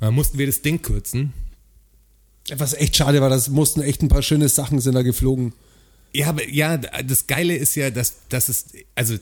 Und 0.00 0.06
dann 0.06 0.14
mussten 0.14 0.38
wir 0.38 0.46
das 0.46 0.62
Ding 0.62 0.82
kürzen. 0.82 1.32
Was 2.56 2.74
echt 2.74 2.96
schade 2.96 3.20
war, 3.20 3.30
das 3.30 3.50
mussten 3.50 3.82
echt 3.82 4.02
ein 4.02 4.08
paar 4.08 4.22
schöne 4.22 4.48
Sachen 4.48 4.80
sind 4.80 4.96
da 4.96 5.02
geflogen. 5.02 5.52
Ja, 6.12 6.30
aber 6.30 6.48
ja, 6.48 6.76
das 6.76 7.28
Geile 7.28 7.54
ist 7.54 7.76
ja, 7.76 7.90
dass, 7.90 8.26
dass 8.28 8.48
es, 8.48 8.66
also 8.96 9.16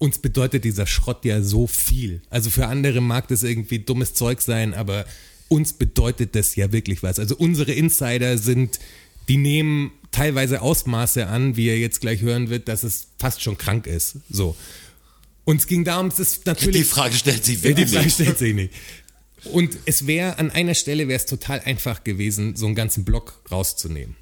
uns 0.00 0.18
bedeutet 0.18 0.64
dieser 0.64 0.86
Schrott 0.86 1.26
ja 1.26 1.42
so 1.42 1.66
viel. 1.66 2.22
Also 2.30 2.48
für 2.48 2.66
andere 2.66 3.02
mag 3.02 3.28
das 3.28 3.42
irgendwie 3.42 3.80
dummes 3.80 4.14
Zeug 4.14 4.40
sein, 4.40 4.72
aber 4.72 5.04
uns 5.48 5.74
bedeutet 5.74 6.34
das 6.34 6.56
ja 6.56 6.72
wirklich 6.72 7.02
was. 7.02 7.18
Also 7.18 7.36
unsere 7.36 7.72
Insider 7.72 8.38
sind, 8.38 8.80
die 9.28 9.36
nehmen 9.36 9.92
teilweise 10.10 10.62
Ausmaße 10.62 11.26
an, 11.26 11.56
wie 11.56 11.68
er 11.68 11.78
jetzt 11.78 12.00
gleich 12.00 12.22
hören 12.22 12.48
wird, 12.48 12.68
dass 12.68 12.82
es 12.82 13.08
fast 13.18 13.42
schon 13.42 13.58
krank 13.58 13.86
ist. 13.86 14.16
So. 14.30 14.56
Uns 15.44 15.66
ging 15.66 15.84
darum, 15.84 16.06
es 16.06 16.18
ist 16.18 16.46
natürlich. 16.46 16.76
Die 16.78 16.84
Frage 16.84 17.14
stellt 17.14 17.44
sich 17.44 17.62
wirklich 17.62 17.86
die 17.86 17.92
Frage 17.92 18.06
nicht. 18.06 18.14
stellt 18.14 18.38
sich 18.38 18.54
nicht. 18.54 18.72
Und 19.52 19.76
es 19.84 20.06
wäre 20.06 20.38
an 20.38 20.50
einer 20.50 20.74
Stelle 20.74 21.08
wäre 21.08 21.18
es 21.18 21.26
total 21.26 21.60
einfach 21.60 22.04
gewesen, 22.04 22.56
so 22.56 22.64
einen 22.64 22.74
ganzen 22.74 23.04
Block 23.04 23.42
rauszunehmen. 23.50 24.16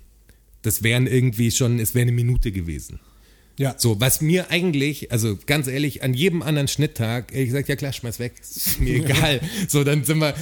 Das 0.63 0.83
wären 0.83 1.07
irgendwie 1.07 1.53
schon, 1.53 1.79
es 1.79 1.95
wäre 1.95 2.03
eine 2.03 2.13
Minute 2.13 2.51
gewesen. 2.51 2.99
Ja. 3.59 3.75
So, 3.77 4.01
was 4.01 4.21
mir 4.21 4.51
eigentlich, 4.51 5.13
also 5.13 5.37
ganz 5.47 5.67
ehrlich, 5.67 6.03
an 6.03 6.15
jedem 6.15 6.43
anderen 6.43 6.69
Schnitttag, 6.69 7.33
ehrlich 7.33 7.49
gesagt, 7.49 7.69
ja 7.69 7.77
klar, 7.77 7.93
schmeiß 7.93 8.19
weg, 8.21 8.35
ist 8.41 8.81
mir 8.81 8.95
egal. 9.05 9.41
So, 9.69 9.85
dann 9.85 10.05
sind 10.05 10.19
wir, 10.19 10.35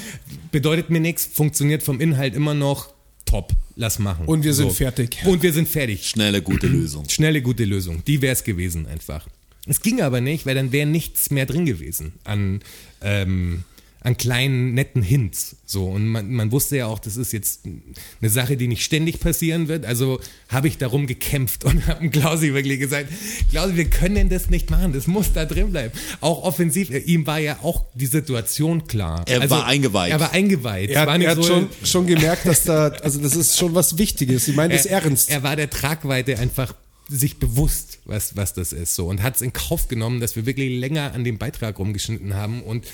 bedeutet 0.53 0.91
mir 0.91 1.01
nichts, 1.01 1.25
funktioniert 1.27 1.83
vom 1.83 2.01
Inhalt 2.01 2.35
immer 2.35 2.55
noch, 2.55 2.93
top, 3.25 3.53
lass 3.75 3.99
machen. 3.99 4.27
Und 4.27 4.45
wir 4.45 4.55
sind 4.55 4.69
so. 4.69 4.75
fertig. 4.75 5.17
Und 5.25 5.43
wir 5.43 5.53
sind 5.53 5.69
fertig. 5.69 6.07
Schnelle, 6.07 6.43
gute 6.43 6.67
Lösung. 6.69 7.09
Schnelle, 7.09 7.43
gute 7.43 7.65
Lösung. 7.65 8.03
Die 8.07 8.21
wäre 8.23 8.35
es 8.35 8.45
gewesen 8.45 8.87
einfach. 8.87 9.27
Es 9.67 9.81
ging 9.81 10.01
aber 10.01 10.21
nicht, 10.21 10.47
weil 10.47 10.55
dann 10.55 10.71
wäre 10.71 10.87
nichts 10.87 11.31
mehr 11.31 11.47
drin 11.47 11.67
gewesen 11.67 12.13
an, 12.23 12.61
ähm, 13.03 13.65
an 14.07 14.17
kleinen, 14.17 14.73
netten 14.73 15.03
Hints. 15.03 15.57
So, 15.67 15.87
und 15.89 16.07
man, 16.07 16.31
man 16.31 16.53
wusste 16.53 16.77
ja 16.77 16.87
auch, 16.87 17.01
das 17.01 17.17
ist 17.17 17.33
jetzt 17.33 17.63
eine 17.65 18.31
Sache, 18.31 18.57
die 18.57 18.69
nicht 18.69 18.85
ständig 18.85 19.19
passieren 19.19 19.67
wird. 19.67 19.85
Also 19.85 20.21
habe 20.49 20.69
ich 20.69 20.79
darum 20.79 21.09
gekämpft 21.09 21.65
und 21.65 21.85
habe 21.89 22.09
Klausi 22.11 22.55
wirklich 22.55 22.79
gesagt, 22.79 23.09
Klausi, 23.51 23.75
wir 23.75 23.91
können 23.91 24.29
das 24.29 24.49
nicht 24.49 24.71
machen, 24.71 24.93
das 24.93 25.09
muss 25.09 25.33
da 25.33 25.45
drin 25.45 25.73
bleiben. 25.73 25.93
Auch 26.21 26.45
offensiv, 26.45 26.91
äh, 26.91 26.99
ihm 26.99 27.27
war 27.27 27.41
ja 27.41 27.59
auch 27.63 27.85
die 27.95 28.07
Situation 28.07 28.87
klar. 28.87 29.25
Also, 29.29 29.41
Er 29.43 29.51
war 29.51 29.67
eingeweiht. 29.67 30.13
Er 30.13 30.21
war 30.21 30.31
eingeweiht. 30.31 30.91
Er, 30.91 31.05
war 31.09 31.21
er 31.21 31.31
hat 31.31 31.37
so- 31.39 31.43
schon, 31.43 31.69
schon 31.83 32.07
gemerkt, 32.07 32.47
dass 32.47 32.63
da, 32.63 32.91
also 33.03 33.21
das 33.21 33.35
ist 33.35 33.59
schon 33.59 33.75
was 33.75 33.99
Wichtiges. 33.99 34.47
Ich 34.47 34.55
meine 34.55 34.73
das 34.75 34.87
er, 34.87 35.03
ernst. 35.03 35.31
Er 35.31 35.43
war 35.43 35.57
der 35.57 35.69
Tragweite 35.69 36.39
einfach 36.39 36.77
sich 37.09 37.41
bewusst, 37.41 37.99
was, 38.05 38.37
was 38.37 38.55
das 38.55 38.73
ist 38.73 38.95
so 38.95 39.09
und 39.09 39.21
hat 39.25 39.35
es 39.35 39.43
in 39.43 39.53
Kauf 39.53 39.89
genommen, 39.89 40.21
dass 40.21 40.37
wir 40.37 40.47
wirklich 40.47 40.79
länger 40.79 41.13
an 41.13 41.25
dem 41.25 41.39
Beitrag 41.39 41.79
rumgeschnitten 41.81 42.35
haben 42.35 42.63
und 42.63 42.85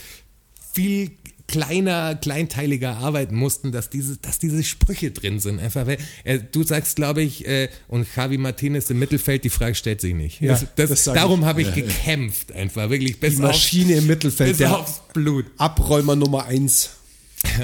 viel 0.73 1.11
kleiner, 1.49 2.15
kleinteiliger 2.15 2.97
arbeiten 2.97 3.35
mussten, 3.35 3.73
dass 3.73 3.91
diese, 3.91 4.17
dass 4.17 4.39
diese 4.39 4.63
Sprüche 4.65 5.11
drin 5.11 5.39
sind. 5.39 5.61
Einfach, 5.61 5.87
weil 5.87 5.99
äh, 6.25 6.39
du 6.39 6.63
sagst, 6.63 6.97
glaube 6.97 7.23
ich, 7.23 7.47
äh, 7.47 7.69
und 7.89 8.07
Javi 8.17 8.39
Martinez 8.39 8.89
im 8.91 8.99
Mittelfeld, 8.99 9.45
die 9.45 9.51
Frage 9.51 9.75
stellt 9.75 10.01
sich 10.01 10.15
nicht. 10.15 10.41
Ja, 10.41 10.53
das, 10.53 10.67
das, 10.77 10.89
das 11.05 11.05
darum 11.15 11.45
habe 11.45 11.63
ich 11.63 11.75
gekämpft, 11.75 12.53
einfach 12.53 12.89
wirklich 12.89 13.21
bis 13.21 13.37
Die 13.37 13.43
Maschine 13.43 13.95
im 13.97 14.07
Mittelfeld, 14.07 14.59
der 14.61 14.79
aufs 14.79 15.03
Blut. 15.13 15.47
Abräumer 15.59 16.17
Nummer 16.17 16.47
eins. 16.47 16.91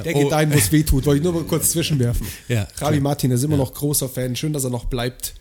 Der 0.04 0.14
Oh. 0.14 0.24
geht 0.24 0.32
ein, 0.32 0.52
wo 0.52 0.58
es 0.58 0.72
weh 0.72 0.82
tut. 0.82 1.06
Wollte 1.06 1.18
ich 1.18 1.24
nur 1.24 1.32
mal 1.32 1.44
kurz 1.48 1.70
zwischenwerfen. 1.70 2.26
Ja, 2.48 2.66
Ravi 2.78 3.00
klar. 3.00 3.24
Ist 3.32 3.44
immer 3.44 3.56
noch 3.56 3.72
großer 3.72 4.08
Fan. 4.08 4.34
Schön, 4.36 4.52
dass 4.52 4.64
er 4.64 4.70
noch 4.70 4.86
bleibt. 4.86 5.34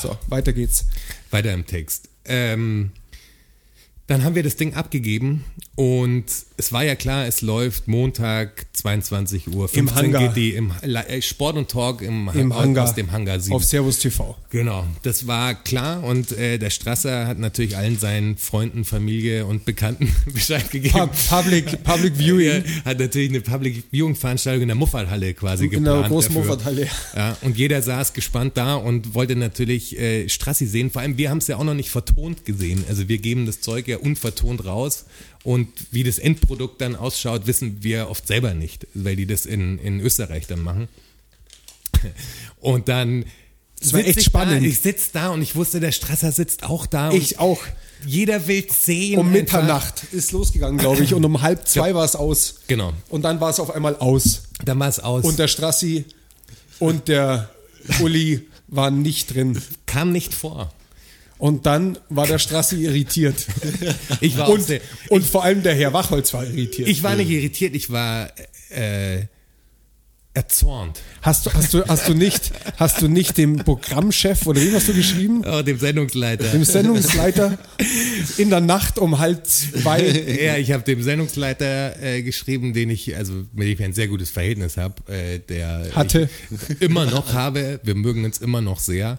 So, 0.00 0.16
weiter 0.28 0.52
geht's. 0.54 0.86
Weiter 1.30 1.52
im 1.52 1.66
Text. 1.66 2.08
Ähm, 2.24 2.90
Dann 4.06 4.22
haben 4.22 4.34
wir 4.34 4.42
das 4.42 4.56
Ding 4.56 4.74
abgegeben 4.74 5.44
und 5.76 6.24
es 6.58 6.72
war 6.72 6.84
ja 6.84 6.94
klar, 6.94 7.26
es 7.26 7.40
läuft 7.40 7.88
Montag 7.88 8.66
22 8.74 9.48
Uhr 9.48 9.66
15 9.66 9.78
Im 9.80 9.94
Hangar. 9.94 10.34
GD 10.34 10.56
im 10.56 10.72
äh, 10.82 11.22
Sport 11.22 11.56
und 11.56 11.70
Talk 11.70 12.02
im, 12.02 12.30
Im 12.34 12.52
aus, 12.52 12.58
Hangar. 12.60 12.84
aus 12.84 12.94
dem 12.94 13.10
Hangar 13.12 13.40
7. 13.40 13.54
Auf 13.56 13.64
Servus 13.64 13.98
TV. 14.00 14.36
Genau, 14.50 14.86
das 15.04 15.26
war 15.26 15.54
klar 15.54 16.04
und 16.04 16.32
äh, 16.32 16.58
der 16.58 16.68
Strasser 16.68 17.26
hat 17.26 17.38
natürlich 17.38 17.78
allen 17.78 17.98
seinen 17.98 18.36
Freunden, 18.36 18.84
Familie 18.84 19.46
und 19.46 19.64
Bekannten 19.64 20.14
Bescheid 20.34 20.70
gegeben. 20.70 20.94
Pub- 20.98 21.28
Public, 21.30 21.82
Public 21.82 22.16
Viewing. 22.18 22.62
Hat 22.84 22.98
natürlich 22.98 23.30
eine 23.30 23.40
Public 23.40 23.84
Viewing 23.90 24.14
Veranstaltung 24.16 24.62
in 24.62 24.68
der 24.68 24.76
Muffathalle 24.76 25.32
quasi 25.32 25.64
In 25.64 25.70
der 25.70 25.78
geplant. 25.80 26.08
großen 26.08 26.34
dafür. 26.34 26.50
Muffathalle. 26.50 26.88
Ja, 27.16 27.36
und 27.40 27.56
jeder 27.56 27.80
saß 27.80 28.12
gespannt 28.12 28.52
da 28.56 28.74
und 28.74 29.14
wollte 29.14 29.34
natürlich 29.34 29.98
äh, 29.98 30.28
Strassi 30.28 30.66
sehen. 30.66 30.90
Vor 30.90 31.00
allem, 31.00 31.16
wir 31.16 31.30
haben 31.30 31.38
es 31.38 31.46
ja 31.46 31.56
auch 31.56 31.64
noch 31.64 31.72
nicht 31.74 31.88
vertont 31.90 32.44
gesehen. 32.44 32.84
Also 32.88 33.08
wir 33.08 33.16
geben 33.18 33.46
das 33.46 33.60
Zeug 33.62 33.88
ja 33.88 33.93
unvertont 34.02 34.64
raus 34.64 35.04
und 35.42 35.68
wie 35.90 36.04
das 36.04 36.18
Endprodukt 36.18 36.80
dann 36.80 36.96
ausschaut, 36.96 37.46
wissen 37.46 37.82
wir 37.82 38.08
oft 38.08 38.26
selber 38.26 38.54
nicht, 38.54 38.86
weil 38.94 39.16
die 39.16 39.26
das 39.26 39.46
in, 39.46 39.78
in 39.78 40.00
Österreich 40.00 40.46
dann 40.46 40.62
machen. 40.62 40.88
Und 42.60 42.88
dann 42.88 43.24
Das 43.80 43.92
war 43.92 44.00
echt 44.00 44.18
ich 44.18 44.24
spannend. 44.24 44.62
Da, 44.62 44.66
ich 44.66 44.80
sitze 44.80 45.10
da 45.12 45.28
und 45.30 45.42
ich 45.42 45.54
wusste, 45.56 45.80
der 45.80 45.92
Strasser 45.92 46.32
sitzt 46.32 46.64
auch 46.64 46.86
da. 46.86 47.12
Ich 47.12 47.38
auch. 47.38 47.60
Jeder 48.06 48.46
will 48.46 48.66
sehen. 48.70 49.18
Um. 49.18 49.32
Mitternacht 49.32 50.04
ist 50.12 50.32
losgegangen, 50.32 50.78
glaube 50.78 51.02
ich, 51.02 51.14
und 51.14 51.24
um 51.24 51.40
halb 51.40 51.66
zwei 51.66 51.94
war 51.94 52.04
es 52.04 52.16
aus. 52.16 52.56
Genau. 52.66 52.92
Und 53.08 53.22
dann 53.22 53.40
war 53.40 53.50
es 53.50 53.60
auf 53.60 53.70
einmal 53.70 53.96
aus. 53.96 54.44
Dann 54.64 54.78
war 54.78 54.88
es 54.88 55.00
aus. 55.00 55.24
Und 55.24 55.38
der 55.38 55.48
Strassi 55.48 56.04
und 56.78 57.08
der 57.08 57.50
Uli 58.00 58.48
waren 58.68 59.02
nicht 59.02 59.34
drin. 59.34 59.60
kam 59.86 60.12
nicht 60.12 60.34
vor. 60.34 60.72
Und 61.44 61.66
dann 61.66 61.98
war 62.08 62.26
der 62.26 62.38
Strassi 62.38 62.76
irritiert. 62.76 63.36
Ich 64.22 64.38
war 64.38 64.48
Und, 64.48 64.62
sehr, 64.62 64.80
und 65.10 65.26
vor 65.26 65.44
allem 65.44 65.62
der 65.62 65.74
Herr 65.74 65.92
Wachholz 65.92 66.32
war 66.32 66.42
irritiert. 66.42 66.88
Ich 66.88 67.02
war 67.02 67.16
nicht 67.16 67.28
irritiert, 67.28 67.74
ich 67.74 67.90
war 67.90 68.30
äh, 68.70 69.26
erzornt. 70.32 71.02
hast, 71.20 71.44
du, 71.44 71.52
hast, 71.52 71.74
du, 71.74 71.86
hast, 71.86 72.08
du 72.08 72.14
nicht, 72.14 72.50
hast 72.78 73.02
du 73.02 73.08
nicht 73.08 73.36
dem 73.36 73.56
Programmchef 73.58 74.46
oder 74.46 74.58
wem 74.58 74.72
hast 74.72 74.88
du 74.88 74.94
geschrieben? 74.94 75.44
Oh, 75.46 75.60
dem 75.60 75.78
Sendungsleiter. 75.78 76.48
Dem 76.48 76.64
Sendungsleiter 76.64 77.58
in 78.38 78.48
der 78.48 78.60
Nacht 78.60 78.98
um 78.98 79.18
halb 79.18 79.46
zwei. 79.46 80.00
ja, 80.42 80.56
ich 80.56 80.72
habe 80.72 80.82
dem 80.84 81.02
Sendungsleiter 81.02 82.02
äh, 82.02 82.22
geschrieben, 82.22 82.72
den 82.72 82.88
ich, 82.88 83.14
also 83.18 83.34
mit 83.52 83.68
dem 83.68 83.74
ich 83.74 83.82
ein 83.82 83.92
sehr 83.92 84.08
gutes 84.08 84.30
Verhältnis 84.30 84.78
habe, 84.78 84.94
äh, 85.12 85.40
der 85.40 85.90
Hatte. 85.94 86.30
immer 86.80 87.04
noch 87.04 87.34
habe. 87.34 87.80
Wir 87.82 87.96
mögen 87.96 88.24
uns 88.24 88.38
immer 88.38 88.62
noch 88.62 88.78
sehr. 88.78 89.18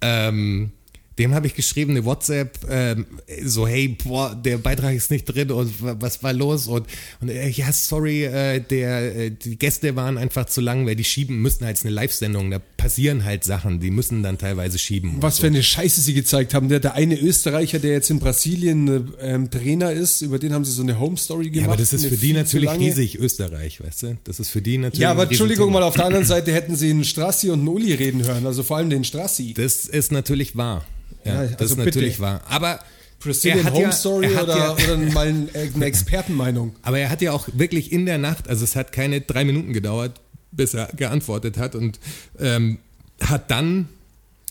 Ähm, 0.00 0.70
dem 1.18 1.34
habe 1.34 1.46
ich 1.46 1.54
geschrieben, 1.54 1.92
eine 1.92 2.04
WhatsApp, 2.04 2.58
ähm, 2.68 3.06
so, 3.44 3.66
hey, 3.66 3.96
boah, 4.04 4.34
der 4.34 4.58
Beitrag 4.58 4.94
ist 4.94 5.10
nicht 5.10 5.24
drin 5.24 5.50
und 5.50 5.82
wa- 5.82 5.96
was 5.98 6.22
war 6.22 6.32
los? 6.32 6.66
Und, 6.66 6.86
und 7.20 7.30
äh, 7.30 7.48
ja, 7.48 7.72
sorry, 7.72 8.24
äh, 8.24 8.60
der, 8.60 9.16
äh, 9.16 9.30
die 9.30 9.56
Gäste 9.56 9.96
waren 9.96 10.18
einfach 10.18 10.44
zu 10.46 10.60
lang, 10.60 10.86
weil 10.86 10.94
die 10.96 11.04
schieben, 11.04 11.40
müssen 11.40 11.64
halt 11.64 11.80
eine 11.82 11.90
Live-Sendung, 11.90 12.50
da 12.50 12.58
passieren 12.76 13.24
halt 13.24 13.44
Sachen, 13.44 13.80
die 13.80 13.90
müssen 13.90 14.22
dann 14.22 14.36
teilweise 14.36 14.78
schieben. 14.78 15.14
Was 15.20 15.36
so. 15.36 15.42
für 15.42 15.46
eine 15.46 15.62
Scheiße 15.62 16.00
sie 16.02 16.12
gezeigt 16.12 16.52
haben. 16.52 16.68
Der, 16.68 16.80
der 16.80 16.94
eine 16.94 17.18
Österreicher, 17.18 17.78
der 17.78 17.92
jetzt 17.92 18.10
in 18.10 18.18
Brasilien 18.18 19.14
ähm, 19.20 19.50
Trainer 19.50 19.92
ist, 19.92 20.20
über 20.20 20.38
den 20.38 20.52
haben 20.52 20.64
sie 20.64 20.72
so 20.72 20.82
eine 20.82 20.98
Home 21.00 21.16
Story 21.16 21.50
gemacht. 21.50 21.66
Ja, 21.66 21.72
aber 21.72 21.76
das 21.76 21.92
ist 21.92 22.06
für 22.06 22.16
die 22.16 22.32
natürlich 22.34 22.70
riesig, 22.70 23.18
Österreich, 23.18 23.82
weißt 23.82 24.02
du? 24.02 24.18
Das 24.24 24.38
ist 24.38 24.50
für 24.50 24.60
die 24.60 24.76
natürlich. 24.78 25.00
Ja, 25.00 25.12
aber 25.12 25.24
Entschuldigung 25.24 25.72
mal, 25.72 25.82
auf 25.82 25.94
der 25.94 26.04
anderen 26.04 26.26
Seite 26.26 26.52
hätten 26.52 26.76
sie 26.76 26.90
einen 26.90 27.04
Strassi 27.04 27.50
und 27.50 27.60
einen 27.60 27.68
Uli 27.68 27.94
reden 27.94 28.22
hören, 28.24 28.46
also 28.46 28.62
vor 28.62 28.76
allem 28.76 28.90
den 28.90 29.04
Strassi. 29.04 29.54
Das 29.54 29.86
ist 29.86 30.12
natürlich 30.12 30.56
wahr. 30.56 30.84
Ja, 31.24 31.42
Ja, 31.42 31.48
das 31.48 31.60
also 31.60 31.74
ist 31.74 31.78
natürlich 31.84 32.14
bitte. 32.14 32.22
wahr. 32.22 32.40
Aber 32.48 32.80
Brazilian 33.18 33.58
er 33.58 33.64
hat 33.64 33.72
Home 33.72 33.82
ja, 33.84 33.92
Story 33.92 34.26
er 34.26 34.36
hat 34.36 34.44
oder, 34.44 34.56
ja, 34.56 34.72
oder 34.72 34.96
mal 34.98 35.48
äh, 35.52 35.70
eine 35.74 35.84
Expertenmeinung. 35.84 36.76
Aber 36.82 36.98
er 36.98 37.10
hat 37.10 37.22
ja 37.22 37.32
auch 37.32 37.48
wirklich 37.52 37.90
in 37.92 38.06
der 38.06 38.18
Nacht, 38.18 38.48
also 38.48 38.64
es 38.64 38.76
hat 38.76 38.92
keine 38.92 39.20
drei 39.20 39.44
Minuten 39.44 39.72
gedauert, 39.72 40.20
bis 40.52 40.74
er 40.74 40.88
geantwortet 40.96 41.58
hat 41.58 41.74
und 41.74 41.98
ähm, 42.38 42.78
hat 43.20 43.50
dann 43.50 43.88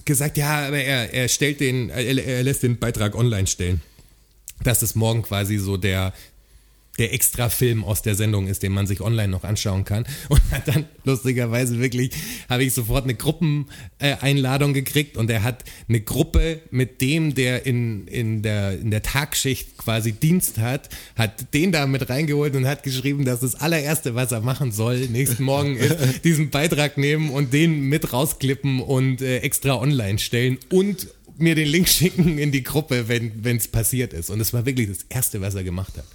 gesagt, 0.06 0.38
ja, 0.38 0.68
aber 0.68 0.78
er, 0.78 1.14
er 1.14 1.28
stellt 1.28 1.60
den, 1.60 1.90
er, 1.90 2.04
er 2.04 2.44
lässt 2.44 2.64
den 2.64 2.78
Beitrag 2.78 3.16
online 3.16 3.48
stellen. 3.48 3.82
Dass 4.64 4.82
es 4.82 4.96
morgen 4.96 5.24
quasi 5.24 5.58
so 5.58 5.78
der, 5.78 6.14
der 6.98 7.14
Extra-Film 7.14 7.84
aus 7.84 8.02
der 8.02 8.16
Sendung 8.16 8.48
ist, 8.48 8.64
den 8.64 8.72
man 8.72 8.88
sich 8.88 9.02
online 9.02 9.28
noch 9.28 9.44
anschauen 9.44 9.84
kann. 9.84 10.06
Und 10.30 10.42
hat 10.52 10.68
dann 10.68 10.86
lustigerweise 11.04 11.80
wirklich, 11.80 12.12
habe 12.50 12.64
ich 12.64 12.74
sofort 12.74 13.04
eine 13.04 13.16
Gruppeneinladung 13.16 14.74
gekriegt 14.74 15.18
und 15.18 15.30
er 15.30 15.44
hat 15.44 15.64
eine 15.88 16.02
Gruppe 16.02 16.62
mit 16.72 17.02
dem, 17.02 17.36
der 17.36 17.66
in, 17.66 18.08
in, 18.08 18.42
der, 18.42 18.80
in 18.80 18.92
der 18.92 19.04
Tagschicht 19.04 19.78
quasi 19.78 20.14
Dienst 20.14 20.58
hat, 20.58 20.90
hat 21.16 21.54
den 21.54 21.72
da 21.72 21.86
mit 21.86 22.10
reingeholt 22.10 22.56
und 22.56 22.66
hat 22.66 22.84
geschrieben, 22.84 23.26
dass 23.26 23.42
das 23.42 23.56
allererste, 23.56 24.16
was 24.16 24.32
er 24.32 24.42
machen 24.42 24.72
soll, 24.72 25.08
nächsten 25.08 25.44
Morgen 25.44 25.76
ist, 25.76 25.96
diesen 26.24 26.50
Beitrag 26.50 26.98
nehmen 26.98 27.30
und 27.30 27.54
den 27.54 27.82
mit 27.82 28.14
rausklippen 28.14 28.82
und 28.82 29.22
äh, 29.22 29.40
extra 29.40 29.76
online 29.76 30.20
stellen 30.20 30.58
und 30.72 31.08
mir 31.38 31.56
den 31.56 31.68
Link 31.68 31.88
schicken 31.90 32.38
in 32.38 32.52
die 32.52 32.64
Gruppe, 32.64 33.08
wenn 33.08 33.58
es 33.58 33.68
passiert 33.68 34.14
ist. 34.14 34.30
Und 34.30 34.40
es 34.40 34.54
war 34.54 34.66
wirklich 34.66 34.88
das 34.88 35.06
Erste, 35.10 35.42
was 35.42 35.56
er 35.56 35.64
gemacht 35.64 35.98
hat. 35.98 36.06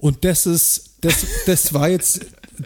Und 0.00 0.24
das 0.24 0.46
ist, 0.46 0.96
das, 1.02 1.26
das 1.46 1.74
war 1.74 1.88
jetzt 1.88 2.20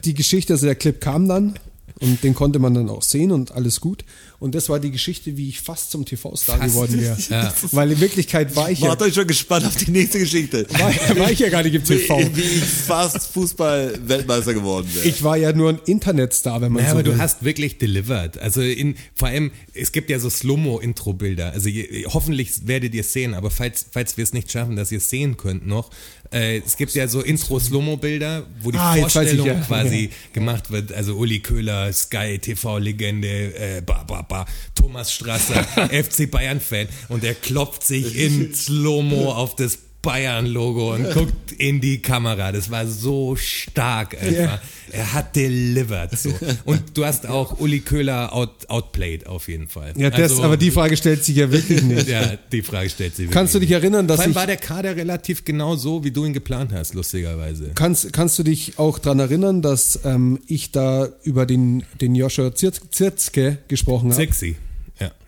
die 0.05 0.15
Geschichte, 0.15 0.55
also 0.55 0.67
der 0.67 0.75
Clip 0.75 1.01
kam 1.01 1.29
dann 1.29 1.59
und 2.01 2.23
den 2.23 2.35
konnte 2.35 2.59
man 2.59 2.75
dann 2.75 2.89
auch 2.89 3.03
sehen 3.03 3.33
und 3.33 3.53
alles 3.53 3.81
gut. 3.81 4.05
Und 4.45 4.55
das 4.55 4.69
war 4.69 4.79
die 4.79 4.91
Geschichte, 4.91 5.39
wie 5.39 5.49
ich 5.49 5.63
fast 5.63 5.91
zum 5.91 6.05
TV-Star 6.05 6.59
geworden 6.59 7.01
wäre. 7.01 7.17
Ja. 7.31 7.55
Weil 7.73 7.93
in 7.93 8.01
Wirklichkeit 8.01 8.55
war 8.55 8.71
ich 8.71 8.81
ja, 8.81 8.91
Wart 8.91 9.01
euch 9.01 9.15
schon 9.15 9.27
gespannt 9.27 9.65
auf 9.65 9.75
die 9.75 9.91
nächste 9.91 10.19
Geschichte. 10.19 10.67
war, 10.69 11.17
war 11.19 11.31
ich 11.31 11.39
ja 11.39 11.49
gar 11.49 11.63
nicht 11.63 11.75
im 11.75 11.83
TV. 11.83 12.19
Wie, 12.19 12.37
wie 12.37 12.43
ich 12.43 12.63
fast 12.63 13.27
Fußball-Weltmeister 13.29 14.53
geworden 14.53 14.87
wäre. 14.93 15.07
Ich 15.07 15.23
war 15.23 15.39
ja 15.39 15.53
nur 15.55 15.71
ein 15.71 15.79
Internetstar, 15.87 16.61
wenn 16.61 16.73
man 16.73 16.83
Ja, 16.83 16.91
so 16.91 16.97
aber 16.99 17.07
will. 17.07 17.15
du 17.15 17.19
hast 17.19 17.43
wirklich 17.43 17.79
delivered. 17.79 18.37
Also 18.37 18.61
in, 18.61 18.97
vor 19.15 19.29
allem, 19.29 19.51
es 19.73 19.93
gibt 19.93 20.11
ja 20.11 20.19
so 20.19 20.29
Slow-Mo-Intro-Bilder. 20.29 21.53
Also 21.53 21.71
je, 21.71 22.05
hoffentlich 22.09 22.67
werdet 22.67 22.95
ihr 22.95 23.01
es 23.01 23.15
sehen, 23.15 23.33
aber 23.33 23.51
falls, 23.51 23.87
falls 23.93 24.19
wir 24.19 24.25
es 24.25 24.35
nicht 24.35 24.53
schaffen, 24.53 24.77
dass 24.77 24.93
ihr 24.93 24.99
es 24.99 25.09
sehen 25.09 25.39
könnt 25.39 25.67
noch, 25.67 25.89
äh, 26.33 26.59
es 26.59 26.77
gibt 26.77 26.93
ja 26.95 27.07
so 27.09 27.21
Intro-Slow-Mo-Bilder, 27.23 28.45
wo 28.61 28.71
die 28.73 28.79
Ah, 28.79 28.91
weiß 28.93 28.97
ich, 29.07 29.13
Vorstellung 29.13 29.47
ja. 29.47 29.55
quasi 29.61 30.11
gemacht 30.33 30.71
wird. 30.71 30.93
Also 30.93 31.15
Uli 31.15 31.41
Köhler, 31.41 31.93
Sky 31.93 32.39
TV-Legende, 32.39 33.55
äh, 33.55 33.81
ba, 33.81 34.03
ba, 34.07 34.23
ba, 34.23 34.34
Thomas 34.75 35.13
Strasser, 35.13 35.63
FC 35.91 36.31
Bayern-Fan. 36.31 36.89
Und 37.09 37.25
er 37.25 37.35
klopft 37.35 37.87
sich 37.87 38.17
in 38.17 38.55
Slow-Mo 38.55 39.33
auf 39.33 39.57
das 39.57 39.79
Bayern-Logo 40.05 40.95
und 40.95 41.11
guckt 41.13 41.53
in 41.59 41.81
die 41.81 41.99
Kamera. 42.01 42.53
Das 42.53 42.71
war 42.71 42.87
so 42.87 43.35
stark 43.37 44.15
einfach. 44.21 44.33
Ja. 44.35 44.61
Er 44.93 45.13
hat 45.15 45.35
delivered. 45.35 46.17
So. 46.17 46.33
Und 46.67 46.83
du 46.97 47.05
hast 47.05 47.27
auch 47.27 47.59
Uli 47.59 47.81
Köhler 47.81 48.33
out, 48.33 48.69
outplayed 48.69 49.27
auf 49.27 49.49
jeden 49.49 49.67
Fall. 49.69 49.93
Ja, 49.97 50.11
das, 50.11 50.33
Also, 50.33 50.43
aber 50.45 50.57
die 50.57 50.71
Frage 50.71 50.97
stellt 50.97 51.25
sich 51.25 51.37
ja 51.37 51.51
wirklich 51.51 51.83
nicht. 51.83 52.07
Ja, 52.15 52.37
die 52.53 52.63
Frage 52.63 52.91
stellt 52.91 53.17
sich 53.17 53.31
Kannst 53.31 53.55
du 53.55 53.59
dich 53.59 53.71
wirklich 53.71 53.83
erinnern, 53.83 54.07
nicht. 54.07 54.11
Vor 54.11 54.17
dass 54.19 54.21
allem 54.25 54.31
ich, 54.33 54.37
war 54.37 54.47
der 54.47 54.57
Kader 54.59 54.95
relativ 54.95 55.45
genau 55.45 55.75
so, 55.75 56.05
wie 56.05 56.11
du 56.11 56.25
ihn 56.27 56.33
geplant 56.35 56.73
hast, 56.73 56.95
lustigerweise. 56.95 57.71
kannst, 57.75 58.13
kannst 58.13 58.39
du 58.39 58.43
dich 58.45 58.79
auch 58.79 58.99
dran 58.99 59.19
erinnern, 59.19 59.63
dass 59.63 59.99
ähm, 60.05 60.39
ich 60.47 60.71
da 60.71 61.09
über 61.25 61.47
den, 61.47 61.83
den 62.01 62.15
Joshua 62.15 62.49
Zir- 62.55 62.73
Zirtzke 62.91 63.59
gesprochen 63.69 64.11
habe? 64.13 64.21
Sexy. 64.21 64.57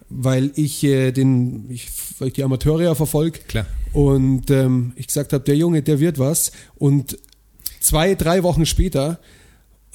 Weil 0.09 0.53
ich 0.55 0.85
äh, 0.85 1.11
den, 1.11 1.69
ich, 1.69 1.89
weil 2.21 2.29
ich 2.29 2.35
die 2.35 2.45
Amateure 2.45 2.81
ja 2.85 2.95
verfolge. 2.95 3.41
Klar. 3.49 3.67
Und 3.97 4.51
ähm, 4.51 4.93
ich 4.97 5.07
gesagt 5.07 5.33
habe, 5.33 5.43
der 5.43 5.57
Junge, 5.57 5.81
der 5.81 6.01
wird 6.01 6.19
was. 6.19 6.53
Und 6.75 7.19
zwei, 7.81 8.15
drei 8.15 8.43
Wochen 8.43 8.67
später 8.67 9.19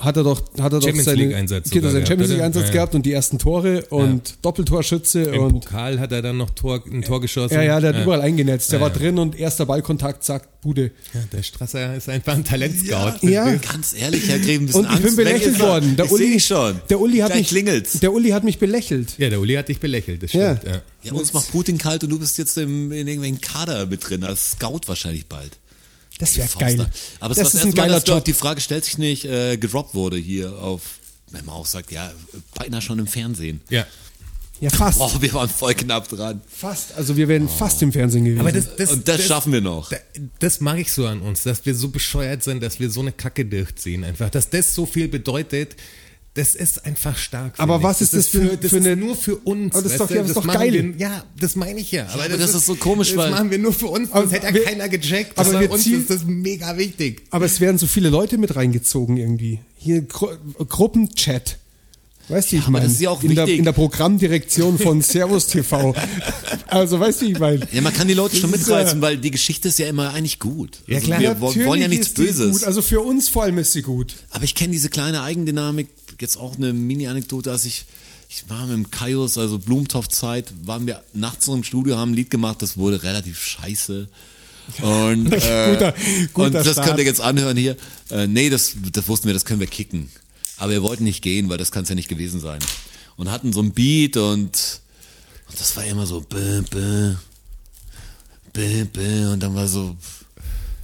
hat 0.03 0.17
er 0.17 0.23
doch, 0.23 0.41
hat 0.59 0.73
er 0.73 0.79
doch 0.79 0.81
Champions 0.81 1.05
seine, 1.05 1.17
League-Einsatz 1.23 1.69
genau, 1.69 1.89
sogar 1.89 1.91
seinen 1.91 1.99
gehabt, 1.99 2.07
Champions? 2.09 2.31
League 2.31 2.41
Einsatz 2.41 2.61
Ja, 2.63 2.67
ja. 2.67 2.73
gehabt 2.73 2.95
und 2.95 3.05
die 3.05 3.11
ersten 3.13 3.39
Tore 3.39 3.85
und 3.89 4.35
Doppeltorschütze 4.41 5.21
Im 5.23 5.43
und 5.43 5.51
Pokal 5.61 5.99
hat 5.99 6.11
er 6.11 6.21
dann 6.21 6.37
noch 6.37 6.49
Tor, 6.51 6.83
ein 6.91 7.01
Tor 7.03 7.21
geschossen. 7.21 7.53
ja, 7.55 7.61
ja, 7.63 7.79
der 7.79 7.93
hat 7.95 8.03
überall 8.03 8.21
eingenetzt. 8.21 8.71
Der 8.71 8.79
Ja, 8.79 8.85
war 8.85 8.91
ja. 8.91 8.97
drin 8.97 9.19
und 9.19 9.37
erster 9.39 9.65
Ballkontakt, 9.65 10.23
zack, 10.23 10.47
Bude. 10.61 10.91
Ja, 11.13 11.21
der 11.33 11.41
Strasser 11.41 11.95
ist 11.95 12.07
einfach 12.07 12.33
ein 12.35 12.43
Talentscout. 12.43 13.13
Ja. 13.27 13.51
Ganz 13.55 13.95
ehrlich, 13.99 14.27
Herr 14.27 14.37
Greben, 14.37 14.65
Und 14.71 14.83
ich 14.83 14.89
bin 14.89 15.03
Angst 15.05 15.15
belächelt 15.15 15.53
ist 15.55 15.59
worden. 15.59 15.95
Der 15.95 16.05
ich 16.05 16.11
Uli, 16.11 16.25
sehe 16.27 16.39
schon. 16.39 16.81
Der 16.89 16.99
Uli 17.01 17.17
hat 17.17 17.29
Gleich 17.31 17.39
mich, 17.39 17.47
klingelt's. 17.47 17.99
der 17.99 18.13
Uli 18.13 18.29
hat 18.29 18.43
mich 18.43 18.59
belächelt. 18.59 19.15
Ja, 19.17 19.29
der 19.29 19.39
Uli 19.39 19.55
hat 19.55 19.69
dich 19.69 19.79
belächelt, 19.79 20.21
das 20.21 20.33
Ja. 20.33 20.57
stimmt. 20.57 20.75
Ja. 20.75 20.81
Ja, 21.03 21.13
uns 21.13 21.33
macht 21.33 21.51
Putin 21.51 21.79
kalt 21.79 22.03
und 22.03 22.11
du 22.11 22.19
bist 22.19 22.37
jetzt 22.37 22.55
im, 22.59 22.91
in 22.91 23.07
irgendwelchen 23.07 23.41
Kader 23.41 23.87
mit 23.87 24.07
drin, 24.07 24.23
als 24.23 24.51
Scout 24.51 24.81
wahrscheinlich 24.85 25.25
bald. 25.25 25.57
Das 26.21 26.37
wäre 26.37 26.47
geil. 26.57 26.89
Aber 27.19 27.31
es 27.31 27.37
das 27.39 27.53
war 27.53 27.59
ist 27.61 27.65
ein 27.65 27.69
Mal, 27.71 27.75
geiler 27.75 27.99
dass 27.99 28.07
Job. 28.07 28.23
Die 28.25 28.33
Frage 28.33 28.61
stellt 28.61 28.85
sich 28.85 28.97
nicht, 28.97 29.25
äh, 29.25 29.57
gedroppt 29.57 29.93
wurde 29.93 30.15
hier 30.17 30.53
auf, 30.59 30.81
wenn 31.31 31.43
man 31.45 31.55
auch 31.55 31.65
sagt, 31.65 31.91
ja, 31.91 32.11
beinahe 32.55 32.81
schon 32.81 32.99
im 32.99 33.07
Fernsehen. 33.07 33.59
ja. 33.69 33.85
Ja, 34.59 34.69
fast. 34.69 34.99
Boah, 34.99 35.19
wir 35.19 35.33
waren 35.33 35.49
voll 35.49 35.73
knapp 35.73 36.07
dran. 36.07 36.39
Fast. 36.47 36.93
Also 36.93 37.17
wir 37.17 37.27
wären 37.27 37.49
fast 37.49 37.81
im 37.81 37.91
Fernsehen 37.91 38.25
gewesen. 38.25 38.41
Aber 38.41 38.51
das, 38.51 38.75
das, 38.75 38.91
Und 38.91 39.07
das, 39.07 39.25
schaffen 39.25 39.51
wir 39.53 39.59
noch. 39.61 39.89
Da- 39.89 39.97
Das 40.37 40.59
mag 40.61 40.77
ich 40.77 40.91
so 40.93 41.07
an 41.07 41.19
uns, 41.23 41.41
dass 41.41 41.65
wir 41.65 41.73
so 41.73 41.87
bescheuert 41.87 42.43
sind, 42.43 42.61
dass 42.61 42.79
wir 42.79 42.91
so 42.91 42.99
eine 42.99 43.11
Kacke 43.11 43.43
durchziehen 43.43 44.03
einfach. 44.03 44.29
Dass 44.29 44.51
das 44.51 44.75
so 44.75 44.85
viel 44.85 45.07
bedeutet, 45.07 45.75
Das 46.33 46.55
ist 46.55 46.85
einfach 46.85 47.17
stark. 47.17 47.55
Aber 47.57 47.83
was 47.83 47.99
ist 48.01 48.13
das 48.13 48.27
für- 48.29 48.55
das 48.55 48.69
für 48.71 48.77
ist 48.77 48.85
eine- 48.85 48.95
nur 48.95 49.17
für 49.17 49.35
uns. 49.35 49.73
Aber 49.73 49.83
das 49.83 49.91
ist 49.91 49.99
doch- 49.99 50.09
ja, 50.09 50.21
das 50.21 50.29
ist 50.29 50.37
doch 50.37 50.47
geil. 50.47 50.71
Wir, 50.71 50.95
ja, 50.97 51.25
das 51.37 51.57
meine 51.57 51.81
ich 51.81 51.91
ja. 51.91 52.07
Aber, 52.07 52.23
aber 52.23 52.37
das 52.37 52.55
ist 52.55 52.65
so 52.65 52.75
komisch, 52.75 53.09
das 53.09 53.17
weil- 53.17 53.31
machen 53.31 53.51
wir 53.51 53.59
nur 53.59 53.73
für 53.73 53.87
uns. 53.87 54.09
Das 54.11 54.17
Aber 54.17 54.31
hätte 54.31 54.47
ja 54.47 54.53
wir- 54.53 54.63
keiner 54.63 54.87
gecheckt. 54.87 55.37
aber 55.37 55.51
bei 55.51 55.69
uns 55.69 55.85
ist 55.85 56.09
das 56.09 56.23
mega 56.25 56.77
wichtig. 56.77 57.23
Aber 57.31 57.43
es 57.45 57.59
werden 57.59 57.77
so 57.77 57.85
viele 57.85 58.09
Leute 58.09 58.37
mit 58.37 58.55
reingezogen 58.55 59.17
irgendwie. 59.17 59.59
Hier 59.75 60.03
Gru 60.03 60.29
Gruppenchat. 60.69 61.57
Weißt 62.31 62.51
du, 62.51 62.55
ich 62.55 62.61
aber 62.63 62.71
meine, 62.71 62.91
ja 62.93 63.17
in, 63.21 63.35
der, 63.35 63.47
in 63.47 63.63
der 63.65 63.71
Programmdirektion 63.73 64.79
von 64.79 65.01
Servus 65.01 65.47
TV. 65.47 65.93
Also, 66.67 67.01
weißt 67.01 67.21
du, 67.21 67.25
ich 67.25 67.37
meine. 67.37 67.67
Ja, 67.73 67.81
man 67.81 67.93
kann 67.93 68.07
die 68.07 68.13
Leute 68.13 68.37
schon 68.37 68.49
mitreißen, 68.49 68.99
ja- 68.99 69.01
weil 69.01 69.17
die 69.17 69.29
Geschichte 69.31 69.67
ist 69.67 69.77
ja 69.77 69.87
immer 69.87 70.13
eigentlich 70.13 70.39
gut. 70.39 70.77
Ja, 70.87 70.95
Also 70.95 71.07
klar. 71.07 71.19
wir 71.19 71.41
wo- 71.41 71.53
wollen 71.65 71.81
ja 71.81 71.89
nichts 71.89 72.13
Böses. 72.13 72.59
Gut. 72.59 72.63
Also 72.63 72.81
für 72.81 73.01
uns 73.01 73.27
vor 73.27 73.43
allem 73.43 73.57
ist 73.57 73.73
sie 73.73 73.81
gut. 73.81 74.13
Aber 74.29 74.45
ich 74.45 74.55
kenne 74.55 74.71
diese 74.71 74.87
kleine 74.87 75.21
Eigendynamik, 75.21 75.89
jetzt 76.21 76.37
auch 76.37 76.55
eine 76.55 76.71
Mini-Anekdote, 76.71 77.51
als 77.51 77.65
ich, 77.65 77.83
ich 78.29 78.45
war 78.49 78.65
mit 78.67 78.77
dem 78.77 78.89
Kaius, 78.89 79.37
also 79.37 79.59
Blumentopf-Zeit, 79.59 80.53
waren 80.63 80.87
wir 80.87 81.03
nachts 81.13 81.49
im 81.49 81.65
Studio, 81.65 81.97
haben 81.97 82.11
ein 82.11 82.15
Lied 82.15 82.29
gemacht, 82.29 82.61
das 82.61 82.77
wurde 82.77 83.03
relativ 83.03 83.43
scheiße. 83.43 84.07
Und, 84.81 85.33
äh, 85.33 85.73
Guter- 85.73 85.93
guter 86.33 86.45
und 86.47 86.53
das 86.53 86.71
Start. 86.71 86.87
könnt 86.87 86.99
ihr 86.99 87.05
jetzt 87.05 87.19
anhören 87.19 87.57
hier. 87.57 87.75
Äh, 88.09 88.27
nee, 88.27 88.49
das, 88.49 88.75
das 88.93 89.09
wussten 89.09 89.27
wir, 89.27 89.33
das 89.33 89.43
können 89.43 89.59
wir 89.59 89.67
kicken. 89.67 90.09
Aber 90.61 90.73
wir 90.73 90.83
wollten 90.83 91.05
nicht 91.05 91.23
gehen, 91.23 91.49
weil 91.49 91.57
das 91.57 91.71
kann 91.71 91.81
es 91.83 91.89
ja 91.89 91.95
nicht 91.95 92.07
gewesen 92.07 92.39
sein. 92.39 92.59
Und 93.17 93.31
hatten 93.31 93.51
so 93.51 93.63
ein 93.63 93.71
Beat 93.71 94.15
und, 94.15 94.81
und 95.49 95.59
das 95.59 95.75
war 95.75 95.83
immer 95.85 96.05
so, 96.05 96.21
bäh, 96.21 96.61
bäh, 96.61 97.15
bäh, 98.53 98.83
bäh, 98.83 99.25
und 99.25 99.39
dann 99.39 99.55
war 99.55 99.67
so, 99.67 99.97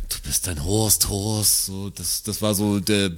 du 0.09 0.17
bist 0.23 0.47
ein 0.47 0.63
Horst, 0.63 1.09
Horst, 1.09 1.67
so, 1.67 1.91
das, 1.91 2.23
das 2.23 2.41
war 2.41 2.55
so 2.55 2.79
der 2.79 3.11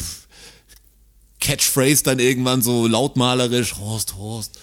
Catchphrase 1.39 2.03
dann 2.03 2.19
irgendwann 2.19 2.61
so 2.61 2.87
lautmalerisch, 2.87 3.77
Horst, 3.77 4.17
Horst. 4.17 4.59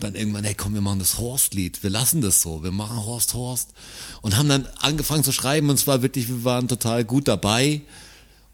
Dann 0.00 0.14
irgendwann, 0.14 0.44
hey 0.44 0.54
komm, 0.54 0.74
wir 0.74 0.82
machen 0.82 0.98
das 0.98 1.16
Horst-Lied, 1.16 1.82
wir 1.82 1.88
lassen 1.88 2.20
das 2.20 2.42
so, 2.42 2.62
wir 2.62 2.72
machen 2.72 3.06
Horst, 3.06 3.32
Horst. 3.32 3.70
Und 4.20 4.36
haben 4.36 4.50
dann 4.50 4.68
angefangen 4.80 5.24
zu 5.24 5.32
schreiben 5.32 5.70
und 5.70 5.78
zwar 5.78 6.02
wirklich, 6.02 6.28
wir 6.28 6.44
waren 6.44 6.68
total 6.68 7.06
gut 7.06 7.26
dabei. 7.26 7.80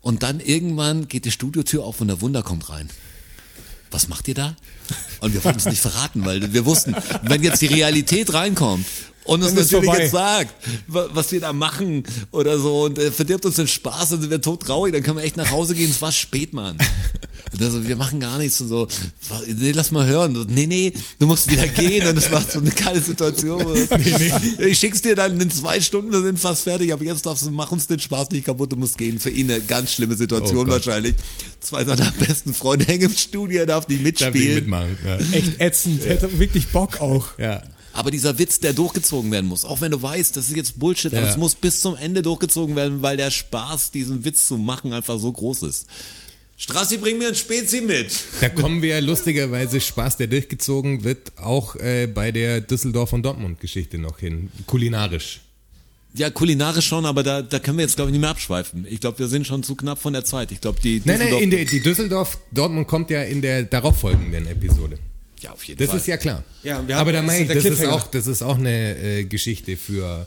Und 0.01 0.23
dann 0.23 0.41
irgendwann 0.41 1.09
geht 1.09 1.25
die 1.25 1.31
Studiotür 1.31 1.85
auf 1.85 2.01
und 2.01 2.09
der 2.09 2.21
Wunder 2.21 2.43
kommt 2.43 2.71
rein. 2.71 2.89
Was 3.91 4.09
macht 4.09 4.29
ihr 4.29 4.35
da? 4.35 4.57
Und 5.21 5.35
wir 5.35 5.43
wollten 5.45 5.59
es 5.59 5.65
nicht 5.65 5.81
verraten, 5.81 6.25
weil 6.25 6.53
wir 6.53 6.67
wussten, 6.67 6.95
wenn 7.23 7.43
jetzt 7.43 7.63
die 7.63 7.67
Realität 7.67 8.33
reinkommt 8.33 8.87
und 9.29 9.43
uns 9.43 9.55
natürlich 9.55 9.85
vorbei. 9.85 10.03
jetzt 10.03 10.13
sagt, 10.13 10.55
wa- 10.89 11.09
was 11.13 11.31
wir 11.33 11.41
da 11.41 11.53
machen 11.53 12.03
oder 12.33 12.59
so 12.59 12.85
und 12.85 12.99
äh, 12.99 13.11
verdirbt 13.13 13.45
uns 13.47 13.57
den 13.57 13.69
Spaß, 13.69 14.11
dann 14.11 14.21
sind 14.21 14.31
wir 14.31 14.41
tot 14.41 14.63
traurig, 14.63 14.93
dann 14.93 15.03
können 15.03 15.19
wir 15.19 15.25
echt 15.25 15.37
nach 15.37 15.51
Hause 15.51 15.75
gehen, 15.75 15.91
es 15.91 16.03
war 16.03 16.13
spät, 16.13 16.53
Mann. 16.53 16.77
Und 17.51 17.63
also, 17.63 17.89
wir 17.89 17.97
machen 17.97 18.21
gar 18.21 18.37
nichts 18.37 18.61
und 18.61 18.69
so, 18.69 18.87
nee, 19.47 19.71
lass 19.73 19.91
mal 19.91 20.07
hören. 20.07 20.37
Und, 20.37 20.51
nee, 20.51 20.67
nee, 20.67 20.93
du 21.19 21.27
musst 21.27 21.51
wieder 21.51 21.67
gehen 21.67 22.07
und 22.07 22.19
es 22.19 22.31
war 22.31 22.43
so 22.43 22.59
eine 22.59 22.69
geile 22.71 23.01
Situation. 23.01 23.65
wo 23.65 23.73
das- 23.75 24.59
Ich 24.59 24.79
schick's 24.79 25.01
dir 25.01 25.15
dann 25.17 25.41
in 25.41 25.51
zwei 25.51 25.81
Stunden, 25.81 26.13
wir 26.13 26.21
sind 26.21 26.39
fast 26.39 26.65
fertig, 26.65 26.93
aber 26.93 27.05
jetzt 27.05 27.25
darfst 27.25 27.47
du, 27.47 27.51
mach 27.51 27.73
uns 27.73 27.87
den 27.87 28.01
Spaß 28.01 28.31
nicht 28.33 28.45
kaputt, 28.45 28.73
du 28.73 28.77
musst 28.77 28.99
gehen. 28.99 29.19
Für 29.19 29.31
ihn 29.31 29.51
eine 29.51 29.63
ganz 29.63 29.93
schlimme 29.95 30.15
Situation 30.15 30.69
Oh 30.69 30.71
wahrscheinlich. 30.73 31.15
Zwei 31.61 31.87
seiner 31.87 32.11
besten 32.19 32.53
Freunde 32.53 32.85
hängen 32.85 33.05
im 33.11 33.17
Studio, 33.17 33.65
darf 33.65 33.89
nicht 33.89 34.05
Darf 34.21 34.29
ich 34.35 34.35
mitspielen. 34.35 34.55
mitmachen. 34.57 34.99
Ja. 35.07 35.17
Echt 35.33 35.59
ätzend. 35.59 36.05
Hätte 36.05 36.39
wirklich 36.39 36.67
Bock 36.69 37.01
auch. 37.01 37.39
ja. 37.39 37.63
Aber 37.99 38.13
dieser 38.13 38.39
Witz, 38.39 38.61
der 38.61 38.75
durchgezogen 38.75 39.29
werden 39.33 39.47
muss, 39.47 39.65
auch 39.65 39.81
wenn 39.81 39.91
du 39.91 40.01
weißt, 40.01 40.37
das 40.37 40.49
ist 40.49 40.57
jetzt 40.57 40.79
Bullshit, 40.79 41.13
aber 41.13 41.25
Ja. 41.27 41.31
es 41.33 41.37
muss 41.37 41.57
bis 41.57 41.81
zum 41.81 41.97
Ende 41.97 42.23
durchgezogen 42.23 42.77
werden, 42.77 43.03
weil 43.03 43.17
der 43.17 43.33
Spaß, 43.33 43.91
diesen 43.91 44.25
Witz 44.25 44.47
zu 44.47 44.57
machen, 44.57 44.93
einfach 44.93 45.19
so 45.19 45.33
groß 45.33 45.65
ist. 45.65 45.87
Strassi, 46.57 46.99
bring 46.99 47.19
mir 47.19 47.27
ein 47.29 47.35
Spezi 47.35 47.81
mit. 47.81 48.07
Da 48.41 48.51
kommen 48.51 48.83
wir 48.83 49.01
lustigerweise 49.01 49.81
Spaß, 49.81 50.17
der 50.17 50.29
durchgezogen 50.29 51.03
wird, 51.03 51.33
auch 51.39 51.75
äh, 51.75 52.07
bei 52.07 52.31
der 52.31 52.61
Düsseldorf- 52.61 53.13
und 53.13 53.25
Dortmund-Geschichte 53.25 53.99
noch 53.99 54.21
hin. 54.21 54.51
Kulinarisch. 54.67 55.41
Ja, 56.15 56.31
kulinarisch 56.31 56.87
schon, 56.87 57.05
aber 57.05 57.25
da, 57.25 57.43
da 57.43 57.59
können 57.59 57.79
wir 57.79 57.85
jetzt, 57.85 57.97
glaube 57.97 58.11
ich, 58.11 58.13
nicht 58.13 58.21
mehr 58.21 58.31
abschweifen. 58.31 58.87
Ich 58.89 59.01
glaube, 59.01 59.19
wir 59.19 59.27
sind 59.27 59.45
schon 59.45 59.65
zu 59.65 59.75
knapp 59.75 60.01
von 60.01 60.13
der 60.13 60.25
Zeit. 60.25 60.53
Ich 60.53 60.61
glaube, 60.61 60.79
die 60.81 61.03
Nein, 61.05 61.19
nein, 61.19 61.29
Düsseldorf- 61.29 61.43
in 61.43 61.51
der, 61.51 61.65
die 61.65 61.81
Düsseldorf-Dortmund 61.81 62.87
kommt 62.87 63.11
ja 63.11 63.23
in 63.25 63.43
der 63.43 63.65
darauffolgenden 63.65 64.47
Episode. 64.47 64.99
Ja, 65.43 65.53
auf 65.53 65.65
jeden 65.65 65.79
Das 65.79 65.89
Fall. 65.91 65.99
ist 65.99 66.07
ja 66.07 66.17
klar. 66.17 66.45
Ja, 66.63 66.79
Aber 66.97 67.13
da 67.13 67.19
das 67.19 67.27
meine 67.27 67.45
ist 67.45 67.57
ich, 67.57 67.63
das 67.71 67.81
ist, 67.81 67.87
auch, 67.87 68.07
das 68.09 68.27
ist 68.27 68.43
auch 68.43 68.59
eine 68.59 68.97
äh, 68.99 69.25
Geschichte 69.25 69.77
für, 69.77 70.27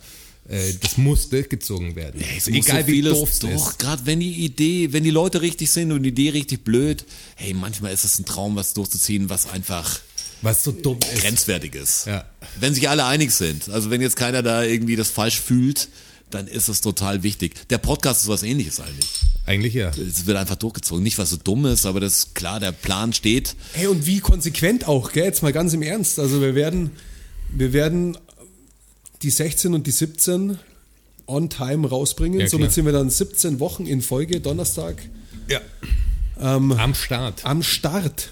äh, 0.50 0.74
das 0.82 0.98
muss 0.98 1.30
durchgezogen 1.30 1.96
werden. 1.96 2.22
Es 2.22 2.46
Also 2.48 2.52
muss 2.52 2.66
Egal 2.68 2.82
so 2.84 2.88
wie 2.88 3.02
doof 3.02 3.30
es 3.30 3.40
Doch, 3.40 3.70
ist. 3.72 3.80
gerade 3.80 4.06
wenn 4.06 4.20
die 4.20 4.46
Idee, 4.46 4.92
wenn 4.94 5.04
die 5.04 5.10
Leute 5.12 5.42
richtig 5.42 5.70
sind 5.72 5.92
und 5.92 6.04
die 6.04 6.10
Idee 6.10 6.30
richtig 6.30 6.64
blöd, 6.64 7.04
hey, 7.36 7.54
manchmal 7.54 7.94
ist 7.94 8.04
es 8.06 8.20
ein 8.20 8.26
Traum, 8.26 8.56
was 8.56 8.74
durchzuziehen, 8.74 9.30
was 9.30 9.50
einfach 9.50 10.00
Was 10.42 10.64
so 10.64 10.72
dumm 10.72 10.98
ist. 11.14 11.22
grenzwertig 11.22 11.76
ist. 11.76 12.08
Ja. 12.08 12.26
Wenn 12.60 12.74
sich 12.74 12.90
alle 12.90 13.06
einig 13.06 13.32
sind. 13.32 13.70
Also 13.70 13.90
wenn 13.90 14.02
jetzt 14.02 14.16
keiner 14.16 14.42
da 14.42 14.64
irgendwie 14.64 14.96
das 14.96 15.10
falsch 15.10 15.40
fühlt, 15.40 15.90
dann 16.34 16.48
ist 16.48 16.68
es 16.68 16.82
total 16.82 17.24
wichtig. 17.24 17.68
Der 17.70 17.78
Podcast 17.78 18.24
ist 18.24 18.28
was 18.28 18.44
ähnliches 18.44 18.80
eigentlich. 18.80 19.22
Eigentlich 19.46 19.74
ja. 19.74 19.90
Es 19.90 20.26
wird 20.26 20.38
einfach 20.38 20.56
durchgezogen. 20.56 21.04
Nicht, 21.04 21.18
was 21.18 21.30
so 21.30 21.38
dumm 21.38 21.66
ist, 21.66 21.86
aber 21.86 22.00
das 22.00 22.18
ist 22.18 22.36
klar, 22.36 22.60
der 22.60 22.72
Plan 22.72 23.14
steht. 23.14 23.56
Hey, 23.74 23.88
und 23.88 24.06
wie 24.06 24.20
konsequent 24.20 24.88
auch, 24.88 25.12
gell? 25.12 25.26
Jetzt 25.26 25.44
mal 25.44 25.54
ganz 25.54 25.74
im 25.74 25.82
Ernst. 25.82 26.20
Also 26.20 26.42
wir 26.42 26.56
werden, 26.56 26.92
wir 27.52 27.74
werden 27.74 28.18
die 29.22 29.30
16 29.30 29.74
und 29.74 29.88
die 29.88 29.92
17 29.92 30.58
on 31.28 31.50
time 31.50 31.88
rausbringen. 31.88 32.40
Ja, 32.40 32.48
Somit 32.48 32.72
sind 32.74 32.86
wir 32.86 32.94
dann 32.94 33.10
17 33.10 33.60
Wochen 33.60 33.86
in 33.86 34.02
Folge, 34.02 34.42
Donnerstag, 34.42 35.02
ja. 35.48 35.60
Am 36.38 36.96
Start. 36.96 37.46
am 37.46 37.62
Start. 37.62 38.30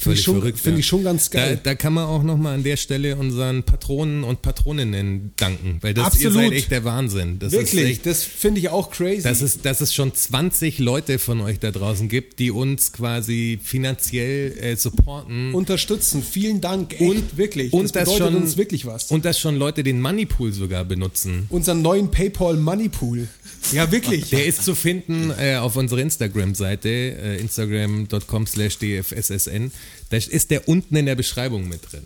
Finde 0.00 0.18
ich, 0.18 0.24
verrückt, 0.24 0.58
find 0.58 0.76
ja. 0.76 0.80
ich 0.80 0.86
schon 0.86 1.04
ganz 1.04 1.30
Da, 1.30 1.38
geil. 1.38 1.60
da 1.62 1.74
kann 1.74 1.92
man 1.92 2.06
auch 2.06 2.22
nochmal 2.22 2.54
an 2.54 2.62
der 2.64 2.76
Stelle 2.76 3.16
unseren 3.16 3.62
Patronen 3.62 4.24
und 4.24 4.42
Patroninnen 4.42 5.32
danken, 5.36 5.78
weil 5.82 5.94
das 5.94 6.06
Absolut. 6.06 6.34
ihr 6.36 6.40
seid 6.42 6.52
echt 6.52 6.70
der 6.70 6.84
Wahnsinn. 6.84 7.38
Das 7.38 7.52
Wirklich, 7.52 7.84
echt, 7.84 8.06
das 8.06 8.24
finde 8.24 8.60
ich 8.60 8.68
auch 8.70 8.90
crazy. 8.90 9.22
dass, 9.22 9.40
es, 9.42 9.60
dass 9.60 9.80
es 9.80 9.94
schon 9.94 10.14
20 10.14 10.78
Leute 10.78 11.18
von 11.18 11.40
euch 11.40 11.58
da 11.58 11.70
draußen 11.70 12.08
gibt, 12.08 12.38
die 12.38 12.50
uns 12.50 12.92
quasi 12.92 13.58
finanziell 13.62 14.56
äh, 14.58 14.76
supporten. 14.76 15.54
Unterstützen. 15.54 16.22
Vielen 16.22 16.60
Dank. 16.60 16.92
Echt, 16.94 17.02
Und- 17.02 17.36
wirklich. 17.36 17.72
und 17.72 17.82
das 17.84 17.92
das 17.92 18.04
bedeutet 18.04 18.26
schon- 18.32 18.42
uns 18.42 18.56
wirklich 18.56 18.86
was. 18.86 19.10
Und 19.10 19.24
dass 19.24 19.38
schon 19.38 19.56
Leute 19.56 19.82
den 19.82 20.00
Moneypool 20.00 20.52
sogar 20.52 20.84
benutzen. 20.84 21.46
Unseren 21.50 21.82
neuen 21.82 22.10
PayPal 22.10 22.56
Money 22.56 22.88
Pool. 22.88 23.28
Ja, 23.72 23.90
wirklich. 23.92 24.30
Der 24.30 24.46
ist 24.46 24.64
zu 24.64 24.74
finden 24.74 25.30
äh, 25.38 25.56
auf 25.56 25.76
unserer 25.76 26.00
Instagram-Seite, 26.00 26.88
äh, 26.88 27.40
instagram.com 27.40 28.46
slash 28.46 28.78
dfssn. 28.78 29.70
Da 30.10 30.16
ist 30.16 30.50
der 30.50 30.68
unten 30.68 30.96
in 30.96 31.06
der 31.06 31.14
Beschreibung 31.14 31.68
mit 31.68 31.92
drin. 31.92 32.04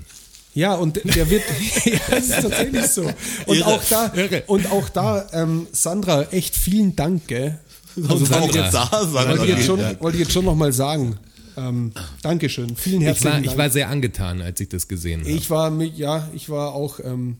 Ja, 0.55 0.75
und 0.75 1.01
der 1.05 1.29
wird, 1.31 1.43
ja, 1.85 1.99
das 2.11 2.29
ist 2.29 2.43
tatsächlich 2.43 2.87
so. 2.87 3.11
Und 3.47 3.57
Irre, 3.59 3.67
auch 3.67 3.83
da, 3.91 4.13
irre. 4.15 4.45
und 4.47 4.71
auch 4.71 4.89
da, 4.89 5.27
ähm, 5.33 5.67
Sandra, 5.73 6.23
echt 6.31 6.55
vielen 6.55 6.95
Dank, 6.95 7.27
gell? 7.27 7.59
Also 7.97 8.25
Sandra. 8.25 8.41
wollte 8.43 8.59
ich 8.59 8.65
jetzt, 8.65 8.75
Da, 8.75 8.87
Sandra. 8.91 9.29
wollte 9.31 9.45
ich 9.45 9.51
jetzt 9.57 9.67
schon, 9.67 9.79
wollte 10.01 10.17
ich 10.19 10.23
jetzt 10.25 10.33
schon 10.33 10.45
nochmal 10.45 10.73
sagen. 10.73 11.17
Ähm, 11.57 11.93
Dankeschön. 12.23 12.77
Vielen 12.77 13.01
Ich 13.01 13.07
herzlichen 13.07 13.25
war, 13.27 13.33
Dank. 13.35 13.47
ich 13.47 13.57
war 13.57 13.71
sehr 13.71 13.89
angetan, 13.89 14.43
als 14.43 14.61
ich 14.61 14.69
das 14.69 14.87
gesehen 14.89 15.21
habe. 15.23 15.31
ich 15.31 15.51
war, 15.51 15.73
ja, 15.83 16.29
ich 16.35 16.49
war 16.51 16.73
auch 16.75 17.01
ähm, 17.01 17.37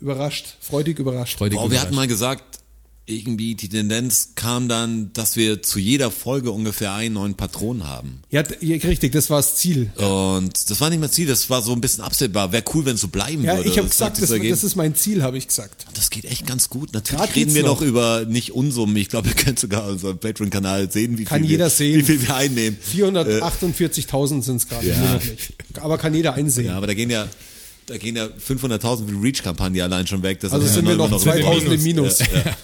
überrascht, 0.00 0.56
freudig 0.60 0.98
überrascht. 0.98 1.38
Freudig 1.38 1.58
Boah, 1.58 1.70
wir 1.70 1.80
hatten 1.80 1.92
überrascht. 1.92 1.96
mal 1.96 2.08
gesagt, 2.08 2.58
irgendwie 3.08 3.54
die 3.54 3.68
Tendenz 3.68 4.30
kam 4.34 4.68
dann, 4.68 5.12
dass 5.14 5.36
wir 5.36 5.62
zu 5.62 5.78
jeder 5.78 6.10
Folge 6.10 6.50
ungefähr 6.50 6.92
einen 6.92 7.14
neuen 7.14 7.34
Patron 7.34 7.84
haben. 7.86 8.20
Ja, 8.30 8.42
ja, 8.60 8.76
richtig, 8.76 9.12
das 9.12 9.30
war 9.30 9.38
das 9.38 9.56
Ziel. 9.56 9.90
Und 9.96 10.70
das 10.70 10.80
war 10.80 10.90
nicht 10.90 11.00
mehr 11.00 11.10
Ziel, 11.10 11.26
das 11.26 11.48
war 11.50 11.62
so 11.62 11.72
ein 11.72 11.80
bisschen 11.80 12.04
absehbar. 12.04 12.52
Wäre 12.52 12.64
cool, 12.74 12.84
wenn 12.84 12.96
es 12.96 13.00
so 13.00 13.08
bleiben 13.08 13.42
Ja, 13.44 13.56
würde. 13.56 13.68
ich 13.68 13.78
habe 13.78 13.88
gesagt, 13.88 14.20
das, 14.20 14.28
das 14.30 14.64
ist 14.64 14.76
mein 14.76 14.94
Ziel, 14.94 15.22
habe 15.22 15.38
ich 15.38 15.48
gesagt. 15.48 15.86
Das 15.94 16.10
geht 16.10 16.24
echt 16.26 16.46
ganz 16.46 16.68
gut. 16.68 16.92
Natürlich 16.92 17.20
Grad 17.20 17.34
reden 17.36 17.54
wir 17.54 17.62
noch. 17.62 17.80
noch 17.80 17.86
über 17.86 18.24
nicht 18.26 18.52
Unsummen. 18.52 18.96
Ich 18.96 19.08
glaube, 19.08 19.28
ihr 19.28 19.34
könnt 19.34 19.58
sogar 19.58 19.84
auf 19.84 19.90
unserem 19.92 20.18
Patreon-Kanal 20.18 20.90
sehen, 20.92 21.18
wie 21.18 21.24
Kann 21.24 21.40
viel, 21.42 21.50
jeder 21.50 21.66
wir, 21.66 21.70
sehen. 21.70 21.98
wie 22.00 22.02
viel 22.04 22.22
wir 22.22 22.34
einnehmen. 22.36 22.76
448.000 22.94 24.42
sind 24.42 24.56
es 24.56 24.68
gerade 24.68 24.86
Ja. 24.88 24.96
monatlich. 24.98 25.52
Aber 25.80 25.98
kann 25.98 26.14
jeder 26.14 26.34
einsehen. 26.34 26.66
Ja, 26.66 26.76
aber 26.76 26.86
da 26.86 26.94
gehen 26.94 27.10
ja, 27.10 27.26
da 27.88 27.96
gehen 27.98 28.14
ja 28.16 28.26
500.000 28.26 29.06
für 29.06 29.12
die 29.12 29.20
Reach-Kampagne 29.20 29.82
allein 29.82 30.06
schon 30.06 30.22
weg. 30.22 30.40
Das 30.40 30.52
also 30.52 30.64
ist 30.66 30.74
sind 30.74 30.84
ja 30.86 30.92
wir 30.92 30.96
nur 30.98 31.08
noch 31.08 31.20
2000 31.20 31.72
im 31.72 31.82
Minus. 31.82 32.18
Ja, 32.20 32.26
ja. 32.32 32.56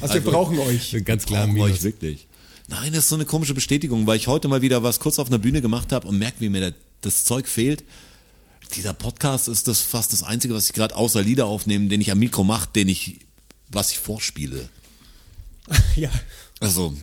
Also 0.00 0.14
wir 0.14 0.20
brauchen 0.30 0.58
euch. 0.58 0.94
Ganz 1.04 1.24
klar 1.26 1.44
Brauchen 1.46 1.56
wir 1.56 1.64
Minus. 1.64 1.78
euch 1.78 1.84
wirklich. 1.84 2.26
Nein, 2.68 2.92
das 2.92 3.04
ist 3.04 3.08
so 3.08 3.14
eine 3.14 3.24
komische 3.24 3.54
Bestätigung, 3.54 4.06
weil 4.06 4.16
ich 4.18 4.26
heute 4.26 4.46
mal 4.48 4.60
wieder 4.60 4.82
was 4.82 5.00
kurz 5.00 5.18
auf 5.18 5.28
einer 5.28 5.38
Bühne 5.38 5.62
gemacht 5.62 5.90
habe 5.92 6.06
und 6.06 6.18
merke, 6.18 6.36
wie 6.40 6.48
mir 6.50 6.70
da- 6.70 6.76
das 7.00 7.24
Zeug 7.24 7.48
fehlt. 7.48 7.82
Dieser 8.76 8.92
Podcast 8.92 9.48
ist 9.48 9.66
das 9.68 9.80
fast 9.80 10.12
das 10.12 10.22
Einzige, 10.22 10.52
was 10.54 10.66
ich 10.66 10.74
gerade 10.74 10.94
außer 10.94 11.22
Lieder 11.22 11.46
aufnehmen, 11.46 11.88
den 11.88 12.00
ich 12.02 12.10
am 12.12 12.18
Mikro 12.18 12.44
mache, 12.44 12.68
den 12.74 12.88
ich, 12.88 13.20
was 13.70 13.90
ich 13.92 13.98
vorspiele. 13.98 14.68
Ja. 15.96 16.10
Also 16.60 16.94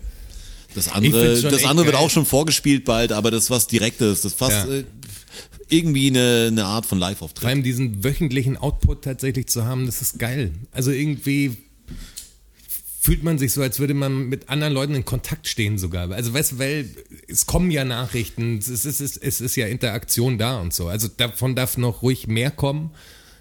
das 0.73 0.89
andere, 0.89 1.39
das 1.41 1.63
andere 1.65 1.85
wird 1.87 1.95
auch 1.95 2.09
schon 2.09 2.25
vorgespielt 2.25 2.83
bald, 2.85 3.11
aber 3.11 3.31
das 3.31 3.49
was 3.49 3.67
direktes, 3.67 4.21
das 4.21 4.33
fast 4.33 4.67
Ja. 4.67 4.73
äh, 4.73 4.83
irgendwie 5.69 6.07
eine, 6.09 6.47
eine 6.47 6.65
Art 6.65 6.85
von 6.85 6.99
Vor 6.99 7.07
Live-Auftritt. 7.09 7.45
allem 7.47 7.63
diesen 7.63 8.03
wöchentlichen 8.03 8.57
Output 8.57 9.03
tatsächlich 9.03 9.47
zu 9.47 9.65
haben, 9.65 9.85
das 9.85 10.01
ist 10.01 10.19
geil. 10.19 10.51
Also 10.71 10.91
irgendwie 10.91 11.57
fühlt 12.99 13.23
man 13.23 13.37
sich 13.37 13.53
so, 13.53 13.61
als 13.61 13.79
würde 13.79 13.93
man 13.93 14.29
mit 14.29 14.49
anderen 14.49 14.73
Leuten 14.73 14.95
in 14.95 15.05
Kontakt 15.05 15.47
stehen 15.47 15.77
sogar. 15.77 16.09
Also 16.11 16.33
weißt 16.33 16.53
du, 16.53 16.59
weil 16.59 16.89
es 17.27 17.45
kommen 17.45 17.69
ja 17.69 17.85
Nachrichten, 17.85 18.57
es 18.57 18.67
ist, 18.67 18.85
es, 18.85 18.99
ist, 18.99 19.17
es 19.21 19.41
ist 19.41 19.55
ja 19.55 19.67
Interaktion 19.67 20.39
da 20.39 20.59
und 20.59 20.73
so. 20.73 20.87
Also 20.87 21.07
davon 21.07 21.55
darf 21.55 21.77
noch 21.77 22.01
ruhig 22.01 22.27
mehr 22.27 22.49
kommen, 22.49 22.91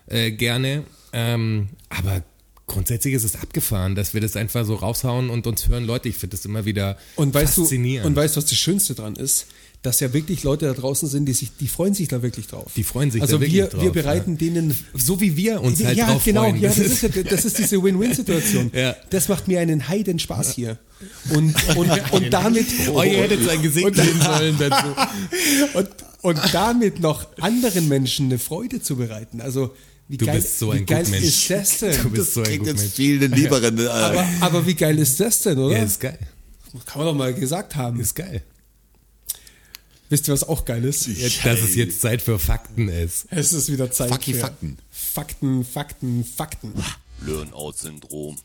äh, 0.06 0.32
gerne. 0.32 0.84
Ähm, 1.14 1.68
aber 1.88 2.22
grundsätzlich 2.66 3.14
ist 3.14 3.24
es 3.24 3.36
abgefahren, 3.36 3.94
dass 3.94 4.12
wir 4.12 4.20
das 4.20 4.36
einfach 4.36 4.66
so 4.66 4.74
raushauen 4.74 5.30
und 5.30 5.46
uns 5.46 5.66
hören. 5.68 5.84
Leute, 5.86 6.10
ich 6.10 6.16
finde 6.16 6.36
das 6.36 6.44
immer 6.44 6.66
wieder 6.66 6.98
Und 7.16 7.32
weißt 7.32 7.54
faszinierend. 7.54 8.04
du, 8.04 8.08
und 8.08 8.16
weißt 8.16 8.36
du, 8.36 8.38
was 8.42 8.46
das 8.46 8.58
Schönste 8.58 8.94
dran 8.94 9.16
ist? 9.16 9.46
Dass 9.84 10.00
ja 10.00 10.12
wirklich 10.14 10.42
Leute 10.44 10.64
da 10.64 10.72
draußen 10.72 11.08
sind, 11.08 11.26
die 11.26 11.34
sich, 11.34 11.50
die 11.60 11.68
freuen 11.68 11.92
sich 11.92 12.08
da 12.08 12.22
wirklich 12.22 12.46
drauf. 12.46 12.72
Die 12.74 12.82
freuen 12.84 13.10
sich 13.10 13.20
also 13.20 13.36
da 13.36 13.42
wirklich 13.42 13.54
wir, 13.54 13.66
drauf, 13.66 13.82
wir 13.82 13.92
bereiten 13.92 14.38
denen 14.38 14.74
so 14.94 15.20
wie 15.20 15.36
wir 15.36 15.60
uns 15.60 15.84
halt 15.84 15.96
ja, 15.96 16.06
drauf 16.06 16.24
genau, 16.24 16.44
freuen. 16.44 16.56
ja, 16.56 16.70
das 16.70 16.78
ist, 16.78 17.02
ja, 17.02 17.08
das 17.22 17.44
ist 17.44 17.58
diese 17.58 17.82
Win-Win-Situation. 17.82 18.70
Ja. 18.74 18.96
Das 19.10 19.28
macht 19.28 19.46
mir 19.46 19.60
einen 19.60 19.86
Heiden 19.86 20.18
Spaß 20.18 20.54
hier. 20.54 20.78
Und, 21.34 21.54
und, 21.76 22.12
und 22.12 22.30
damit. 22.32 22.66
Oh, 22.94 23.02
ihr 23.02 23.18
hättet 23.24 23.44
sein 23.44 23.60
Gesicht 23.60 23.94
sehen 23.94 24.20
sollen 24.22 24.56
dazu. 24.58 24.86
Und, 25.74 25.88
und 26.22 26.40
damit 26.54 27.00
noch 27.00 27.26
anderen 27.40 27.86
Menschen 27.88 28.26
eine 28.26 28.38
Freude 28.38 28.80
zu 28.80 28.96
bereiten. 28.96 29.42
Also, 29.42 29.74
wie 30.08 30.16
Du 30.16 30.24
geil, 30.24 30.36
bist 30.36 30.58
so 30.58 30.72
wie 30.72 30.78
ein 30.78 30.86
geil 30.86 31.04
Gutmensch. 31.04 31.24
ist 31.24 31.50
das 31.50 31.78
denn? 31.78 32.02
Du 32.02 32.10
bist 32.10 32.32
so 32.32 32.40
ein 32.40 32.46
Klingt 32.46 32.66
jetzt 32.66 32.76
Gutmensch. 32.76 32.94
viel 32.94 33.18
den 33.18 33.32
lieberen. 33.32 33.78
Äh, 33.78 33.86
aber, 33.88 34.26
aber 34.40 34.66
wie 34.66 34.74
geil 34.74 34.98
ist 34.98 35.20
das 35.20 35.42
denn, 35.42 35.58
oder? 35.58 35.76
Ja, 35.76 35.84
ist 35.84 36.00
geil. 36.00 36.18
Kann 36.86 36.98
man 36.98 37.06
doch 37.08 37.14
mal 37.14 37.34
gesagt 37.34 37.76
haben. 37.76 38.00
Ist 38.00 38.14
geil. 38.14 38.42
Wisst 40.10 40.28
ihr, 40.28 40.34
was 40.34 40.44
auch 40.44 40.64
geil 40.64 40.84
ist? 40.84 41.06
Jetzt, 41.06 41.44
dass 41.44 41.60
es 41.60 41.74
jetzt 41.74 42.00
Zeit 42.00 42.20
für 42.20 42.38
Fakten 42.38 42.88
ist. 42.88 43.26
Es 43.30 43.52
ist 43.52 43.72
wieder 43.72 43.90
Zeit 43.90 44.10
Fucky 44.10 44.34
für 44.34 44.40
Fakten. 44.40 44.78
Fakten, 44.90 45.64
Fakten, 45.64 46.24
Fakten. 46.24 46.74
Learn-out-Syndrom, 47.22 48.36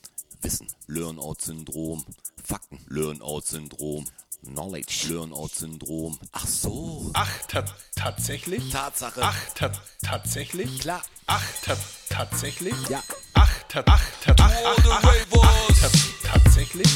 Wissen, 0.41 0.67
Learn-out-Syndrom, 0.87 2.05
Fakten, 2.43 2.79
Learn-out-Syndrom, 2.87 4.05
Knowledge, 4.45 5.07
Learn-out-Syndrom. 5.09 6.17
Ach 6.31 6.47
so. 6.47 7.11
Ach, 7.13 7.29
ta 7.47 7.65
tatsächlich? 7.95 8.71
Tatsache. 8.71 9.21
Ach, 9.21 9.53
ta 9.53 9.71
tatsächlich? 10.01 10.79
Klar. 10.79 11.01
Ach, 11.27 11.43
ta 11.61 11.77
tatsächlich? 12.09 12.73
Ja. 12.89 13.03
Ach, 13.33 13.51
ta 13.67 13.83
ach, 13.85 14.01
ta 14.23 14.33
ach, 14.39 14.51
ach, 14.63 14.77
ach, 14.85 15.03
ach, 15.03 15.39
ach, 15.43 15.81
ta 15.81 15.89
tatsächlich? 16.23 16.87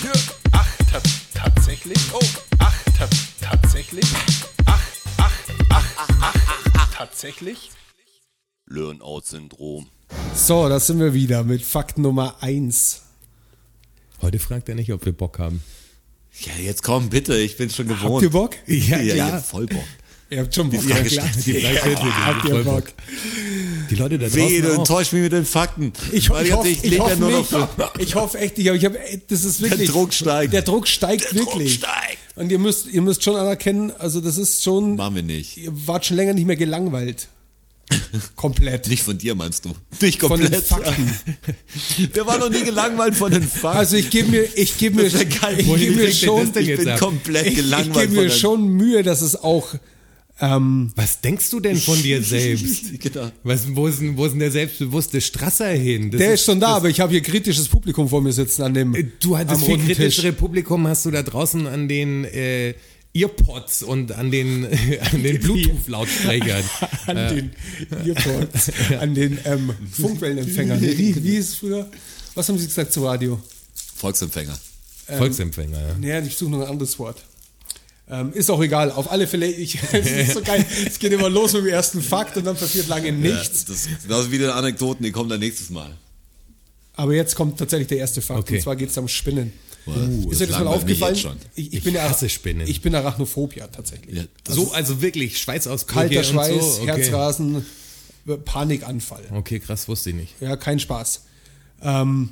Ach, 0.54 0.68
ta 0.90 1.02
tatsächlich? 1.34 2.00
Oh. 2.14 2.20
Ach, 2.60 2.84
ta 2.98 3.10
tatsächlich? 3.42 4.06
Ach, 5.76 5.84
ach, 5.98 6.36
ach, 6.76 6.94
tatsächlich? 6.94 7.72
Learn-out-Syndrom. 8.68 9.88
So, 10.36 10.70
da 10.70 10.80
sind 10.80 11.00
wir 11.00 11.14
wieder 11.14 11.44
mit 11.44 11.64
Fakt 11.64 11.98
Nummer 11.98 12.36
1. 12.42 13.02
Heute 14.22 14.40
fragt 14.40 14.70
er 14.70 14.76
nicht, 14.76 14.94
ob 14.94 15.04
wir 15.06 15.14
Bock 15.14 15.40
haben. 15.40 15.64
ja, 16.40 16.54
jetzt 16.64 16.84
komm 16.84 17.10
bitte, 17.10 17.36
ich 17.38 17.58
bin 17.58 17.70
schon 17.70 17.88
gewohnt. 17.88 18.14
Habt 18.14 18.24
ihr 18.24 18.30
Bock? 18.30 18.56
Ja, 18.68 19.00
Ja, 19.02 19.16
ja, 19.16 19.40
voll 19.40 19.66
Bock. 19.66 19.84
Ihr 20.30 20.40
habt 20.42 20.56
schon 20.56 20.70
Bock. 20.70 20.84
Ja, 20.88 21.02
klar. 21.02 21.04
gestellt. 21.04 21.46
Die 21.46 21.52
dir 21.54 22.26
Habt 22.26 22.46
ihr 22.46 22.64
Bock? 22.64 22.84
Die 23.90 23.96
Leute 23.96 24.18
da 24.18 24.34
Weh, 24.34 24.62
du 24.62 24.68
draußen 24.68 24.80
enttäuscht 24.80 25.14
mich 25.14 25.22
mit 25.24 25.32
den 25.34 25.46
Fakten. 25.46 25.94
Ich, 26.12 26.30
Weil 26.30 26.46
ich, 26.46 26.52
hoffe, 26.54 26.68
ich 26.70 26.84
ich, 26.84 26.92
leg 26.92 27.00
hoffe 27.00 27.12
ja 27.12 27.20
nur 27.20 27.38
nicht. 27.40 27.52
noch. 27.52 27.96
Ich 28.00 28.16
hoffe 28.16 28.40
echt 28.40 28.58
nicht, 28.58 28.68
aber 28.70 28.78
ich 28.78 28.86
habe, 28.86 28.98
das 29.28 29.44
ist 29.44 29.62
wirklich. 29.62 29.90
Druck 29.90 30.14
steigt. 30.14 30.54
Der 30.54 30.62
Druck 30.64 30.88
steigt 30.88 31.34
wirklich. 31.36 31.76
steigt. 31.76 32.13
Und 32.36 32.52
ihr 32.52 32.60
müsst, 32.60 32.88
ihr 32.88 33.02
müsst 33.02 33.24
schon 33.24 33.36
anerkennen, 33.36 33.92
also 34.00 34.20
das 34.20 34.38
ist 34.38 34.64
schon. 34.64 34.96
Machen 34.96 35.16
wir 35.16 35.24
nicht. 35.24 35.58
Ihr 35.58 35.72
wart 35.88 36.06
schon 36.06 36.18
länger 36.18 36.34
nicht 36.34 36.48
mehr 36.48 36.56
gelangweilt. 36.56 37.28
Komplett. 38.36 38.88
Nicht 38.88 39.04
von 39.04 39.18
dir, 39.18 39.36
meinst 39.36 39.66
du? 39.66 39.74
Nicht 40.02 40.20
von 40.20 40.40
den 40.40 40.52
komplett. 40.52 40.66
Fakten. 40.66 41.12
Wir 42.14 42.26
waren 42.26 42.40
noch 42.40 42.50
nie 42.50 42.64
gelangweilt 42.64 43.16
von 43.16 43.32
den 43.32 43.44
Fakten. 43.44 43.78
Also 43.78 43.98
ich 43.98 44.10
gebe 44.10 44.30
mir, 44.30 44.44
ich 44.56 44.78
gebe 44.78 44.96
mir, 45.02 45.08
ich 45.08 45.30
gebe 45.30 45.96
mir 45.96 46.12
schon, 46.12 46.48
ich 46.58 46.78
bin 46.78 46.90
ab? 46.90 47.00
komplett 47.00 47.46
ich, 47.46 47.52
ich 47.52 47.58
gelangweilt 47.58 48.10
gebe 48.10 48.22
mir 48.24 48.30
schon 48.32 48.68
Mühe, 48.70 49.04
dass 49.04 49.22
es 49.22 49.36
auch 49.36 49.76
ähm, 50.40 50.92
Was 50.96 51.22
denkst 51.22 51.50
du 51.52 51.60
denn 51.60 51.78
von 51.78 52.02
dir 52.02 52.22
selbst? 52.24 53.00
Genau. 53.00 53.32
Was, 53.44 53.76
wo, 53.76 53.88
ist 53.88 54.02
denn, 54.02 54.18
wo 54.18 54.26
ist 54.26 54.32
denn 54.32 54.40
der 54.40 54.52
selbstbewusste 54.52 55.22
Strasser 55.22 55.70
hin? 55.70 56.12
Das 56.12 56.20
Der 56.20 56.34
ist 56.34 56.46
schon 56.46 56.60
da, 56.60 56.76
aber 56.76 56.90
ich 56.90 57.00
habe 57.00 57.12
hier 57.12 57.22
kritisches 57.22 57.68
Publikum 57.68 58.10
vor 58.10 58.22
mir 58.22 58.34
sitzen 58.34 58.64
an 58.64 58.74
dem. 58.74 59.12
Du 59.20 59.38
hattest 59.38 59.64
viel 59.66 59.78
Tisch. 59.78 59.98
kritischere 59.98 60.34
Publikum, 60.34 60.88
hast 60.88 61.06
du 61.06 61.12
da 61.12 61.22
draußen 61.22 61.68
an 61.68 61.88
den 61.88 62.26
äh, 62.26 62.74
Earpods 63.14 63.84
und 63.84 64.12
an 64.12 64.32
den, 64.32 64.66
an 65.12 65.24
den 65.24 65.40
Bluetooth-Lautsprechern. 65.40 66.64
an 67.06 67.16
den 67.16 67.52
Earpods, 68.06 68.72
an 69.00 69.14
den 69.14 69.38
ähm, 69.46 69.72
Funkwellenempfängern. 69.92 70.82
Wie, 70.82 71.24
wie 71.24 71.36
ist 71.36 71.50
es 71.50 71.56
früher? 71.56 71.90
Was 72.34 72.50
haben 72.50 72.58
Sie 72.58 72.66
gesagt 72.66 72.92
zu 72.92 73.06
Radio? 73.06 73.40
Volksempfänger. 73.96 74.58
Volksempfänger, 75.18 75.80
ja. 75.80 75.96
Naja, 76.00 76.26
ich 76.26 76.36
suche 76.36 76.52
noch 76.52 76.62
ein 76.62 76.68
anderes 76.68 76.98
Wort. 76.98 77.24
Ähm, 78.10 78.34
ist 78.34 78.50
auch 78.52 78.62
egal. 78.62 78.92
Auf 78.92 79.12
alle 79.12 79.28
Fälle, 79.28 79.48
ich, 79.48 79.78
es 79.92 80.12
ist 80.12 80.34
so 80.34 80.42
geil. 80.44 80.66
Es 80.86 81.00
geht 81.00 81.12
immer 81.14 81.30
los 81.30 81.54
mit 81.54 81.64
dem 81.64 81.70
ersten 81.70 82.02
Fakt 82.02 82.36
und 82.38 82.46
dann 82.46 82.56
passiert 82.56 82.88
lange 82.88 83.12
nichts. 83.12 83.62
Ja, 83.62 83.74
das 83.74 83.86
ist 83.86 84.04
genauso 84.04 84.32
wie 84.32 84.38
die 84.38 84.46
Anekdoten, 84.46 85.04
die 85.06 85.12
kommen 85.12 85.30
dann 85.30 85.40
nächstes 85.40 85.70
Mal. 85.70 85.96
Aber 86.96 87.14
jetzt 87.14 87.36
kommt 87.36 87.58
tatsächlich 87.58 87.88
der 87.88 87.98
erste 88.00 88.22
Fakt. 88.22 88.42
Okay. 88.42 88.56
Und 88.58 88.62
zwar 88.62 88.76
geht 88.76 88.90
es 88.90 88.98
um 88.98 89.08
Spinnen. 89.08 89.54
Uh, 89.86 90.32
ist 90.32 90.40
dir 90.40 90.48
das 90.48 90.60
mal 90.60 90.68
aufgefallen? 90.68 91.18
Ich, 91.56 91.74
Ich 91.74 91.84
bin 91.84 91.96
ja- 91.96 92.10
hasse 92.10 92.30
Spinnen. 92.30 92.68
Ich 92.68 92.82
bin 92.82 92.96
Arachnophobia 92.96 93.68
tatsächlich. 93.68 94.16
Ja, 94.16 94.24
das 94.46 94.56
So, 94.56 94.72
also 94.72 95.02
wirklich, 95.02 95.38
Schweißausbrüche 95.40 96.00
Kalter 96.00 96.20
und 96.20 96.26
Schweiß, 96.26 96.76
so. 96.78 96.82
Okay. 96.84 96.88
Herzrasen, 96.88 97.66
Panikanfall. 98.46 99.24
Okay, 99.32 99.60
krass, 99.60 99.88
wusste 99.88 100.12
ich 100.12 100.16
nicht. 100.16 100.36
Ja, 100.42 100.56
kein 100.56 100.80
Spaß. 100.80 101.24
Ähm, 101.82 102.30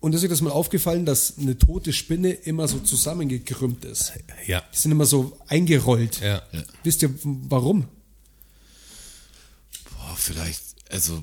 und 0.00 0.14
ist 0.14 0.22
dir 0.22 0.28
das 0.28 0.40
mal 0.40 0.50
aufgefallen, 0.50 1.06
dass 1.06 1.38
eine 1.38 1.58
tote 1.58 1.92
Spinne 1.92 2.32
immer 2.32 2.68
so 2.68 2.78
zusammengekrümmt 2.78 3.84
ist? 3.84 4.12
Ja. 4.46 4.62
Die 4.72 4.76
sind 4.76 4.92
immer 4.92 5.06
so 5.06 5.38
eingerollt. 5.48 6.20
Ja. 6.20 6.42
Wisst 6.82 7.02
ihr 7.02 7.10
warum? 7.22 7.88
Boah, 9.90 10.16
vielleicht, 10.16 10.62
also 10.90 11.22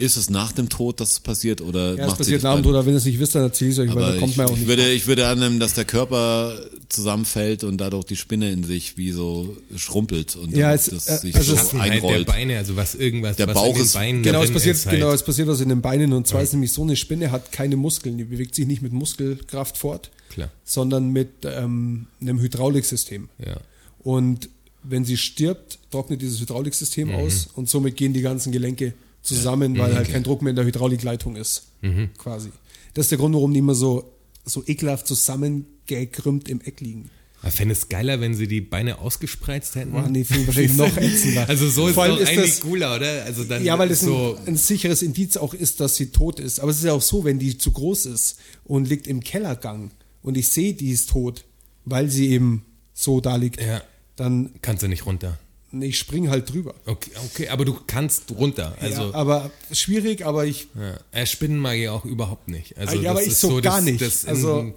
ist 0.00 0.16
es 0.16 0.30
nach 0.30 0.52
dem 0.52 0.68
Tod, 0.68 1.00
dass 1.00 1.12
es 1.12 1.20
passiert 1.20 1.60
oder 1.60 1.94
Ja, 1.94 2.06
es 2.08 2.14
passiert 2.16 2.42
nach 2.42 2.54
dem 2.56 2.62
Tod, 2.64 2.74
aber 2.74 2.86
wenn 2.86 2.94
ihr 2.94 2.98
es 2.98 3.04
nicht 3.04 3.18
wisst, 3.18 3.34
dann 3.34 3.42
erzähle 3.42 3.70
ich 3.70 3.76
es 3.76 3.80
euch, 3.80 3.94
weil 3.94 4.14
da 4.14 4.18
kommt 4.18 4.32
ich, 4.32 4.36
man 4.36 4.46
ja 4.46 4.52
auch 4.52 4.56
ich, 4.56 4.60
nicht. 4.60 4.68
würde, 4.68 4.90
ich 4.92 5.06
würde 5.06 5.26
annehmen, 5.28 5.60
dass 5.60 5.74
der 5.74 5.84
Körper 5.84 6.58
zusammenfällt 6.88 7.64
und 7.64 7.78
dadurch 7.78 8.04
die 8.04 8.16
Spinne 8.16 8.50
in 8.50 8.64
sich 8.64 8.96
wie 8.96 9.12
so 9.12 9.56
schrumpelt 9.76 10.36
und 10.36 10.50
Ja, 10.56 10.68
dann 10.68 10.76
es- 10.76 10.86
das 10.86 11.08
äh, 11.08 11.18
sich 11.18 11.34
also 11.36 11.52
so 11.52 11.56
es- 11.56 11.58
Beschaffenheit 11.62 11.88
der 11.88 11.96
einrollt. 12.08 12.26
Beine, 12.26 12.58
also 12.58 12.76
was 12.76 12.94
irgendwas, 12.94 13.36
Der 13.36 13.46
was 13.46 13.54
Bauch 13.54 13.68
in 13.68 13.74
den 13.74 13.82
ist- 13.84 13.92
Beinen 13.94 14.22
Genau, 14.22 14.42
es 14.42 14.50
passiert, 14.52 14.76
ist 14.76 14.86
halt. 14.86 14.96
genau, 14.98 15.12
es 15.12 15.22
passiert 15.22 15.48
was 15.48 15.60
in 15.60 15.68
den 15.68 15.80
Beinen 15.82 16.12
und 16.12 16.26
zwar 16.26 16.42
ist 16.42 16.52
nämlich 16.52 16.72
so 16.72 16.82
eine 16.82 16.96
Spinne 16.96 17.30
hat 17.30 17.52
keine 17.52 17.76
Muskeln, 17.76 18.18
die 18.18 18.24
bewegt 18.24 18.54
sich 18.54 18.66
nicht 18.66 18.82
mit 18.82 18.92
Muskelkraft 18.92 19.76
fort, 19.78 20.10
Klar. 20.30 20.50
sondern 20.64 21.10
mit 21.10 21.28
ähm, 21.44 22.06
einem 22.20 22.40
Hydrauliksystem. 22.40 23.28
Ja. 23.44 23.56
Und 24.02 24.48
wenn 24.82 25.04
sie 25.04 25.18
stirbt, 25.18 25.78
trocknet 25.90 26.22
dieses 26.22 26.40
Hydrauliksystem 26.40 27.08
Mhm. 27.08 27.14
aus 27.14 27.48
und 27.54 27.68
somit 27.68 27.96
gehen 27.96 28.14
die 28.14 28.22
ganzen 28.22 28.50
Gelenke 28.50 28.94
zusammen, 29.22 29.76
weil 29.78 29.94
halt 29.94 30.10
kein 30.10 30.22
Druck 30.22 30.42
mehr 30.42 30.50
in 30.50 30.56
der 30.56 30.64
Hydraulikleitung 30.64 31.36
ist. 31.36 31.66
Mhm. 31.82 32.10
Quasi. 32.18 32.50
Das 32.94 33.06
ist 33.06 33.10
der 33.10 33.18
Grund, 33.18 33.34
warum 33.34 33.52
die 33.52 33.58
immer 33.60 33.74
so, 33.74 34.12
so 34.44 34.62
ekelhaft 34.66 35.06
zusammengekrümmt 35.06 36.48
im 36.48 36.60
Eck 36.62 36.80
liegen. 36.80 37.10
Aber 37.42 37.50
fände 37.52 37.72
es 37.72 37.88
geiler, 37.88 38.20
wenn 38.20 38.34
sie 38.34 38.46
die 38.48 38.60
Beine 38.60 38.98
ausgespreizt 38.98 39.74
hätten? 39.74 39.92
Boah, 39.92 40.06
nee, 40.08 40.24
finde 40.24 40.42
ich 40.42 40.46
wahrscheinlich 40.48 40.76
noch 40.76 40.96
ätzender. 40.96 41.48
Also 41.48 41.70
so 41.70 41.88
ist 41.88 41.94
Vor 41.94 42.02
allem 42.02 42.16
doch 42.16 42.20
ist 42.22 42.28
eigentlich 42.28 42.50
das- 42.50 42.60
cooler, 42.60 42.96
oder? 42.96 43.24
Also 43.24 43.44
dann 43.44 43.64
Ja, 43.64 43.78
weil 43.78 43.88
das 43.88 44.00
so 44.00 44.36
ein, 44.44 44.48
ein 44.48 44.56
sicheres 44.56 45.00
Indiz 45.00 45.38
auch 45.38 45.54
ist, 45.54 45.80
dass 45.80 45.96
sie 45.96 46.10
tot 46.10 46.38
ist. 46.38 46.60
Aber 46.60 46.70
es 46.70 46.78
ist 46.78 46.84
ja 46.84 46.92
auch 46.92 47.00
so, 47.00 47.24
wenn 47.24 47.38
die 47.38 47.56
zu 47.56 47.72
groß 47.72 48.06
ist 48.06 48.38
und 48.64 48.88
liegt 48.88 49.06
im 49.06 49.20
Kellergang 49.20 49.90
und 50.22 50.36
ich 50.36 50.48
sehe, 50.48 50.74
die 50.74 50.90
ist 50.90 51.08
tot, 51.10 51.44
weil 51.86 52.10
sie 52.10 52.28
eben 52.28 52.64
so 52.92 53.22
da 53.22 53.36
liegt, 53.36 53.58
Ja. 53.62 53.80
dann 54.16 54.50
kannst 54.60 54.82
du 54.82 54.88
nicht 54.88 55.06
runter. 55.06 55.38
Nee, 55.72 55.86
ich 55.86 55.98
spring 55.98 56.28
halt 56.30 56.50
drüber. 56.52 56.74
Okay, 56.86 57.10
okay, 57.26 57.48
aber 57.48 57.64
du 57.64 57.78
kannst 57.86 58.30
runter. 58.32 58.76
Also 58.80 59.02
ja, 59.10 59.14
aber 59.14 59.50
schwierig, 59.72 60.24
aber 60.26 60.44
ich 60.46 60.68
ja. 60.74 60.98
Äh, 61.12 61.26
Spinnen 61.26 61.58
mag 61.58 61.76
ich 61.76 61.88
auch 61.88 62.04
überhaupt 62.04 62.48
nicht. 62.48 62.76
Also 62.78 62.96
Ja, 63.00 63.10
aber 63.12 63.22
ich 63.22 63.28
ist 63.28 63.40
so 63.40 63.60
gar 63.60 63.76
das, 63.76 63.84
nicht. 63.84 64.00
Das 64.00 64.24
Also- 64.26 64.72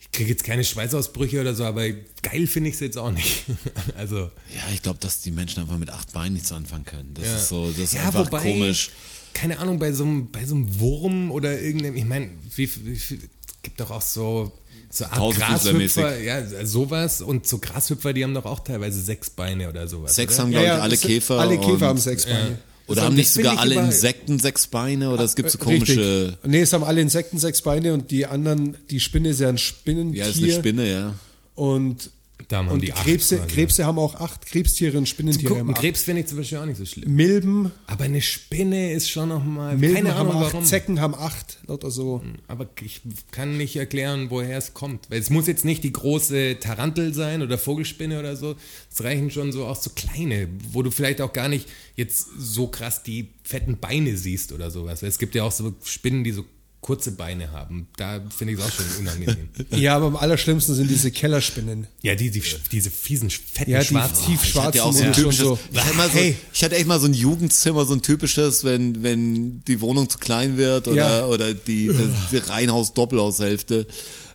ich 0.00 0.10
kriege 0.12 0.30
jetzt 0.30 0.44
keine 0.44 0.62
Schweißausbrüche 0.62 1.40
oder 1.40 1.54
so, 1.56 1.64
aber 1.64 1.90
geil 2.22 2.46
finde 2.46 2.68
ich 2.68 2.74
es 2.76 2.80
jetzt 2.80 2.98
auch 2.98 3.10
nicht. 3.10 3.44
Also 3.96 4.16
Ja, 4.18 4.62
ich 4.72 4.82
glaube, 4.82 4.98
dass 5.00 5.20
die 5.22 5.30
Menschen 5.32 5.60
einfach 5.62 5.78
mit 5.78 5.90
acht 5.90 6.12
Beinen 6.12 6.34
nichts 6.34 6.52
anfangen 6.52 6.84
können. 6.84 7.14
Das 7.14 7.24
Ja. 7.26 7.36
ist 7.36 7.48
so, 7.48 7.68
das 7.70 7.78
ist 7.78 7.94
ja, 7.94 8.02
einfach 8.06 8.26
wobei, 8.26 8.42
komisch. 8.42 8.90
Keine 9.32 9.58
Ahnung, 9.58 9.80
bei 9.80 9.92
so 9.92 10.04
einem, 10.04 10.30
bei 10.30 10.44
so 10.44 10.54
einem 10.54 10.78
Wurm 10.78 11.32
oder 11.32 11.60
irgendeinem, 11.60 11.96
ich 11.96 12.04
meine, 12.04 12.30
wie, 12.54 12.70
wie, 12.86 12.96
viel- 12.96 13.28
gibt 13.62 13.80
doch 13.80 13.90
auch 13.90 14.02
so, 14.02 14.52
so. 14.96 15.04
Grashüpfer, 15.06 16.20
ja, 16.20 16.66
sowas 16.66 17.20
und 17.20 17.46
so 17.46 17.58
Grashüpfer, 17.58 18.12
die 18.12 18.24
haben 18.24 18.34
doch 18.34 18.44
auch 18.44 18.60
teilweise 18.60 19.00
sechs 19.00 19.30
Beine 19.30 19.68
oder 19.68 19.88
sowas. 19.88 20.14
Sechs 20.14 20.34
oder? 20.34 20.42
haben, 20.42 20.50
glaube 20.50 20.64
ich, 20.64 20.70
Ja, 20.70 20.76
ja, 20.78 20.82
alle 20.82 20.96
Käfer. 20.96 21.38
Alle 21.38 21.58
Käfer 21.58 21.72
und, 21.72 21.82
haben 21.82 21.98
sechs 21.98 22.26
Beine. 22.26 22.58
Oder 22.86 22.96
Das 22.96 23.04
haben 23.04 23.14
nicht 23.14 23.30
sogar 23.30 23.54
ich 23.54 23.60
alle 23.60 23.74
Insekten 23.76 24.38
sechs 24.38 24.66
Beine 24.66 25.10
oder 25.10 25.24
es 25.24 25.34
gibt 25.34 25.50
so 25.50 25.58
Richtig. 25.58 25.96
komische. 25.96 26.38
Nee, 26.44 26.60
es 26.60 26.72
haben 26.72 26.84
alle 26.84 27.00
Insekten 27.00 27.38
sechs 27.38 27.62
Beine 27.62 27.94
und 27.94 28.10
die 28.10 28.26
anderen, 28.26 28.76
die 28.90 29.00
Spinne 29.00 29.30
ist 29.30 29.40
ja 29.40 29.48
ein 29.48 29.58
Spinnentier. 29.58 30.24
Ja, 30.24 30.30
ist 30.30 30.42
eine 30.42 30.52
Spinne, 30.52 30.90
ja. 30.90 31.14
Und 31.54 32.10
Da 32.54 32.58
haben 32.58 32.68
Und 32.68 32.82
die 32.82 32.92
acht 32.92 33.02
Krebse, 33.02 33.38
quasi. 33.38 33.52
Krebse 33.52 33.84
haben 33.84 33.98
auch 33.98 34.14
acht, 34.14 34.46
Krebstiere 34.46 34.96
und 34.96 35.08
Spinnentiere 35.08 35.48
Gucken, 35.48 35.66
haben 35.66 35.74
acht. 35.74 35.80
Krebs 35.80 36.04
finde 36.04 36.20
ich 36.20 36.28
zum 36.28 36.38
Beispiel 36.38 36.58
auch 36.58 36.66
nicht 36.66 36.76
so 36.76 36.86
schlimm. 36.86 37.12
Milben, 37.12 37.72
Aber 37.88 38.04
eine 38.04 38.22
Spinne 38.22 38.92
ist 38.92 39.10
schon 39.10 39.28
nochmal. 39.28 39.76
Milben 39.76 39.96
Keine 39.96 40.14
haben 40.14 40.28
Ahnung 40.30 40.42
acht, 40.44 40.52
warum. 40.52 40.64
Zecken 40.64 41.00
haben 41.00 41.16
acht, 41.16 41.58
lauter 41.66 41.90
so. 41.90 42.22
Aber 42.46 42.68
ich 42.80 43.00
kann 43.32 43.56
nicht 43.56 43.74
erklären, 43.74 44.30
woher 44.30 44.56
es 44.56 44.72
kommt. 44.72 45.10
Weil 45.10 45.18
es 45.18 45.30
muss 45.30 45.48
jetzt 45.48 45.64
nicht 45.64 45.82
die 45.82 45.90
große 45.92 46.60
Tarantel 46.60 47.12
sein 47.12 47.42
oder 47.42 47.58
Vogelspinne 47.58 48.20
oder 48.20 48.36
so. 48.36 48.54
Es 48.88 49.02
reichen 49.02 49.32
schon 49.32 49.50
so 49.50 49.66
auch 49.66 49.74
so 49.74 49.90
kleine, 49.90 50.48
wo 50.70 50.82
du 50.82 50.92
vielleicht 50.92 51.22
auch 51.22 51.32
gar 51.32 51.48
nicht 51.48 51.68
jetzt 51.96 52.28
so 52.38 52.68
krass 52.68 53.02
die 53.02 53.30
fetten 53.42 53.78
Beine 53.78 54.16
siehst 54.16 54.52
oder 54.52 54.70
sowas. 54.70 55.02
Es 55.02 55.18
gibt 55.18 55.34
ja 55.34 55.42
auch 55.42 55.50
so 55.50 55.74
Spinnen, 55.82 56.22
die 56.22 56.30
so 56.30 56.44
kurze 56.84 57.12
Beine 57.12 57.50
haben. 57.50 57.88
Da 57.96 58.20
finde 58.36 58.52
ich 58.52 58.60
es 58.60 58.64
auch 58.66 58.70
schon 58.70 58.84
unangenehm. 59.00 59.48
Ja, 59.70 59.96
aber 59.96 60.06
am 60.06 60.16
allerschlimmsten 60.16 60.74
sind 60.74 60.90
diese 60.90 61.10
Kellerspinnen. 61.10 61.86
ja, 62.02 62.14
die, 62.14 62.30
die, 62.30 62.42
diese 62.70 62.90
fiesen, 62.90 63.30
fetten 63.30 63.70
Ja, 63.70 63.80
die 63.80 63.86
schwarzen. 63.86 64.26
tief 64.26 64.44
Ich 64.44 64.54
hatte 64.54 64.76
ja 64.78 64.84
auch 64.84 64.92
so 64.92 64.98
schwarzen 64.98 65.06
ein 65.06 65.12
typisches, 65.14 65.44
so. 65.46 65.58
ich, 65.72 65.80
hatte 65.80 65.94
mal 65.96 66.08
so, 66.10 66.14
Hey. 66.18 66.36
ich 66.52 66.62
hatte 66.62 66.76
echt 66.76 66.86
mal 66.86 67.00
so 67.00 67.06
ein 67.06 67.14
Jugendzimmer, 67.14 67.86
so 67.86 67.94
ein 67.94 68.02
typisches, 68.02 68.64
wenn, 68.64 69.02
wenn 69.02 69.64
die 69.64 69.80
Wohnung 69.80 70.10
zu 70.10 70.18
klein 70.18 70.58
wird 70.58 70.86
oder, 70.86 71.20
Ja. 71.20 71.26
oder 71.26 71.54
die, 71.54 71.86
das, 71.88 71.96
die 72.30 72.36
Reihenhaus-Doppelhaushälfte. 72.50 73.86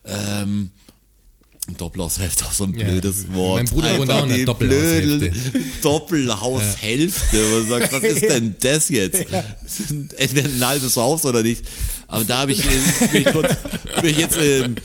Ähm, 0.06 0.72
Doppelhaushälfte 1.78 2.46
auch 2.46 2.52
so 2.52 2.64
ein 2.64 2.74
Ja. 2.74 2.88
blödes 2.88 3.32
Wort. 3.32 3.58
Mein 3.58 3.66
Bruder 3.68 3.98
wohnt 4.00 4.10
auch 4.10 4.26
in 4.26 4.34
die 4.34 4.46
Doppelhaushälfte. 4.46 5.32
Doppelhaushälfte. 5.84 7.38
Wo 7.52 7.60
man 7.60 7.68
sagt, 7.70 7.94
was 7.94 8.04
ist 8.04 8.22
denn 8.30 8.56
das 8.60 8.90
jetzt? 8.90 9.26
Entweder 10.18 10.50
ein 10.50 10.68
halbes 10.68 10.96
Haus 10.98 11.26
oder 11.26 11.44
nicht. 11.44 11.64
Aber 12.10 12.24
da 12.26 12.40
habe 12.40 12.52
ich, 12.52 12.62
bin 12.64 13.22
ich, 13.22 13.26
kurz, 13.32 13.56
bin 14.02 14.10
ich 14.10 14.18
jetzt 14.18 14.36
im, 14.38 14.76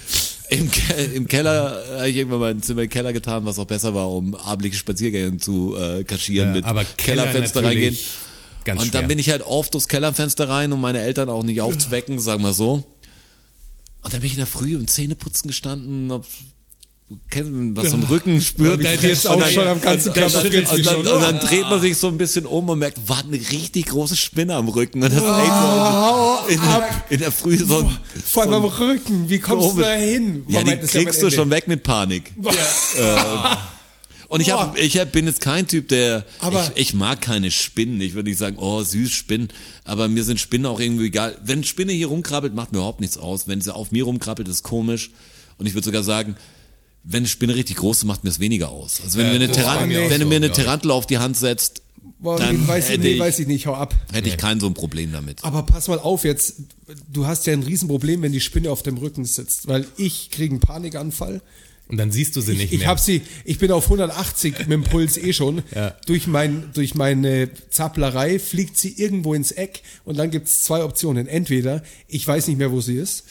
im, 0.51 0.71
Ke- 0.71 0.93
im 1.15 1.27
Keller, 1.27 1.83
habe 1.97 2.09
ich 2.11 2.17
irgendwann 2.17 2.41
mal 2.41 2.51
ein 2.51 2.63
Zimmer 2.63 2.83
im 2.83 2.89
Keller 2.91 3.13
getan, 3.13 3.45
was 3.47 3.59
auch 3.59 3.65
besser 3.67 3.95
war, 3.95 4.11
um 4.11 4.35
abendliche 4.35 4.77
Spaziergänge 4.77 5.39
zu 5.39 5.75
äh, 5.77 6.05
kaschieren 6.05 6.51
Ja, 6.51 6.55
mit 6.55 6.65
aber 6.65 6.85
Keller 6.85 7.25
Kellerfenster 7.25 7.65
reingehen. 7.65 7.97
Ganz 8.65 8.83
Und 8.83 8.95
dann 8.95 9.01
schwer. 9.03 9.09
bin 9.09 9.19
ich 9.19 9.31
halt 9.31 9.43
oft 9.43 9.75
durchs 9.75 9.89
Kellerfenster 9.89 10.49
rein, 10.49 10.73
um 10.73 10.81
meine 10.81 11.01
Eltern 11.01 11.29
auch 11.29 11.43
nicht 11.43 11.61
aufzuwecken, 11.61 12.19
sagen 12.19 12.43
wir 12.43 12.53
so. 12.55 12.85
Und 14.03 14.13
dann 14.13 14.21
bin 14.21 14.27
ich 14.27 14.33
in 14.35 14.39
der 14.39 14.47
Früh 14.47 14.75
im 14.75 14.87
Zähneputzen 14.87 15.49
gestanden, 15.49 16.13
kennt, 17.31 17.77
was 17.77 17.93
im 17.93 18.03
Rücken 18.05 18.41
spürt. 18.41 18.79
Und 18.79 18.85
dann 18.85 19.01
jetzt 19.01 19.27
auch 19.27 19.47
schon 19.47 19.67
am 19.67 19.81
ganzen 19.81 20.09
und 20.09 20.17
dann, 20.17 20.31
Körper 20.31 20.45
und, 20.45 20.53
fritt's 20.53 20.85
dann, 20.85 20.97
und, 20.97 21.07
dann 21.07 21.39
dreht 21.41 21.63
man 21.63 21.81
sich 21.81 21.97
so 21.97 22.09
ein 22.09 22.17
bisschen 22.19 22.47
um 22.47 22.69
und 22.69 22.79
merkt, 22.79 23.09
war 23.09 23.23
eine 23.23 23.37
richtig 23.37 23.87
große 23.87 24.17
Spinne 24.17 24.55
am 24.55 24.69
Rücken. 24.69 25.03
Und 25.03 25.13
das 25.13 25.23
ist 25.23 25.29
echt 25.29 25.53
so 25.53 26.49
in, 26.49 26.61
der, 26.61 27.05
in 27.11 27.19
der 27.21 27.33
Früh 27.33 27.59
so 27.59 27.79
ein, 27.79 27.99
Vor 28.25 28.43
allem 28.45 28.55
am 28.55 28.65
Rücken, 28.65 29.29
wie 29.29 29.39
kommst 29.39 29.67
du 29.67 29.71
Komisch. 29.71 29.87
da 29.87 29.93
hin? 29.95 30.45
ja, 30.49 30.63
die 30.63 30.73
ist 30.73 30.95
ja 30.95 31.03
kriegst 31.03 31.23
du 31.23 31.31
schon 31.31 31.51
weg 31.51 31.69
mit 31.69 31.83
Panik. 31.83 32.33
Äh, 32.97 33.17
und 34.29 34.41
ich, 34.41 34.51
hab, 34.51 34.79
ich 34.79 34.99
hab, 34.99 35.13
bin 35.13 35.27
jetzt 35.27 35.41
kein 35.41 35.67
Typ, 35.67 35.89
der. 35.89 36.25
Aber- 36.41 36.71
ich, 36.75 36.89
ich 36.89 36.95
mag 36.95 37.21
keine 37.21 37.51
Spinnen. 37.51 38.01
Ich 38.01 38.15
würde 38.15 38.31
nicht 38.31 38.39
sagen, 38.39 38.57
oh, 38.59 38.83
süß 38.83 39.13
Spinnen. 39.13 39.49
Aber 39.85 40.09
mir 40.09 40.25
sind 40.25 40.41
Spinnen 40.41 40.67
auch 40.67 40.81
irgendwie 40.81 41.07
egal. 41.07 41.37
Wenn 41.45 41.63
Spinne 41.65 41.93
hier 41.93 42.07
rumkrabbelt, 42.09 42.55
macht 42.55 42.73
mir 42.73 42.79
überhaupt 42.79 43.01
nichts 43.01 43.19
aus. 43.19 43.47
Wenn 43.47 43.61
sie 43.61 43.75
auf 43.75 43.93
mir 43.93 44.05
rumkrabbelt, 44.05 44.49
ist 44.49 44.63
komisch. 44.63 45.11
Und 45.59 45.67
ich 45.67 45.75
würde 45.75 45.85
sogar 45.85 46.03
sagen, 46.03 46.37
wenn 47.05 47.19
eine 47.19 47.29
Spinne 47.29 47.55
richtig 47.55 47.77
groß 47.77 47.99
ist, 47.99 48.05
macht 48.05 48.25
mir 48.25 48.31
es 48.31 48.41
weniger 48.41 48.71
aus. 48.71 49.01
Also 49.05 49.19
wenn, 49.19 49.27
Ja, 49.27 49.33
du 49.33 49.39
mir 49.39 49.45
eine, 49.45 49.53
das 49.55 49.65
auch 49.65 49.81
wenn 49.83 49.91
du 49.91 50.19
so, 50.19 50.27
mir 50.27 50.37
eine 50.37 50.47
ich. 50.47 50.53
Tarantel 50.53 50.91
auf 50.91 51.07
die 51.07 51.19
Hand 51.19 51.37
setzt, 51.37 51.83
Boah, 52.19 52.39
dann 52.39 52.63
nee, 52.63 52.69
weiß, 52.69 52.85
ich, 52.87 52.91
hätte 52.93 53.01
nee, 53.03 53.11
ich- 53.13 53.21
weiß 53.21 53.39
ich 53.41 53.47
nicht, 53.47 53.67
hau 53.67 53.75
ab. 53.75 53.95
hätte 54.13 54.29
ich 54.31 54.39
kein 54.39 54.59
so 54.59 54.67
ein 54.67 54.73
Problem 54.75 55.13
damit. 55.13 55.45
Aber 55.45 55.63
pass 55.65 55.89
mal 55.89 55.99
auf 55.99 56.25
jetzt, 56.25 56.55
du 57.13 57.27
hast 57.27 57.47
ja 57.47 57.53
ein 57.53 57.63
Riesenproblem, 57.63 58.23
wenn 58.23 58.33
die 58.33 58.41
Spinne 58.41 58.71
auf 58.71 58.83
dem 58.83 58.97
Rücken 58.97 59.25
sitzt, 59.27 59.69
weil 59.69 59.87
ich 59.99 60.31
kriege 60.31 60.53
einen 60.53 60.61
Panikanfall. 60.61 61.43
Und 61.87 61.99
dann 61.99 62.11
siehst 62.11 62.35
du 62.35 62.41
sie 62.41 62.55
nicht 62.55 62.73
Ich 62.73 62.79
mehr. 62.81 62.89
habe 62.89 62.99
sie, 62.99 63.21
ich 63.45 63.59
bin 63.59 63.71
auf 63.71 63.85
180 63.85 64.61
mit 64.61 64.71
dem 64.71 64.85
Puls 64.85 65.19
eh 65.19 65.35
schon. 65.35 65.63
Ja. 65.75 65.91
Durch, 66.07 66.27
mein, 66.27 66.71
durch 66.73 66.95
meine 66.95 67.51
Zapplerei 67.69 68.39
fliegt 68.39 68.79
sie 68.79 68.95
irgendwo 68.97 69.35
ins 69.35 69.53
Eck 69.53 69.83
und 70.07 70.17
dann 70.17 70.31
gibt's 70.31 70.63
zwei 70.63 70.83
Optionen. 70.83 71.27
Entweder 71.27 71.83
ich 72.09 72.27
weiß 72.27 72.47
nicht 72.49 72.57
mehr, 72.57 72.73
wo 72.73 72.81
sie 72.81 72.97
ist, 72.97 73.25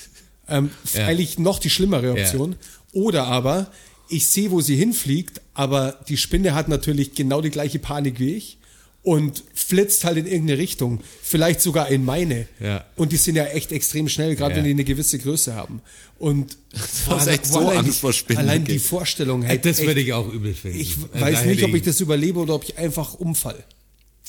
ähm, 0.48 0.70
Ja. 0.94 1.08
eigentlich 1.08 1.40
noch 1.40 1.58
die 1.58 1.72
schlimmere 1.72 2.12
Option, 2.12 2.56
oder 2.94 3.26
aber 3.28 3.72
ich 4.10 4.28
sehe, 4.28 4.52
wo 4.52 4.61
sie 4.61 4.76
hinfliegt, 4.76 5.41
aber 5.53 5.99
die 6.07 6.18
Spinne 6.18 6.53
hat 6.56 6.68
natürlich 6.70 7.14
genau 7.15 7.41
die 7.41 7.49
gleiche 7.49 7.80
Panik 7.80 8.20
wie 8.20 8.36
ich 8.36 8.57
und 9.02 9.44
flitzt 9.53 10.03
halt 10.06 10.18
in 10.18 10.26
irgendeine 10.28 10.60
Richtung, 10.60 11.02
vielleicht 11.22 11.61
sogar 11.61 11.90
in 11.90 12.06
meine. 12.06 12.48
Ja. 12.61 12.86
Und 12.95 13.11
die 13.11 13.18
sind 13.18 13.36
ja 13.36 13.45
echt 13.45 13.72
extrem 13.72 14.07
schnell, 14.07 14.36
gerade 14.36 14.52
Ja. 14.52 14.57
wenn 14.57 14.64
die 14.65 14.70
eine 14.72 14.84
gewisse 14.84 15.20
Größe 15.20 15.56
haben. 15.56 15.82
Und 16.20 16.57
Du 17.06 17.11
hast 17.11 17.28
echt 17.28 17.45
so 17.45 17.60
allein 17.60 17.80
Angst 17.80 17.99
vor 17.99 18.14
Spinnen, 18.14 18.40
Allein 18.40 18.64
die. 18.65 18.80
Vorstellung 18.80 19.41
hätte 19.44 19.70
das 19.70 19.80
echt- 19.80 19.88
würde 19.88 19.99
ich 20.02 20.14
auch 20.14 20.32
übel 20.32 20.53
finden. 20.53 20.80
ich 20.80 20.95
Äh, 21.14 21.20
weiß 21.22 21.40
da 21.41 21.45
nicht, 21.48 21.64
ob 21.64 21.74
ich 21.74 21.82
das 21.82 21.99
überlebe 21.99 22.40
oder 22.40 22.53
ob 22.56 22.64
ich 22.64 22.78
einfach 22.78 23.14
umfall. 23.15 23.61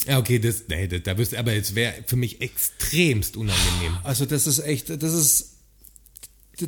Ja, 0.09 0.19
okay, 0.19 0.39
das, 0.41 0.65
nee, 0.69 0.89
das, 0.89 1.03
da 1.05 1.17
wirst, 1.19 1.35
aber 1.37 1.53
es 1.55 1.75
wäre 1.77 1.95
für 2.07 2.17
mich 2.17 2.41
extremst 2.41 3.37
unangenehm. 3.37 3.97
Also 4.03 4.27
das 4.27 4.47
ist 4.49 4.59
echt, 4.61 4.91
das 4.91 5.13
ist, 5.15 5.51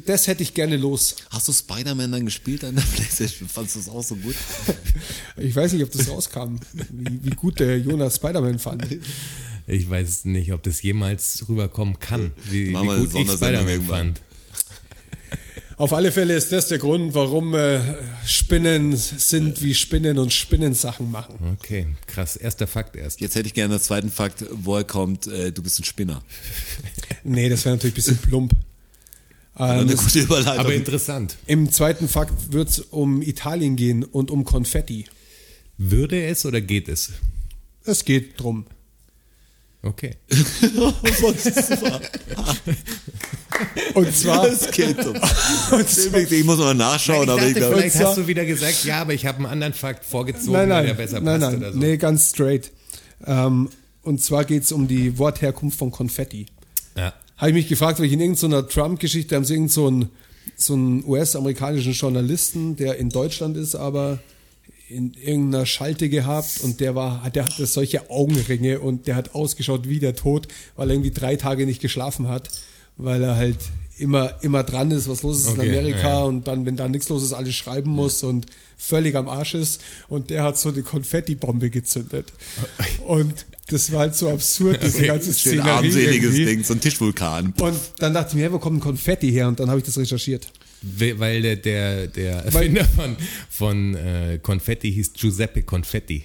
das 0.06 0.26
hätte 0.26 0.42
ich 0.42 0.54
gerne 0.54 0.76
los. 0.76 1.16
Hast 1.30 1.48
du 1.48 1.52
Spider-Man 1.52 2.12
dann 2.12 2.24
gespielt 2.24 2.64
an 2.64 2.74
der 2.76 2.82
Playstation? 2.82 3.48
Fandest 3.48 3.76
du 3.76 3.80
das 3.80 3.88
auch 3.88 4.02
so 4.02 4.16
gut? 4.16 4.34
Ich 5.36 5.54
weiß 5.54 5.72
nicht, 5.74 5.82
ob 5.82 5.90
das 5.92 6.08
rauskam, 6.08 6.56
wie, 6.72 7.24
wie 7.24 7.30
gut 7.30 7.60
der 7.60 7.78
Jonas 7.78 8.16
Spider-Man 8.16 8.58
fand. 8.58 8.86
Ich 9.66 9.88
weiß 9.90 10.24
nicht, 10.26 10.52
ob 10.52 10.62
das 10.62 10.80
jemals 10.82 11.44
rüberkommen 11.48 11.98
kann, 11.98 12.32
wie, 12.50 12.70
Machen 12.70 12.88
wir 12.88 12.94
wie 12.94 12.98
eine 12.98 13.08
gut 13.08 13.20
ich 13.20 13.30
Spider-Man 13.32 13.82
fand. 13.82 14.22
Auf 15.78 15.92
alle 15.92 16.10
Fälle 16.10 16.34
ist 16.34 16.52
das 16.52 16.68
der 16.68 16.78
Grund, 16.78 17.12
warum 17.12 17.54
äh, 17.54 17.80
Spinnen 18.24 18.96
sind, 18.96 19.60
wie 19.62 19.74
Spinnen 19.74 20.18
und 20.18 20.32
Spinnensachen 20.32 21.10
machen. 21.10 21.58
Okay, 21.60 21.88
krass. 22.06 22.36
Erster 22.36 22.66
Fakt 22.66 22.96
erst. 22.96 23.20
Jetzt 23.20 23.34
hätte 23.34 23.46
ich 23.46 23.52
gerne 23.52 23.74
den 23.74 23.82
zweiten 23.82 24.10
Fakt, 24.10 24.46
woher 24.50 24.84
kommt, 24.84 25.26
äh, 25.26 25.52
du 25.52 25.62
bist 25.62 25.78
ein 25.78 25.84
Spinner. 25.84 26.22
Nee, 27.24 27.50
das 27.50 27.64
wäre 27.66 27.74
natürlich 27.74 27.92
ein 27.92 27.96
bisschen 27.96 28.16
plump. 28.16 28.54
Ähm, 29.58 29.64
Eine 29.64 29.92
das, 29.92 30.04
gute 30.04 30.20
Überleitung. 30.20 30.58
Aber 30.58 30.74
interessant. 30.74 31.36
Im 31.46 31.72
zweiten 31.72 32.08
Fakt 32.08 32.52
wird 32.52 32.68
es 32.68 32.80
um 32.80 33.22
Italien 33.22 33.76
gehen 33.76 34.04
und 34.04 34.30
um 34.30 34.44
Konfetti. 34.44 35.06
Würde 35.78 36.24
es 36.24 36.44
oder 36.44 36.60
geht 36.60 36.88
es? 36.88 37.12
Es 37.84 38.04
geht 38.04 38.40
drum. 38.40 38.66
Okay. 39.82 40.16
Und 43.94 44.14
zwar, 44.14 44.48
das 44.48 44.70
geht 44.72 44.96
so. 45.02 45.14
Ich 46.34 46.44
muss 46.44 46.58
mal 46.58 46.74
nachschauen, 46.74 47.22
ich 47.24 47.30
aber 47.30 47.36
dachte, 47.40 47.50
ich 47.50 47.54
glaube, 47.56 47.76
vielleicht 47.76 48.00
hast 48.00 48.16
du 48.18 48.26
wieder 48.26 48.44
gesagt, 48.44 48.84
ja, 48.84 49.00
aber 49.00 49.14
ich 49.14 49.26
habe 49.26 49.38
einen 49.38 49.46
anderen 49.46 49.72
Fakt 49.74 50.04
vorgezogen, 50.04 50.52
nein, 50.52 50.68
der 50.68 50.82
nein, 50.82 50.96
besser 50.96 51.20
nein, 51.20 51.40
passt 51.40 51.52
nein, 51.52 51.62
oder 51.62 51.72
so. 51.72 51.78
nee, 51.78 51.96
ganz 51.96 52.30
straight. 52.30 52.72
Ähm, 53.24 53.70
und 54.02 54.20
zwar 54.20 54.44
geht 54.44 54.64
es 54.64 54.72
um 54.72 54.88
die 54.88 55.18
Wortherkunft 55.18 55.78
von 55.78 55.92
Konfetti. 55.92 56.46
Ja. 56.96 57.12
Habe 57.36 57.50
ich 57.50 57.54
mich 57.54 57.68
gefragt, 57.68 57.98
weil 57.98 58.06
ich 58.06 58.12
in 58.12 58.20
irgendeiner 58.20 58.66
Trump-Geschichte 58.66 59.36
haben 59.36 59.44
sie 59.44 59.54
irgend 59.54 59.72
so 59.72 59.86
einen, 59.86 60.10
so 60.56 60.74
einen 60.74 61.04
US-amerikanischen 61.04 61.92
Journalisten, 61.92 62.76
der 62.76 62.96
in 62.96 63.10
Deutschland 63.10 63.56
ist, 63.56 63.74
aber 63.74 64.18
in 64.88 65.14
irgendeiner 65.14 65.66
Schalte 65.66 66.08
gehabt 66.08 66.60
und 66.62 66.80
der 66.80 66.94
war, 66.94 67.28
der 67.30 67.46
hatte 67.46 67.66
solche 67.66 68.08
Augenringe 68.08 68.80
und 68.80 69.06
der 69.06 69.16
hat 69.16 69.34
ausgeschaut 69.34 69.88
wie 69.88 69.98
der 69.98 70.14
Tod, 70.14 70.46
weil 70.76 70.88
er 70.88 70.94
irgendwie 70.94 71.10
drei 71.10 71.36
Tage 71.36 71.66
nicht 71.66 71.82
geschlafen 71.82 72.28
hat, 72.28 72.50
weil 72.96 73.22
er 73.22 73.36
halt 73.36 73.58
immer, 73.98 74.34
immer 74.42 74.62
dran 74.62 74.90
ist, 74.90 75.08
was 75.08 75.22
los 75.22 75.40
ist 75.40 75.48
Okay, 75.48 75.66
in 75.66 75.70
Amerika 75.70 76.08
ja. 76.08 76.22
und 76.22 76.46
dann, 76.46 76.66
wenn 76.66 76.76
da 76.76 76.88
nichts 76.88 77.08
los 77.08 77.22
ist, 77.22 77.32
alles 77.32 77.54
schreiben 77.54 77.90
muss 77.90 78.22
und 78.22 78.46
völlig 78.76 79.16
am 79.16 79.28
Arsch 79.28 79.54
ist 79.54 79.80
und 80.08 80.30
der 80.30 80.44
hat 80.44 80.58
so 80.58 80.68
eine 80.68 80.82
Konfetti-Bombe 80.82 81.70
gezündet. 81.70 82.32
Und 83.06 83.46
das 83.68 83.90
war 83.92 84.00
halt 84.00 84.14
so 84.14 84.30
absurd, 84.30 84.80
diese 84.82 85.02
ganze 85.06 85.32
schön 85.34 85.52
Szenerie 85.54 85.68
armseliges 85.70 86.24
irgendwie. 86.34 86.44
Ding, 86.44 86.64
so 86.64 86.74
ein 86.74 86.80
Tischvulkan. 86.80 87.52
Und 87.58 87.76
dann 87.98 88.14
dachte 88.14 88.30
ich 88.30 88.34
mir, 88.36 88.42
hey, 88.44 88.52
wo 88.52 88.58
kommt 88.58 88.78
ein 88.78 88.80
Konfetti 88.80 89.30
her? 89.30 89.48
Und 89.48 89.58
dann 89.60 89.68
habe 89.68 89.78
ich 89.80 89.84
das 89.86 89.98
recherchiert. 89.98 90.46
We- 90.82 91.18
Weil 91.18 91.42
der, 91.42 91.56
der, 91.56 92.06
der 92.06 92.44
Erfinder 92.44 92.84
von, 92.84 93.16
von 93.50 93.94
äh, 93.94 94.38
Konfetti 94.42 94.92
hieß 94.92 95.12
Giuseppe 95.14 95.62
Konfetti. 95.62 96.24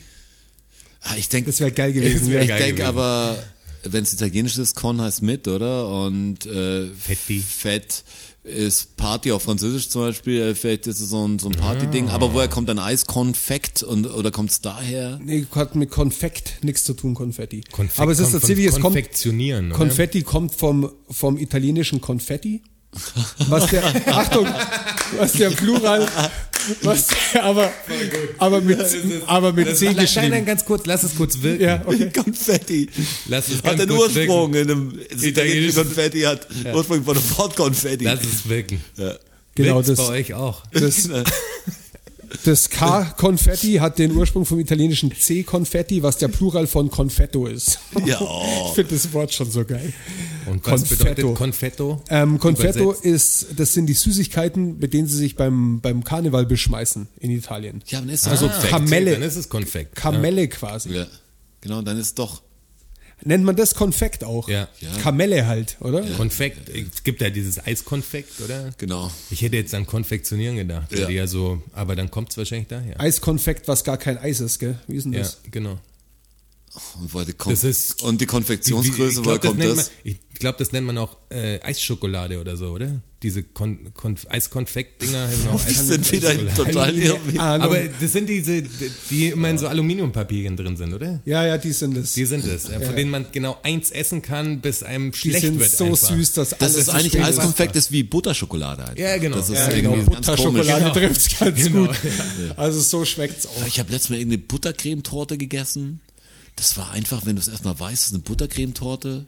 Ah, 1.02 1.16
Ich 1.18 1.30
denke, 1.30 1.50
Das 1.50 1.60
wäre 1.60 1.72
geil 1.72 1.94
gewesen. 1.94 2.30
wär 2.32 2.44
ich 2.44 2.48
denke 2.50 2.86
aber, 2.86 3.42
wenn 3.84 4.04
es 4.04 4.14
italienisch 4.14 4.58
ist, 4.60 4.76
Con 4.76 5.02
heißt 5.02 5.24
mit, 5.24 5.48
oder? 5.48 5.88
Und 6.06 6.46
äh, 6.46 6.88
Fetti. 6.90 7.40
Fett 7.40 8.04
ist 8.44 8.98
Party 8.98 9.32
auf 9.32 9.44
Französisch 9.44 9.90
zum 9.90 10.02
Beispiel. 10.02 10.42
Äh, 10.42 10.56
Vielleicht 10.56 10.88
ist 10.88 11.00
es 11.00 11.10
so 11.10 11.28
ein, 11.28 11.38
so 11.40 11.50
ein 11.50 11.54
Party-Ding. 11.54 12.10
Aber 12.10 12.34
woher 12.34 12.48
kommt 12.48 12.70
dann 12.70 12.80
Eiskonfekt? 12.80 13.84
Und, 13.84 14.08
oder 14.08 14.32
kommt 14.32 14.52
es 14.52 14.62
daher? 14.62 15.20
Nee, 15.22 15.46
hat 15.54 15.76
mit 15.76 15.92
Konfekt 15.92 16.64
nichts 16.64 16.84
zu 16.84 16.94
tun, 16.94 17.14
Konfetti. 17.14 17.64
Konfekt 17.72 18.00
Aber 18.00 18.12
es 18.12 18.20
ist 18.20 18.32
tatsächlich, 18.32 18.66
es 18.66 18.74
kommt, 18.74 18.84
Konfektionieren, 18.84 19.68
oder? 19.68 19.78
Konfetti 19.78 20.24
kommt 20.24 20.56
vom, 20.56 20.92
vom 21.10 21.38
italienischen 21.38 22.02
Konfetti. 22.02 22.64
Was 23.48 23.68
der, 23.68 23.84
Achtung, 24.08 24.48
was 25.18 25.34
der 25.34 25.50
Plural, 25.52 26.10
was 26.84 27.08
aber, 27.42 27.72
aber 28.38 28.62
mit, 28.62 28.80
aber 29.28 29.54
mit 29.54 29.76
C 29.78 29.86
Nein, 29.86 29.96
nein, 29.96 29.96
nein, 29.96 30.06
geschrieben. 30.06 30.46
ganz 30.46 30.66
kurz, 30.66 30.86
lass 30.86 31.04
es 31.04 31.16
kurz 31.16 31.42
wirken. 31.42 31.64
Ja, 31.64 31.82
okay. 31.86 32.10
Konfetti. 32.14 32.90
Lass 33.28 33.50
es 33.50 33.64
Hat 33.64 33.78
kurz 33.88 34.16
Ursprung 34.16 34.54
wirken. 34.54 34.70
in 34.70 34.78
einem 34.78 35.00
das 35.12 35.24
italienische 35.24 35.70
Italienisches- 35.72 35.76
Konfetti 35.76 36.22
hat 36.22 36.48
Ursprung 36.74 37.04
von 37.04 37.18
einem 37.18 37.38
Wort 37.38 37.56
Konfetti. 37.56 38.06
Lass 38.06 38.20
es 38.24 38.48
wirken. 38.48 38.82
Ja. 38.98 39.16
Genau 39.56 39.82
das. 39.82 39.98
bei 39.98 40.08
euch 40.08 40.34
auch. 40.34 40.64
Das, 40.72 41.10
Das 42.46 42.70
K-Konfetti 42.70 43.74
hat 43.76 44.00
den 44.00 44.16
Ursprung 44.16 44.46
vom 44.46 44.60
italienischen 44.60 45.12
C-Konfetti, 45.14 46.02
was 46.02 46.18
der 46.18 46.28
Plural 46.30 46.66
von 46.68 46.90
Confetto 46.90 47.46
ist. 47.48 47.80
Ja, 48.06 48.20
oh. 48.22 48.66
Ich 48.70 48.76
finde 48.76 48.96
das 48.96 49.12
Wort 49.14 49.34
schon 49.34 49.52
so 49.52 49.66
geil. 49.66 49.92
Und 50.46 50.66
was 50.66 50.82
Confetto. 50.82 51.04
bedeutet 51.04 51.36
Confetto? 51.38 52.02
Ähm, 52.10 52.40
Confetto 52.40 52.92
ist, 52.94 53.48
das 53.58 53.74
sind 53.74 53.88
die 53.88 53.94
Süßigkeiten, 53.94 54.80
mit 54.80 54.94
denen 54.94 55.08
sie 55.08 55.18
sich 55.18 55.36
beim, 55.36 55.82
beim 55.82 56.04
Karneval 56.04 56.46
beschmeißen 56.46 57.08
in 57.20 57.32
Italien. 57.32 57.84
Ja, 57.88 58.00
dann 58.00 58.10
ist 58.10 58.28
Also 58.28 58.48
doch 58.48 58.54
Ah, 58.64 58.68
Kamelle. 58.68 59.12
Dann 59.12 59.24
ist 59.24 59.36
es 59.36 59.50
Konfekt. 59.50 59.96
Kamelle 59.96 60.48
quasi. 60.48 60.94
Ja. 60.94 61.08
Genau, 61.62 61.82
dann 61.82 61.98
ist 62.00 62.18
doch. 62.18 62.42
Nennt 63.24 63.44
man 63.44 63.56
das 63.56 63.76
Konfekt 63.76 64.24
auch? 64.24 64.50
Ja. 64.50 64.68
Ja. 64.80 64.98
Kamelle 65.02 65.46
halt, 65.48 65.78
oder? 65.80 66.04
Ja. 66.04 66.16
Konfekt. 66.18 66.70
Es 66.70 67.04
gibt 67.04 67.22
ja 67.22 67.30
dieses 67.30 67.64
Eiskonfekt, 67.66 68.42
oder? 68.42 68.72
Genau. 68.78 69.12
Ich 69.30 69.42
hätte 69.42 69.58
jetzt 69.58 69.74
an 69.76 69.86
Konfektionieren 69.86 70.56
gedacht. 70.56 70.92
Ja. 70.92 71.02
Ja. 71.02 71.10
ja 71.10 71.28
so, 71.28 71.62
aber 71.74 71.96
dann 71.96 72.10
kommt 72.10 72.32
es 72.32 72.38
wahrscheinlich 72.38 72.68
daher. 72.68 73.00
Eiskonfekt, 73.00 73.68
was 73.68 73.84
gar 73.84 73.98
kein 73.98 74.18
Eis 74.18 74.40
ist, 74.40 74.60
gell? 74.60 74.80
Wie 74.88 74.96
ist 74.96 75.04
denn 75.06 75.14
Ja, 75.14 75.20
das? 75.20 75.38
genau. 75.52 75.78
Und, 77.14 77.28
die 77.28 77.34
Kon 77.34 77.52
Das 77.54 77.64
ist- 77.66 78.02
und 78.02 78.22
die 78.22 78.26
Konfektionsgröße, 78.26 79.20
ich 79.20 79.26
woher 79.26 79.40
glaube, 79.40 79.40
das, 79.40 79.48
kommt 79.50 79.60
nennt 79.60 79.78
das? 79.78 79.86
man- 79.88 79.96
ich 80.32 80.40
glaub, 80.40 80.58
das 80.58 80.72
nennt 80.72 80.88
man 80.88 80.98
auch 80.98 81.18
äh, 81.30 81.60
Eisschokolade 81.62 82.40
oder 82.40 82.56
so, 82.56 82.68
oder? 82.70 83.02
Diese 83.24 83.44
Kon 83.44 83.94
Konf 83.94 84.26
Eiskonfekt-Dinger. 84.30 85.30
auch 85.54 85.62
Die 85.66 85.70
Eis- 85.70 85.88
sind 85.88 86.12
wieder 86.12 86.56
total 86.56 86.98
irgendwie. 86.98 87.38
Ahnung. 87.38 87.68
Aber 87.68 87.80
das 88.00 88.12
sind 88.14 88.28
diese, 88.28 88.64
die 89.12 89.28
immer 89.28 89.50
in 89.52 89.60
so 89.60 89.68
Aluminiumpapierchen 89.68 90.58
drin 90.58 90.76
sind, 90.76 90.92
oder? 90.94 91.22
ja, 91.26 91.46
ja, 91.46 91.58
die 91.60 91.72
sind 91.72 91.96
es. 91.98 92.14
Die 92.14 92.26
sind 92.26 92.44
es, 92.46 92.66
von 92.68 92.96
denen 92.96 93.12
man 93.12 93.28
genau 93.32 93.60
eins 93.62 93.92
essen 93.92 94.24
kann, 94.24 94.60
bis 94.62 94.82
einem 94.82 95.12
Die 95.12 95.18
schlecht 95.20 95.42
sind 95.42 95.60
wird. 95.60 95.70
so 95.72 95.86
einfach. 95.86 96.10
süß, 96.10 96.32
dass 96.34 96.50
Das 96.50 96.62
alles 96.62 96.76
ist 96.78 96.86
so 96.88 96.92
eigentlich 96.94 97.24
Eiskonfekt 97.24 97.76
ist 97.76 97.92
wie 97.92 98.02
Butterschokolade. 98.02 98.82
Einfach. 98.84 98.98
Ja, 98.98 99.18
genau. 99.18 99.38
Das 99.38 99.50
ist 99.50 99.56
Ja, 99.58 99.70
Ja, 99.70 99.76
genau. 99.82 99.98
Butterschokolade 99.98 100.80
Genau. 100.82 100.94
trifft's 100.94 101.38
ganz 101.40 101.64
Genau, 101.64 101.86
gut. 101.88 101.96
Also 102.58 102.80
so 102.82 103.06
schmeckt's 103.06 103.46
auch. 103.46 103.68
Ich 103.68 103.80
habe 103.80 103.92
letztes 103.92 104.10
Mal 104.10 104.16
irgendeine 104.18 104.42
Buttercremetorte 104.44 105.38
gegessen. 105.38 106.02
Das 106.56 106.76
war 106.76 106.92
einfach, 106.92 107.26
wenn 107.26 107.36
du 107.36 107.42
es 107.42 107.48
erstmal 107.48 107.80
weißt, 107.80 107.94
es 108.02 108.08
ist 108.08 108.14
eine 108.14 108.24
Buttercremetorte. 108.24 109.26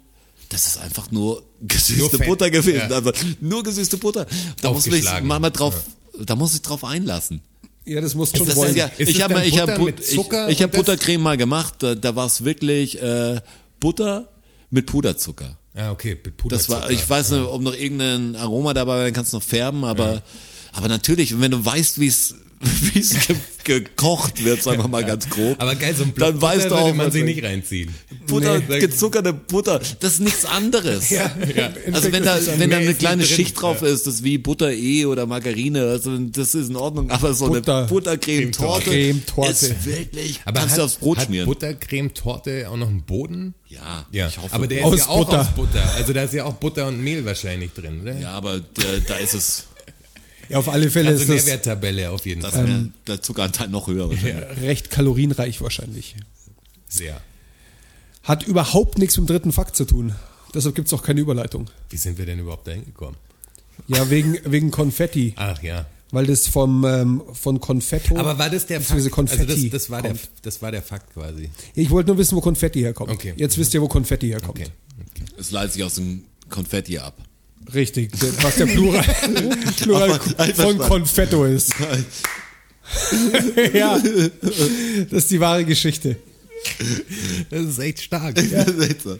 Das 0.53 0.67
ist 0.67 0.77
einfach 0.77 1.11
nur 1.11 1.43
gesüßte 1.61 2.17
Nur. 2.17 2.25
Butter 2.27 2.49
gewesen. 2.51 2.77
Ja. 2.89 2.95
Also 2.95 3.11
nur 3.41 3.63
gesüßte 3.63 3.97
Butter. 3.97 4.25
Da 4.61 4.71
muss 4.71 4.85
ich 4.87 4.93
Aufgeschlagen. 4.93 5.27
mal 5.27 5.49
drauf, 5.49 5.75
da 6.23 6.35
muss 6.35 6.53
ich 6.53 6.61
drauf 6.61 6.83
einlassen. 6.85 7.41
Ja, 7.85 7.99
das 7.99 8.15
muss 8.15 8.31
schon 8.31 8.45
Das 8.47 8.55
wollen. 8.55 8.75
ja, 8.75 8.89
ich 8.97 9.21
habe 9.21 9.43
ich 9.43 9.55
mit 9.79 9.99
ich, 9.99 10.17
ich 10.17 10.57
das- 10.57 10.71
Buttercreme 10.71 11.21
mal 11.21 11.35
gemacht. 11.37 11.73
Da, 11.79 11.95
da 11.95 12.15
war 12.15 12.27
es 12.27 12.43
wirklich 12.45 13.01
äh, 13.01 13.41
Butter 13.79 14.29
mit 14.69 14.85
Puderzucker. 14.85 15.57
Ah, 15.75 15.91
okay, 15.91 16.17
mit 16.23 16.35
Das 16.51 16.69
war, 16.69 16.81
Puderzucker. 16.81 16.91
ich 16.91 17.09
weiß 17.09 17.31
nicht, 17.31 17.41
ob 17.41 17.61
noch 17.61 17.73
irgendein 17.75 18.35
Aroma 18.35 18.73
dabei 18.73 18.97
war, 18.97 19.03
dann 19.03 19.13
kannst 19.13 19.33
du 19.33 19.37
noch 19.37 19.43
färben, 19.43 19.83
aber, 19.83 20.21
aber 20.71 20.87
natürlich, 20.87 21.39
wenn 21.41 21.49
du 21.51 21.65
weißt, 21.65 21.99
wie 21.99 22.07
es, 22.07 22.35
wie 22.93 22.99
es 22.99 23.27
ge 23.27 23.35
gekocht 23.65 24.43
wird, 24.43 24.61
sagen 24.61 24.83
wir 24.83 24.89
mal 24.89 25.05
ganz 25.05 25.29
grob. 25.29 25.55
Aber 25.61 25.73
geil, 25.75 25.95
so 25.95 26.03
ein 26.03 26.11
Block 26.11 26.31
dann 26.31 26.41
weißt 26.41 26.65
du 26.65 26.69
Butter 26.69 26.81
auch, 26.81 26.85
würde 26.87 26.97
man 26.97 27.11
sich 27.11 27.23
nicht 27.23 27.41
reinziehen. 27.43 27.93
Butter, 28.27 28.61
Nee. 28.67 28.79
gezuckerte 28.79 29.31
Butter, 29.31 29.79
das 30.01 30.13
ist 30.15 30.19
nichts 30.19 30.43
anderes. 30.43 31.09
ja. 31.11 31.31
Also 31.93 32.11
wenn 32.11 32.23
da, 32.25 32.37
wenn 32.57 32.69
da 32.69 32.77
eine 32.77 32.93
kleine 32.93 33.23
drin. 33.23 33.33
Schicht 33.35 33.61
drauf 33.61 33.81
ist, 33.81 34.05
das 34.05 34.15
ist 34.15 34.23
wie 34.25 34.37
Butter 34.37 34.71
E 34.73 35.05
oder 35.05 35.25
Margarine, 35.27 35.83
also 35.83 36.17
das 36.17 36.55
ist 36.55 36.69
in 36.71 36.75
Ordnung, 36.75 37.09
aber 37.09 37.33
so 37.33 37.47
Butter- 37.47 37.77
eine 37.79 37.87
Buttercreme-Torte 37.87 38.89
Creme-Torte. 38.89 39.51
ist 39.51 39.85
wirklich, 39.85 40.41
Aber 40.43 40.59
kannst 40.59 40.73
hat, 40.73 40.79
du 40.79 40.83
aufs 40.83 40.95
Brot 40.95 41.17
hat 41.19 41.27
schmieren. 41.27 41.45
Buttercreme-Torte 41.47 42.69
auch 42.69 42.77
noch 42.77 42.89
einen 42.89 43.03
Boden? 43.03 43.53
ja, 43.69 44.05
Ja, 44.11 44.27
ich 44.27 44.37
hoffe. 44.37 44.53
aber 44.53 44.67
der 44.67 44.85
Aus 44.85 44.93
ist 44.95 44.99
ja 45.01 45.07
auch 45.07 45.25
Butter. 45.25 45.39
aus 45.41 45.47
Butter. 45.55 45.93
Also 45.95 46.11
da 46.13 46.23
ist 46.23 46.33
ja 46.33 46.43
auch 46.43 46.53
Butter 46.55 46.87
und 46.87 47.01
Mehl 47.01 47.23
wahrscheinlich 47.25 47.71
drin, 47.71 48.01
oder? 48.01 48.19
ja, 48.19 48.31
aber 48.31 48.59
der, 48.59 48.99
da 49.07 49.15
ist 49.15 49.33
es, 49.33 49.67
Ja, 50.49 50.57
auf 50.57 50.69
alle 50.69 50.89
Fälle 50.89 51.09
Also 51.09 51.21
ist 51.23 51.29
das 51.29 51.45
Nährwerttabelle 51.45 52.11
auf 52.11 52.25
jeden 52.25 52.41
Fall. 52.41 52.67
wär 52.67 52.89
der 53.07 53.21
Zuckeranteil 53.21 53.69
noch 53.69 53.87
höher. 53.87 54.09
wahrscheinlich. 54.09 54.61
recht 54.61 54.89
kalorienreich 54.91 55.61
wahrscheinlich. 55.61 56.15
Sehr. 56.87 57.19
Hat 58.23 58.43
überhaupt 58.43 58.97
nichts 58.97 59.17
mit 59.17 59.27
dem 59.27 59.33
dritten 59.33 59.51
Fakt 59.51 59.75
zu 59.75 59.85
tun. 59.85 60.15
Deshalb 60.53 60.75
gibt's 60.75 60.93
auch 60.93 61.01
keine 61.03 61.21
Überleitung. 61.21 61.69
Wie 61.89 61.97
sind 61.97 62.17
wir 62.17 62.25
denn 62.25 62.39
überhaupt 62.39 62.67
da 62.67 62.71
hingekommen? 62.71 63.15
Ja, 63.87 64.09
wegen, 64.09 64.37
wegen 64.45 64.71
Konfetti. 64.71 65.33
Ach 65.35 65.61
ja. 65.63 65.85
Weil 66.11 66.27
das 66.27 66.47
vom, 66.47 66.85
ähm, 66.85 67.23
von 67.33 67.59
Konfetto. 67.59 68.15
Aber 68.17 68.37
war 68.37 68.49
das 68.49 68.67
der 68.67 68.81
Fakt? 68.81 69.01
Also 69.01 69.45
das, 69.45 69.69
das, 69.71 69.89
war 69.89 70.03
der, 70.03 70.13
das 70.43 70.61
war 70.61 70.71
der 70.71 70.83
Fakt 70.83 71.11
quasi. 71.13 71.49
Ich 71.73 71.89
wollte 71.89 72.09
nur 72.09 72.19
wissen, 72.19 72.35
wo 72.35 72.41
Konfetti 72.41 72.81
herkommt. 72.81 73.09
Okay. 73.09 73.33
Jetzt 73.35 73.57
wisst 73.57 73.73
ihr, 73.73 73.81
wo 73.81 73.87
Konfetti 73.87 74.27
herkommt. 74.27 74.59
Okay. 74.59 74.69
okay. 75.09 75.25
Es 75.39 75.49
leitet 75.49 75.73
sich 75.73 75.83
aus 75.83 75.95
dem 75.95 76.25
Konfetti 76.49 76.99
ab. 76.99 77.17
Richtig, 77.73 78.11
was 78.41 78.55
der 78.57 78.65
Plural, 78.65 79.03
Plural 79.81 80.19
von. 80.55 80.77
Konfetto 80.77 81.45
ist. 81.45 81.73
ja, 83.73 83.99
das 85.09 85.23
ist 85.23 85.31
die 85.31 85.39
wahre 85.39 85.65
Geschichte. 85.65 86.17
Das 87.49 87.61
ist 87.61 87.79
echt 87.79 88.01
stark. 88.01 88.35
Nein, 88.35 88.49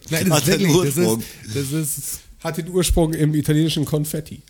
Nein, 0.10 0.30
das 0.30 0.42
ist 0.42 0.48
wirklich, 0.48 0.72
das 0.72 0.98
Ursprung. 0.98 1.20
ist, 1.20 1.56
das 1.56 1.72
ist, 1.72 2.20
Hat 2.40 2.58
den 2.58 2.70
Ursprung 2.70 3.14
im 3.14 3.34
italienischen 3.36 3.86
Konfetti. 3.86 4.42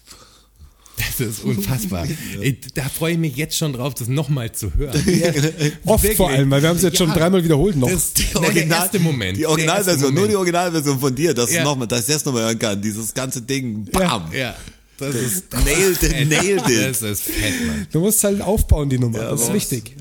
Das 0.97 1.19
ist 1.27 1.43
unfassbar. 1.43 2.07
Ey, 2.39 2.57
da 2.75 2.83
freue 2.83 3.13
ich 3.13 3.17
mich 3.19 3.35
jetzt 3.35 3.57
schon 3.57 3.73
drauf, 3.73 3.93
das 3.95 4.07
nochmal 4.07 4.51
zu 4.51 4.73
hören. 4.75 4.93
Oft 5.85 6.03
Wirklich. 6.03 6.17
vor 6.17 6.29
allem, 6.29 6.49
weil 6.51 6.61
wir 6.61 6.69
haben 6.69 6.77
es 6.77 6.83
jetzt 6.83 6.97
schon 6.97 7.09
Ja. 7.09 7.15
dreimal 7.15 7.43
wiederholt 7.43 7.75
noch. 7.75 7.89
Das, 7.89 8.11
nein, 8.39 8.53
der 8.53 8.67
erste 8.67 8.99
Moment. 8.99 9.37
Die 9.37 9.45
Originalversion, 9.45 10.13
nur 10.13 10.27
die. 10.27 10.35
Originalversion 10.35 10.99
von 10.99 11.13
dir, 11.15 11.33
dass 11.33 11.51
Ja. 11.51 11.59
du 11.63 11.69
nochmal, 11.69 11.87
dass 11.87 12.07
ich 12.07 12.13
das 12.13 12.25
nochmal 12.25 12.43
hören 12.43 12.59
kann. 12.59 12.81
Dieses 12.81 13.13
ganze 13.13 13.41
Ding, 13.41 13.85
bam. 13.85 14.31
Ja, 14.33 14.55
das 14.99 15.15
ist 15.15 15.45
Nailed 15.65 16.03
it, 16.03 16.11
nailed 16.29 16.69
it. 16.69 16.85
Das 16.89 17.01
ist 17.01 17.23
fett, 17.23 17.65
Mann. 17.67 17.87
du 17.91 17.99
musst 17.99 18.23
halt 18.23 18.41
aufbauen, 18.41 18.89
die 18.89 18.99
Nummer. 18.99 19.17
Ja, 19.19 19.31
das 19.31 19.43
ist 19.43 19.53
wichtig. 19.53 19.95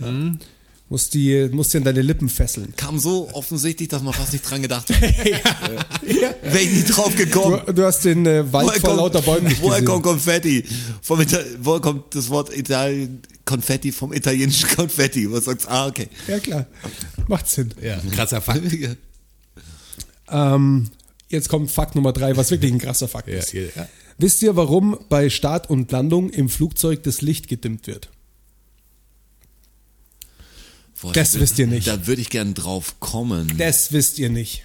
Musst, 0.92 1.14
die, 1.14 1.48
musst 1.52 1.72
dir 1.72 1.78
an 1.78 1.84
deine 1.84 2.02
Lippen 2.02 2.28
fesseln. 2.28 2.74
Kam 2.76 2.98
so 2.98 3.30
offensichtlich, 3.32 3.88
dass 3.88 4.02
man 4.02 4.12
fast 4.12 4.34
nicht 4.34 4.42
dran 4.48 4.60
gedacht 4.60 4.90
hat. 4.94 5.00
Wäre 5.00 6.60
ich 6.60 6.70
nie 6.70 6.82
drauf 6.82 7.16
gekommen. 7.16 7.62
Du, 7.64 7.72
du 7.72 7.84
hast 7.86 8.04
den 8.04 8.26
äh, 8.26 8.52
Wald 8.52 8.76
vor 8.78 8.96
lauter 8.96 9.22
Bäumen 9.22 9.46
nicht 9.48 9.62
woher 9.62 9.76
gesehen. 9.80 9.86
kommt 9.86 10.02
Konfetti? 10.02 10.62
Vom 11.00 11.18
Ita 11.22 11.38
woher 11.62 11.80
kommt 11.80 12.14
das 12.14 12.28
Wort 12.28 12.54
Italien, 12.54 13.22
Konfetti 13.46 13.90
vom 13.90 14.12
italienischen 14.12 14.68
Konfetti? 14.68 15.32
Was 15.32 15.46
sagst 15.46 15.64
du? 15.64 15.70
Ah, 15.70 15.86
okay. 15.86 16.08
Ja, 16.28 16.38
klar. 16.40 16.66
Macht 17.26 17.48
Sinn. 17.48 17.72
Ja, 17.80 17.98
krasser 18.14 18.42
Fakt. 18.42 18.60
Ähm, 20.28 20.90
jetzt 21.30 21.48
kommt 21.48 21.70
Fakt 21.70 21.94
Nummer 21.94 22.12
drei, 22.12 22.36
was 22.36 22.50
wirklich 22.50 22.70
ein 22.70 22.78
krasser 22.78 23.08
Fakt 23.08 23.28
Ja, 23.28 23.38
ist. 23.38 23.54
ja. 23.54 23.62
Wisst 24.18 24.42
ihr, 24.42 24.56
warum 24.56 24.98
bei 25.08 25.30
Start 25.30 25.70
und 25.70 25.90
Landung 25.90 26.28
im 26.28 26.50
Flugzeug 26.50 27.02
das 27.02 27.22
Licht 27.22 27.48
gedimmt 27.48 27.86
wird? 27.86 28.10
Boah, 31.02 31.12
Das 31.12 31.32
da 31.32 31.38
würd- 31.38 31.42
wisst 31.42 31.58
ihr 31.58 31.66
nicht. 31.66 31.86
Da 31.86 32.06
würde 32.06 32.22
ich 32.22 32.30
gern 32.30 32.54
drauf 32.54 32.98
kommen. 33.00 33.52
Das 33.58 33.92
wisst 33.92 34.18
ihr 34.18 34.30
nicht. 34.30 34.62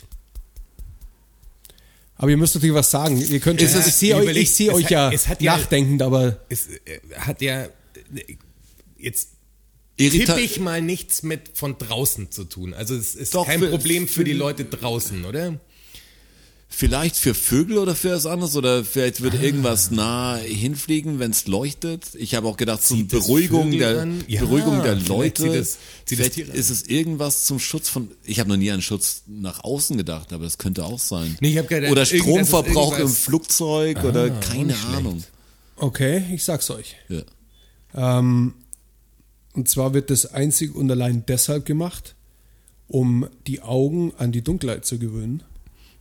Aber 2.15 2.29
ihr 2.31 2.37
müsst 2.37 2.55
natürlich 2.55 2.73
was 2.75 2.89
sagen. 2.89 3.17
Ihr 3.19 3.39
könnt 3.39 3.61
Ist 3.61 3.75
ich 3.75 3.85
es- 3.85 3.99
sehe 3.99 4.15
euch, 4.15 4.35
ich 4.35 4.53
sehe 4.55 4.69
es 4.69 4.75
euch 4.75 4.83
hat- 4.85 4.91
ja 4.91 5.11
es 5.11 5.27
hat 5.27 5.41
ja- 5.41 5.57
nachdenkend, 5.57 6.01
aber 6.01 6.39
Es 6.49 6.67
äh, 6.67 6.99
hat 7.17 7.41
ja 7.41 7.63
äh, 7.65 7.69
jetzt 8.97 9.29
Irrita 9.97 10.33
tippe 10.35 10.45
ich 10.45 10.59
mal 10.59 10.81
nichts 10.81 11.23
mit 11.23 11.51
von 11.57 11.77
draußen 11.77 12.31
zu 12.31 12.43
tun. 12.43 12.73
Also 12.73 12.95
es 12.95 13.15
ist 13.15 13.33
Doch, 13.35 13.45
kein 13.47 13.59
für- 13.59 13.69
Problem 13.69 14.07
für 14.07 14.23
die- 14.23 14.33
Leute 14.33 14.65
draußen, 14.65 15.25
oder? 15.25 15.59
Vielleicht 16.69 17.15
für 17.15 17.33
Vögel 17.33 17.77
oder 17.77 17.95
für 17.95 18.11
was 18.13 18.25
anderes 18.25 18.55
oder 18.55 18.83
vielleicht 18.83 19.21
wird 19.21 19.41
irgendwas 19.41 19.89
nah 19.89 20.35
hinfliegen, 20.35 21.17
wenn 21.17 21.31
es 21.31 21.47
leuchtet. 21.47 22.13
Ich 22.15 22.35
habe 22.35 22.47
auch 22.47 22.57
gedacht 22.57 22.81
es 22.83 22.93
Beruhigung 23.07 23.71
der? 23.71 24.05
Ja, 24.27 24.41
Beruhigung 24.41 24.83
der 24.83 24.95
Leute. 24.95 25.43
zieht 25.43 25.53
es- 25.53 25.77
zieht 26.05 26.17
vielleicht 26.19 26.37
ist 26.37 26.69
es 26.69 26.83
irgendwas 26.83 27.45
zum 27.45 27.57
Schutz 27.59 27.87
von. 27.89 28.11
Ich 28.25 28.39
habe 28.39 28.49
noch 28.49 28.57
nie 28.57 28.69
an 28.69 28.81
Schutz 28.81 29.23
nach 29.27 29.63
außen 29.63 29.97
gedacht, 29.97 30.33
aber 30.33 30.43
das 30.43 30.57
könnte 30.57 30.83
auch 30.85 30.99
sein. 30.99 31.37
Nee, 31.39 31.51
ich 31.51 31.57
hab 31.57 31.67
gedacht, 31.69 31.89
oder 31.91 32.01
das 32.01 32.09
Stromverbrauch 32.09 32.99
im 32.99 33.07
Flugzeug 33.09 34.03
oder 34.03 34.25
Ah, 34.25 34.29
keine 34.41 34.65
nicht 34.67 34.79
schlecht. 34.79 34.97
Ahnung. 34.97 35.23
okay, 35.77 36.23
ich 36.33 36.43
sag's 36.43 36.69
euch. 36.69 36.95
Ja. 37.07 37.21
Ähm, 38.19 38.53
und 39.53 39.69
zwar 39.69 39.93
wird 39.93 40.09
das 40.11 40.25
einzig 40.27 40.75
und 40.75 40.91
allein 40.91 41.23
deshalb 41.27 41.65
gemacht, 41.65 42.13
um 42.87 43.27
die 43.47 43.61
Augen 43.61 44.13
an 44.17 44.31
die 44.33 44.43
Dunkelheit 44.43 44.85
zu 44.85 44.99
gewöhnen, 44.99 45.41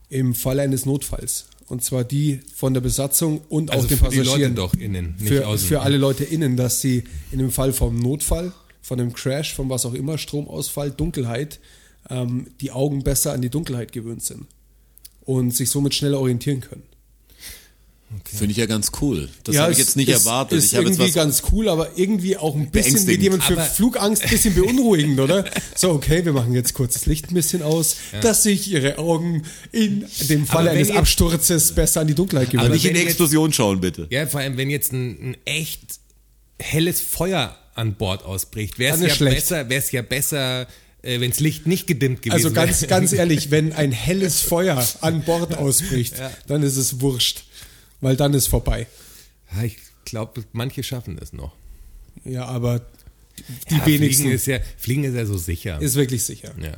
im 0.08 0.34
Falle 0.34 0.62
eines 0.62 0.86
Notfalls. 0.86 1.46
Und 1.68 1.82
zwar 1.82 2.04
die 2.04 2.40
von 2.54 2.74
der 2.74 2.80
Besatzung 2.80 3.40
und 3.48 3.70
Also 3.70 3.84
auch 3.84 3.88
den 3.88 3.98
für 3.98 4.10
die 4.10 4.16
Passagieren. 4.18 4.54
Leute 4.54 4.54
doch 4.54 4.74
innen, 4.74 5.16
nicht 5.18 5.28
für, 5.28 5.46
außen. 5.46 5.66
für 5.66 5.80
alle 5.80 5.96
Leute 5.96 6.24
innen, 6.24 6.56
dass 6.56 6.80
sie 6.80 7.04
in 7.32 7.38
dem 7.38 7.50
Fall 7.50 7.72
vom 7.72 7.98
Notfall, 7.98 8.52
von 8.82 9.00
einem 9.00 9.12
Crash, 9.12 9.54
von 9.54 9.68
was 9.68 9.84
auch 9.84 9.94
immer, 9.94 10.16
Stromausfall, 10.16 10.92
Dunkelheit, 10.92 11.58
ähm, 12.08 12.46
die 12.60 12.70
Augen 12.70 13.02
besser 13.02 13.32
an 13.32 13.42
die 13.42 13.50
Dunkelheit 13.50 13.90
gewöhnt 13.90 14.22
sind 14.22 14.46
und 15.22 15.50
sich 15.54 15.70
somit 15.70 15.94
schneller 15.94 16.20
orientieren 16.20 16.60
können. 16.60 16.84
Finde 18.24 18.52
ich 18.52 18.56
ja 18.56 18.66
ganz 18.66 18.92
cool. 19.00 19.28
Das 19.44 19.56
habe 19.58 19.72
ich 19.72 19.78
jetzt 19.78 19.96
nicht 19.96 20.08
ist, 20.08 20.20
erwartet. 20.24 20.58
Ist 20.58 20.66
ich 20.66 20.72
jetzt 20.72 20.80
irgendwie 20.80 21.02
was 21.08 21.12
ganz 21.14 21.42
cool, 21.50 21.68
aber 21.68 21.90
irgendwie 21.96 22.36
auch 22.36 22.54
ein 22.54 22.70
bisschen 22.70 23.06
wie 23.08 23.14
jemand 23.16 23.42
für 23.42 23.54
Aber- 23.54 23.64
Flugangst 23.64 24.22
ein 24.22 24.30
bisschen 24.30 24.54
beunruhigend, 24.54 25.18
oder? 25.20 25.44
So, 25.74 25.90
okay, 25.90 26.24
wir 26.24 26.32
machen 26.32 26.54
jetzt 26.54 26.72
kurz 26.74 26.94
das 26.94 27.06
Licht 27.06 27.30
ein 27.30 27.34
bisschen 27.34 27.62
aus, 27.62 27.96
dass 28.22 28.44
sich 28.44 28.70
ihre 28.70 28.98
Augen 28.98 29.42
in 29.72 30.04
dem 30.28 30.46
Falle 30.46 30.70
wenn 30.70 30.76
eines 30.76 30.88
jetzt- 30.88 30.96
Absturzes 30.98 31.72
besser 31.74 32.00
an 32.02 32.06
die 32.06 32.14
Dunkelheit 32.14 32.48
aber 32.48 32.56
gewöhnen. 32.58 32.72
nicht 32.74 32.84
in 32.84 32.88
wenn 32.90 32.94
die 32.94 33.00
jetzt- 33.00 33.08
Explosion 33.10 33.52
schauen, 33.52 33.80
bitte. 33.80 34.06
Ja, 34.10 34.26
vor 34.26 34.40
allem, 34.40 34.56
wenn 34.56 34.70
jetzt 34.70 34.92
ein, 34.92 35.30
ein 35.32 35.36
echt 35.44 35.82
helles 36.58 37.00
Feuer 37.00 37.56
an 37.74 37.94
Bord 37.94 38.24
ausbricht, 38.24 38.78
wäre 38.78 38.94
es 38.96 39.02
ja 39.02 39.10
schlecht. 39.10 39.36
besser, 39.36 39.68
wäre 39.68 39.82
es 39.82 39.90
ja 39.92 40.02
besser, 40.02 40.62
äh, 41.02 41.20
wenn 41.20 41.30
das 41.30 41.40
Licht 41.40 41.66
nicht 41.66 41.86
gedimmt 41.86 42.22
gewesen 42.22 42.34
Also 42.34 42.52
ganz, 42.52 42.82
wäre. 42.82 42.88
ganz 42.88 43.12
ehrlich, 43.14 43.50
wenn 43.50 43.72
ein 43.72 43.92
helles 43.92 44.40
Feuer 44.40 44.82
an 45.02 45.22
Bord 45.24 45.58
ausbricht, 45.58 46.14
dann 46.46 46.62
ist 46.62 46.76
es 46.76 47.00
wurscht. 47.00 47.42
Weil 48.00 48.16
dann 48.16 48.34
ist 48.34 48.46
vorbei. 48.48 48.86
Ich 49.62 49.76
glaube, 50.04 50.44
manche 50.52 50.82
schaffen 50.82 51.16
das 51.16 51.32
noch. 51.32 51.52
Ja, 52.24 52.44
aber 52.46 52.80
die 53.70 53.74
ja, 53.74 53.86
wenigsten 53.86 54.22
Fliegen 54.22 54.34
ist, 54.34 54.40
ist 54.42 54.46
ja, 54.46 54.58
Fliegen 54.78 55.04
ist 55.04 55.14
ja 55.14 55.26
so 55.26 55.36
sicher. 55.36 55.80
wirklich 55.80 56.24
sicher. 56.24 56.54
ja. 56.60 56.76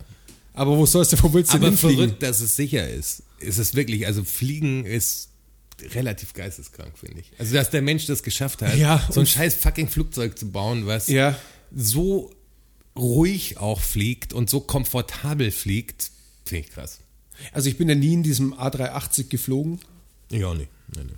Aber 0.54 0.76
wo 0.76 0.86
sollst 0.86 1.12
du, 1.12 1.22
wo 1.22 1.32
willst 1.32 1.52
du 1.52 1.56
Aber 1.58 1.68
hinfliegen? 1.68 1.96
verrückt, 1.98 2.22
dass 2.22 2.40
es 2.40 2.56
sicher 2.56 2.88
ist. 2.88 3.22
Ist 3.38 3.58
es 3.58 3.74
wirklich, 3.74 4.06
also 4.06 4.24
Fliegen 4.24 4.84
ist 4.84 5.28
relativ 5.94 6.32
geisteskrank, 6.32 6.98
finde 6.98 7.20
ich. 7.20 7.30
Also, 7.38 7.54
dass 7.54 7.70
der 7.70 7.80
Mensch 7.82 8.06
das 8.06 8.24
geschafft 8.24 8.62
hat, 8.62 8.76
Ja, 8.76 9.06
so 9.10 9.20
ein 9.20 9.26
scheiß 9.26 9.54
fucking 9.54 9.88
Flugzeug 9.88 10.36
zu 10.36 10.50
bauen, 10.50 10.86
was 10.86 11.06
Ja. 11.06 11.38
so 11.72 12.32
ruhig 12.96 13.58
auch 13.58 13.80
fliegt 13.80 14.32
und 14.32 14.50
so 14.50 14.58
komfortabel 14.60 15.52
fliegt, 15.52 16.10
finde 16.44 16.66
ich 16.66 16.72
krass. 16.72 16.98
Also 17.52 17.68
ich 17.68 17.78
bin 17.78 17.88
ja 17.88 17.94
nie 17.94 18.14
in 18.14 18.24
diesem 18.24 18.52
A380 18.54 19.28
geflogen. 19.28 19.78
Ich 20.30 20.44
auch 20.44 20.54
nicht. 20.56 20.68
Nee, 20.96 21.02
nee. 21.04 21.12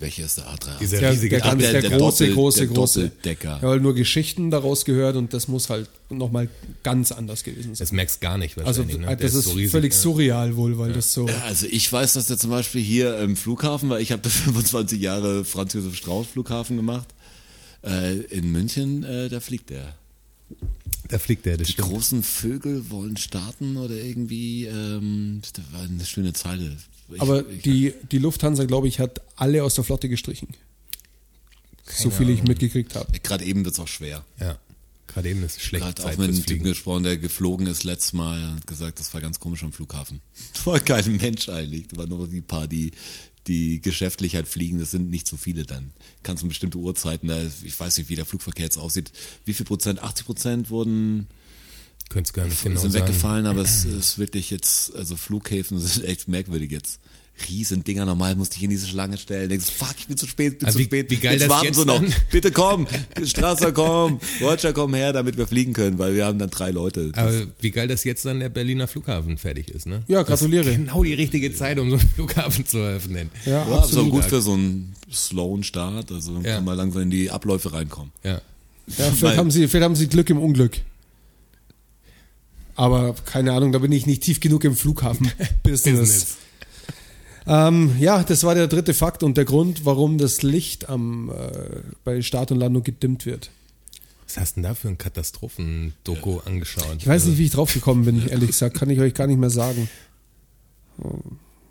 Welcher 0.00 0.26
ist 0.26 0.38
der 0.38 0.44
A380? 0.44 0.78
Dieser 0.78 1.00
Der, 1.00 1.10
riesige 1.12 1.36
der, 1.38 1.40
ganz, 1.40 1.60
der- 1.60 1.72
der, 1.72 1.80
der 1.82 1.98
große, 1.98 2.24
Doppel- 2.26 2.34
große, 2.36 2.58
der 2.58 2.66
große. 2.68 3.02
Doppeldecker. 3.08 3.56
Ich 3.56 3.62
habe 3.64 3.80
nur 3.80 3.94
Geschichten 3.96 4.50
daraus 4.52 4.84
gehört 4.84 5.16
und 5.16 5.34
das 5.34 5.48
muss 5.48 5.70
halt 5.70 5.90
nochmal 6.08 6.48
ganz 6.84 7.10
anders 7.10 7.42
gewesen 7.42 7.74
sein. 7.74 7.78
Das 7.84 7.90
merkst 7.90 8.20
gar 8.20 8.38
nicht 8.38 8.56
Also 8.58 8.84
ne? 8.84 8.92
äh, 9.10 9.16
das 9.16 9.34
ist, 9.34 9.46
so 9.46 9.50
riesig, 9.54 9.72
völlig 9.72 9.92
ja. 9.92 9.98
surreal 9.98 10.54
wohl, 10.56 10.78
weil 10.78 10.92
das 10.92 11.12
so... 11.12 11.26
Ja, 11.26 11.42
Also 11.42 11.66
ich 11.68 11.92
weiß, 11.92 12.12
dass 12.12 12.26
der 12.28 12.38
zum 12.38 12.50
Beispiel 12.50 12.80
hier 12.80 13.18
im 13.18 13.36
Flughafen 13.36 13.90
war. 13.90 13.98
Ich 13.98 14.12
habe 14.12 14.22
da 14.22 14.28
25 14.30 15.00
Jahre 15.00 15.44
Franz 15.44 15.72
Josef 15.74 15.96
Strauß 15.96 16.28
Flughafen 16.28 16.76
gemacht. 16.76 17.08
Äh, 17.82 18.18
in 18.30 18.52
München, 18.52 19.02
äh, 19.02 19.28
da 19.28 19.40
fliegt 19.40 19.70
der. 19.70 19.96
Da 21.08 21.18
fliegt 21.18 21.44
der, 21.46 21.56
das 21.56 21.66
Die 21.66 21.72
stimmt. 21.72 21.88
großen 21.88 22.22
Vögel 22.22 22.90
wollen 22.90 23.16
starten 23.16 23.76
oder 23.76 23.94
irgendwie. 23.94 24.66
Ähm, 24.66 25.40
das 25.42 25.64
war 25.72 25.82
eine 25.82 26.04
schöne 26.04 26.32
Zeile. 26.34 26.76
Ich, 27.10 27.20
Aber 27.20 27.48
ich, 27.48 27.62
die, 27.62 27.94
die 28.10 28.18
Lufthansa, 28.18 28.64
glaube 28.64 28.88
ich, 28.88 28.98
hat 29.00 29.20
alle 29.36 29.64
aus 29.64 29.74
der 29.74 29.84
Flotte 29.84 30.08
gestrichen. 30.08 30.48
so 31.86 32.10
viel 32.10 32.28
ich 32.30 32.42
mitgekriegt 32.42 32.94
habe. 32.94 33.18
Gerade 33.20 33.44
eben 33.44 33.64
wird 33.64 33.74
es 33.74 33.80
auch 33.80 33.88
schwer. 33.88 34.24
Ja. 34.38 34.58
Gerade 35.06 35.30
eben 35.30 35.42
ist 35.42 35.56
es 35.56 35.62
schlecht 35.62 35.84
Gerade 35.84 36.04
auch 36.04 36.18
mit 36.18 36.28
einem 36.28 36.44
Typen 36.44 36.64
gesprochen, 36.64 37.02
der 37.02 37.16
geflogen 37.16 37.66
ist 37.66 37.82
letztes 37.82 38.12
Mal 38.12 38.42
und 38.44 38.56
hat 38.56 38.66
gesagt, 38.66 39.00
das 39.00 39.12
war 39.14 39.22
ganz 39.22 39.40
komisch 39.40 39.64
am 39.64 39.72
Flughafen. 39.72 40.20
Da 40.54 40.66
war 40.66 40.80
kein 40.80 41.16
Mensch 41.16 41.48
eigentlich. 41.48 41.88
Da 41.88 41.96
waren 41.96 42.10
nur 42.10 42.28
die 42.28 42.42
paar, 42.42 42.68
die, 42.68 42.92
die 43.46 43.80
geschäftlich 43.80 44.34
halt 44.34 44.46
fliegen. 44.46 44.78
Das 44.78 44.90
sind 44.90 45.08
nicht 45.08 45.26
so 45.26 45.38
viele 45.38 45.64
dann. 45.64 45.92
Kannst 46.22 46.42
du 46.42 46.48
bestimmte 46.48 46.76
Uhrzeiten, 46.78 47.28
da, 47.28 47.42
ich 47.64 47.80
weiß 47.80 47.96
nicht, 47.98 48.10
wie 48.10 48.16
der 48.16 48.26
Flugverkehr 48.26 48.66
jetzt 48.66 48.76
aussieht. 48.76 49.10
Wie 49.46 49.54
viel 49.54 49.64
Prozent? 49.64 50.02
80 50.02 50.26
Prozent 50.26 50.70
wurden 50.70 51.26
Könnt's 52.08 52.32
gar 52.32 52.46
nicht 52.46 52.62
genau 52.62 52.80
sind 52.80 52.92
sagen. 52.92 53.06
weggefallen, 53.06 53.46
aber 53.46 53.60
es 53.62 53.84
ist 53.84 54.18
wirklich 54.18 54.50
jetzt, 54.50 54.94
also 54.96 55.16
Flughäfen 55.16 55.78
sind 55.78 56.04
echt 56.08 56.26
merkwürdig 56.28 56.70
jetzt. 56.70 57.00
Riesen 57.48 57.84
Dinger, 57.84 58.04
normal 58.04 58.34
musste 58.34 58.56
ich 58.56 58.64
in 58.64 58.70
diese 58.70 58.88
Schlange 58.88 59.16
stellen. 59.16 59.48
Denkst, 59.48 59.70
fuck, 59.70 59.94
ich 59.96 60.08
bin 60.08 60.16
zu 60.16 60.26
spät, 60.26 60.58
bin 60.58 60.66
Aber 60.66 60.72
zu 60.72 60.80
wie- 60.80 60.84
spät. 60.86 61.08
wie 61.08 61.16
geil 61.18 61.34
jetzt 61.34 61.42
das 61.42 61.50
warten 61.50 61.66
jetzt 61.66 61.76
sie 61.76 61.84
noch. 61.84 62.02
Bitte 62.32 62.50
komm, 62.50 62.88
Strasser 63.22 63.70
komm, 63.70 64.18
Roger 64.40 64.72
komm 64.72 64.92
her, 64.94 65.12
damit 65.12 65.36
wir 65.36 65.46
fliegen 65.46 65.72
können, 65.72 65.98
weil 66.00 66.16
wir 66.16 66.26
haben 66.26 66.40
dann 66.40 66.50
drei 66.50 66.72
Leute. 66.72 67.12
Das- 67.12 67.18
Aber 67.22 67.46
wie 67.60 67.70
geil, 67.70 67.86
dass 67.86 68.02
jetzt 68.02 68.24
dann 68.24 68.40
der 68.40 68.48
Berliner 68.48 68.88
Flughafen 68.88 69.38
fertig 69.38 69.70
ist, 69.70 69.86
ne? 69.86 70.02
Ja, 70.08 70.24
gratuliere. 70.24 70.64
Das 70.64 70.72
ist 70.72 70.78
genau 70.78 71.04
die 71.04 71.14
richtige 71.14 71.54
Zeit, 71.54 71.78
um 71.78 71.90
so 71.90 71.96
einen 71.98 72.08
Flughafen 72.08 72.66
zu 72.66 72.78
eröffnen. 72.78 73.30
Ja, 73.44 73.52
Ja, 73.52 73.62
ist 73.62 73.68
auch 73.70 73.82
absolut. 73.84 74.10
gut 74.10 74.24
für 74.24 74.42
so 74.42 74.54
einen 74.54 74.94
slowen 75.12 75.62
Start, 75.62 76.10
also 76.10 76.34
dann 76.34 76.42
Ja. 76.44 76.56
kann 76.56 76.64
man 76.64 76.76
langsam 76.76 77.02
in 77.02 77.10
die 77.10 77.30
Abläufe 77.30 77.72
reinkommen. 77.72 78.10
Ja. 78.24 78.32
Ja, 78.32 78.40
vielleicht, 78.96 79.22
Weil- 79.22 79.36
haben 79.36 79.50
sie, 79.52 79.68
vielleicht 79.68 79.84
haben 79.84 79.94
sie 79.94 80.08
Glück 80.08 80.28
im 80.30 80.38
Unglück. 80.38 80.78
Aber 82.78 83.12
keine 83.24 83.54
Ahnung, 83.54 83.72
da 83.72 83.80
bin 83.80 83.90
ich 83.90 84.06
nicht 84.06 84.22
tief 84.22 84.38
genug 84.38 84.62
im 84.62 84.76
Flughafen-Business. 84.76 85.62
Business. 85.64 86.36
ähm, 87.44 87.96
ja, 87.98 88.22
das 88.22 88.44
war 88.44 88.54
der 88.54 88.68
dritte 88.68 88.94
Fakt 88.94 89.24
und 89.24 89.36
der 89.36 89.44
Grund, 89.44 89.84
warum 89.84 90.16
das 90.16 90.42
Licht 90.42 90.88
am, 90.88 91.28
äh, 91.28 91.80
bei 92.04 92.22
Start 92.22 92.52
und 92.52 92.58
Landung 92.58 92.84
gedimmt 92.84 93.26
wird. 93.26 93.50
Was 94.26 94.36
hast 94.36 94.52
du 94.52 94.60
denn 94.60 94.70
da 94.70 94.74
für 94.76 94.86
ein 94.86 94.96
Katastrophendoku 94.96 96.38
angeschaut? 96.44 96.98
Ich 96.98 97.08
weiß 97.08 97.24
nicht, 97.24 97.38
wie 97.38 97.46
ich 97.46 97.50
drauf 97.50 97.74
gekommen 97.74 98.04
bin, 98.04 98.28
ehrlich 98.28 98.50
gesagt. 98.50 98.76
Kann 98.76 98.90
ich 98.90 99.00
euch 99.00 99.12
gar 99.12 99.26
nicht 99.26 99.40
mehr 99.40 99.50
sagen. 99.50 99.88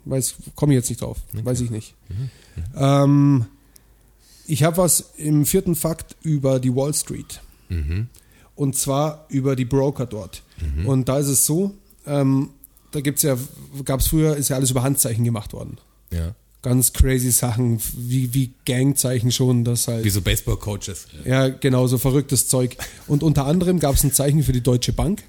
Weiß, 0.04 0.34
komme 0.56 0.74
ich 0.74 0.76
jetzt 0.76 0.90
nicht 0.90 1.00
drauf. 1.00 1.16
Weiß 1.32 1.62
ich 1.62 1.70
nicht. 1.70 1.94
Ähm, 2.76 3.46
ich 4.46 4.62
habe 4.62 4.76
was 4.76 5.12
im 5.16 5.46
vierten 5.46 5.74
Fakt 5.74 6.16
über 6.20 6.60
die 6.60 6.74
Wall 6.74 6.92
Street. 6.92 7.40
Und 8.58 8.74
zwar 8.74 9.24
über 9.28 9.54
die 9.54 9.64
Broker 9.64 10.04
dort. 10.04 10.42
Und 10.84 11.08
da 11.08 11.18
ist 11.18 11.28
es 11.28 11.46
so, 11.46 11.76
ähm, 12.06 12.50
da 12.90 13.00
gibt's 13.00 13.22
ja, 13.22 13.38
gab 13.84 14.00
es 14.00 14.08
früher, 14.08 14.34
ist 14.34 14.48
ja 14.48 14.56
alles 14.56 14.72
über 14.72 14.82
Handzeichen 14.82 15.24
gemacht 15.24 15.52
worden. 15.52 15.78
Ja. 16.10 16.34
Ganz 16.60 16.92
crazy 16.92 17.30
Sachen, 17.30 17.80
wie, 17.96 18.34
wie 18.34 18.50
Gangzeichen 18.66 19.30
schon, 19.30 19.62
das 19.62 19.86
halt. 19.86 20.04
Wie 20.04 20.10
so 20.10 20.22
Baseball-Coaches. 20.22 21.06
Ja, 21.24 21.50
genau, 21.50 21.86
so 21.86 21.98
verrücktes 21.98 22.48
Zeug. 22.48 22.76
Und 23.06 23.22
unter 23.22 23.46
anderem 23.46 23.78
gab 23.78 23.94
es 23.94 24.02
ein 24.02 24.12
Zeichen 24.12 24.42
für 24.42 24.52
die 24.52 24.60
Deutsche 24.60 24.92
Bank. 24.92 25.22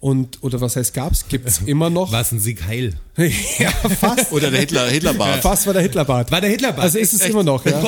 Und, 0.00 0.44
oder 0.44 0.60
was 0.60 0.76
heißt 0.76 0.94
gab's? 0.94 1.26
Gibt's 1.28 1.60
immer 1.66 1.90
noch. 1.90 2.12
War 2.12 2.20
es 2.20 2.30
ein 2.30 2.38
Sieg 2.38 2.64
Heil? 2.64 2.94
ja, 3.58 3.70
fast. 3.70 4.30
Oder 4.30 4.50
der 4.50 4.60
Hitler, 4.60 4.88
Hitlerbart. 4.88 5.42
Fast 5.42 5.66
war 5.66 5.72
der 5.72 5.82
Hitlerbart. 5.82 6.30
War 6.30 6.40
der 6.40 6.50
Hitlerbart? 6.50 6.84
Also 6.84 6.98
ist 6.98 7.12
es 7.14 7.20
immer 7.22 7.42
noch, 7.42 7.64
ja. 7.66 7.82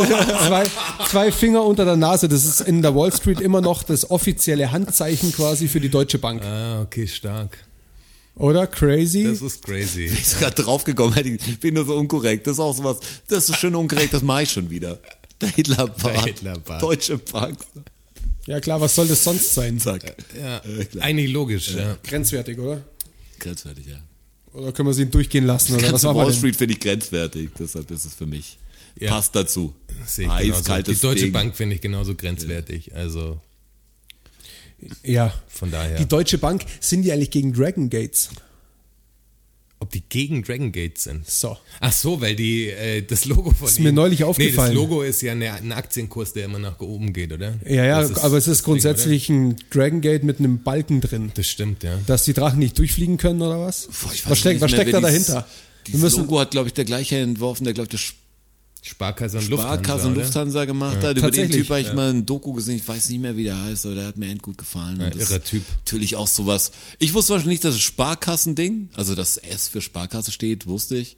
Zwei, 0.47 0.65
zwei 1.09 1.33
Finger 1.33 1.65
unter 1.65 1.85
der 1.85 1.97
Nase. 1.97 2.29
Das 2.29 2.45
ist 2.45 2.63
in 2.63 2.83
der 2.83 2.97
Wall 2.97 3.13
Street 3.13 3.41
immer 3.41 3.61
noch 3.61 3.85
das 3.85 4.11
offizielle 4.11 4.73
Handzeichen 4.73 5.33
quasi 5.33 5.69
für 5.69 5.79
die 5.79 5.89
Deutsche 5.89 6.19
Bank. 6.19 6.43
Ah, 6.45 6.83
okay, 6.83 7.07
stark. 7.07 7.57
Oder? 8.35 8.67
Crazy? 8.67 9.25
Das 9.25 9.43
ist 9.43 9.63
crazy. 9.63 10.07
Ich 10.07 10.31
bin 10.31 10.41
gerade 10.41 10.63
draufgekommen, 10.63 11.39
ich 11.47 11.61
bin 11.61 11.75
nur 11.75 11.85
so 11.85 11.95
unkorrekt. 11.95 12.47
Das 12.47 12.55
ist 12.55 12.61
auch 12.61 12.75
sowas, 12.75 12.97
das 13.29 13.49
ist 13.49 13.57
schön 13.59 13.75
unkorrekt, 13.75 14.15
das 14.15 14.23
mache 14.23 14.45
ich 14.45 14.51
schon 14.51 14.69
wieder. 14.71 14.99
Der 15.41 15.51
Hitlerbart. 15.51 16.17
Der 16.17 16.23
Hitlerbart. 16.23 16.83
Deutsche 16.83 17.19
Bank. 17.19 17.59
Ja 18.51 18.61
klar, 18.61 18.81
was 18.81 18.95
soll 18.95 19.07
das 19.09 19.23
sonst 19.25 19.55
sein? 19.55 19.79
Zack. 19.79 20.03
Ja, 20.39 20.59
Äh, 20.59 20.85
klar. 20.85 21.05
eigentlich 21.05 21.31
logisch, 21.33 21.75
ja. 21.75 21.97
Grenzwertig, 22.03 22.59
oder? 22.59 22.83
Grenzwertig, 23.39 23.87
ja. 23.87 24.01
Oder 24.53 24.73
können 24.73 24.89
wir 24.89 24.95
sie 24.95 25.03
ihn 25.03 25.11
durchgehen 25.11 25.47
lassen? 25.47 25.77
Oder 25.77 25.93
was 25.93 26.03
Wall? 26.05 26.33
Street 26.33 26.57
finde 26.57 26.75
ich 26.75 26.81
grenzwertig, 26.81 27.51
deshalb 27.59 27.91
ist 27.91 28.05
es 28.05 28.15
für 28.15 28.27
mich. 28.27 28.59
Ja. 28.99 29.11
Passt 29.11 29.35
dazu. 29.37 29.73
Sehe 30.07 30.25
ich 30.27 30.31
genauso. 30.31 30.43
Die 30.45 30.53
Eiskaltes 30.53 31.01
Deutsche 31.01 31.23
Ding. 31.25 31.33
Bank 31.33 31.57
finde 31.57 31.77
ich 31.77 31.81
genauso 31.81 32.15
grenzwertig. 32.17 32.95
Also 32.95 33.41
Ja. 35.05 35.33
von 35.49 35.71
daher. 35.71 35.97
Die 35.99 36.09
Deutsche 36.09 36.39
Bank, 36.39 36.65
sind 36.81 37.03
die 37.03 37.13
eigentlich 37.13 37.31
gegen 37.31 37.53
Dragon 37.53 37.89
Gates? 37.91 38.31
Ob 39.83 39.91
die 39.91 40.03
gegen 40.09 40.43
Dragon 40.43 40.73
Gate 40.73 40.99
sind? 40.99 41.27
So. 41.29 41.57
Ach 41.81 41.93
so, 41.93 42.21
weil 42.21 42.37
die 42.37 42.69
äh, 42.69 43.01
das 43.03 43.25
Logo 43.25 43.51
von 43.51 43.67
Ist 43.67 43.79
ihnen- 43.79 43.85
mir 43.87 43.93
neulich 43.93 44.19
Nee, 44.21 44.25
aufgefallen. 44.27 44.69
das 44.69 44.75
Logo 44.75 45.01
ist 45.03 45.23
ja 45.23 45.33
eine, 45.33 45.55
ein 45.55 45.73
Aktienkurs, 45.73 46.35
der 46.35 46.45
immer 46.45 46.59
nach 46.59 46.79
oben 46.81 47.15
geht, 47.15 47.33
oder? 47.33 47.55
Ja, 47.67 47.85
ja, 47.87 48.01
Das 48.03 48.19
aber 48.23 48.37
es 48.37 48.45
das 48.45 48.59
ist 48.59 48.65
grundsätzlich 48.65 49.31
ein 49.31 49.57
Dragon 49.71 50.03
Gate 50.03 50.23
mit 50.23 50.39
einem 50.39 50.63
Balken 50.63 51.01
drin. 51.01 51.23
Ding? 51.23 51.33
Das 51.35 51.49
stimmt, 51.49 51.83
ja. 51.83 51.99
Dass 52.07 52.25
die 52.25 52.35
Drachen 52.35 52.59
nicht 52.59 52.79
durchfliegen 52.79 53.17
können 53.17 53.41
oder 53.41 53.59
was? 53.59 53.87
Boah, 53.87 54.13
ich 54.13 54.23
weiß 54.25 54.31
was 54.31 54.39
steckt, 54.39 54.55
nicht 54.57 54.63
was 54.63 54.71
mehr, 54.73 54.81
steckt 54.83 54.95
da 54.95 55.01
dahinter? 55.01 55.47
Müssen, 55.93 56.21
Logo 56.21 56.39
hat, 56.41 56.51
glaube 56.51 56.69
ich, 56.69 56.75
der 56.75 56.85
gleiche 56.85 57.17
entworfen, 57.17 57.65
der, 57.65 57.73
glaube 57.73 57.87
ich, 57.87 57.93
das 57.93 58.01
Sparkasse 58.83 59.39
und 59.39 59.49
Lufthansa. 59.49 59.75
Sparkasse 59.75 60.07
und? 60.09 60.15
Lufthansa 60.17 60.65
gemacht 60.65 61.03
hat. 61.03 61.17
Über 61.19 61.31
den 61.31 61.51
Typ 61.51 61.69
habe 61.69 61.81
ich 61.81 61.93
mal 61.93 62.11
ein 62.11 62.25
Doku 62.25 62.53
gesehen, 62.55 62.77
ich 62.77 62.89
weiß 62.89 63.11
nicht 63.11 63.21
mehr, 63.21 63.37
wie 63.37 63.45
der 63.45 63.63
heißt, 63.63 63.87
aber 63.87 63.95
der 63.95 64.07
hat 64.07 64.17
mir 64.17 64.29
endgut 64.31 64.57
gefallen. 64.59 64.99
Ja, 65.01 65.09
irrer 65.15 65.43
Typ. 65.43 65.63
Natürlich 65.85 66.17
auch 66.17 66.27
sowas. 66.29 66.73
Ich 66.99 67.13
wusste 67.15 67.29
zum 67.29 67.37
Beispiel 67.37 67.53
nicht, 67.53 67.65
dass 67.65 67.75
das 67.75 67.83
Sparkassending, 67.83 68.89
also 68.95 69.15
das 69.15 69.37
S 69.37 69.69
für 69.69 69.81
Sparkasse 69.81 70.33
steht, 70.33 70.67
wusste 70.67 70.97
ich. 70.97 71.17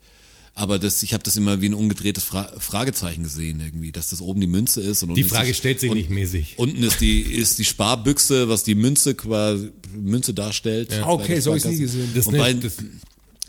Aber 0.55 0.79
das, 0.79 1.03
ich 1.03 1.15
habe 1.15 1.23
das 1.23 1.39
immer 1.39 1.63
wie 1.63 1.67
ein 1.71 1.75
umgedrehtes 1.75 2.25
Fra 2.25 2.53
Fragezeichen 2.59 3.23
gesehen 3.23 3.61
irgendwie, 3.61 3.91
dass 3.91 4.11
das 4.11 4.21
oben 4.21 4.39
die 4.41 4.47
Münze 4.47 4.83
ist. 4.83 5.03
Und 5.03 5.09
unten 5.11 5.17
Die 5.21 5.23
ist 5.27 5.31
Frage 5.33 5.55
stellt 5.55 5.81
sich 5.81 5.91
und- 5.91 5.97
nicht 5.97 6.11
mäßig. 6.11 6.55
Unten 6.59 6.83
ist 6.83 7.01
die, 7.01 7.23
ist 7.23 7.59
die 7.59 7.65
Sparbüchse, 7.65 8.51
was 8.51 8.63
die 8.63 8.75
Münze 8.75 9.15
quasi, 9.15 9.71
Münze 9.95 10.35
darstellt. 10.35 10.93
Ah, 10.93 11.09
okay, 11.09 11.37
Bei 11.37 11.41
so 11.41 11.53
hab 11.53 11.57
ich's 11.57 11.65
nie 11.65 11.79
gesehen. 11.79 12.11
Das 12.15 12.27
Und 12.27 12.37
bei 12.37 12.53
nicht- 12.53 12.65
das- 12.67 12.77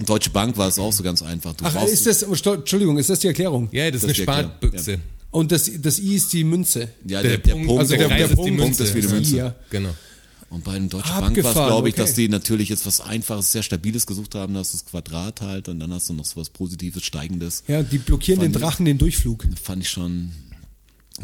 Deutsche 0.06 0.32
Bank 0.32 0.58
war 0.58 0.68
es 0.68 0.80
auch 0.80 0.92
so 0.92 1.04
ganz 1.04 1.22
einfach. 1.22 1.54
Du 1.54 1.66
ach, 1.66 1.86
ist 1.86 2.06
das, 2.08 2.26
Sto- 2.34 2.54
Entschuldigung, 2.56 2.98
ist 2.98 3.10
das 3.10 3.20
die 3.20 3.28
Erklärung? 3.28 3.70
Ja, 3.72 3.92
das 3.92 4.04
ist 4.04 4.04
Das 4.04 4.04
eine 4.04 4.12
ist 4.12 4.18
ja 4.20 4.24
klar, 4.26 4.40
Sparbüchse. 4.44 5.00
Und 5.32 5.52
das, 5.52 5.70
das 5.82 6.00
I 6.00 6.16
ist 6.16 6.34
die 6.34 6.44
Münze. 6.44 6.90
ja, 7.06 7.22
Der 7.22 7.38
der, 7.38 7.38
der, 7.40 7.54
Punkt- 7.54 7.80
also 7.80 7.96
der- 7.96 8.08
der 8.08 8.26
ist- 8.26 8.36
Punkt 8.36 8.58
Punkt 8.60 8.80
ist 8.80 8.94
wie 8.96 9.02
die 9.02 9.08
Münze. 9.08 9.34
I, 9.36 9.38
ja. 9.38 9.56
Genau. 9.70 9.90
Und 10.50 10.64
bei 10.64 10.74
den 10.74 10.88
Deutschen 10.90 11.20
Bank 11.20 11.44
war 11.44 11.50
es, 11.50 11.54
glaube 11.54 11.90
ich, 11.90 11.96
okay. 11.96 12.02
dass 12.04 12.14
die 12.14 12.30
natürlich 12.30 12.70
jetzt 12.70 12.86
was 12.86 13.02
Einfaches, 13.02 13.52
sehr 13.52 13.64
Stabiles 13.64 14.06
gesucht 14.06 14.36
haben. 14.36 14.54
Da 14.54 14.60
hast 14.60 14.74
du 14.74 14.78
das 14.78 14.86
Quadrat 14.86 15.42
halt 15.42 15.68
und 15.70 15.80
dann 15.80 15.92
hast 15.92 16.10
du 16.10 16.14
noch 16.14 16.26
so 16.26 16.40
was 16.40 16.50
Positives, 16.52 17.04
Steigendes. 17.04 17.64
Ja, 17.68 17.82
die 17.82 17.98
blockieren 17.98 18.40
den 18.42 18.52
Fand- 18.54 18.64
Drachen 18.64 18.86
den 18.86 19.00
Durchflug. 19.00 19.46
Fand 19.62 19.82
ich 19.82 19.90
schon 19.90 20.32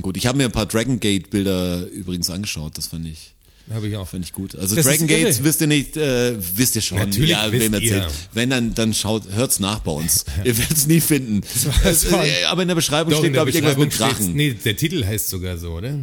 gut. 0.01 0.17
Ich 0.17 0.25
habe 0.25 0.37
mir 0.39 0.45
ein 0.45 0.51
paar 0.51 0.65
Dragon 0.65 0.99
Gate 0.99 1.29
Bilder 1.29 1.85
übrigens 1.87 2.31
angeschaut. 2.31 2.75
Das 2.79 2.87
fand 2.87 3.05
ich, 3.05 3.35
Habe 3.71 3.87
ich 3.87 3.95
auch. 3.97 4.07
fand 4.07 4.25
ich 4.25 4.33
gut. 4.33 4.55
Also 4.55 4.75
Das 4.75 4.85
Dragon 4.85 5.07
Gates 5.07 5.43
wisst 5.43 5.61
ihr 5.61 5.67
nicht, 5.67 5.95
äh, 5.97 6.35
wisst 6.57 6.75
ihr 6.75 6.81
schon. 6.81 6.97
Natürlich 6.97 7.29
ja, 7.31 7.51
wisst 7.51 7.79
ihr. 7.81 8.07
Wenn 8.33 8.49
dann, 8.49 8.73
dann 8.73 8.93
schaut, 8.93 9.23
hört's 9.31 9.59
nach 9.59 9.79
bei 9.79 9.91
uns. 9.91 10.25
ihr 10.43 10.57
werdet 10.57 10.77
es 10.77 10.87
nie 10.87 10.99
finden. 11.01 11.41
das 11.83 12.11
war- 12.11 12.25
Äh, 12.25 12.45
aber 12.45 12.61
in 12.63 12.67
der 12.67 12.75
Beschreibung 12.75 13.11
Doch, 13.11 13.19
steht, 13.19 13.33
glaube 13.33 13.49
ich, 13.49 13.55
irgendwas 13.55 13.77
mit 13.77 13.97
Drachen. 13.99 14.33
Nee, 14.35 14.53
der 14.53 14.75
Titel 14.75 15.05
heißt 15.05 15.29
sogar 15.29 15.57
so, 15.57 15.71
oder? 15.73 15.99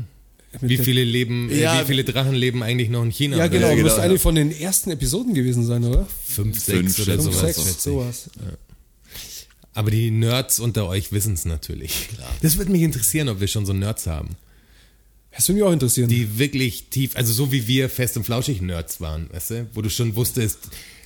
Wie 0.63 0.79
viele 0.79 1.05
leben, 1.05 1.51
äh, 1.51 1.61
Ja. 1.61 1.83
wie 1.83 1.87
viele 1.87 2.03
Drachen 2.05 2.35
leben 2.35 2.63
eigentlich 2.63 2.89
noch 2.89 3.03
in 3.03 3.11
China? 3.11 3.37
Ja, 3.37 3.47
genau. 3.49 3.67
Ja, 3.69 3.75
genau, 3.75 3.89
Muss 3.89 3.99
ja. 3.99 4.05
eine 4.05 4.19
von 4.19 4.35
den 4.35 4.51
ersten 4.59 4.91
Episoden 4.91 5.35
gewesen 5.35 5.67
sein, 5.67 5.85
oder? 5.85 6.07
Fünf, 6.27 6.59
sechs 6.59 6.95
Fünf, 6.95 6.99
oder 7.01 7.23
Fünf, 7.23 7.25
Fünf, 7.25 7.37
sowas. 7.37 7.57
sechs, 7.65 7.83
sowas. 7.83 8.31
Aber 9.75 9.91
die 9.91 10.11
Nerds 10.11 10.59
unter 10.59 10.87
euch 10.89 11.13
wissen 11.13 11.35
es 11.35 11.45
natürlich. 11.45 11.93
Das 12.41 12.57
würde 12.57 12.73
mich 12.73 12.81
interessieren, 12.81 13.29
ob 13.29 13.41
wir 13.41 13.49
schon 13.49 13.67
so 13.67 13.75
Nerds 13.75 14.07
haben. 14.07 14.31
Das 15.37 15.49
würde 15.49 15.61
mich 15.61 15.69
auch 15.69 15.73
interessieren. 15.73 16.09
Die 16.09 16.39
wirklich 16.39 16.87
tief, 16.91 17.15
also 17.17 17.33
so 17.33 17.53
wie 17.53 17.67
wir 17.67 17.89
fest 17.89 18.17
und 18.17 18.25
flauschig 18.25 18.61
Nerds 18.63 19.01
waren, 19.01 19.29
weißt 19.33 19.51
du? 19.51 19.67
Wo 19.75 19.83
du 19.83 19.91
schon 19.91 20.17
wusstest, 20.17 20.59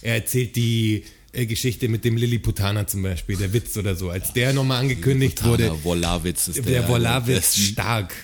er 0.03 0.15
erzählt 0.15 0.57
die 0.57 1.05
äh, 1.33 1.47
Geschichte 1.47 1.89
mit 1.89 2.05
dem 2.05 2.17
Lilliputaner 2.17 2.87
zum 2.87 3.03
Beispiel, 3.03 3.37
der 3.37 3.53
Witz 3.53 3.77
oder 3.77 3.95
so. 3.97 4.11
Als 4.11 4.33
der 4.33 4.53
nochmal 4.53 4.81
angekündigt 4.81 5.45
wurde, 5.45 5.65
Der 5.65 5.85
Wolawitz 5.85 6.49
ist 6.49 6.57
der. 6.57 6.65
der 6.65 6.89
Wolawitz 6.89 7.37
besten. 7.57 7.61
stark. 7.61 8.15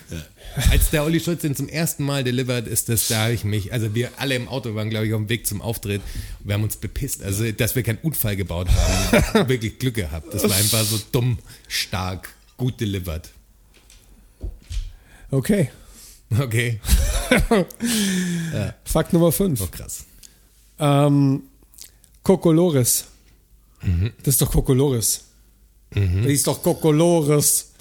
Als 0.71 0.89
der 0.89 1.03
Olli 1.03 1.19
Schulz 1.19 1.41
den 1.41 1.55
zum 1.55 1.67
ersten 1.69 2.03
Mal 2.03 2.23
delivered 2.23 2.67
ist, 2.67 2.89
das 2.89 3.07
da 3.09 3.25
habe 3.25 3.33
ich 3.33 3.43
mich, 3.43 3.71
also 3.73 3.93
wir 3.93 4.11
alle 4.17 4.35
im 4.35 4.47
Auto 4.47 4.73
waren, 4.75 4.89
glaube 4.89 5.07
ich, 5.07 5.13
auf 5.13 5.19
dem 5.21 5.29
Weg 5.29 5.45
zum 5.45 5.61
Auftritt. 5.61 6.01
Wir 6.43 6.53
haben 6.55 6.63
uns 6.63 6.77
bepisst, 6.77 7.21
also 7.21 7.49
dass 7.51 7.75
wir 7.75 7.83
keinen 7.83 7.99
Unfall 7.99 8.35
gebaut 8.35 8.69
haben. 8.69 9.47
wirklich 9.49 9.77
Glück 9.77 9.95
gehabt. 9.95 10.33
Das 10.33 10.43
war 10.43 10.55
einfach 10.55 10.83
so 10.83 10.99
dumm, 11.11 11.37
stark, 11.67 12.29
gut 12.57 12.79
delivered. 12.81 13.29
Okay. 15.31 15.69
Okay, 16.29 16.79
Fakt 18.83 19.13
Nummer 19.13 19.31
5. 19.31 19.61
oh 19.61 19.67
krass. 19.67 20.05
Ähm, 20.79 21.43
Kokolores. 22.23 23.05
Mhm. 23.81 24.11
Das 24.23 24.35
ist 24.35 24.41
doch 24.41 24.51
Kokolores. 24.51 25.21
Das 25.91 26.03
ist 26.25 26.45
doch 26.47 26.61
Kokolores. 26.61 27.71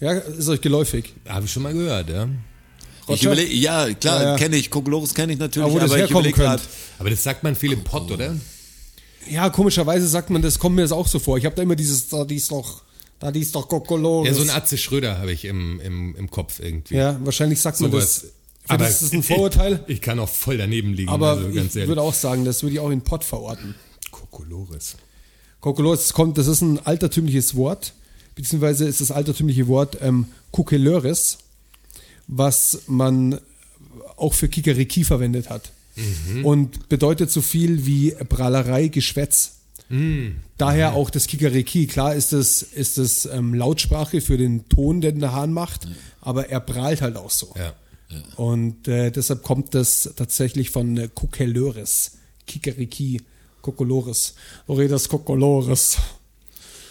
Ja, 0.00 0.12
ist 0.12 0.48
euch 0.48 0.60
geläufig. 0.60 1.14
Habe 1.26 1.46
ich 1.46 1.52
schon 1.52 1.62
mal 1.62 1.72
gehört, 1.72 2.10
ja. 2.10 2.28
Überlege, 3.08 3.52
ja, 3.54 3.92
klar, 3.94 4.22
Ja, 4.22 4.28
ja. 4.30 4.36
kenne 4.36 4.56
ich. 4.56 4.70
Kokolores 4.70 5.14
kenne 5.14 5.32
ich 5.34 5.38
natürlich, 5.38 5.66
Aber 5.70 5.82
aber 5.82 5.86
ich 5.86 5.92
herkommen 6.02 6.10
überlege 6.30 6.36
gerade. 6.40 6.62
Aber 6.98 7.10
das 7.10 7.22
sagt 7.22 7.42
man 7.42 7.54
viel 7.54 7.72
im 7.72 7.84
Pott, 7.84 8.10
oder? 8.10 8.34
Ja, 9.30 9.48
komischerweise 9.50 10.06
sagt 10.06 10.30
man, 10.30 10.42
das 10.42 10.58
kommt 10.58 10.76
mir 10.76 10.82
das 10.82 10.92
auch 10.92 11.06
so 11.06 11.18
vor. 11.18 11.38
Ich 11.38 11.44
habe 11.46 11.54
da 11.56 11.62
immer 11.62 11.76
dieses, 11.76 12.08
die 12.28 12.36
ist 12.36 12.50
doch, 12.50 12.82
da 13.18 13.32
die 13.32 13.40
ist 13.40 13.54
doch 13.54 13.68
Kokolores. 13.68 14.28
Ja, 14.28 14.34
so 14.34 14.42
ein 14.42 14.50
Atze 14.50 14.76
Schröder 14.76 15.18
habe 15.18 15.32
ich 15.32 15.44
im, 15.44 15.80
im, 15.80 16.14
im 16.16 16.30
Kopf 16.30 16.60
irgendwie. 16.60 16.96
Ja, 16.96 17.18
wahrscheinlich 17.24 17.60
sagt 17.60 17.80
man 17.80 17.90
das. 17.90 18.26
Aber 18.68 18.84
das 18.84 19.02
ist 19.02 19.12
ein 19.12 19.22
Vorurteil. 19.22 19.84
Ich, 19.86 19.96
ich 19.96 20.00
kann 20.00 20.18
auch 20.18 20.28
voll 20.28 20.56
daneben 20.56 20.94
liegen, 20.94 21.10
Aber 21.10 21.30
also 21.30 21.48
ich 21.48 21.56
ehrlich. 21.56 21.88
würde 21.88 22.02
auch 22.02 22.14
sagen, 22.14 22.44
das 22.44 22.62
würde 22.62 22.74
ich 22.74 22.80
auch 22.80 22.90
in 22.90 23.02
Pott 23.02 23.24
verorten. 23.24 23.74
Kokolores. 24.10 24.96
Kokolores, 25.60 26.00
das 26.00 26.12
kommt, 26.12 26.38
das 26.38 26.46
ist 26.46 26.60
ein 26.60 26.84
altertümliches 26.84 27.54
Wort, 27.56 27.94
beziehungsweise 28.34 28.86
ist 28.86 29.00
das 29.00 29.10
altertümliche 29.10 29.66
Wort 29.68 29.98
ähm, 30.00 30.26
Kukelöres, 30.50 31.38
was 32.26 32.82
man 32.86 33.40
auch 34.16 34.34
für 34.34 34.48
Kikeriki 34.48 35.04
verwendet 35.04 35.50
hat. 35.50 35.72
Und 36.42 36.88
bedeutet 36.88 37.30
so 37.30 37.40
viel 37.40 37.86
wie 37.86 38.10
Prahlerei, 38.28 38.88
Geschwätz. 38.88 39.52
Daher 40.58 40.94
auch 40.94 41.10
das 41.10 41.26
Kikeriki. 41.26 41.86
Klar 41.86 42.14
ist 42.14 42.32
das, 42.32 42.62
ist 42.62 42.98
das 42.98 43.26
ähm, 43.26 43.54
Lautsprache 43.54 44.20
für 44.20 44.36
den 44.36 44.68
Ton, 44.68 45.00
den 45.00 45.20
der 45.20 45.32
Hahn 45.32 45.52
macht, 45.52 45.86
aber 46.20 46.48
er 46.48 46.60
prahlt 46.60 47.00
halt 47.02 47.16
auch 47.16 47.30
so. 47.30 47.54
Ja. 47.56 47.72
Und 48.36 48.86
äh, 48.88 49.10
deshalb 49.10 49.42
kommt 49.42 49.74
das 49.74 50.10
tatsächlich 50.16 50.70
von 50.70 50.96
äh, 50.96 51.08
Kikeriki, 52.46 53.22
Kokolores, 53.62 54.34
Oredas 54.66 55.08
Kokolores. 55.08 55.98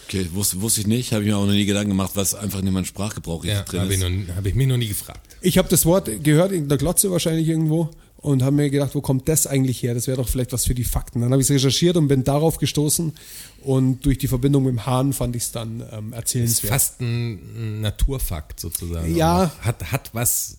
Okay, 0.06 0.28
wusste, 0.32 0.60
wusste 0.60 0.82
ich 0.82 0.86
nicht, 0.86 1.12
habe 1.12 1.22
ich 1.22 1.28
mir 1.30 1.36
auch 1.38 1.46
noch 1.46 1.52
nie 1.52 1.64
Gedanken 1.64 1.90
gemacht, 1.90 2.10
was 2.14 2.34
einfach 2.34 2.58
in 2.60 2.70
meinem 2.72 2.84
Sprachgebrauch 2.84 3.44
Ja, 3.44 3.62
drin 3.62 3.80
habe 3.80 3.94
ich, 3.94 4.00
ist. 4.00 4.08
noch- 4.28 4.36
hab 4.36 4.44
ich 4.46 4.54
mich 4.54 4.66
noch 4.66 4.76
nie 4.76 4.88
gefragt. 4.88 5.36
Ich 5.40 5.56
habe 5.56 5.68
das 5.68 5.86
Wort 5.86 6.10
gehört 6.22 6.52
in 6.52 6.68
der 6.68 6.76
Glotze 6.78 7.10
wahrscheinlich 7.10 7.48
irgendwo 7.48 7.90
und 8.24 8.42
habe 8.42 8.56
mir 8.56 8.70
gedacht, 8.70 8.94
wo 8.94 9.02
kommt 9.02 9.28
das 9.28 9.46
eigentlich 9.46 9.82
her? 9.82 9.92
Das 9.92 10.06
wäre 10.06 10.16
doch 10.16 10.28
vielleicht 10.30 10.52
was 10.54 10.64
für 10.64 10.74
die 10.74 10.84
Fakten. 10.84 11.20
Dann 11.20 11.30
habe 11.30 11.42
ich 11.42 11.50
es 11.50 11.54
recherchiert 11.54 11.98
und 11.98 12.08
bin 12.08 12.24
darauf 12.24 12.56
gestoßen 12.56 13.12
und 13.60 14.06
durch 14.06 14.16
die 14.16 14.28
Verbindung 14.28 14.64
mit 14.64 14.72
dem 14.72 14.86
Hahn 14.86 15.12
fand 15.12 15.36
ich 15.36 15.42
es 15.42 15.52
dann 15.52 15.84
ähm, 15.92 16.08
Ist 16.12 16.16
erzählenswert. 16.16 16.72
fast 16.72 17.00
ein 17.02 17.82
Naturfakt 17.82 18.60
sozusagen. 18.60 19.14
Ja. 19.14 19.52
Hat, 19.60 19.92
hat 19.92 20.08
was, 20.14 20.56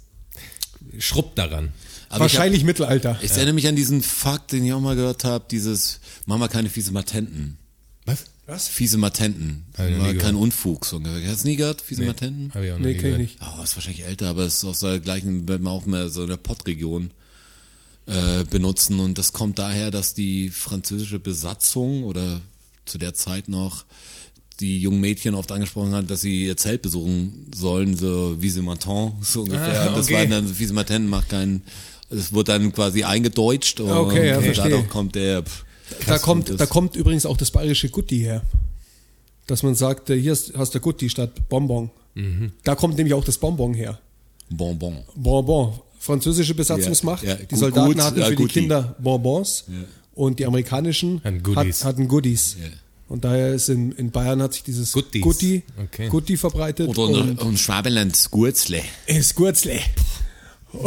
schrubbt 0.99 1.39
daran. 1.39 1.73
Aber 2.09 2.21
wahrscheinlich 2.21 2.63
Mittelalter. 2.63 3.13
Ich, 3.13 3.17
hab, 3.17 3.23
ich 3.23 3.31
erinnere 3.31 3.55
mich 3.55 3.67
an 3.67 3.75
diesen 3.75 4.03
Fakt, 4.03 4.51
den 4.51 4.63
ich 4.63 4.71
auch 4.71 4.79
mal 4.79 4.95
gehört 4.95 5.23
habe, 5.23 5.45
dieses, 5.49 6.01
mach 6.27 6.37
mal 6.37 6.47
keine 6.49 6.69
fiese 6.69 6.91
Matenten. 6.91 7.57
Was? 8.05 8.25
Was? 8.45 8.67
Fiese 8.67 8.99
Matenten. 8.99 9.65
Hab 9.75 9.89
nie 9.89 10.13
kein. 10.19 10.35
Unfug. 10.35 10.85
So. 10.85 11.01
Hast 11.03 11.45
du 11.45 11.47
nie 11.47 11.55
gehört, 11.55 11.81
fiese 11.81 12.03
Matenten? 12.05 12.53
Habe 12.53 12.67
ich 12.67 12.71
auch 12.73 12.77
Nee, 12.77 12.93
nie 12.93 12.97
kenn 12.99 13.13
ich 13.13 13.17
nicht. 13.17 13.39
Oh, 13.41 13.63
ist 13.63 13.75
wahrscheinlich 13.75 14.05
älter, 14.05 14.27
aber 14.27 14.43
es 14.43 14.57
ist 14.57 14.65
aus 14.65 14.81
der 14.81 14.99
gleichen, 14.99 15.47
wenn 15.47 15.63
man 15.63 15.73
auch 15.73 15.87
mehr 15.87 16.09
so 16.09 16.21
in 16.21 16.29
der 16.29 16.37
Pottregion 16.37 17.09
äh, 18.07 18.43
benutzen. 18.49 18.99
Und 18.99 19.17
das 19.17 19.33
kommt 19.33 19.59
daher, 19.59 19.91
dass 19.91 20.13
die 20.13 20.49
französische 20.49 21.19
Besatzung 21.19 22.03
oder 22.03 22.41
zu 22.85 22.97
der 22.97 23.13
Zeit 23.13 23.47
noch 23.49 23.85
die 24.59 24.79
jungen 24.79 25.01
Mädchen 25.01 25.35
oft 25.35 25.51
angesprochen 25.51 25.91
hat, 25.93 26.09
dass 26.09 26.21
sie 26.21 26.45
ihr 26.45 26.55
Zelt 26.55 26.81
besuchen 26.81 27.51
sollen, 27.53 27.97
so 27.97 28.37
wie 28.41 28.49
sie 28.49 28.61
Matin, 28.61 29.11
so 29.21 29.41
ungefähr. 29.41 29.89
Ah, 29.91 29.95
Das 29.95 30.05
okay. 30.05 30.13
war 30.15 30.25
dann, 30.27 30.57
wie 30.59 30.65
sie 30.65 30.71
Matin 30.73 31.07
macht 31.07 31.29
keinen, 31.29 31.63
es 32.09 32.31
wurde 32.31 32.53
dann 32.53 32.71
quasi 32.71 33.03
eingedeutscht 33.03 33.79
und 33.81 33.89
Okay, 33.91 34.29
ja, 34.29 34.39
dadurch 34.39 34.87
kommt 34.87 35.15
der, 35.15 35.43
pff, 35.43 35.65
Da 36.05 36.19
kommt, 36.19 36.49
das- 36.49 36.57
da 36.57 36.65
kommt 36.67 36.95
übrigens 36.95 37.25
auch 37.25 37.35
das 37.37 37.51
bayerische 37.51 37.89
Gutti 37.89 38.19
her. 38.19 38.43
Dass 39.47 39.61
man 39.61 39.75
sagt, 39.75 40.09
äh, 40.09 40.19
hier 40.19 40.31
ist- 40.33 40.53
hast 40.57 40.73
du 40.73 40.79
Gutti 40.79 41.09
statt 41.09 41.49
Bonbon. 41.49 41.89
Mhm. 42.13 42.51
Da 42.63 42.75
kommt 42.75 42.95
nämlich 42.97 43.13
auch 43.13 43.25
das 43.25 43.37
Bonbon 43.37 43.73
her. 43.73 43.99
Bonbon. 44.49 45.03
Bonbon. 45.15 45.73
Französische 46.05 46.53
Besatzungsmacht. 46.53 47.23
Ja, 47.23 47.29
ja, 47.31 47.35
die 47.35 47.55
Soldaten 47.55 47.93
gut, 47.93 48.01
hatten 48.03 48.19
ja, 48.19 48.25
für 48.25 48.35
die 48.35 48.43
Gutti. 48.43 48.59
Kinder 48.59 48.95
Bonbons 48.99 49.65
und 50.13 50.37
die 50.39 50.45
amerikanischen 50.45 51.19
Hatten 51.23 51.41
Goodies. 51.41 51.83
Hat, 51.83 51.93
hatten 51.93 52.07
Goodies. 52.07 52.57
Ja. 52.61 52.67
Und 53.07 53.25
daher 53.25 53.53
ist 53.53 53.69
in, 53.69 53.91
in 53.93 54.11
Bayern 54.11 54.41
hat 54.41 54.53
sich 54.53 54.61
dieses 54.63 54.91
Goodies. 54.91 55.21
Gutti, 55.21 55.63
Okay. 55.83 56.07
Gutti 56.09 56.37
verbreitet. 56.37 56.87
Oder 56.89 57.03
und 57.03 57.41
und, 57.41 57.59
Schwabenland 57.59 58.15
Gurzle. 58.29 58.83
ist 59.07 59.33
Gurzle. 59.35 59.79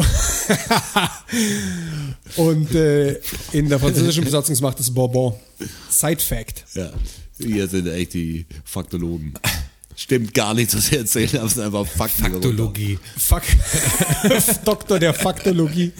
und 2.36 2.74
äh, 2.74 3.20
in 3.52 3.68
der 3.68 3.80
französischen 3.80 4.22
Besatzungsmacht 4.24 4.78
ist 4.78 4.94
Bonbon. 4.94 5.34
Side 5.88 6.20
Fact. 6.20 6.64
Ja, 6.74 6.92
hier 7.38 7.66
sind 7.66 7.88
echt 7.88 8.14
die 8.14 8.46
Faktologen. 8.64 9.34
Stimmt 9.98 10.32
gar 10.32 10.54
nicht, 10.54 10.76
was 10.76 10.92
erzählen, 10.92 11.38
aber 11.38 11.46
es 11.46 11.54
sind 11.54 11.64
einfach 11.64 11.84
Fakten. 11.84 12.22
Faktologie. 12.22 13.00
Fuck. 13.16 13.42
Doktor 14.64 15.00
der 15.00 15.12
Faktologie. 15.12 15.90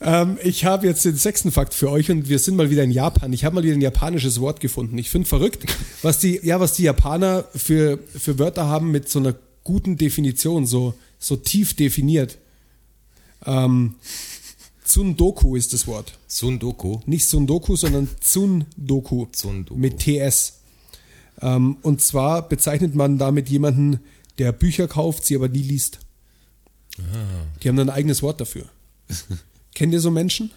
ähm, 0.00 0.38
ich 0.42 0.64
habe 0.64 0.86
jetzt 0.86 1.04
den 1.04 1.16
sechsten 1.16 1.52
Fakt 1.52 1.74
für 1.74 1.90
euch 1.90 2.10
und 2.10 2.30
wir 2.30 2.38
sind 2.38 2.56
mal 2.56 2.70
wieder 2.70 2.82
in 2.82 2.92
Japan. 2.92 3.34
Ich 3.34 3.44
habe 3.44 3.56
mal 3.56 3.62
wieder 3.62 3.74
ein 3.74 3.82
japanisches 3.82 4.40
Wort 4.40 4.60
gefunden. 4.60 4.96
Ich 4.96 5.10
finde 5.10 5.28
verrückt, 5.28 5.66
was 6.00 6.18
die, 6.18 6.40
ja, 6.42 6.58
was 6.60 6.72
die 6.72 6.84
Japaner 6.84 7.44
für, 7.54 7.98
für 8.18 8.38
Wörter 8.38 8.66
haben 8.66 8.90
mit 8.90 9.10
so 9.10 9.18
einer 9.18 9.34
guten 9.62 9.98
Definition, 9.98 10.64
so, 10.64 10.94
so 11.18 11.36
tief 11.36 11.76
definiert. 11.76 12.38
Ähm, 13.44 13.96
Tsundoku 14.82 15.56
ist 15.56 15.74
das 15.74 15.86
Wort. 15.86 16.18
Sundoku. 16.26 17.00
Nicht 17.04 17.26
Sundoku, 17.26 17.76
sondern 17.76 18.08
Tsundoku. 18.18 19.26
Tsundoku. 19.30 19.78
Mit 19.78 19.98
TS. 19.98 20.57
Ähm, 21.40 21.76
und 21.82 22.00
zwar 22.00 22.48
bezeichnet 22.48 22.94
man 22.94 23.18
damit 23.18 23.48
jemanden, 23.48 24.00
der 24.38 24.52
Bücher 24.52 24.88
kauft, 24.88 25.24
sie 25.26 25.36
aber 25.36 25.48
nie 25.48 25.62
liest. 25.62 25.98
Ah. 26.98 27.02
Die 27.62 27.68
haben 27.68 27.76
dann 27.76 27.90
ein 27.90 27.94
eigenes 27.96 28.22
Wort 28.22 28.40
dafür. 28.40 28.64
Kennt 29.74 29.92
ihr 29.92 30.00
so 30.00 30.10
Menschen? 30.10 30.50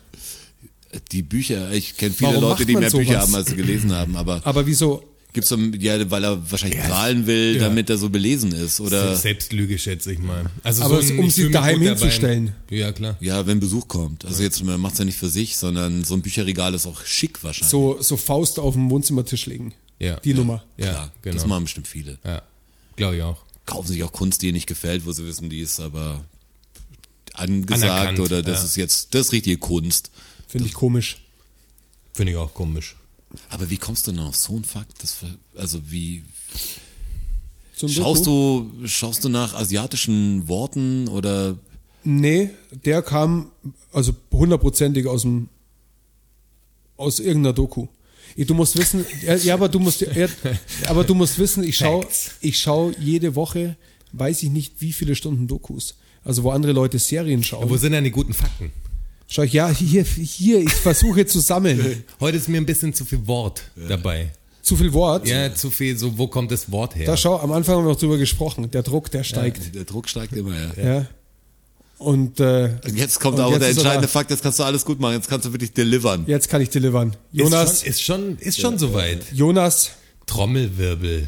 Die 1.12 1.22
Bücher, 1.22 1.72
ich 1.72 1.96
kenne 1.96 2.12
viele 2.14 2.32
Warum 2.32 2.44
Leute, 2.44 2.66
die 2.66 2.76
mehr 2.76 2.90
Bücher 2.90 3.06
sowas? 3.14 3.22
haben, 3.28 3.36
als 3.36 3.50
sie 3.50 3.56
gelesen 3.56 3.94
haben, 3.94 4.16
aber 4.18 4.42
Aber 4.44 4.66
wieso? 4.66 5.04
gibt's 5.32 5.48
so, 5.48 5.56
ja, 5.58 6.12
weil 6.12 6.26
er 6.26 6.52
wahrscheinlich 6.52 6.82
prahlen 6.82 7.26
will, 7.28 7.58
damit 7.60 7.90
er 7.90 7.98
so 7.98 8.10
belesen 8.10 8.52
ist, 8.52 8.82
oder, 8.82 9.16
Selbstlüge, 9.16 9.80
schätze 9.80 10.12
ich 10.12 10.20
mal. 10.20 10.48
Also 10.64 10.84
Aber 10.84 11.02
so 11.02 11.14
ein- 11.14 11.20
um 11.20 11.30
sie 11.30 11.50
daheim 11.50 11.82
hinzustellen. 11.82 12.52
Ja, 12.70 12.92
klar. 12.92 13.16
ja, 13.22 13.48
wenn 13.48 13.62
Besuch 13.62 13.88
kommt. 13.88 14.26
Also 14.26 14.44
jetzt, 14.44 14.62
man 14.66 14.82
macht's 14.82 15.00
ja 15.00 15.06
nicht 15.06 15.18
für 15.18 15.30
sich, 15.30 15.56
sondern 15.56 16.04
so 16.04 16.16
ein 16.16 16.22
Bücherregal 16.22 16.74
ist 16.74 16.86
auch 16.86 17.06
schick 17.06 17.42
wahrscheinlich. 17.46 17.70
So, 17.72 18.02
so 18.02 18.18
Faust 18.18 18.60
auf 18.60 18.74
dem 18.74 18.90
Wohnzimmertisch 18.90 19.46
legen. 19.46 19.74
Ja. 20.02 20.20
Die 20.20 20.34
Nummer. 20.34 20.64
Ja, 20.78 20.92
Klar, 20.92 21.12
genau. 21.22 21.36
Das 21.36 21.46
machen 21.46 21.64
bestimmt 21.64 21.88
viele. 21.88 22.18
ja, 22.24 22.42
glaube 22.96 23.18
ich 23.18 23.22
auch. 23.22 23.44
Kaufen 23.66 23.88
sich 23.88 24.04
auch 24.04 24.12
Kunst, 24.12 24.42
die 24.42 24.48
ihnen 24.48 24.56
nicht 24.56 24.68
gefällt, 24.68 25.06
wo 25.06 25.12
sie 25.12 25.26
wissen, 25.26 25.50
die 25.50 25.60
ist 25.60 25.80
aber 25.80 26.26
angesagt 27.34 27.84
Anerkannt, 27.84 28.20
oder 28.20 28.42
das 28.42 28.60
ja. 28.60 28.66
ist 28.66 28.76
jetzt, 28.78 29.14
das 29.14 29.28
ist 29.28 29.32
richtige 29.32 29.58
Kunst. 29.58 30.10
Finde 30.48 30.68
ich 30.68 30.74
komisch. 30.74 31.22
Finde 32.14 32.32
ich 32.32 32.38
auch 32.38 32.54
komisch. 32.54 32.96
Aber 33.50 33.70
wie 33.70 33.78
kommst 33.78 34.08
du 34.08 34.12
denn 34.12 34.20
auf 34.22 34.36
so 34.36 34.54
einen 34.54 34.66
Fakt? 34.66 35.04
Das, 35.04 35.18
also 35.56 35.80
wie, 35.90 36.24
Tsundoku? 37.76 38.02
Schaust 38.02 38.26
du, 38.26 38.72
schaust 38.86 39.24
du 39.24 39.30
nach 39.30 39.54
asiatischen 39.54 40.48
Worten 40.48 41.08
oder 41.08 41.58
Nee, 42.04 42.50
der 42.86 43.04
kam 43.04 43.52
also 43.94 44.14
hundertprozentig 44.32 45.06
aus 45.06 45.22
dem 45.22 45.50
aus 46.98 47.20
irgendeiner 47.20 47.54
Doku. 47.54 47.88
Du 48.38 48.54
musst 48.54 48.78
wissen, 48.78 49.06
ja, 49.26 49.36
ja 49.36 49.54
aber 49.54 49.70
du 49.70 49.80
musst, 49.80 50.02
ja, 50.02 50.28
aber 50.88 51.04
du 51.04 51.14
musst 51.16 51.38
wissen, 51.38 51.64
ich 51.64 51.78
schaue, 51.78 52.06
ich 52.40 52.60
schaue 52.60 52.94
jede 53.00 53.36
Woche 53.36 53.76
weiß 54.14 54.44
ich 54.44 54.50
nicht, 54.50 54.74
wie 54.80 54.94
viele 54.94 55.16
Stunden 55.16 55.48
Dokus. 55.48 55.96
Also 56.24 56.44
wo 56.44 56.52
andere 56.52 56.72
Leute 56.72 57.00
Serien 57.00 57.44
schauen. 57.44 57.70
Wo 57.70 57.78
sind 57.78 57.94
denn 57.94 58.04
die 58.04 58.12
guten 58.12 58.34
Fakten? 58.34 58.72
Schau 59.28 59.44
ich, 59.44 59.54
ja, 59.54 59.70
hier, 59.70 60.04
hier, 60.04 60.60
ich 60.60 60.74
versuche 60.74 61.26
zu 61.26 61.40
sammeln. 61.40 62.04
Heute 62.20 62.38
ist 62.38 62.50
mir 62.50 62.58
ein 62.58 62.66
bisschen 62.66 62.94
zu 62.94 63.06
viel 63.06 63.26
Wort 63.28 63.64
dabei. 63.88 64.32
Zu 64.62 64.76
viel 64.76 64.94
Wort. 64.94 65.28
Ja, 65.28 65.54
zu 65.56 65.72
viel, 65.72 65.98
so, 65.98 66.18
wo 66.18 66.28
kommt 66.28 66.52
das 66.52 66.72
Wort 66.72 66.96
her? 66.96 67.06
Da 67.06 67.18
schau, 67.18 67.40
am 67.40 67.52
Anfang 67.52 67.78
haben 67.78 67.86
wir 67.86 67.92
noch 67.92 68.00
drüber 68.00 68.18
gesprochen. 68.18 68.70
Der 68.70 68.84
Druck, 68.84 69.10
der 69.10 69.24
steigt. 69.24 69.74
Der 69.74 69.86
Druck 69.86 70.08
steigt 70.08 70.34
immer, 70.34 70.54
ja. 70.54 70.84
Ja. 70.84 71.08
Und, 72.02 72.40
äh, 72.40 72.80
Und 72.84 72.96
jetzt 72.96 73.20
kommt 73.20 73.38
Und 73.38 73.42
aber 73.42 73.52
jetzt 73.54 73.62
der 73.62 73.68
er 73.68 73.74
entscheidende. 73.74 74.08
Fakt, 74.08 74.32
jetzt 74.32 74.42
kannst 74.42 74.58
du 74.58 74.64
alles 74.64 74.84
gut 74.86 75.00
machen, 75.00 75.14
jetzt 75.14 75.30
kannst 75.30 75.46
du 75.46 75.54
wirklich 75.54 75.72
delivern. 75.72 76.24
jetzt 76.26 76.50
kann 76.50 76.60
ich 76.60 76.70
delivern. 76.72 77.16
Jonas, 77.32 77.84
ist 77.84 78.02
schon, 78.02 78.38
ist 78.40 78.40
schon, 78.42 78.48
ist 78.48 78.60
schon 78.60 78.80
soweit. 78.80 79.32
Jonas, 79.32 79.92
Trommelwirbel. 80.26 81.28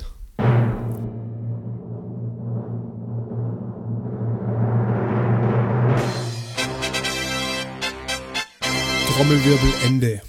Trommelwirbel 9.15 9.73
Ende. 9.85 10.21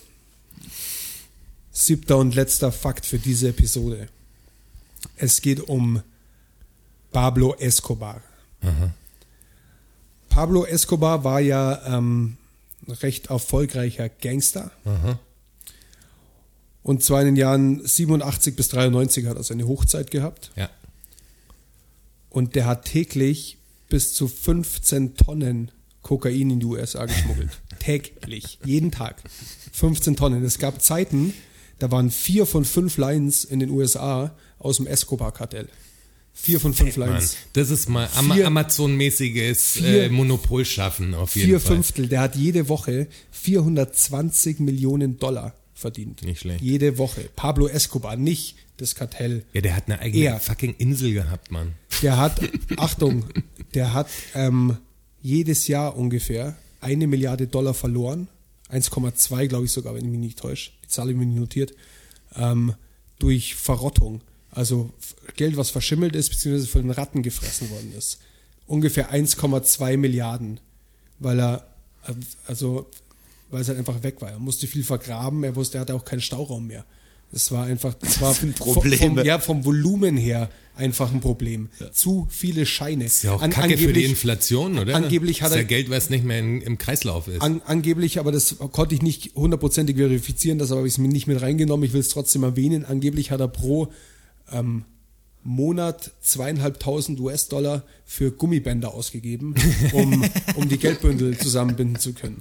Siebter 1.72 2.18
und 2.18 2.34
letzter 2.34 2.70
Fakt 2.70 3.06
für 3.06 3.18
diese 3.18 3.48
Episode. 3.48 4.08
Es 5.16 5.40
geht 5.40 5.60
um 5.60 6.02
Pablo 7.12 7.54
Escobar. 7.54 8.20
Pablo 10.34 10.64
Escobar 10.64 11.22
war 11.22 11.38
ja 11.38 11.80
ähm, 11.86 12.38
recht 12.88 13.30
erfolgreicher 13.30 14.08
Gangster. 14.08 14.72
Und 16.82 17.04
zwar 17.04 17.20
in 17.20 17.26
den 17.26 17.36
Jahren 17.36 17.86
87 17.86 18.56
bis 18.56 18.68
93 18.70 19.26
hat 19.26 19.36
er 19.36 19.44
seine 19.44 19.68
Hochzeit 19.68 20.10
gehabt. 20.10 20.50
Ja. 20.56 20.70
Und 22.30 22.56
der 22.56 22.66
hat 22.66 22.84
täglich 22.84 23.58
bis 23.88 24.12
zu 24.14 24.26
15 24.26 25.14
Tonnen 25.14 25.70
Kokain 26.02 26.50
in 26.50 26.58
die 26.58 26.66
USA 26.66 27.06
geschmuggelt. 27.06 27.50
täglich. 27.78 28.58
Jeden 28.64 28.90
Tag. 28.90 29.22
15 29.72 30.16
Tonnen. 30.16 30.44
Es 30.44 30.58
gab 30.58 30.82
Zeiten, 30.82 31.32
da 31.78 31.92
waren 31.92 32.10
vier 32.10 32.44
von 32.44 32.64
fünf 32.64 32.96
Lines 32.96 33.44
in 33.44 33.60
den 33.60 33.70
USA 33.70 34.34
aus 34.58 34.78
dem 34.78 34.88
Escobar-Kartell. 34.88 35.68
Vier 36.36 36.58
von 36.60 36.74
fünf 36.74 36.96
Mann, 36.96 37.10
Lines. 37.10 37.36
das 37.52 37.70
ist 37.70 37.88
mal 37.88 38.08
Vier- 38.08 38.46
Amazon-mäßiges 38.48 39.72
Vier- 39.72 40.04
äh, 40.04 40.08
Monopol 40.08 40.64
schaffen, 40.64 41.14
auf 41.14 41.36
jeden 41.36 41.48
Vier 41.48 41.60
Fall. 41.60 41.76
Fünftel. 41.76 42.08
Der 42.08 42.20
hat 42.20 42.34
jede 42.36 42.68
Woche 42.68 43.06
420 43.30 44.58
Millionen 44.60 45.18
Dollar 45.18 45.54
verdient. 45.74 46.22
Nicht 46.24 46.40
schlecht. 46.40 46.62
Jede 46.62 46.98
Woche. 46.98 47.28
Pablo 47.36 47.66
Escobar, 47.68 48.16
nicht 48.16 48.56
das 48.76 48.94
Kartell. 48.94 49.44
Ja, 49.52 49.60
der 49.60 49.76
hat 49.76 49.84
eine 49.86 50.00
eigene 50.00 50.24
Er. 50.24 50.40
fucking 50.40 50.74
Insel 50.78 51.12
gehabt, 51.14 51.50
Mann. 51.50 51.74
Der 52.02 52.16
hat, 52.16 52.40
Achtung, 52.76 53.24
der 53.74 53.92
hat 53.94 54.08
ähm, 54.34 54.76
jedes 55.22 55.68
Jahr 55.68 55.96
ungefähr 55.96 56.56
eine 56.80 57.06
Milliarde 57.06 57.46
Dollar 57.46 57.74
verloren. 57.74 58.28
1,2 58.72 59.46
glaube 59.46 59.66
ich 59.66 59.72
sogar, 59.72 59.94
wenn 59.94 60.04
ich 60.04 60.10
mich 60.10 60.20
nicht 60.20 60.38
täusche. 60.38 60.70
Die 60.84 60.88
Zahl 60.88 61.02
habe 61.04 61.12
ich 61.12 61.18
mir 61.18 61.26
nicht 61.26 61.38
notiert. 61.38 61.74
Ähm, 62.36 62.74
durch 63.20 63.54
Verrottung. 63.54 64.20
Also 64.54 64.90
Geld, 65.36 65.56
was 65.56 65.70
verschimmelt 65.70 66.14
ist, 66.14 66.30
beziehungsweise 66.30 66.68
von 66.68 66.82
den 66.82 66.90
Ratten 66.90 67.22
gefressen 67.22 67.70
worden 67.70 67.92
ist. 67.96 68.18
Ungefähr 68.66 69.12
1,2 69.12 69.96
Milliarden. 69.96 70.60
Weil 71.18 71.40
er, 71.40 71.66
äh, 72.06 72.12
also, 72.46 72.86
weil 73.50 73.62
es 73.62 73.68
halt 73.68 73.78
einfach 73.78 74.02
weg 74.02 74.20
war. 74.20 74.30
Er 74.30 74.38
musste 74.38 74.66
viel 74.66 74.84
vergraben, 74.84 75.44
er 75.44 75.56
wusste, 75.56 75.78
er 75.78 75.82
hatte 75.82 75.94
auch 75.94 76.04
keinen 76.04 76.20
Stauraum 76.20 76.66
mehr. 76.66 76.84
Das 77.32 77.50
war 77.50 77.64
einfach, 77.64 77.94
das 77.94 78.20
war 78.20 78.32
sind 78.32 78.56
vom, 78.56 78.74
Probleme. 78.74 78.96
vom, 78.96 79.18
ja, 79.24 79.40
vom 79.40 79.64
Volumen 79.64 80.16
her 80.16 80.50
einfach 80.76 81.12
ein 81.12 81.20
Problem. 81.20 81.68
Zu 81.92 82.28
viele 82.30 82.64
Scheine. 82.64 83.04
Ist 83.06 83.24
ja 83.24 83.32
auch 83.32 83.42
An- 83.42 83.50
Kacke 83.50 83.76
für 83.76 83.92
die 83.92 84.04
Inflation, 84.04 84.78
oder? 84.78 84.94
angeblich 84.94 85.42
hat 85.42 85.50
ist 85.50 85.56
ja 85.56 85.62
Geld, 85.64 85.90
was 85.90 86.10
nicht 86.10 86.24
mehr 86.24 86.38
in, 86.38 86.60
im 86.60 86.78
Kreislauf 86.78 87.26
ist. 87.26 87.42
An, 87.42 87.60
angeblich, 87.64 88.20
aber 88.20 88.30
das 88.30 88.56
konnte 88.58 88.94
ich 88.94 89.02
nicht 89.02 89.34
hundertprozentig 89.34 89.96
verifizieren, 89.96 90.58
das 90.58 90.70
habe 90.70 90.86
ich 90.86 90.96
mir 90.98 91.08
nicht 91.08 91.26
mit 91.26 91.40
reingenommen. 91.40 91.84
Ich 91.84 91.92
will 91.92 92.00
es 92.00 92.08
trotzdem 92.08 92.44
erwähnen. 92.44 92.84
Angeblich 92.84 93.32
hat 93.32 93.40
er 93.40 93.48
pro 93.48 93.88
ähm, 94.52 94.84
Monat 95.44 96.10
zweieinhalbtausend 96.22 97.20
US-Dollar 97.20 97.82
für 98.06 98.32
Gummibänder 98.32 98.94
ausgegeben, 98.94 99.54
um, 99.92 100.24
um 100.56 100.68
die 100.68 100.78
Geldbündel 100.78 101.36
zusammenbinden 101.36 101.98
zu 101.98 102.14
können. 102.14 102.40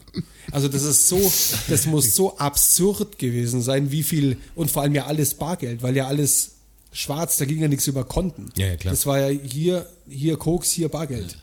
Also 0.51 0.69
das 0.69 0.83
ist 0.83 1.09
so, 1.09 1.19
das 1.67 1.85
muss 1.85 2.15
so 2.15 2.37
absurd 2.37 3.19
gewesen 3.19 3.61
sein, 3.61 3.91
wie 3.91 4.03
viel, 4.03 4.37
und 4.55 4.71
vor 4.71 4.83
allem 4.83 4.95
ja 4.95 5.05
alles 5.05 5.33
Bargeld, 5.33 5.83
weil 5.83 5.97
ja 5.97 6.07
alles 6.07 6.51
schwarz, 6.93 7.37
da 7.37 7.45
ging 7.45 7.59
ja 7.59 7.67
nichts 7.67 7.87
über 7.87 8.05
Konten. 8.05 8.49
Ja, 8.55 8.67
ja, 8.67 8.77
klar. 8.77 8.93
Das 8.93 9.05
war 9.05 9.19
ja 9.19 9.37
hier, 9.37 9.85
hier 10.07 10.37
Koks, 10.37 10.71
hier 10.71 10.87
Bargeld. 10.87 11.37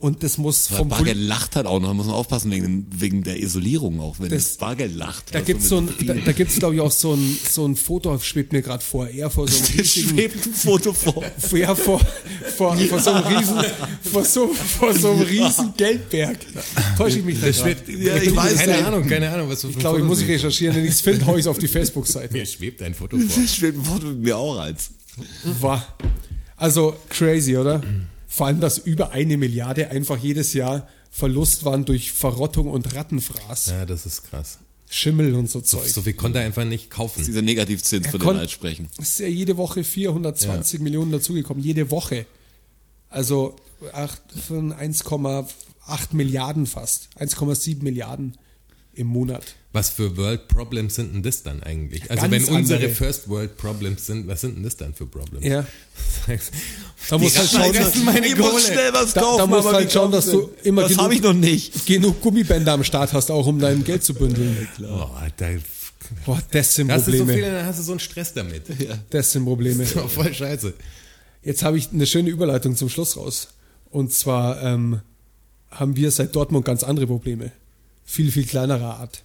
Und 0.00 0.22
das 0.22 0.38
muss 0.38 0.70
Weil 0.70 0.78
vom 0.78 0.88
Bargeld 0.88 1.18
lacht 1.18 1.56
halt 1.56 1.66
auch 1.66 1.78
noch, 1.78 1.88
da 1.88 1.92
muss 1.94 2.06
man 2.06 2.14
aufpassen 2.14 2.50
wegen, 2.50 2.86
wegen 2.90 3.22
der 3.22 3.38
Isolierung 3.38 4.00
auch, 4.00 4.18
wenn 4.18 4.30
Das- 4.30 4.44
das, 4.44 4.56
Bargeld 4.56 4.94
lacht. 4.96 5.34
Da 5.34 5.40
gibt's 5.42 5.68
so 5.68 5.76
ein, 5.76 5.90
da, 6.06 6.14
da 6.14 6.32
gibt's 6.32 6.58
glaube 6.58 6.76
ich 6.76 6.80
auch 6.80 6.90
so 6.90 7.12
ein, 7.12 7.36
so 7.50 7.66
ein 7.66 7.76
Foto, 7.76 8.18
schwebt 8.18 8.54
mir 8.54 8.62
gerade 8.62 8.82
vor, 8.82 9.06
er 9.08 9.28
vor 9.28 9.46
so 9.46 9.58
einem 9.62 9.66
riesigen, 9.78 10.08
schwebt 10.08 10.46
ein 10.46 10.54
Foto 10.54 10.94
vor. 10.94 11.22
ja, 11.52 11.74
vor, 11.74 12.00
vor, 12.56 12.76
vor 12.78 12.98
so 12.98 13.10
einem 13.10 13.26
riesen, 13.36 13.56
vor 14.10 14.24
so, 14.24 14.48
vor 14.48 14.94
so 14.94 15.10
einem 15.10 15.20
riesen 15.20 15.74
Geldberg. 15.76 16.38
Täusche 16.96 17.18
ich 17.18 17.24
mich 17.26 17.38
da 17.38 17.52
schwebt, 17.52 17.86
Ja, 17.90 18.16
ich 18.16 18.34
weiß 18.34 18.56
keine 18.56 18.72
nicht. 18.72 18.84
Ahnung, 18.86 19.06
keine 19.06 19.30
Ahnung, 19.30 19.50
was 19.50 19.60
du 19.60 19.66
für 19.68 19.72
Ich 19.74 19.78
glaube, 19.80 19.98
ich 19.98 20.04
muss 20.06 20.20
recherchieren, 20.26 20.76
wenn 20.76 20.84
ich 20.84 20.92
es 20.92 21.02
finde, 21.02 21.26
hau 21.26 21.34
ich 21.34 21.40
es 21.40 21.46
auf 21.46 21.58
die 21.58 21.68
Facebook-Seite. 21.68 22.32
Mir 22.32 22.46
schwebt 22.46 22.80
ein 22.80 22.94
Foto 22.94 23.18
vor. 23.18 23.26
Das 23.42 23.54
schwebt 23.54 23.76
ein 23.76 23.84
Foto 23.84 24.06
mit 24.06 24.20
mir 24.22 24.38
auch 24.38 24.58
als. 24.58 24.92
War. 25.60 25.86
Also 26.56 26.96
crazy, 27.10 27.54
oder? 27.58 27.82
Vor 28.32 28.46
allem, 28.46 28.60
dass 28.60 28.78
über 28.78 29.10
eine 29.10 29.36
Milliarde 29.36 29.90
einfach 29.90 30.16
jedes 30.16 30.52
Jahr 30.52 30.86
Verlust 31.10 31.64
waren 31.64 31.84
durch 31.84 32.12
Verrottung 32.12 32.68
und 32.68 32.94
Rattenfraß. 32.94 33.66
Ja, 33.66 33.84
das 33.84 34.06
ist 34.06 34.22
krass. 34.22 34.58
Schimmel 34.88 35.34
und 35.34 35.50
so 35.50 35.60
Zeug. 35.60 35.88
So 35.88 36.02
viel 36.02 36.12
konnte 36.14 36.38
er 36.38 36.44
einfach 36.46 36.64
nicht 36.64 36.90
kaufen. 36.90 37.24
Dieser 37.24 37.42
Negativzins, 37.42 38.06
von 38.06 38.20
dem 38.20 38.28
wir 38.28 38.38
halt 38.38 38.50
sprechen. 38.50 38.88
Es 38.98 39.10
ist 39.10 39.18
ja 39.18 39.26
jede 39.26 39.56
Woche 39.56 39.82
420 39.82 40.78
Millionen 40.80 41.10
dazugekommen, 41.10 41.62
jede 41.62 41.90
Woche. 41.90 42.24
Also 43.08 43.56
acht- 43.92 44.22
von 44.46 44.72
1,8 44.72 45.48
Milliarden 46.12 46.66
fast. 46.66 47.08
1,7 47.18 47.82
Milliarden 47.82 48.36
im 48.92 49.08
Monat. 49.08 49.56
Was 49.72 49.88
für 49.90 50.16
World 50.16 50.48
Problems 50.48 50.96
sind 50.96 51.14
denn 51.14 51.22
das 51.22 51.44
dann 51.44 51.62
eigentlich? 51.62 52.10
Also 52.10 52.22
Ganz 52.28 52.32
wenn 52.48 52.54
unsere 52.56 52.78
andere. 52.80 52.94
First 52.94 53.28
World 53.28 53.56
Problems 53.56 54.04
sind, 54.06 54.26
was 54.26 54.40
sind 54.40 54.56
denn 54.56 54.64
das 54.64 54.76
dann 54.76 54.94
für 54.94 55.06
Problems? 55.06 55.44
Ja. 55.46 55.64
Da 57.08 57.18
musst 57.18 57.36
du 57.36 57.40
halt 57.40 57.50
schauen, 57.50 57.72
dass, 57.72 57.96
meine 57.96 58.34
Kohle. 58.34 58.60
schnell 58.60 58.92
was 58.92 59.14
da, 59.14 59.20
kaufen. 59.22 59.38
da 59.38 59.46
musst 59.46 59.72
halt 59.72 59.90
schauen, 59.92 60.12
dass 60.12 60.26
du 60.26 60.50
immer 60.64 60.82
Das 60.82 60.98
habe 60.98 61.14
ich 61.14 61.22
genug, 61.22 61.34
noch 61.36 61.40
nicht. 61.40 61.86
genug 61.86 62.20
Gummibänder 62.20 62.72
am 62.72 62.84
Start 62.84 63.12
hast, 63.12 63.30
auch 63.30 63.46
um 63.46 63.58
dein 63.58 63.82
Geld 63.84 64.04
zu 64.04 64.14
bündeln. 64.14 64.68
Oh, 64.82 65.08
da 65.36 65.48
Boah, 66.26 66.40
das 66.50 66.74
sind 66.74 66.90
hast 66.90 67.06
du 67.06 67.12
so 67.12 67.16
viel, 67.18 67.26
Probleme. 67.26 67.52
dann 67.52 67.66
hast 67.66 67.78
du 67.78 67.82
so 67.84 67.92
einen 67.92 68.00
Stress 68.00 68.34
damit. 68.34 68.64
Das 69.10 69.32
sind 69.32 69.44
Probleme. 69.44 69.84
Das 69.84 69.96
war 69.96 70.08
voll 70.08 70.34
scheiße. 70.34 70.74
Jetzt 71.42 71.62
habe 71.62 71.78
ich 71.78 71.90
eine 71.92 72.06
schöne 72.06 72.30
Überleitung 72.30 72.76
zum 72.76 72.88
Schluss 72.88 73.16
raus. 73.16 73.48
Und 73.90 74.12
zwar 74.12 74.62
ähm, 74.62 75.00
haben 75.70 75.96
wir 75.96 76.10
seit 76.10 76.34
Dortmund 76.34 76.64
ganz 76.64 76.82
andere 76.82 77.06
Probleme. 77.06 77.52
Viel, 78.04 78.30
viel 78.32 78.44
kleinerer 78.44 78.96
Art. 78.96 79.22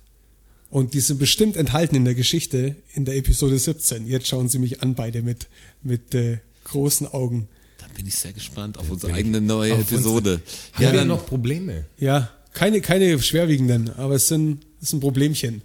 Und 0.76 0.93
die 0.93 0.99
sind 0.99 1.19
bestimmt 1.19 1.56
enthalten 1.56 1.95
in 1.95 2.03
der 2.03 2.15
Geschichte 2.15 2.76
in 2.95 3.06
der 3.06 3.15
Episode 3.15 3.57
17. 3.57 4.06
Jetzt 4.07 4.27
schauen 4.27 4.49
sie 4.49 4.60
mich 4.60 4.84
an, 4.84 4.93
beide 4.93 5.22
mit, 5.22 5.47
mit 5.84 6.14
äh, 6.14 6.39
großen 6.65 7.07
Augen. 7.07 7.47
Dann 7.77 7.91
bin 7.95 8.06
ich 8.06 8.15
sehr 8.15 8.34
gespannt 8.34 8.77
auf 8.77 8.89
unsere 8.91 9.14
eigene 9.14 9.39
neue 9.39 9.72
Episode. 9.72 10.41
Haben 10.73 10.84
Ja, 10.84 10.91
wir 10.91 10.99
dann, 10.99 11.07
noch 11.07 11.26
Probleme? 11.27 11.85
Ja, 11.97 12.30
keine, 12.52 12.81
keine 12.81 13.18
schwerwiegenden, 13.22 13.89
aber 13.95 14.15
es 14.15 14.27
sind, 14.27 14.65
es 14.81 14.89
sind 14.89 14.99
Problemchen. 14.99 15.61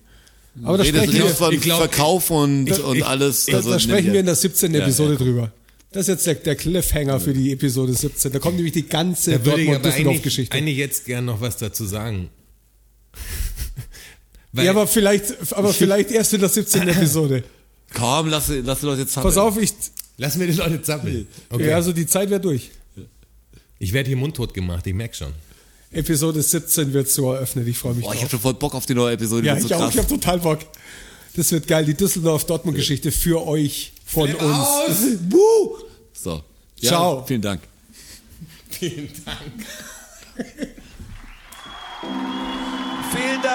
Aber 0.62 0.78
da 0.78 0.84
sprechen, 0.84 1.12
wir, 1.12 1.26
von 1.26 1.54
ich 1.54 1.60
glaub- 1.60 1.80
Verkauf 1.80 2.30
und, 2.30 2.66
Da- 2.66 2.76
und 2.84 2.98
ich- 2.98 3.04
alles. 3.04 3.46
da, 3.46 3.56
also 3.56 3.70
da 3.70 3.80
sprechen 3.80 4.12
wir 4.12 4.20
in 4.20 4.26
der 4.26 4.36
17. 4.36 4.72
Ja, 4.72 4.82
Episode 4.82 5.14
ja. 5.14 5.18
drüber. 5.18 5.52
Das 5.90 6.02
ist 6.02 6.08
jetzt 6.08 6.26
der, 6.28 6.34
der 6.36 6.54
Cliffhanger 6.54 7.18
für 7.18 7.32
die 7.34 7.50
Episode 7.50 7.94
17. 7.94 8.30
Da 8.30 8.38
kommt 8.38 8.54
nämlich 8.54 8.74
die 8.74 8.86
ganze 8.86 9.44
würde 9.44 9.60
ich 9.60 9.66
Dortmund-Düsseldorf-Geschichte. 9.70 10.56
eigentlich 10.56 10.76
jetzt 10.76 11.04
gern 11.04 11.24
noch 11.24 11.40
was 11.40 11.56
dazu 11.56 11.84
sagen. 11.84 12.28
Weil, 14.52 14.64
Ja, 14.64 14.70
aber 14.72 14.86
vielleicht, 14.86 15.52
aber 15.52 15.72
vielleicht 15.72 16.10
erst 16.10 16.34
in 16.34 16.40
der 16.40 16.48
17. 16.48 16.88
Episode. 16.88 17.44
Komm, 17.94 18.28
lass, 18.28 18.48
lass 18.48 18.80
die 18.80 18.86
Leute 18.86 19.02
jetzt 19.02 19.14
Pass 19.14 19.36
auf, 19.36 19.60
ich, 19.60 19.72
lass 20.16 20.36
mir 20.36 20.46
die 20.46 20.52
Leute 20.52 20.82
zappeln. 20.82 21.26
Okay. 21.48 21.68
ja, 21.68 21.76
also 21.76 21.92
die 21.92 22.06
Zeit 22.06 22.30
wäre 22.30 22.40
durch. 22.40 22.70
ich 23.78 23.92
werde 23.92 24.08
hier 24.08 24.16
mundtot 24.16 24.54
gemacht, 24.54 24.86
ich 24.86 24.94
merk 24.94 25.14
schon. 25.14 25.32
Episode 25.92 26.40
17 26.40 26.92
wird 26.92 27.08
so 27.08 27.32
eröffnet. 27.32 27.66
Ich 27.66 27.76
freue 27.76 27.94
mich 27.94 28.04
Boah, 28.04 28.12
ich 28.12 28.20
drauf. 28.20 28.24
hab 28.24 28.30
schon 28.30 28.40
voll 28.40 28.54
Bock 28.54 28.74
auf 28.74 28.86
die 28.86 28.94
neue 28.94 29.14
Episode. 29.14 29.46
Ja, 29.46 29.56
ich 29.56 29.64
so 29.64 29.74
auch. 29.74 29.90
Ich 29.90 29.98
habe 29.98 30.06
total 30.06 30.38
Bock. 30.38 30.60
Das 31.34 31.50
wird 31.50 31.66
geil. 31.66 31.84
Die 31.84 31.94
Düsseldorf-Dortmund-Geschichte 31.94 33.10
für 33.10 33.44
euch, 33.46 33.92
von 34.04 34.32
uns. 34.32 35.18
Wuh! 35.30 35.78
So. 36.12 36.42
Ja, 36.78 36.88
Ciao. 36.88 37.24
Vielen 37.26 37.42
Dank. 37.42 37.62
Vielen 38.70 39.10
Dank. 39.24 40.68